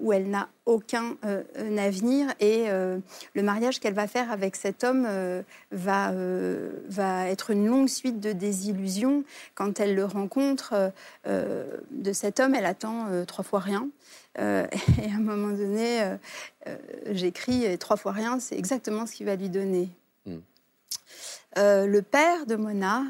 où 0.00 0.12
elle 0.12 0.30
n'a 0.30 0.48
aucun 0.66 1.16
avenir 1.78 2.28
et 2.40 2.66
le 2.68 3.42
mariage 3.42 3.80
qu'elle 3.80 3.94
va 3.94 4.06
faire 4.06 4.30
avec 4.30 4.56
cet 4.56 4.84
homme 4.84 5.06
va, 5.72 6.12
va 6.88 7.28
être 7.28 7.50
une 7.50 7.66
longue 7.66 7.88
suite 7.88 8.20
de 8.20 8.32
désillusions. 8.32 9.24
Quand 9.54 9.80
elle 9.80 9.94
le 9.94 10.04
rencontre 10.04 10.92
de 11.26 12.12
cet 12.12 12.40
homme, 12.40 12.54
elle 12.54 12.66
attend 12.66 13.06
trois 13.26 13.44
fois 13.44 13.60
rien. 13.60 13.88
Euh, 14.38 14.66
et 15.02 15.10
à 15.10 15.16
un 15.16 15.20
moment 15.20 15.56
donné, 15.56 16.02
euh, 16.02 16.16
euh, 16.66 16.76
j'écris 17.10 17.78
trois 17.78 17.96
fois 17.96 18.12
rien, 18.12 18.38
c'est 18.40 18.56
exactement 18.56 19.06
ce 19.06 19.12
qu'il 19.12 19.26
va 19.26 19.36
lui 19.36 19.48
donner. 19.48 19.90
Hmm. 21.56 21.86
le 21.86 22.00
père 22.02 22.46
de 22.46 22.56
Mona, 22.56 23.02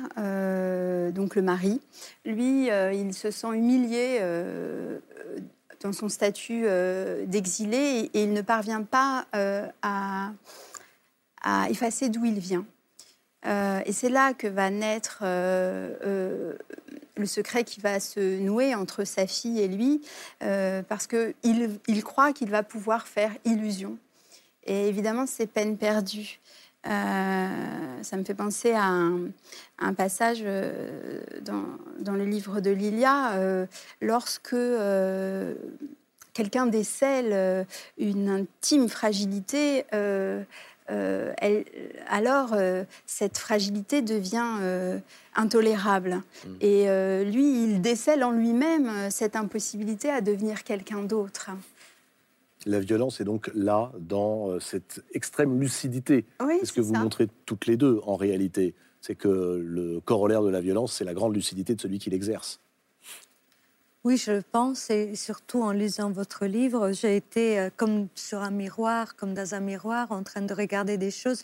donc 1.11 1.35
le 1.35 1.43
mari, 1.43 1.81
lui, 2.25 2.69
il 2.69 3.13
se 3.13 3.31
sent 3.31 3.49
humilié 3.55 4.21
dans 5.81 5.93
son 5.93 6.09
statut 6.09 6.67
d'exilé 7.27 8.11
et, 8.15 8.23
il 8.23 8.33
ne 8.33 8.43
parvient 8.43 8.83
pas 8.83 9.27
à, 9.83 10.31
effacer 11.69 12.09
d'où 12.09 12.25
il 12.25 12.39
vient. 12.39 12.65
et 13.45 13.93
c'est 13.93 14.11
là 14.11 14.33
que 14.33 14.47
va 14.47 14.71
naître 14.71 15.25
le 17.17 17.27
secret 17.27 17.65
qui 17.65 17.81
va 17.81 18.01
se 18.01 18.39
nouer 18.39 18.75
entre 18.75 19.05
sa 19.05 19.27
fille 19.27 19.61
et 19.61 19.69
lui, 19.69 20.03
euh, 20.43 20.83
parce 20.83 21.07
qu'il 21.07 21.79
il 21.87 22.05
croit 22.05 22.33
qu'il 22.33 22.51
va 22.51 22.63
pouvoir 22.63 23.07
faire 23.07 23.33
illusion. 23.45 23.99
Et 24.65 24.89
évidemment, 24.89 25.27
c'est 25.27 25.47
peine 25.47 25.77
perdue. 25.79 26.41
Euh, 26.87 27.49
ça 28.03 28.17
me 28.17 28.25
fait 28.25 28.35
penser 28.35 28.73
à 28.73 28.87
un, 28.87 29.95
passage 29.95 30.41
euh, 30.43 31.21
dans, 31.43 31.65
dans, 31.99 32.15
le 32.15 32.25
livre 32.25 32.61
de 32.61 32.71
Lilia, 32.71 33.33
lorsque 34.01 34.57
quelqu'un 36.33 36.67
décèle 36.67 37.67
une 37.99 38.29
intime 38.29 38.89
fragilité 38.89 39.85
euh, 40.91 41.33
alors 42.09 42.51
euh, 42.53 42.85
cette 43.07 43.39
fragilité 43.39 44.03
devient 44.03 44.59
euh, 44.61 44.99
intolérable. 45.35 46.23
Mm. 46.47 46.51
Et 46.61 47.25
lui, 47.25 47.65
il 47.65 47.81
décèle 47.81 48.25
en 48.25 48.31
lui-même 48.31 49.11
cette 49.11 49.37
impossibilité 49.37 50.11
à 50.11 50.21
devenir 50.21 50.65
quelqu'un 50.65 51.03
d'autre. 51.03 51.51
La 52.67 52.81
violence 52.81 53.21
est 53.21 53.25
donc 53.25 53.51
là, 53.55 53.93
dans 53.99 54.61
cette 54.61 55.03
extrême 55.15 55.59
lucidité. 55.59 56.27
c'est 56.61 56.67
ce 56.67 56.73
que 56.73 56.81
vous 56.81 56.95
montrez 56.95 57.29
toutes 57.47 57.67
les 57.67 57.77
deux, 57.77 58.01
en 58.05 58.17
réalité. 58.17 58.75
C'est 59.01 59.15
que 59.15 59.29
le 59.65 60.01
corollaire 60.01 60.43
de 60.43 60.51
la 60.51 60.61
violence, 60.61 60.93
c'est 60.93 61.05
la 61.05 61.15
grande 61.15 61.35
lucidité 61.35 61.75
de 61.75 61.81
celui 61.81 61.99
qui 61.99 62.11
l'exerce. 62.11 62.61
Oui, 64.07 64.19
je 64.19 64.41
pense, 64.53 64.89
et 64.91 65.17
surtout 65.17 65.65
en 65.65 65.73
lisant 65.73 66.13
votre 66.13 66.47
livre, 66.47 66.93
j'ai 66.93 67.17
été 67.17 67.59
euh, 67.59 67.71
comme 67.77 68.07
sur 68.15 68.41
un 68.41 68.53
miroir, 68.53 69.17
comme 69.17 69.35
dans 69.35 69.57
un 69.57 69.59
miroir, 69.59 70.13
en 70.13 70.23
train 70.23 70.43
de 70.43 70.55
regarder 70.55 70.97
des 70.97 71.11
choses. 71.11 71.43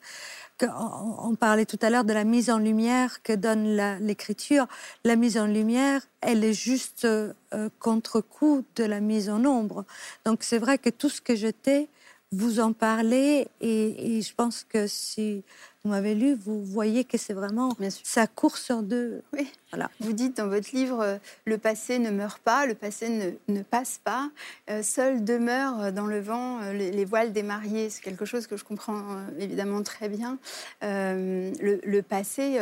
on, 0.60 1.34
parlait 1.34 1.66
tout 1.66 1.78
à 1.82 1.90
l'heure 1.90 2.04
de 2.04 2.12
la 2.12 2.22
mise 2.22 2.50
en 2.50 2.58
lumière 2.58 3.20
que 3.24 3.32
donne 3.32 3.64
l'écriture. 3.98 4.68
La, 5.02 5.16
mise 5.16 5.38
en 5.38 5.46
lumière, 5.48 6.02
elle 6.20 6.44
est 6.44 6.52
juste 6.52 7.04
euh, 7.04 7.32
contre-coup 7.80 8.64
de 8.76 8.84
la 8.84 9.00
mise 9.00 9.28
en 9.28 9.44
ombre. 9.44 9.84
Donc 10.24 10.44
c'est 10.44 10.58
vrai 10.58 10.78
que 10.78 10.90
tout 10.90 11.08
ce 11.08 11.20
que 11.20 11.34
j'étais, 11.34 11.88
vous 12.30 12.60
en 12.60 12.72
parlez, 12.72 13.48
et 13.60 14.22
je 14.22 14.34
pense 14.36 14.62
que 14.62 14.86
si 14.86 15.42
vous 15.84 15.90
m'avez 15.90 16.14
lu, 16.14 16.34
vous 16.34 16.64
voyez 16.64 17.02
que 17.02 17.18
c'est 17.18 17.32
vraiment 17.32 17.76
ça 18.04 18.28
court 18.28 18.56
sur 18.56 18.84
deux. 18.84 19.22
Oui. 19.32 19.50
Voilà. 19.72 19.90
Vous 20.00 20.12
dites 20.12 20.36
dans 20.36 20.48
votre 20.48 20.68
livre, 20.74 21.00
euh, 21.00 21.16
le 21.46 21.56
passé 21.56 21.98
ne 21.98 22.10
meurt 22.10 22.38
pas, 22.40 22.66
le 22.66 22.74
passé 22.74 23.08
ne, 23.08 23.30
ne 23.52 23.62
passe 23.62 24.00
pas, 24.04 24.30
euh, 24.70 24.82
seul 24.82 25.24
demeure 25.24 25.80
euh, 25.80 25.90
dans 25.90 26.04
le 26.06 26.20
vent 26.20 26.60
les, 26.72 27.04
voiles 27.06 27.32
des 27.32 27.42
mariés. 27.42 27.88
C'est 27.88 28.02
quelque 28.02 28.26
chose 28.26 28.46
que 28.46 28.56
je 28.56 28.64
comprends 28.64 29.02
évidemment 29.38 29.82
très 29.82 30.08
bien. 30.08 30.38
Le, 30.82 32.00
passé, 32.00 32.58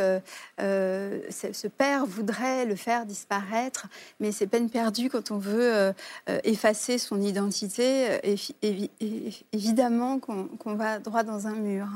ce 0.57 1.67
père 1.67 2.05
voudrait 2.05 2.65
le 2.65 2.75
faire 2.75 3.05
disparaître, 3.05 3.87
mais 4.19 4.31
c'est 4.31 4.47
peine 4.47 4.69
perdue 4.69 5.09
quand 5.09 5.31
on 5.31 5.37
veut 5.37 5.93
effacer 6.43 6.97
son 6.97 7.21
identité. 7.21 8.19
Et, 8.23 8.89
évidemment 9.51 10.19
qu'on 10.19 10.73
va 10.73 10.99
droit 10.99 11.23
dans 11.23 11.47
un 11.47 11.55
mur. 11.55 11.87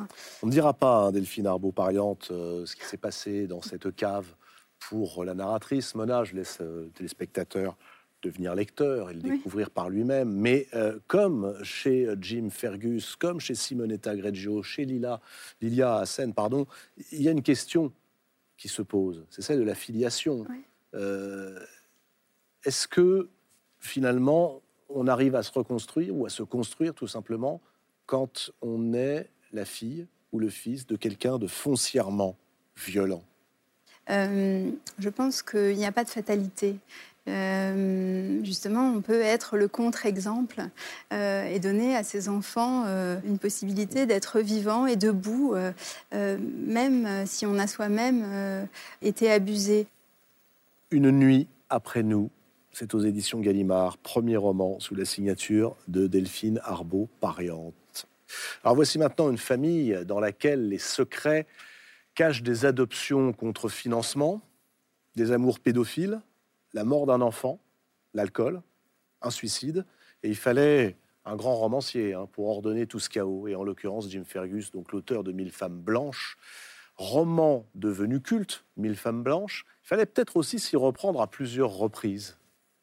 On 0.43 0.47
ne 0.47 0.51
dira 0.51 0.73
pas 0.73 1.05
hein, 1.07 1.11
Delphine 1.15 1.47
Arbaud-Pariante, 1.47 2.27
euh, 2.31 2.65
ce 2.65 2.75
qui 2.75 2.83
s'est 2.83 2.97
passé 2.97 3.47
dans 3.47 3.61
cette 3.61 3.95
cave 3.95 4.35
pour 4.79 5.23
la 5.23 5.33
narratrice. 5.33 5.95
Mona, 5.95 6.25
je 6.25 6.35
laisse 6.35 6.57
euh, 6.59 6.83
le 6.83 6.89
téléspectateur 6.89 7.77
devenir 8.21 8.53
lecteur 8.53 9.11
et 9.11 9.13
le 9.13 9.21
découvrir 9.21 9.69
par 9.69 9.89
lui-même. 9.89 10.29
Mais 10.29 10.67
euh, 10.73 10.99
comme 11.07 11.57
chez 11.63 12.09
Jim 12.19 12.49
Fergus, 12.49 13.15
comme 13.15 13.39
chez 13.39 13.55
Simonetta 13.55 14.13
Greggio, 14.13 14.61
chez 14.61 14.83
Lila, 14.83 15.21
Lilia 15.61 15.99
Hassen, 15.99 16.33
pardon, 16.33 16.67
il 17.13 17.21
y 17.21 17.29
a 17.29 17.31
une 17.31 17.43
question 17.43 17.93
qui 18.57 18.67
se 18.67 18.81
pose. 18.81 19.25
C'est 19.29 19.41
celle 19.41 19.59
de 19.59 19.63
la 19.63 19.75
filiation. 19.75 20.45
Est-ce 22.63 22.87
que 22.87 23.29
finalement 23.79 24.61
on 24.89 25.07
arrive 25.07 25.35
à 25.35 25.43
se 25.43 25.51
reconstruire 25.51 26.15
ou 26.15 26.25
à 26.25 26.29
se 26.29 26.43
construire 26.43 26.93
tout 26.93 27.07
simplement 27.07 27.61
quand 28.05 28.51
on 28.61 28.93
est 28.93 29.29
la 29.51 29.65
fille 29.65 30.07
le 30.39 30.49
fils 30.49 30.87
de 30.87 30.95
quelqu'un 30.95 31.37
de 31.37 31.47
foncièrement 31.47 32.35
violent 32.77 33.23
euh, 34.09 34.69
Je 34.99 35.09
pense 35.09 35.41
qu'il 35.41 35.75
n'y 35.75 35.85
a 35.85 35.91
pas 35.91 36.03
de 36.03 36.09
fatalité. 36.09 36.77
Euh, 37.27 38.43
justement, 38.43 38.91
on 38.91 39.01
peut 39.01 39.21
être 39.21 39.57
le 39.57 39.67
contre-exemple 39.67 40.61
euh, 41.11 41.45
et 41.45 41.59
donner 41.59 41.95
à 41.95 42.03
ses 42.03 42.29
enfants 42.29 42.85
une 43.25 43.39
possibilité 43.39 44.05
d'être 44.05 44.39
vivant 44.39 44.85
et 44.85 44.95
debout, 44.95 45.55
même 46.11 47.25
si 47.25 47.45
on 47.45 47.57
a 47.57 47.67
soi-même 47.67 48.67
été 49.01 49.31
abusé. 49.31 49.87
Une 50.91 51.09
nuit 51.11 51.47
après 51.69 52.03
nous, 52.03 52.29
c'est 52.71 52.93
aux 52.93 52.99
éditions 52.99 53.39
Gallimard, 53.39 53.97
premier 53.97 54.37
roman 54.37 54.79
sous 54.79 54.95
la 54.95 55.05
signature 55.05 55.75
de 55.87 56.07
Delphine 56.07 56.59
Arbeau-Pariante. 56.63 57.73
Alors 58.63 58.75
voici 58.75 58.97
maintenant 58.97 59.29
une 59.29 59.37
famille 59.37 60.05
dans 60.05 60.19
laquelle 60.19 60.69
les 60.69 60.77
secrets 60.77 61.47
cachent 62.15 62.43
des 62.43 62.65
adoptions 62.65 63.33
contre 63.33 63.69
financement, 63.69 64.41
des 65.15 65.31
amours 65.31 65.59
pédophiles, 65.59 66.21
la 66.73 66.83
mort 66.83 67.05
d'un 67.05 67.21
enfant, 67.21 67.59
l'alcool, 68.13 68.61
un 69.21 69.29
suicide. 69.29 69.85
Et 70.23 70.29
il 70.29 70.35
fallait 70.35 70.97
un 71.25 71.35
grand 71.35 71.55
romancier 71.55 72.13
hein, 72.13 72.27
pour 72.31 72.47
ordonner 72.49 72.87
tout 72.87 72.99
ce 72.99 73.09
chaos. 73.09 73.47
Et 73.47 73.55
en 73.55 73.63
l'occurrence, 73.63 74.09
Jim 74.09 74.23
Fergus, 74.25 74.71
donc 74.71 74.91
l'auteur 74.91 75.23
de 75.23 75.31
Mille 75.31 75.51
femmes 75.51 75.79
blanches, 75.79 76.37
roman 76.95 77.67
devenu 77.75 78.21
culte, 78.21 78.65
Mille 78.77 78.95
femmes 78.95 79.23
blanches, 79.23 79.65
il 79.83 79.87
fallait 79.87 80.05
peut-être 80.05 80.37
aussi 80.37 80.59
s'y 80.59 80.75
reprendre 80.75 81.21
à 81.21 81.27
plusieurs 81.27 81.71
reprises, 81.71 82.37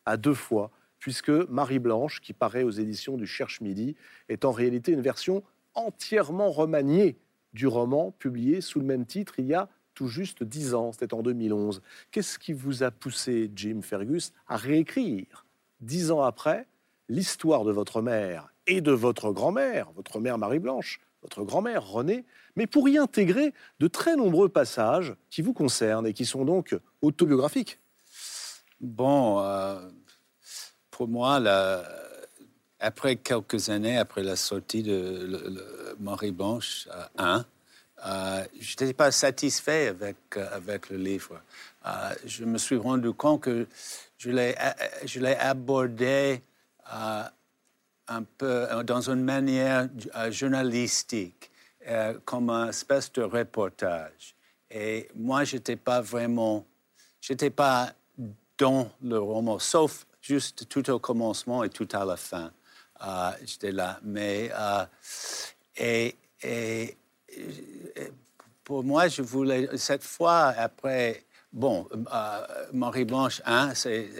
à 0.04 0.16
deux 0.16 0.34
fois, 0.34 0.70
puisque 1.02 1.30
Marie 1.30 1.80
Blanche, 1.80 2.20
qui 2.20 2.32
paraît 2.32 2.62
aux 2.62 2.70
éditions 2.70 3.16
du 3.16 3.26
Cherche 3.26 3.60
Midi, 3.60 3.96
est 4.28 4.44
en 4.44 4.52
réalité 4.52 4.92
une 4.92 5.02
version 5.02 5.42
entièrement 5.74 6.52
remaniée 6.52 7.16
du 7.54 7.66
roman 7.66 8.12
publié 8.12 8.60
sous 8.60 8.78
le 8.78 8.86
même 8.86 9.04
titre 9.04 9.34
il 9.38 9.46
y 9.46 9.54
a 9.54 9.68
tout 9.94 10.06
juste 10.06 10.44
dix 10.44 10.74
ans, 10.74 10.92
c'était 10.92 11.12
en 11.12 11.22
2011. 11.22 11.82
Qu'est-ce 12.12 12.38
qui 12.38 12.52
vous 12.52 12.84
a 12.84 12.92
poussé, 12.92 13.50
Jim 13.54 13.80
Fergus, 13.82 14.32
à 14.46 14.56
réécrire, 14.56 15.44
dix 15.80 16.12
ans 16.12 16.22
après, 16.22 16.68
l'histoire 17.08 17.64
de 17.64 17.72
votre 17.72 18.00
mère 18.00 18.54
et 18.68 18.80
de 18.80 18.92
votre 18.92 19.32
grand-mère, 19.32 19.90
votre 19.96 20.20
mère 20.20 20.38
Marie-Blanche, 20.38 21.00
votre 21.20 21.42
grand-mère 21.42 21.84
Renée, 21.84 22.24
mais 22.54 22.68
pour 22.68 22.88
y 22.88 22.96
intégrer 22.96 23.52
de 23.80 23.88
très 23.88 24.14
nombreux 24.14 24.48
passages 24.48 25.16
qui 25.30 25.42
vous 25.42 25.52
concernent 25.52 26.06
et 26.06 26.12
qui 26.12 26.26
sont 26.26 26.44
donc 26.44 26.78
autobiographiques? 27.02 27.80
Bon, 28.80 29.40
euh, 29.40 29.80
pour 31.02 31.08
moi, 31.08 31.42
après 32.78 33.16
quelques 33.16 33.70
années, 33.70 33.98
après 33.98 34.22
la 34.22 34.36
sortie 34.36 34.84
de 34.84 35.96
Marie-Blanche 35.98 36.86
1, 37.18 37.44
euh, 38.06 38.44
je 38.60 38.70
n'étais 38.70 38.92
pas 38.92 39.10
satisfait 39.10 39.88
avec, 39.88 40.16
euh, 40.36 40.46
avec 40.52 40.90
le 40.90 40.98
livre. 40.98 41.42
je 42.24 42.44
me 42.44 42.56
suis 42.56 42.76
rendu 42.76 43.12
compte 43.14 43.40
que 43.40 43.66
je 44.16 44.30
l'ai 44.30 45.36
abordé 45.40 46.40
un 46.86 48.22
peu 48.38 48.68
dans 48.84 49.10
une 49.10 49.24
manière 49.24 49.88
journalistique, 50.30 51.50
comme 52.24 52.48
une 52.48 52.68
espèce 52.68 53.10
de 53.10 53.22
reportage. 53.22 54.36
Et 54.70 55.08
moi, 55.16 55.42
je 55.42 55.56
n'étais 55.56 55.74
pas 55.74 56.00
vraiment, 56.00 56.64
je 57.20 57.32
n'étais 57.32 57.50
pas 57.50 57.92
dans 58.56 58.88
le 59.02 59.18
roman, 59.18 59.58
sauf 59.58 60.06
juste 60.22 60.68
tout 60.68 60.88
au 60.88 60.98
commencement 60.98 61.64
et 61.64 61.68
tout 61.68 61.88
à 61.92 62.04
la 62.04 62.16
fin. 62.16 62.52
Euh, 63.04 63.30
j'étais 63.44 63.72
là. 63.72 63.98
Mais, 64.02 64.50
euh, 64.56 64.84
et, 65.76 66.16
et, 66.42 66.96
pour 68.64 68.84
moi, 68.84 69.08
je 69.08 69.22
voulais, 69.22 69.68
cette 69.76 70.04
fois, 70.04 70.54
après, 70.56 71.24
bon, 71.52 71.88
euh, 71.92 72.46
Marie-Blanche 72.72 73.42
1, 73.44 73.72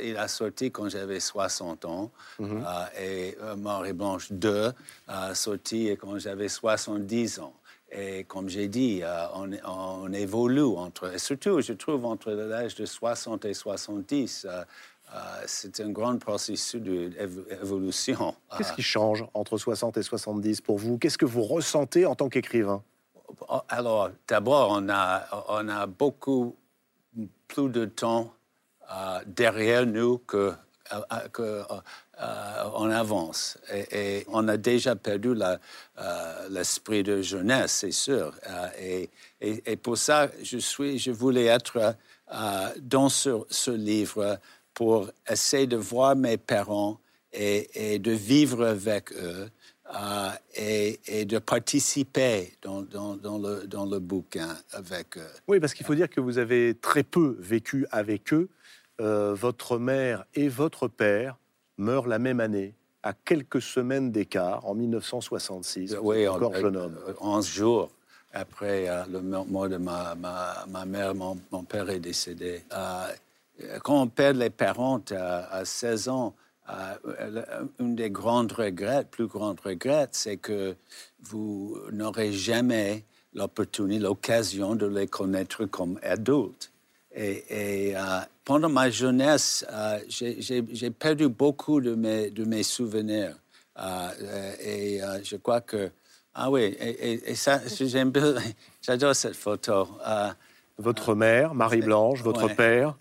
il 0.03 0.16
a 0.16 0.27
sorti 0.27 0.73
quand 0.73 0.89
j'avais 0.89 1.20
60 1.20 1.85
ans, 1.85 2.11
mhm. 2.41 2.65
et 3.01 3.37
Marie-Blanche 3.57 4.33
2 4.33 4.73
a 5.07 5.35
sorti 5.35 5.97
quand 6.01 6.19
j'avais 6.19 6.49
70 6.49 7.39
ans. 7.39 7.55
Et 7.95 8.24
comme 8.24 8.49
j'ai 8.49 8.69
dit, 8.69 9.03
on, 9.35 9.51
on, 9.66 10.12
évolue 10.15 10.62
entre, 10.62 11.12
et 11.15 11.19
surtout, 11.19 11.61
je 11.61 11.74
trouve, 11.74 12.07
entre 12.07 12.31
l'âge 12.33 12.74
de 12.74 12.87
60 12.87 13.45
et 13.45 13.53
70, 13.53 14.47
euh, 14.49 14.65
c'est 15.47 15.80
un 15.80 15.90
grand 15.90 16.18
processus 16.18 16.76
d'évolution. 16.76 18.34
Qu'est-ce 18.56 18.72
qui 18.72 18.82
change 18.82 19.24
entre 19.34 19.59
60 19.59 19.97
et 19.97 20.02
70 20.02 20.60
pour 20.60 20.78
vous? 20.78 20.98
Qu'est-ce 20.98 21.18
que 21.18 21.26
vous 21.26 21.43
ressentez 21.43 22.06
en 22.06 22.14
tant 22.14 22.28
qu'écrivain? 22.28 22.82
Alors, 23.68 24.10
d'abord, 24.28 24.70
on 24.70 24.89
a, 24.89 25.26
on 25.48 25.68
a 25.68 25.86
beaucoup 25.86 26.56
plus 27.48 27.68
de 27.68 27.84
temps 27.84 28.32
euh, 28.90 29.20
derrière 29.26 29.86
nous 29.86 30.18
que, 30.18 30.52
euh, 31.40 31.62
on 32.74 32.90
avance. 32.90 33.59
Et, 33.90 34.24
on 34.28 34.47
a 34.48 34.56
déjà 34.56 34.94
perdu 34.94 35.34
l'esprit 36.51 37.02
de 37.02 37.22
jeunesse, 37.22 37.72
c'est 37.72 37.93
sûr. 37.93 38.34
Et, 38.78 39.10
et, 39.40 39.76
pour 39.76 39.97
ça, 39.97 40.28
je, 40.43 40.59
suis, 40.59 40.98
je 40.98 41.10
voulais 41.10 41.47
être 41.47 41.97
dans 42.80 43.09
ce, 43.09 43.44
ce 43.48 43.70
livre 43.70 44.39
pour 44.83 45.13
essayer 45.31 45.69
de 45.69 45.77
voir 45.77 46.17
mes 46.17 46.37
parents 46.37 46.99
et, 47.33 48.01
de 48.01 48.11
vivre 48.11 48.67
avec 48.67 49.13
eux 49.13 49.49
euh, 49.95 50.31
et, 50.57 51.25
de 51.25 51.39
participer 51.39 52.53
dans, 52.63 52.83
dans, 52.83 53.39
le, 53.39 53.69
dans, 53.69 53.87
le, 53.87 54.01
bouquin 54.01 54.57
avec 54.73 55.19
eux. 55.19 55.31
Oui, 55.47 55.61
parce 55.61 55.73
qu'il 55.73 55.87
faut 55.87 55.95
dire 55.95 56.11
que 56.11 56.21
vous 56.21 56.39
avez 56.39 56.75
très 56.75 57.05
peu 57.05 57.37
vécu 57.39 57.87
avec 57.93 58.33
eux. 58.33 58.49
Euh, 59.01 59.35
votre 59.35 59.79
mère 59.79 60.25
et 60.35 60.49
votre 60.49 60.89
père 60.89 61.37
meurent 61.79 62.09
la 62.09 62.19
même 62.19 62.41
année, 62.41 62.75
à 63.05 63.13
quelques 63.13 63.63
semaines 63.63 64.11
d'écart, 64.11 64.67
en 64.67 64.75
1966. 64.75 65.97
Oui, 66.03 66.27
encore 66.27 66.57
jeune 66.57 66.77
homme. 66.77 66.99
11 67.21 67.49
jours 67.49 67.91
après 68.33 68.89
euh, 68.89 69.05
le 69.13 69.21
mort 69.21 69.69
de 69.69 69.77
ma, 69.77 70.17
ma, 70.17 70.67
ma 70.69 70.85
mère, 70.85 71.15
mon, 71.15 71.39
mon, 71.53 71.63
père 71.63 71.89
est 71.89 72.01
décédé. 72.01 72.65
Euh, 73.64 73.78
quand 73.82 74.02
on 74.02 74.09
perd 74.09 74.36
les 74.36 74.51
parents 74.51 75.01
à, 75.10 75.64
16 75.64 76.09
ans, 76.09 76.34
euh, 76.70 77.64
une 77.80 77.97
des 77.97 78.10
grandes 78.10 78.52
regrets, 78.52 79.05
plus 79.05 79.26
grandes 79.26 79.60
regrets, 79.60 80.09
c'est 80.12 80.36
que 80.36 80.76
vous 81.20 81.78
n'aurez 81.90 82.32
jamais 82.32 83.05
l'opportunité, 83.34 84.01
l'occasion 84.01 84.74
de 84.74 84.86
les 84.86 85.06
connaître 85.06 85.64
comme 85.66 85.98
adultes. 86.02 86.70
Et, 87.14 87.94
euh, 87.94 88.20
pendant 88.44 88.68
ma 88.68 88.90
jeunesse, 88.90 89.64
j'ai 90.09 90.90
perdu 90.90 91.28
beaucoup 91.28 91.80
de 91.80 91.94
mes, 91.94 92.62
souvenirs. 92.62 93.36
et 94.60 95.01
je 95.22 95.36
crois 95.36 95.60
que... 95.60 95.90
Ah 96.34 96.51
oui, 96.51 96.62
et, 96.62 97.30
et 97.30 97.34
ça, 97.34 97.60
j'adore 98.82 99.14
cette 99.14 99.36
photo 99.36 99.86
votre 100.83 101.15
mère, 101.15 101.55
Marie-Blanche, 101.55 102.23
votre 102.23 102.49
père 102.55 102.97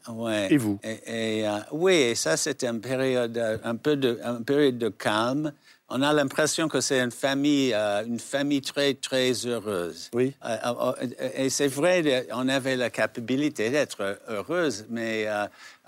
et 0.50 0.58
vous. 0.58 0.80
Et, 0.84 1.48
euh, 1.48 1.58
oui, 1.72 1.94
et 1.94 2.16
ça, 2.16 2.38
c'était 2.38 2.68
une 2.68 2.82
période, 2.82 3.38
un 3.64 3.76
peu 3.76 3.96
de, 3.96 4.20
une 4.24 4.46
période 4.46 4.78
de 4.78 4.90
calme 4.90 5.52
on 5.94 6.02
a 6.02 6.14
l'impression 6.14 6.68
que 6.68 6.80
c'est 6.80 7.00
une 7.00 7.12
famille, 7.12 7.74
euh, 7.74 8.06
une 8.06 8.20
famille 8.20 8.62
très, 8.62 8.94
très 8.94 9.32
heureuse. 9.46 10.10
Oui. 10.14 10.34
Euh, 10.46 10.58
euh, 10.66 10.94
et 11.36 11.50
c'est 11.50 11.68
vrai, 11.68 12.28
on 12.34 12.48
avait 12.48 12.78
la 12.78 12.90
capacité 12.90 13.70
d'être 13.70 14.20
heureuse, 14.30 14.86
mais 14.90 15.28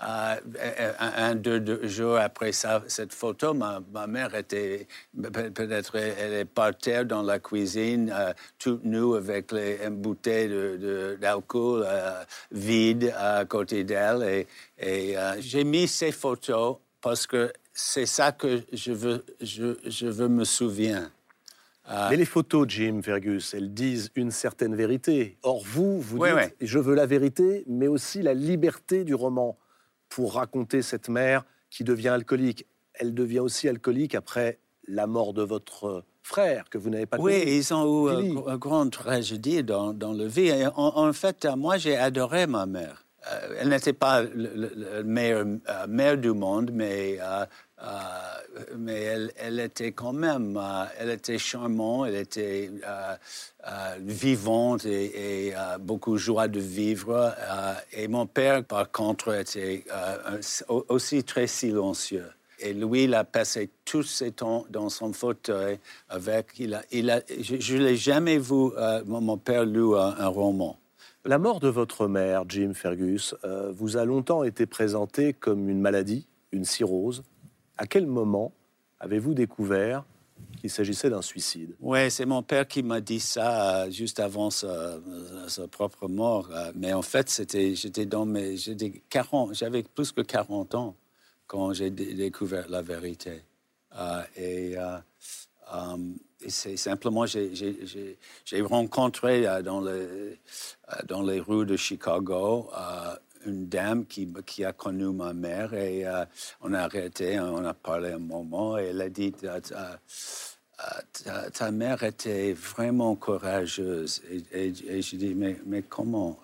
un, 0.00 1.34
deux, 1.34 1.88
jours 1.88 2.18
après 2.18 2.52
ça, 2.52 2.82
cette 2.86 3.14
photo, 3.14 3.54
ma, 3.54 4.06
mère 4.06 4.34
était 4.34 4.86
peut-être 5.14 5.96
elle 5.96 6.32
est 6.34 6.44
par 6.44 6.76
terre 6.76 7.06
dans 7.06 7.22
la 7.22 7.38
cuisine, 7.38 8.14
toute 8.58 8.84
nue 8.84 9.16
avec 9.16 9.52
les, 9.52 9.78
une 9.86 9.96
bouteille 9.96 10.50
d'alcool 11.18 11.86
vide 12.52 13.14
à 13.18 13.44
côté 13.46 13.84
d'elle. 13.84 14.22
Et, 14.22 14.46
et 14.78 15.16
j'ai 15.40 15.64
mis 15.64 15.88
ces 15.88 16.12
photos 16.12 16.76
parce 17.04 17.26
que 17.26 17.52
c'est 17.74 18.06
ça 18.06 18.32
que 18.32 18.62
je 18.72 18.92
veux, 18.92 19.24
je, 19.42 19.76
je 19.84 20.06
veux 20.06 20.28
me 20.28 20.44
souvenir. 20.44 21.10
Euh, 21.90 22.08
Mais 22.08 22.16
les 22.16 22.24
photos, 22.24 22.66
Jim 22.66 23.02
Fergus, 23.02 23.52
elles 23.52 23.74
disent 23.74 24.10
une 24.14 24.30
certaine 24.30 24.74
vérité. 24.74 25.36
Or, 25.42 25.62
vous, 25.62 26.00
vous 26.00 26.18
dites, 26.26 26.54
je 26.62 26.78
veux 26.78 26.94
la 26.94 27.04
vérité, 27.04 27.62
mais 27.66 27.88
aussi 27.88 28.22
la 28.22 28.32
liberté 28.32 29.04
du 29.04 29.14
roman 29.14 29.58
pour 30.08 30.32
raconter 30.34 30.80
cette 30.80 31.10
mère 31.10 31.44
qui 31.68 31.84
devient 31.84 32.08
alcoolique. 32.08 32.66
Elle 32.94 33.12
devient 33.12 33.40
aussi 33.40 33.68
alcoolique 33.68 34.14
après 34.14 34.58
la 34.88 35.06
mort 35.06 35.34
de 35.34 35.42
votre 35.42 36.04
frère 36.22 36.70
que 36.70 36.78
vous 36.78 36.88
n'avez 36.88 37.04
pas 37.04 37.18
Oui, 37.18 37.42
ils 37.46 37.74
ont 37.74 38.18
eu 38.18 38.24
une 38.30 38.56
grande 38.56 38.92
tragédie 38.92 39.62
dans, 39.62 39.92
dans 39.92 40.14
le 40.14 40.26
vie. 40.26 40.52
en 40.74 41.12
fait, 41.12 41.46
moi, 41.54 41.76
j'ai 41.76 41.96
adoré 41.98 42.46
ma 42.46 42.64
mère. 42.64 43.03
Euh, 43.30 43.56
elle 43.60 43.68
n'était 43.68 43.92
pas 43.92 44.22
la 44.22 45.02
meilleure 45.02 45.46
euh, 45.68 45.86
mère 45.88 46.18
du 46.18 46.32
monde, 46.32 46.70
mais, 46.72 47.18
euh, 47.20 47.46
mais 48.76 49.30
elle, 49.36 49.60
était 49.60 49.92
quand 49.92 50.12
même, 50.12 50.60
elle 50.98 51.10
était 51.10 51.38
charmante, 51.38 52.08
elle 52.08 52.16
était 52.16 52.70
vivante 54.00 54.84
et, 54.86 55.54
beaucoup 55.80 56.16
joie 56.16 56.48
de 56.48 56.60
vivre. 56.60 57.34
et 57.92 58.08
mon 58.08 58.26
père, 58.26 58.64
par 58.64 58.90
contre, 58.90 59.34
était 59.34 59.84
aussi 60.68 61.24
très 61.24 61.46
silencieux. 61.46 62.26
Et 62.60 62.72
lui, 62.72 63.04
il 63.04 63.14
a 63.14 63.24
passé 63.24 63.68
tous 63.84 64.04
ses 64.04 64.32
temps 64.32 64.64
dans 64.70 64.88
son 64.88 65.12
fauteuil 65.12 65.78
avec. 66.08 66.46
Il 66.58 66.74
a, 66.74 66.82
il 66.90 67.10
a, 67.10 67.20
je 67.38 67.76
ne 67.76 67.82
l'ai 67.82 67.96
jamais 67.96 68.38
vu, 68.38 68.70
mon 69.04 69.36
père, 69.36 69.64
lu 69.64 69.94
un 69.96 70.28
roman. 70.28 70.78
La 71.26 71.38
mort 71.38 71.58
de 71.58 71.68
votre 71.68 72.06
mère, 72.06 72.44
Jim 72.46 72.72
Fergus, 72.74 73.34
euh, 73.44 73.72
vous 73.72 73.96
a 73.96 74.04
longtemps 74.04 74.44
été 74.44 74.66
présentée 74.66 75.32
comme 75.32 75.70
une 75.70 75.80
maladie, 75.80 76.26
une 76.52 76.66
cirrhose. 76.66 77.22
À 77.78 77.86
quel 77.86 78.06
moment 78.06 78.52
avez-vous 79.00 79.32
découvert 79.32 80.04
qu'il 80.60 80.68
s'agissait 80.68 81.08
d'un 81.08 81.22
suicide? 81.22 81.76
Oui, 81.80 82.10
c'est 82.10 82.26
mon 82.26 82.42
père 82.42 82.68
qui 82.68 82.82
m'a 82.82 83.00
dit 83.00 83.20
ça 83.20 83.84
euh, 83.84 83.90
juste 83.90 84.20
avant 84.20 84.50
sa, 84.50 84.98
propre 85.70 86.08
mort. 86.08 86.50
Euh, 86.52 86.72
mais 86.74 86.92
en 86.92 87.00
fait, 87.00 87.42
j'étais 87.50 88.04
dans 88.04 88.26
mes, 88.26 88.58
j'avais 88.58 89.82
plus 89.82 90.12
que 90.12 90.20
40 90.20 90.74
ans 90.74 90.94
quand 91.46 91.72
j'ai 91.72 91.88
découvert 91.88 92.68
la 92.68 92.82
vérité. 92.82 93.44
et 94.36 94.76
c'est 96.48 96.76
simplement, 96.76 97.26
j'ai 97.26 98.62
rencontré 98.62 99.62
dans 99.62 99.80
le 99.80 100.36
dans 101.06 101.22
les 101.22 101.40
rues 101.40 101.66
de 101.66 101.76
Chicago 101.76 102.70
une 103.46 103.66
dame 103.66 104.06
qui, 104.06 104.64
a 104.64 104.72
connu 104.72 105.12
ma 105.12 105.34
mère 105.34 105.74
et 105.74 106.04
on 106.62 106.72
a 106.72 106.80
arrêté, 106.80 107.38
on 107.38 107.64
a 107.64 107.74
parlé 107.74 108.12
un 108.12 108.18
moment 108.18 108.78
et 108.78 108.84
elle 108.84 109.02
a 109.02 109.08
dit 109.08 109.32
ta, 109.32 110.00
mère 111.70 112.02
était 112.02 112.52
vraiment 112.52 113.14
courageuse. 113.16 114.22
Et, 114.52 114.72
et, 114.88 115.02
je 115.02 115.16
dis 115.16 115.34
mais, 115.34 115.56
mais 115.66 115.82
comment 115.82 116.38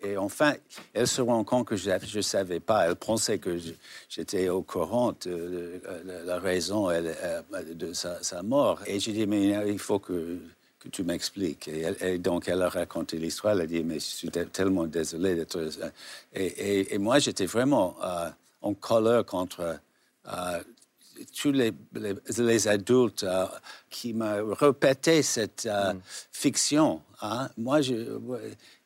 et 0.00 0.16
enfin, 0.16 0.54
elle 0.94 1.08
se 1.08 1.20
rend 1.20 1.42
compte 1.42 1.66
que 1.66 1.76
je 1.76 1.90
ne 1.90 2.22
savais 2.22 2.60
pas. 2.60 2.88
Elle 2.88 2.94
pensait 2.94 3.38
que 3.38 3.58
j'étais 4.08 4.48
au 4.48 4.62
courant 4.62 5.12
de, 5.24 5.80
la 6.24 6.38
raison 6.38 6.88
de 6.88 7.92
sa, 7.92 8.42
mort. 8.42 8.80
Et 8.86 9.00
j'ai 9.00 9.12
dit, 9.12 9.26
mais 9.26 9.68
il 9.68 9.78
faut 9.78 9.98
que, 9.98 10.38
tu 10.92 11.02
m'expliques. 11.02 11.68
Et, 11.68 12.18
donc, 12.18 12.48
elle 12.48 12.62
a 12.62 12.68
raconté 12.68 13.16
l'histoire. 13.16 13.54
Elle 13.54 13.62
a 13.62 13.66
dit, 13.66 13.82
mais 13.82 13.94
je 13.94 14.04
suis 14.04 14.30
tellement 14.30 14.86
désolé 14.86 15.34
d'être... 15.34 15.68
Et, 16.32 16.94
et, 16.94 16.98
moi, 16.98 17.18
j'étais 17.18 17.46
vraiment 17.46 17.96
euh, 18.04 18.30
en 18.62 18.74
colère 18.74 19.24
contre 19.24 19.80
euh, 20.28 20.62
tous 21.36 21.52
les, 21.52 21.72
les, 22.38 22.68
adultes 22.68 23.24
euh, 23.24 23.46
qui 23.90 24.14
m'ont 24.14 24.54
répété 24.54 25.22
cette 25.22 25.66
mm. 25.66 25.98
fiction. 26.32 27.02
Hein. 27.20 27.48
Moi, 27.56 27.80
je, 27.80 27.94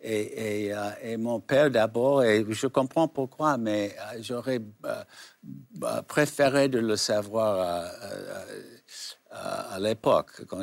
et, 0.01 0.73
euh, 0.73 0.91
et, 1.03 1.17
mon 1.17 1.41
père 1.41 1.71
d'abord, 1.71 2.25
et 2.25 2.45
je 2.49 2.67
comprends 2.67 3.09
pourquoi, 3.09 3.57
mais 3.57 3.95
euh, 3.99 4.19
j'aurais 4.21 4.61
euh, 4.85 6.03
préféré 6.03 6.69
de 6.69 6.79
le 6.79 6.97
savoir 6.97 7.87
à, 9.31 9.79
l'époque, 9.79 10.45
quand 10.47 10.63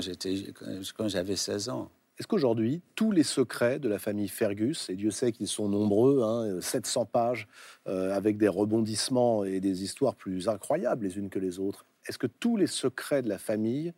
j'avais 1.07 1.35
16 1.35 1.69
ans. 1.69 1.89
Est-ce 2.19 2.27
qu'aujourd'hui, 2.27 2.81
tous 2.95 3.11
les 3.11 3.23
secrets 3.23 3.79
de 3.79 3.87
la 3.87 3.97
famille 3.97 4.27
Fergus, 4.27 4.89
et 4.89 4.95
Dieu 4.95 5.09
sait 5.09 5.31
qu'ils 5.31 5.47
sont 5.47 5.69
nombreux, 5.69 6.21
hein, 6.21 6.59
700 6.59 7.05
pages, 7.05 7.47
avec 7.85 8.37
des 8.37 8.49
rebondissements 8.49 9.45
et 9.45 9.59
des 9.59 9.83
histoires 9.83 10.15
plus 10.15 10.49
incroyables 10.49 11.05
les 11.05 11.17
unes 11.17 11.29
que 11.29 11.39
les 11.39 11.59
autres, 11.59 11.85
est-ce 12.05 12.17
que 12.17 12.27
tous 12.27 12.57
les 12.57 12.67
secrets 12.67 13.21
de 13.21 13.29
la 13.29 13.37
famille 13.37 13.93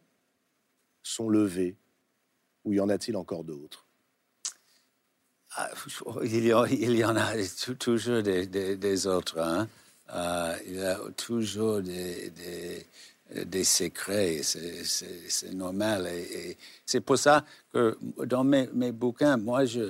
sont 1.03 1.29
levés 1.29 1.75
Ou 2.65 2.73
y 2.73 2.79
en 2.79 2.89
a-t-il 2.89 3.15
encore 3.17 3.43
d'autres? 3.43 3.85
Ah, 5.55 5.69
il, 6.23 6.45
y, 6.45 6.53
en 6.53 7.15
a 7.15 7.33
toujours 7.79 8.21
des, 8.21 9.07
autres. 9.07 9.39
Hein. 9.39 9.67
Euh, 10.13 10.55
il 10.65 10.75
y 10.75 10.81
a 10.81 10.99
toujours 11.17 11.81
des, 11.81 12.31
secrets, 13.63 14.41
c'est 14.43 15.53
normal. 15.53 16.07
Et, 16.07 16.57
c'est 16.85 17.01
pour 17.01 17.17
ça 17.17 17.45
que 17.73 17.97
dans 18.25 18.43
mes, 18.43 18.91
bouquins, 18.91 19.37
moi, 19.37 19.65
je, 19.65 19.81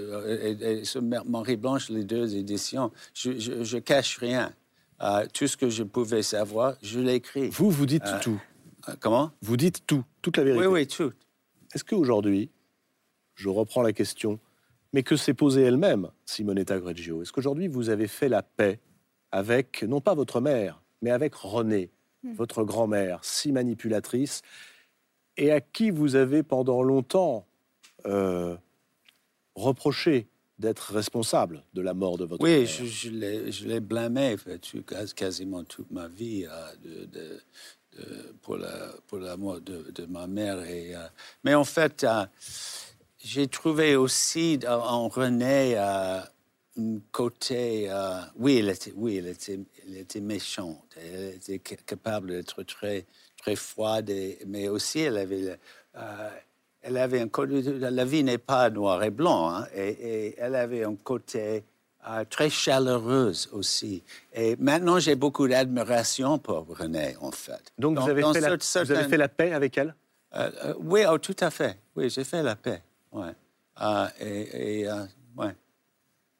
et, 0.62 0.86
sur 0.86 1.02
Marie 1.02 1.58
Blanche, 1.58 1.90
les 1.90 2.04
deux 2.04 2.36
éditions, 2.36 2.92
je, 3.14 3.32
je, 3.40 3.78
cache 3.78 4.18
rien. 4.18 4.54
Euh, 5.02 5.26
tout 5.34 5.48
ce 5.48 5.58
que 5.58 5.70
je 5.70 5.84
pouvais 5.84 6.22
savoir, 6.22 6.76
je 6.84 7.00
l'écris. 7.00 7.50
Vous, 7.50 7.72
vous 7.72 7.88
dites 7.88 8.06
euh, 8.06 8.20
tout. 8.22 8.40
comment? 9.00 9.32
Vous 9.42 9.58
dites 9.58 9.86
tout, 9.88 10.04
toute 10.22 10.38
la 10.38 10.44
vérité. 10.44 10.68
Oui, 10.68 10.72
oui, 10.72 10.88
tout. 10.88 11.12
Est-ce 11.74 11.84
qu'aujourd'hui, 11.84 12.52
je 13.36 13.50
reprends 13.50 13.82
la 13.82 13.94
question, 13.94 14.40
mais 14.94 15.04
que 15.04 15.16
s'est 15.16 15.34
posée 15.34 15.64
elle-même 15.64 16.10
Simonetta 16.26 16.80
Greggio. 16.80 17.22
Est-ce 17.22 17.32
qu'aujourd'hui 17.32 17.68
vous 17.68 17.90
avez 17.90 18.08
fait 18.08 18.30
la 18.30 18.44
paix 18.44 18.80
avec, 19.32 19.84
non 19.84 20.02
pas 20.02 20.14
votre 20.14 20.42
mère, 20.42 20.82
mais 21.02 21.12
avec 21.12 21.34
Renée, 21.34 21.90
hmm. 22.24 22.34
votre 22.34 22.64
grand-mère, 22.64 23.20
si 23.24 23.52
manipulatrice, 23.52 24.42
et 25.38 25.52
à 25.52 25.62
qui 25.62 25.92
vous 25.92 26.16
avez 26.16 26.44
pendant 26.44 26.84
longtemps 26.84 27.46
euh, 28.06 28.56
reproché 29.56 30.28
d'être 30.60 30.94
responsable 30.94 31.64
de 31.74 31.82
la 31.82 31.94
mort 31.94 32.18
de 32.18 32.26
votre 32.26 32.44
mère 32.44 32.60
Oui, 32.60 32.66
je, 32.68 33.66
l'ai 33.66 33.80
blâmé 33.80 34.36
quasiment 35.16 35.64
toute 35.64 35.90
ma 35.90 36.08
vie 36.08 36.46
euh, 36.46 37.08
de, 37.08 37.42
pour, 38.42 38.58
la, 38.58 38.94
pour, 39.08 39.20
la, 39.20 39.38
mort 39.38 39.60
de, 39.62 40.06
ma 40.06 40.28
mère. 40.28 40.64
Et, 40.64 40.96
euh, 40.96 41.00
mais 41.44 41.56
en 41.56 41.64
fait, 41.64 42.06
j'ai 43.24 43.48
trouvé 43.48 43.96
aussi 43.96 44.60
en 44.68 45.08
René 45.08 45.76
euh, 45.78 46.20
un 46.78 47.00
côté. 47.12 47.88
Euh, 47.90 48.22
oui, 48.38 48.58
elle 48.58 48.70
était, 48.70 48.94
oui 48.96 49.18
elle, 49.18 49.28
était, 49.28 49.60
elle 49.86 49.98
était 49.98 50.22
méchante. 50.22 50.98
Elle 50.98 51.36
était 51.36 51.60
capable 51.60 52.30
d'être 52.30 52.64
très, 52.64 53.06
très 53.38 53.56
froide, 53.56 54.12
mais 54.46 54.68
aussi 54.68 55.00
elle 55.00 55.18
avait. 55.18 55.58
Euh, 55.98 56.30
elle 56.82 56.98
avait 56.98 57.22
un 57.22 57.28
côté. 57.28 57.62
La 57.62 58.06
vie 58.06 58.24
n'est 58.24 58.38
pas 58.38 58.70
noir 58.70 59.04
et 59.04 59.12
blanc, 59.12 59.50
hein, 59.50 59.68
et, 59.76 60.36
elle 60.38 60.56
avait 60.56 60.84
un 60.84 60.96
côté. 60.96 61.64
très 62.30 62.50
chaleureuse 62.50 63.50
aussi. 63.52 64.02
Et 64.34 64.56
maintenant, 64.56 64.98
j'ai 65.00 65.16
beaucoup 65.16 65.48
d'admiration 65.48 66.40
pour 66.40 66.66
René, 66.76 67.16
en 67.22 67.32
fait. 67.32 67.72
Donc, 67.78 68.00
vous, 68.00 68.10
avez, 68.10 68.24
fait 68.34 68.42
la, 68.42 68.56
vous 68.56 68.92
avez 68.92 69.10
fait 69.10 69.18
la 69.18 69.30
paix 69.30 69.54
avec 69.54 69.78
elle? 69.78 69.94
Oui, 70.80 71.02
oh, 71.08 71.18
tout 71.20 71.36
à 71.40 71.52
fait. 71.52 71.78
Oui, 71.96 72.10
j'ai 72.10 72.24
fait 72.24 72.42
la 72.42 72.56
paix. 72.56 72.82
Ouais. 73.12 73.34
Et, 74.20 74.88
euh, 74.88 75.06
ouais. 75.38 75.56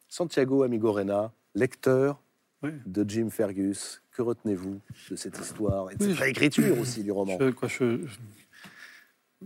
Santiago 0.08 0.64
Amigorena, 0.64 1.32
lecteur 1.56 2.20
de 2.64 3.10
Jim 3.10 3.30
Fergus. 3.30 4.02
Que 4.12 4.22
retenez-vous 4.22 4.80
de 5.10 5.16
cette 5.16 5.40
histoire 5.40 5.92
et 5.92 5.96
de 5.96 6.14
cette 6.14 6.28
écriture 6.28 6.80
aussi 6.80 7.04
du 7.04 7.12
roman? 7.12 7.38
Quoi, 7.38 7.68
je, 7.68 8.00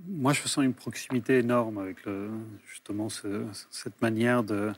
Moi, 0.08 0.34
je 0.34 0.42
sens 0.48 0.64
une 0.64 0.74
proximité 0.74 1.40
énorme 1.40 1.78
avec 1.78 2.04
le, 2.06 2.30
justement 2.68 3.08
cette 3.10 4.02
manière 4.02 4.44
de, 4.44 4.72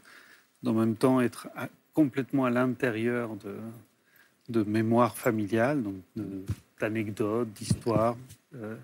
d'en 0.64 0.74
même 0.74 0.96
temps 0.96 1.22
être 1.22 1.48
complètement 1.94 2.46
à 2.46 2.50
l'intérieur 2.50 3.36
de, 3.38 3.58
de 4.50 4.64
mémoire 4.64 5.18
familiale, 5.18 5.82
donc 5.84 5.96
d'anecdotes, 6.80 7.52
d'histoires. 7.54 8.18
Euh, 8.56 8.76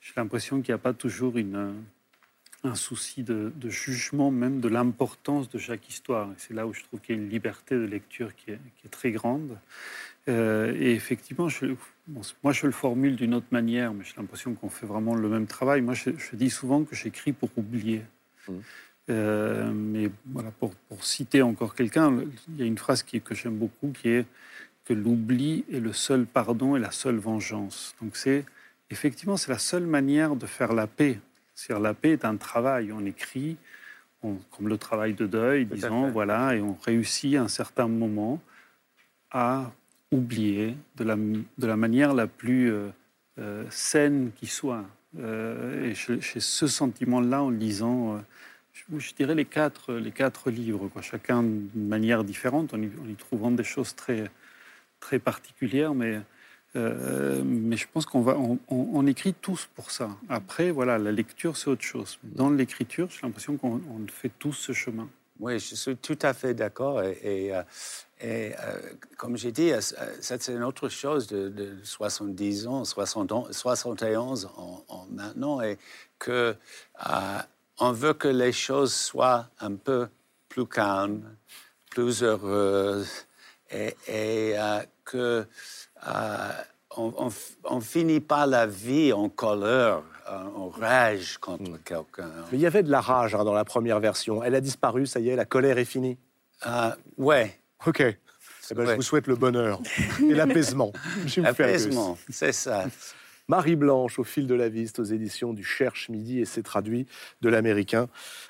j'ai 0.00 0.12
l'impression 0.16 0.60
qu'il 0.60 0.72
n'y 0.72 0.76
a 0.76 0.78
pas 0.78 0.92
toujours 0.92 1.36
une 1.36 1.74
un 2.64 2.74
souci 2.74 3.22
de, 3.22 3.52
jugement 3.68 4.30
même 4.30 4.60
de 4.60 4.68
l'importance 4.68 5.48
de 5.48 5.58
chaque 5.58 5.88
histoire. 5.88 6.28
C'est 6.36 6.54
là 6.54 6.66
où 6.66 6.72
je 6.72 6.82
trouve 6.82 7.00
qu'il 7.00 7.16
y 7.16 7.18
a 7.18 7.22
une 7.22 7.28
liberté 7.28 7.74
de 7.74 7.84
lecture 7.84 8.34
qui 8.34 8.52
est, 8.52 8.90
très 8.90 9.10
grande. 9.10 9.58
Euh, 10.28 10.74
et 10.78 10.92
effectivement, 10.92 11.48
je, 11.48 11.66
moi 12.42 12.52
je 12.52 12.66
le 12.66 12.72
formule 12.72 13.16
d'une 13.16 13.34
autre 13.34 13.46
manière, 13.50 13.92
mais 13.94 14.04
j'ai 14.04 14.14
l'impression 14.16 14.54
qu'on 14.54 14.68
fait 14.68 14.86
vraiment 14.86 15.14
le 15.14 15.28
même 15.28 15.46
travail. 15.46 15.82
Moi 15.82 15.94
je, 15.94 16.10
dis 16.34 16.50
souvent 16.50 16.84
que 16.84 16.96
j'écris 16.96 17.32
pour 17.32 17.50
oublier. 17.56 18.02
Mmh. 18.48 18.52
Euh, 19.08 19.70
mais 19.72 20.10
voilà, 20.26 20.50
pour, 20.50 20.74
citer 21.00 21.42
encore 21.42 21.74
quelqu'un, 21.74 22.24
il 22.48 22.58
y 22.58 22.62
a 22.62 22.66
une 22.66 22.78
phrase 22.78 23.04
qui, 23.04 23.20
que 23.20 23.34
j'aime 23.34 23.56
beaucoup 23.56 23.92
qui 23.92 24.08
est 24.08 24.26
que 24.84 24.94
l'oubli 24.94 25.64
est 25.72 25.80
le 25.80 25.92
seul 25.92 26.26
pardon 26.26 26.76
et 26.76 26.80
la 26.80 26.90
seule 26.90 27.18
vengeance. 27.18 27.94
Donc 28.00 28.16
c'est 28.16 28.44
effectivement 28.90 29.36
c'est 29.36 29.50
la 29.50 29.58
seule 29.58 29.86
manière 29.86 30.36
de 30.36 30.46
faire 30.46 30.72
la 30.72 30.86
paix 30.86 31.18
cest 31.56 31.80
la 31.80 31.94
paix 31.94 32.10
est 32.10 32.24
un 32.24 32.36
travail. 32.36 32.92
On 32.92 33.04
écrit, 33.04 33.56
comme 34.20 34.68
le 34.68 34.78
travail 34.78 35.14
de 35.14 35.26
deuil, 35.26 35.64
disons, 35.64 36.10
voilà, 36.10 36.54
et 36.54 36.60
on 36.60 36.74
réussit 36.74 37.34
à 37.34 37.42
un 37.42 37.48
certain 37.48 37.88
moment 37.88 38.40
à 39.30 39.72
oublier 40.12 40.76
de 40.96 41.04
la, 41.04 41.16
de 41.16 41.66
la 41.66 41.76
manière 41.76 42.14
la 42.14 42.26
plus 42.28 42.70
euh, 42.70 42.88
euh, 43.38 43.64
saine 43.70 44.30
qui 44.36 44.46
soit. 44.46 44.84
Euh, 45.18 45.90
et 45.90 45.94
j'ai 45.94 46.40
ce 46.40 46.66
sentiment-là 46.66 47.42
en 47.42 47.50
lisant, 47.50 48.22
je, 48.72 49.14
dirais, 49.14 49.34
les 49.34 49.46
quatre, 49.46 49.94
les 49.94 50.12
quatre 50.12 50.50
livres, 50.50 50.88
quoi, 50.88 51.02
chacun 51.02 51.42
d'une 51.42 51.88
manière 51.88 52.22
différente, 52.22 52.74
en 52.74 52.82
y, 52.82 52.86
en 52.86 53.08
y, 53.08 53.14
trouvant 53.14 53.50
des 53.50 53.64
choses 53.64 53.96
très, 53.96 54.30
très 55.00 55.18
particulières, 55.18 55.94
mais 55.94 56.20
euh, 56.74 57.42
mais 57.44 57.76
je 57.76 57.86
pense 57.90 58.04
qu'on 58.04 58.20
va, 58.20 58.36
on, 58.68 59.06
écrit 59.06 59.32
tous 59.32 59.68
pour 59.74 59.90
ça. 59.90 60.10
Après, 60.28 60.70
voilà, 60.70 60.98
la 60.98 61.12
lecture, 61.12 61.56
c'est 61.56 61.70
autre 61.70 61.84
chose. 61.84 62.18
Dans 62.22 62.50
l'écriture, 62.50 63.08
j'ai 63.10 63.20
l'impression 63.22 63.56
qu'on 63.56 63.80
fait 64.12 64.30
tous 64.38 64.52
ce 64.52 64.72
chemin. 64.72 65.08
Oui, 65.38 65.58
je 65.58 65.74
suis 65.74 65.96
tout 65.96 66.18
à 66.22 66.34
fait 66.34 66.54
d'accord. 66.54 67.02
Et, 67.02 67.54
euh, 67.54 67.62
euh, 68.24 68.52
comme 69.16 69.36
j'ai 69.36 69.52
dit, 69.52 69.70
c'est 70.20 70.48
une 70.48 70.64
autre 70.64 70.88
chose 70.88 71.26
de, 71.26 71.76
70 71.82 72.66
ans, 72.66 72.84
60 72.84 73.52
71 73.52 74.46
ans 74.56 74.84
maintenant, 75.10 75.60
et 75.62 75.78
que 76.18 76.56
on 77.78 77.92
veut 77.92 78.14
que 78.14 78.28
les 78.28 78.52
choses 78.52 78.94
soient 78.94 79.48
un 79.60 79.74
peu 79.74 80.08
plus 80.48 80.66
calmes, 80.66 81.36
plus 81.90 82.22
heureuses, 82.22 83.26
et 83.70 83.94
que 85.04 85.46
euh, 86.06 86.50
on, 86.96 87.30
on, 87.64 87.80
finit 87.80 88.20
pas 88.20 88.46
la 88.46 88.66
vie 88.66 89.12
en 89.12 89.28
colère, 89.28 90.02
en 90.28 90.68
rage 90.68 91.38
contre 91.38 91.70
hmm. 91.70 91.78
quelqu'un. 91.84 92.30
Mais 92.50 92.58
il 92.58 92.60
y 92.60 92.66
avait 92.66 92.82
de 92.82 92.90
la 92.90 93.00
rage 93.00 93.34
hein, 93.34 93.44
dans 93.44 93.52
la 93.52 93.64
première 93.64 94.00
version. 94.00 94.42
Elle 94.42 94.54
a 94.54 94.60
disparu, 94.60 95.06
ça 95.06 95.20
y 95.20 95.28
est, 95.28 95.36
la 95.36 95.44
colère 95.44 95.78
est 95.78 95.84
finie. 95.84 96.18
Euh, 96.66 96.90
ouais. 97.18 97.58
Ok. 97.86 98.00
Eh 98.00 98.74
ben, 98.74 98.86
je 98.86 98.94
vous 98.94 99.02
souhaite 99.02 99.26
le 99.26 99.36
bonheur 99.36 99.80
et 100.22 100.34
l'apaisement. 100.34 100.92
L'apaisement, 101.36 102.18
c'est 102.28 102.52
ça. 102.52 102.86
Marie 103.48 103.76
Blanche 103.76 104.18
au 104.18 104.24
fil 104.24 104.48
de 104.48 104.54
la 104.54 104.68
viste 104.68 104.98
aux 104.98 105.04
éditions 105.04 105.52
du 105.52 105.62
Cherche 105.62 106.08
Midi 106.08 106.40
et 106.40 106.44
c'est 106.44 106.64
traduit 106.64 107.06
de 107.42 107.48
l'américain 107.48 108.08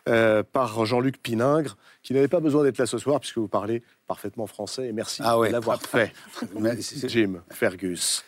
euh, 0.08 0.42
par 0.42 0.86
Jean-Luc 0.86 1.18
Piningre, 1.22 1.76
qui 2.02 2.14
n'avait 2.14 2.28
pas 2.28 2.40
besoin 2.40 2.62
d'être 2.62 2.78
là 2.78 2.86
ce 2.86 2.96
soir 2.96 3.20
puisque 3.20 3.36
vous 3.36 3.48
parlez 3.48 3.82
parfaitement 4.06 4.46
français 4.46 4.88
et 4.88 4.92
merci 4.92 5.22
Ah 5.24 5.38
ouais. 5.38 5.48
de 5.48 5.52
l'avoir 5.52 5.80
fait. 5.82 6.12
Merci. 6.58 7.08
Jim 7.08 7.42
Fergus. 7.50 8.24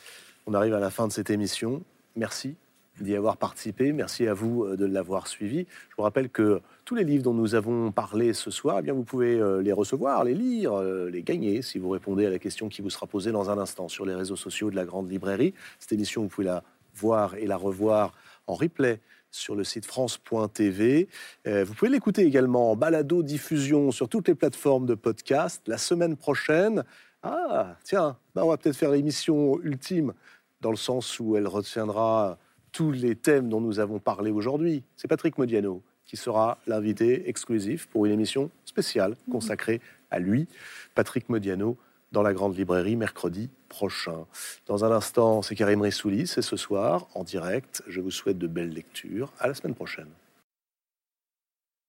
On 0.47 0.55
arrive 0.55 0.75
à 0.75 0.81
la 0.81 0.91
fin 0.91 1.07
de 1.07 1.13
cette 1.13 1.31
émission. 1.31 1.83
Merci 2.17 2.57
d'y 3.01 3.15
avoir 3.15 3.37
participé. 3.37 3.93
Merci 3.93 4.27
à 4.27 4.35
vous 4.35 4.65
euh, 4.65 4.77
de 4.77 4.85
l'avoir 4.85 5.29
suivi. 5.29 5.67
Je 5.91 5.97
vous 5.97 6.03
rappelle 6.03 6.31
que 6.31 6.61
tous 6.85 6.95
les 6.95 7.05
livres 7.05 7.23
dont 7.23 7.35
nous 7.35 7.55
avons 7.55 7.93
parlé 7.93 8.33
ce 8.33 8.51
soir, 8.51 8.79
eh 8.81 8.83
bien, 8.83 8.93
vous 8.93 9.05
pouvez 9.05 9.39
euh, 9.39 9.63
les 9.63 9.73
recevoir, 9.73 10.25
les 10.25 10.35
lire, 10.35 10.73
euh, 10.73 11.09
les 11.11 11.23
gagner 11.23 11.63
si 11.63 11.79
vous 11.79 11.91
répondez 11.91 12.27
à 12.27 12.31
la 12.31 12.39
question 12.39 12.69
qui 12.69 12.83
vous 12.83 12.91
sera 12.91 13.07
posée 13.07 13.31
dans 13.31 13.51
un 13.51 13.59
instant 13.59 13.89
sur 13.89 14.05
les 14.05 14.15
réseaux 14.15 14.37
sociaux 14.37 14.71
de 14.71 14.77
la 14.77 14.85
Grande 14.85 15.11
Librairie. 15.11 15.55
Cette 15.79 15.93
émission, 15.93 16.23
vous 16.23 16.29
pouvez 16.29 16.47
la 16.47 16.65
voir 16.95 17.37
et 17.37 17.47
la 17.47 17.57
revoir 17.57 18.15
en 18.47 18.55
replay 18.55 19.01
sur 19.31 19.55
le 19.55 19.65
site 19.65 19.87
France.tv. 19.87 21.09
Euh, 21.47 21.65
vous 21.65 21.75
pouvez 21.75 21.91
l'écouter 21.91 22.23
également 22.23 22.73
en 22.73 22.77
balado 22.77 23.23
diffusion 23.23 23.91
sur 23.91 24.09
toutes 24.09 24.29
les 24.29 24.35
plateformes 24.35 24.87
de 24.87 24.95
podcast. 24.95 25.63
La 25.67 25.79
semaine 25.79 26.17
prochaine, 26.17 26.85
ah 27.23 27.77
tiens, 27.85 28.17
bah, 28.35 28.45
on 28.45 28.49
va 28.49 28.57
peut-être 28.57 28.77
faire 28.77 28.91
l'émission 28.91 29.61
ultime 29.63 30.13
dans 30.61 30.71
le 30.71 30.77
sens 30.77 31.21
où 31.21 31.37
elle 31.37 31.47
retiendra 31.47 32.39
tous 32.73 32.93
les 32.93 33.15
thèmes 33.15 33.49
dont 33.49 33.61
nous 33.61 33.81
avons 33.81 33.99
parlé 33.99 34.31
aujourd'hui. 34.31 34.85
C'est 34.97 35.09
Patrick 35.09 35.39
Modiano 35.39 35.83
qui 36.09 36.17
sera 36.17 36.59
l'invité 36.67 37.29
exclusif 37.29 37.87
pour 37.87 38.07
une 38.07 38.13
émission 38.13 38.51
spéciale 38.65 39.15
consacrée 39.31 39.81
à 40.11 40.19
lui, 40.19 40.49
Patrick 40.95 41.29
Modiano, 41.29 41.77
dans 42.13 42.23
la 42.23 42.33
Grande 42.33 42.57
Librairie 42.57 42.97
mercredi 42.97 43.51
prochain. 43.69 44.27
Dans 44.67 44.85
un 44.85 44.91
instant, 44.91 45.43
c'est 45.43 45.55
Karim 45.55 45.83
Rissouli, 45.83 46.27
c'est 46.27 46.43
ce 46.43 46.57
soir 46.57 47.07
en 47.15 47.25
direct. 47.25 47.83
Je 47.87 48.01
vous 48.01 48.11
souhaite 48.11 48.39
de 48.39 48.47
belles 48.47 48.71
lectures. 48.71 49.33
À 49.39 49.49
la 49.49 49.55
semaine 49.55 49.75
prochaine. 49.75 50.09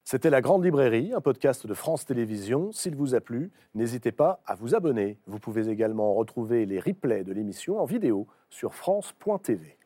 C'était 0.04 0.30
La 0.30 0.40
Grande 0.40 0.64
Librairie, 0.64 1.12
un 1.14 1.20
podcast 1.20 1.66
de 1.66 1.74
France 1.74 2.04
Télévisions. 2.04 2.72
S'il 2.72 2.96
vous 2.96 3.14
a 3.14 3.20
plu, 3.20 3.52
n'hésitez 3.74 4.10
pas 4.10 4.40
à 4.44 4.56
vous 4.56 4.74
abonner. 4.74 5.18
Vous 5.26 5.38
pouvez 5.38 5.68
également 5.68 6.14
retrouver 6.14 6.66
les 6.66 6.80
replays 6.80 7.22
de 7.22 7.32
l'émission 7.32 7.78
en 7.78 7.84
vidéo 7.84 8.26
sur 8.48 8.74
France.tv. 8.74 9.79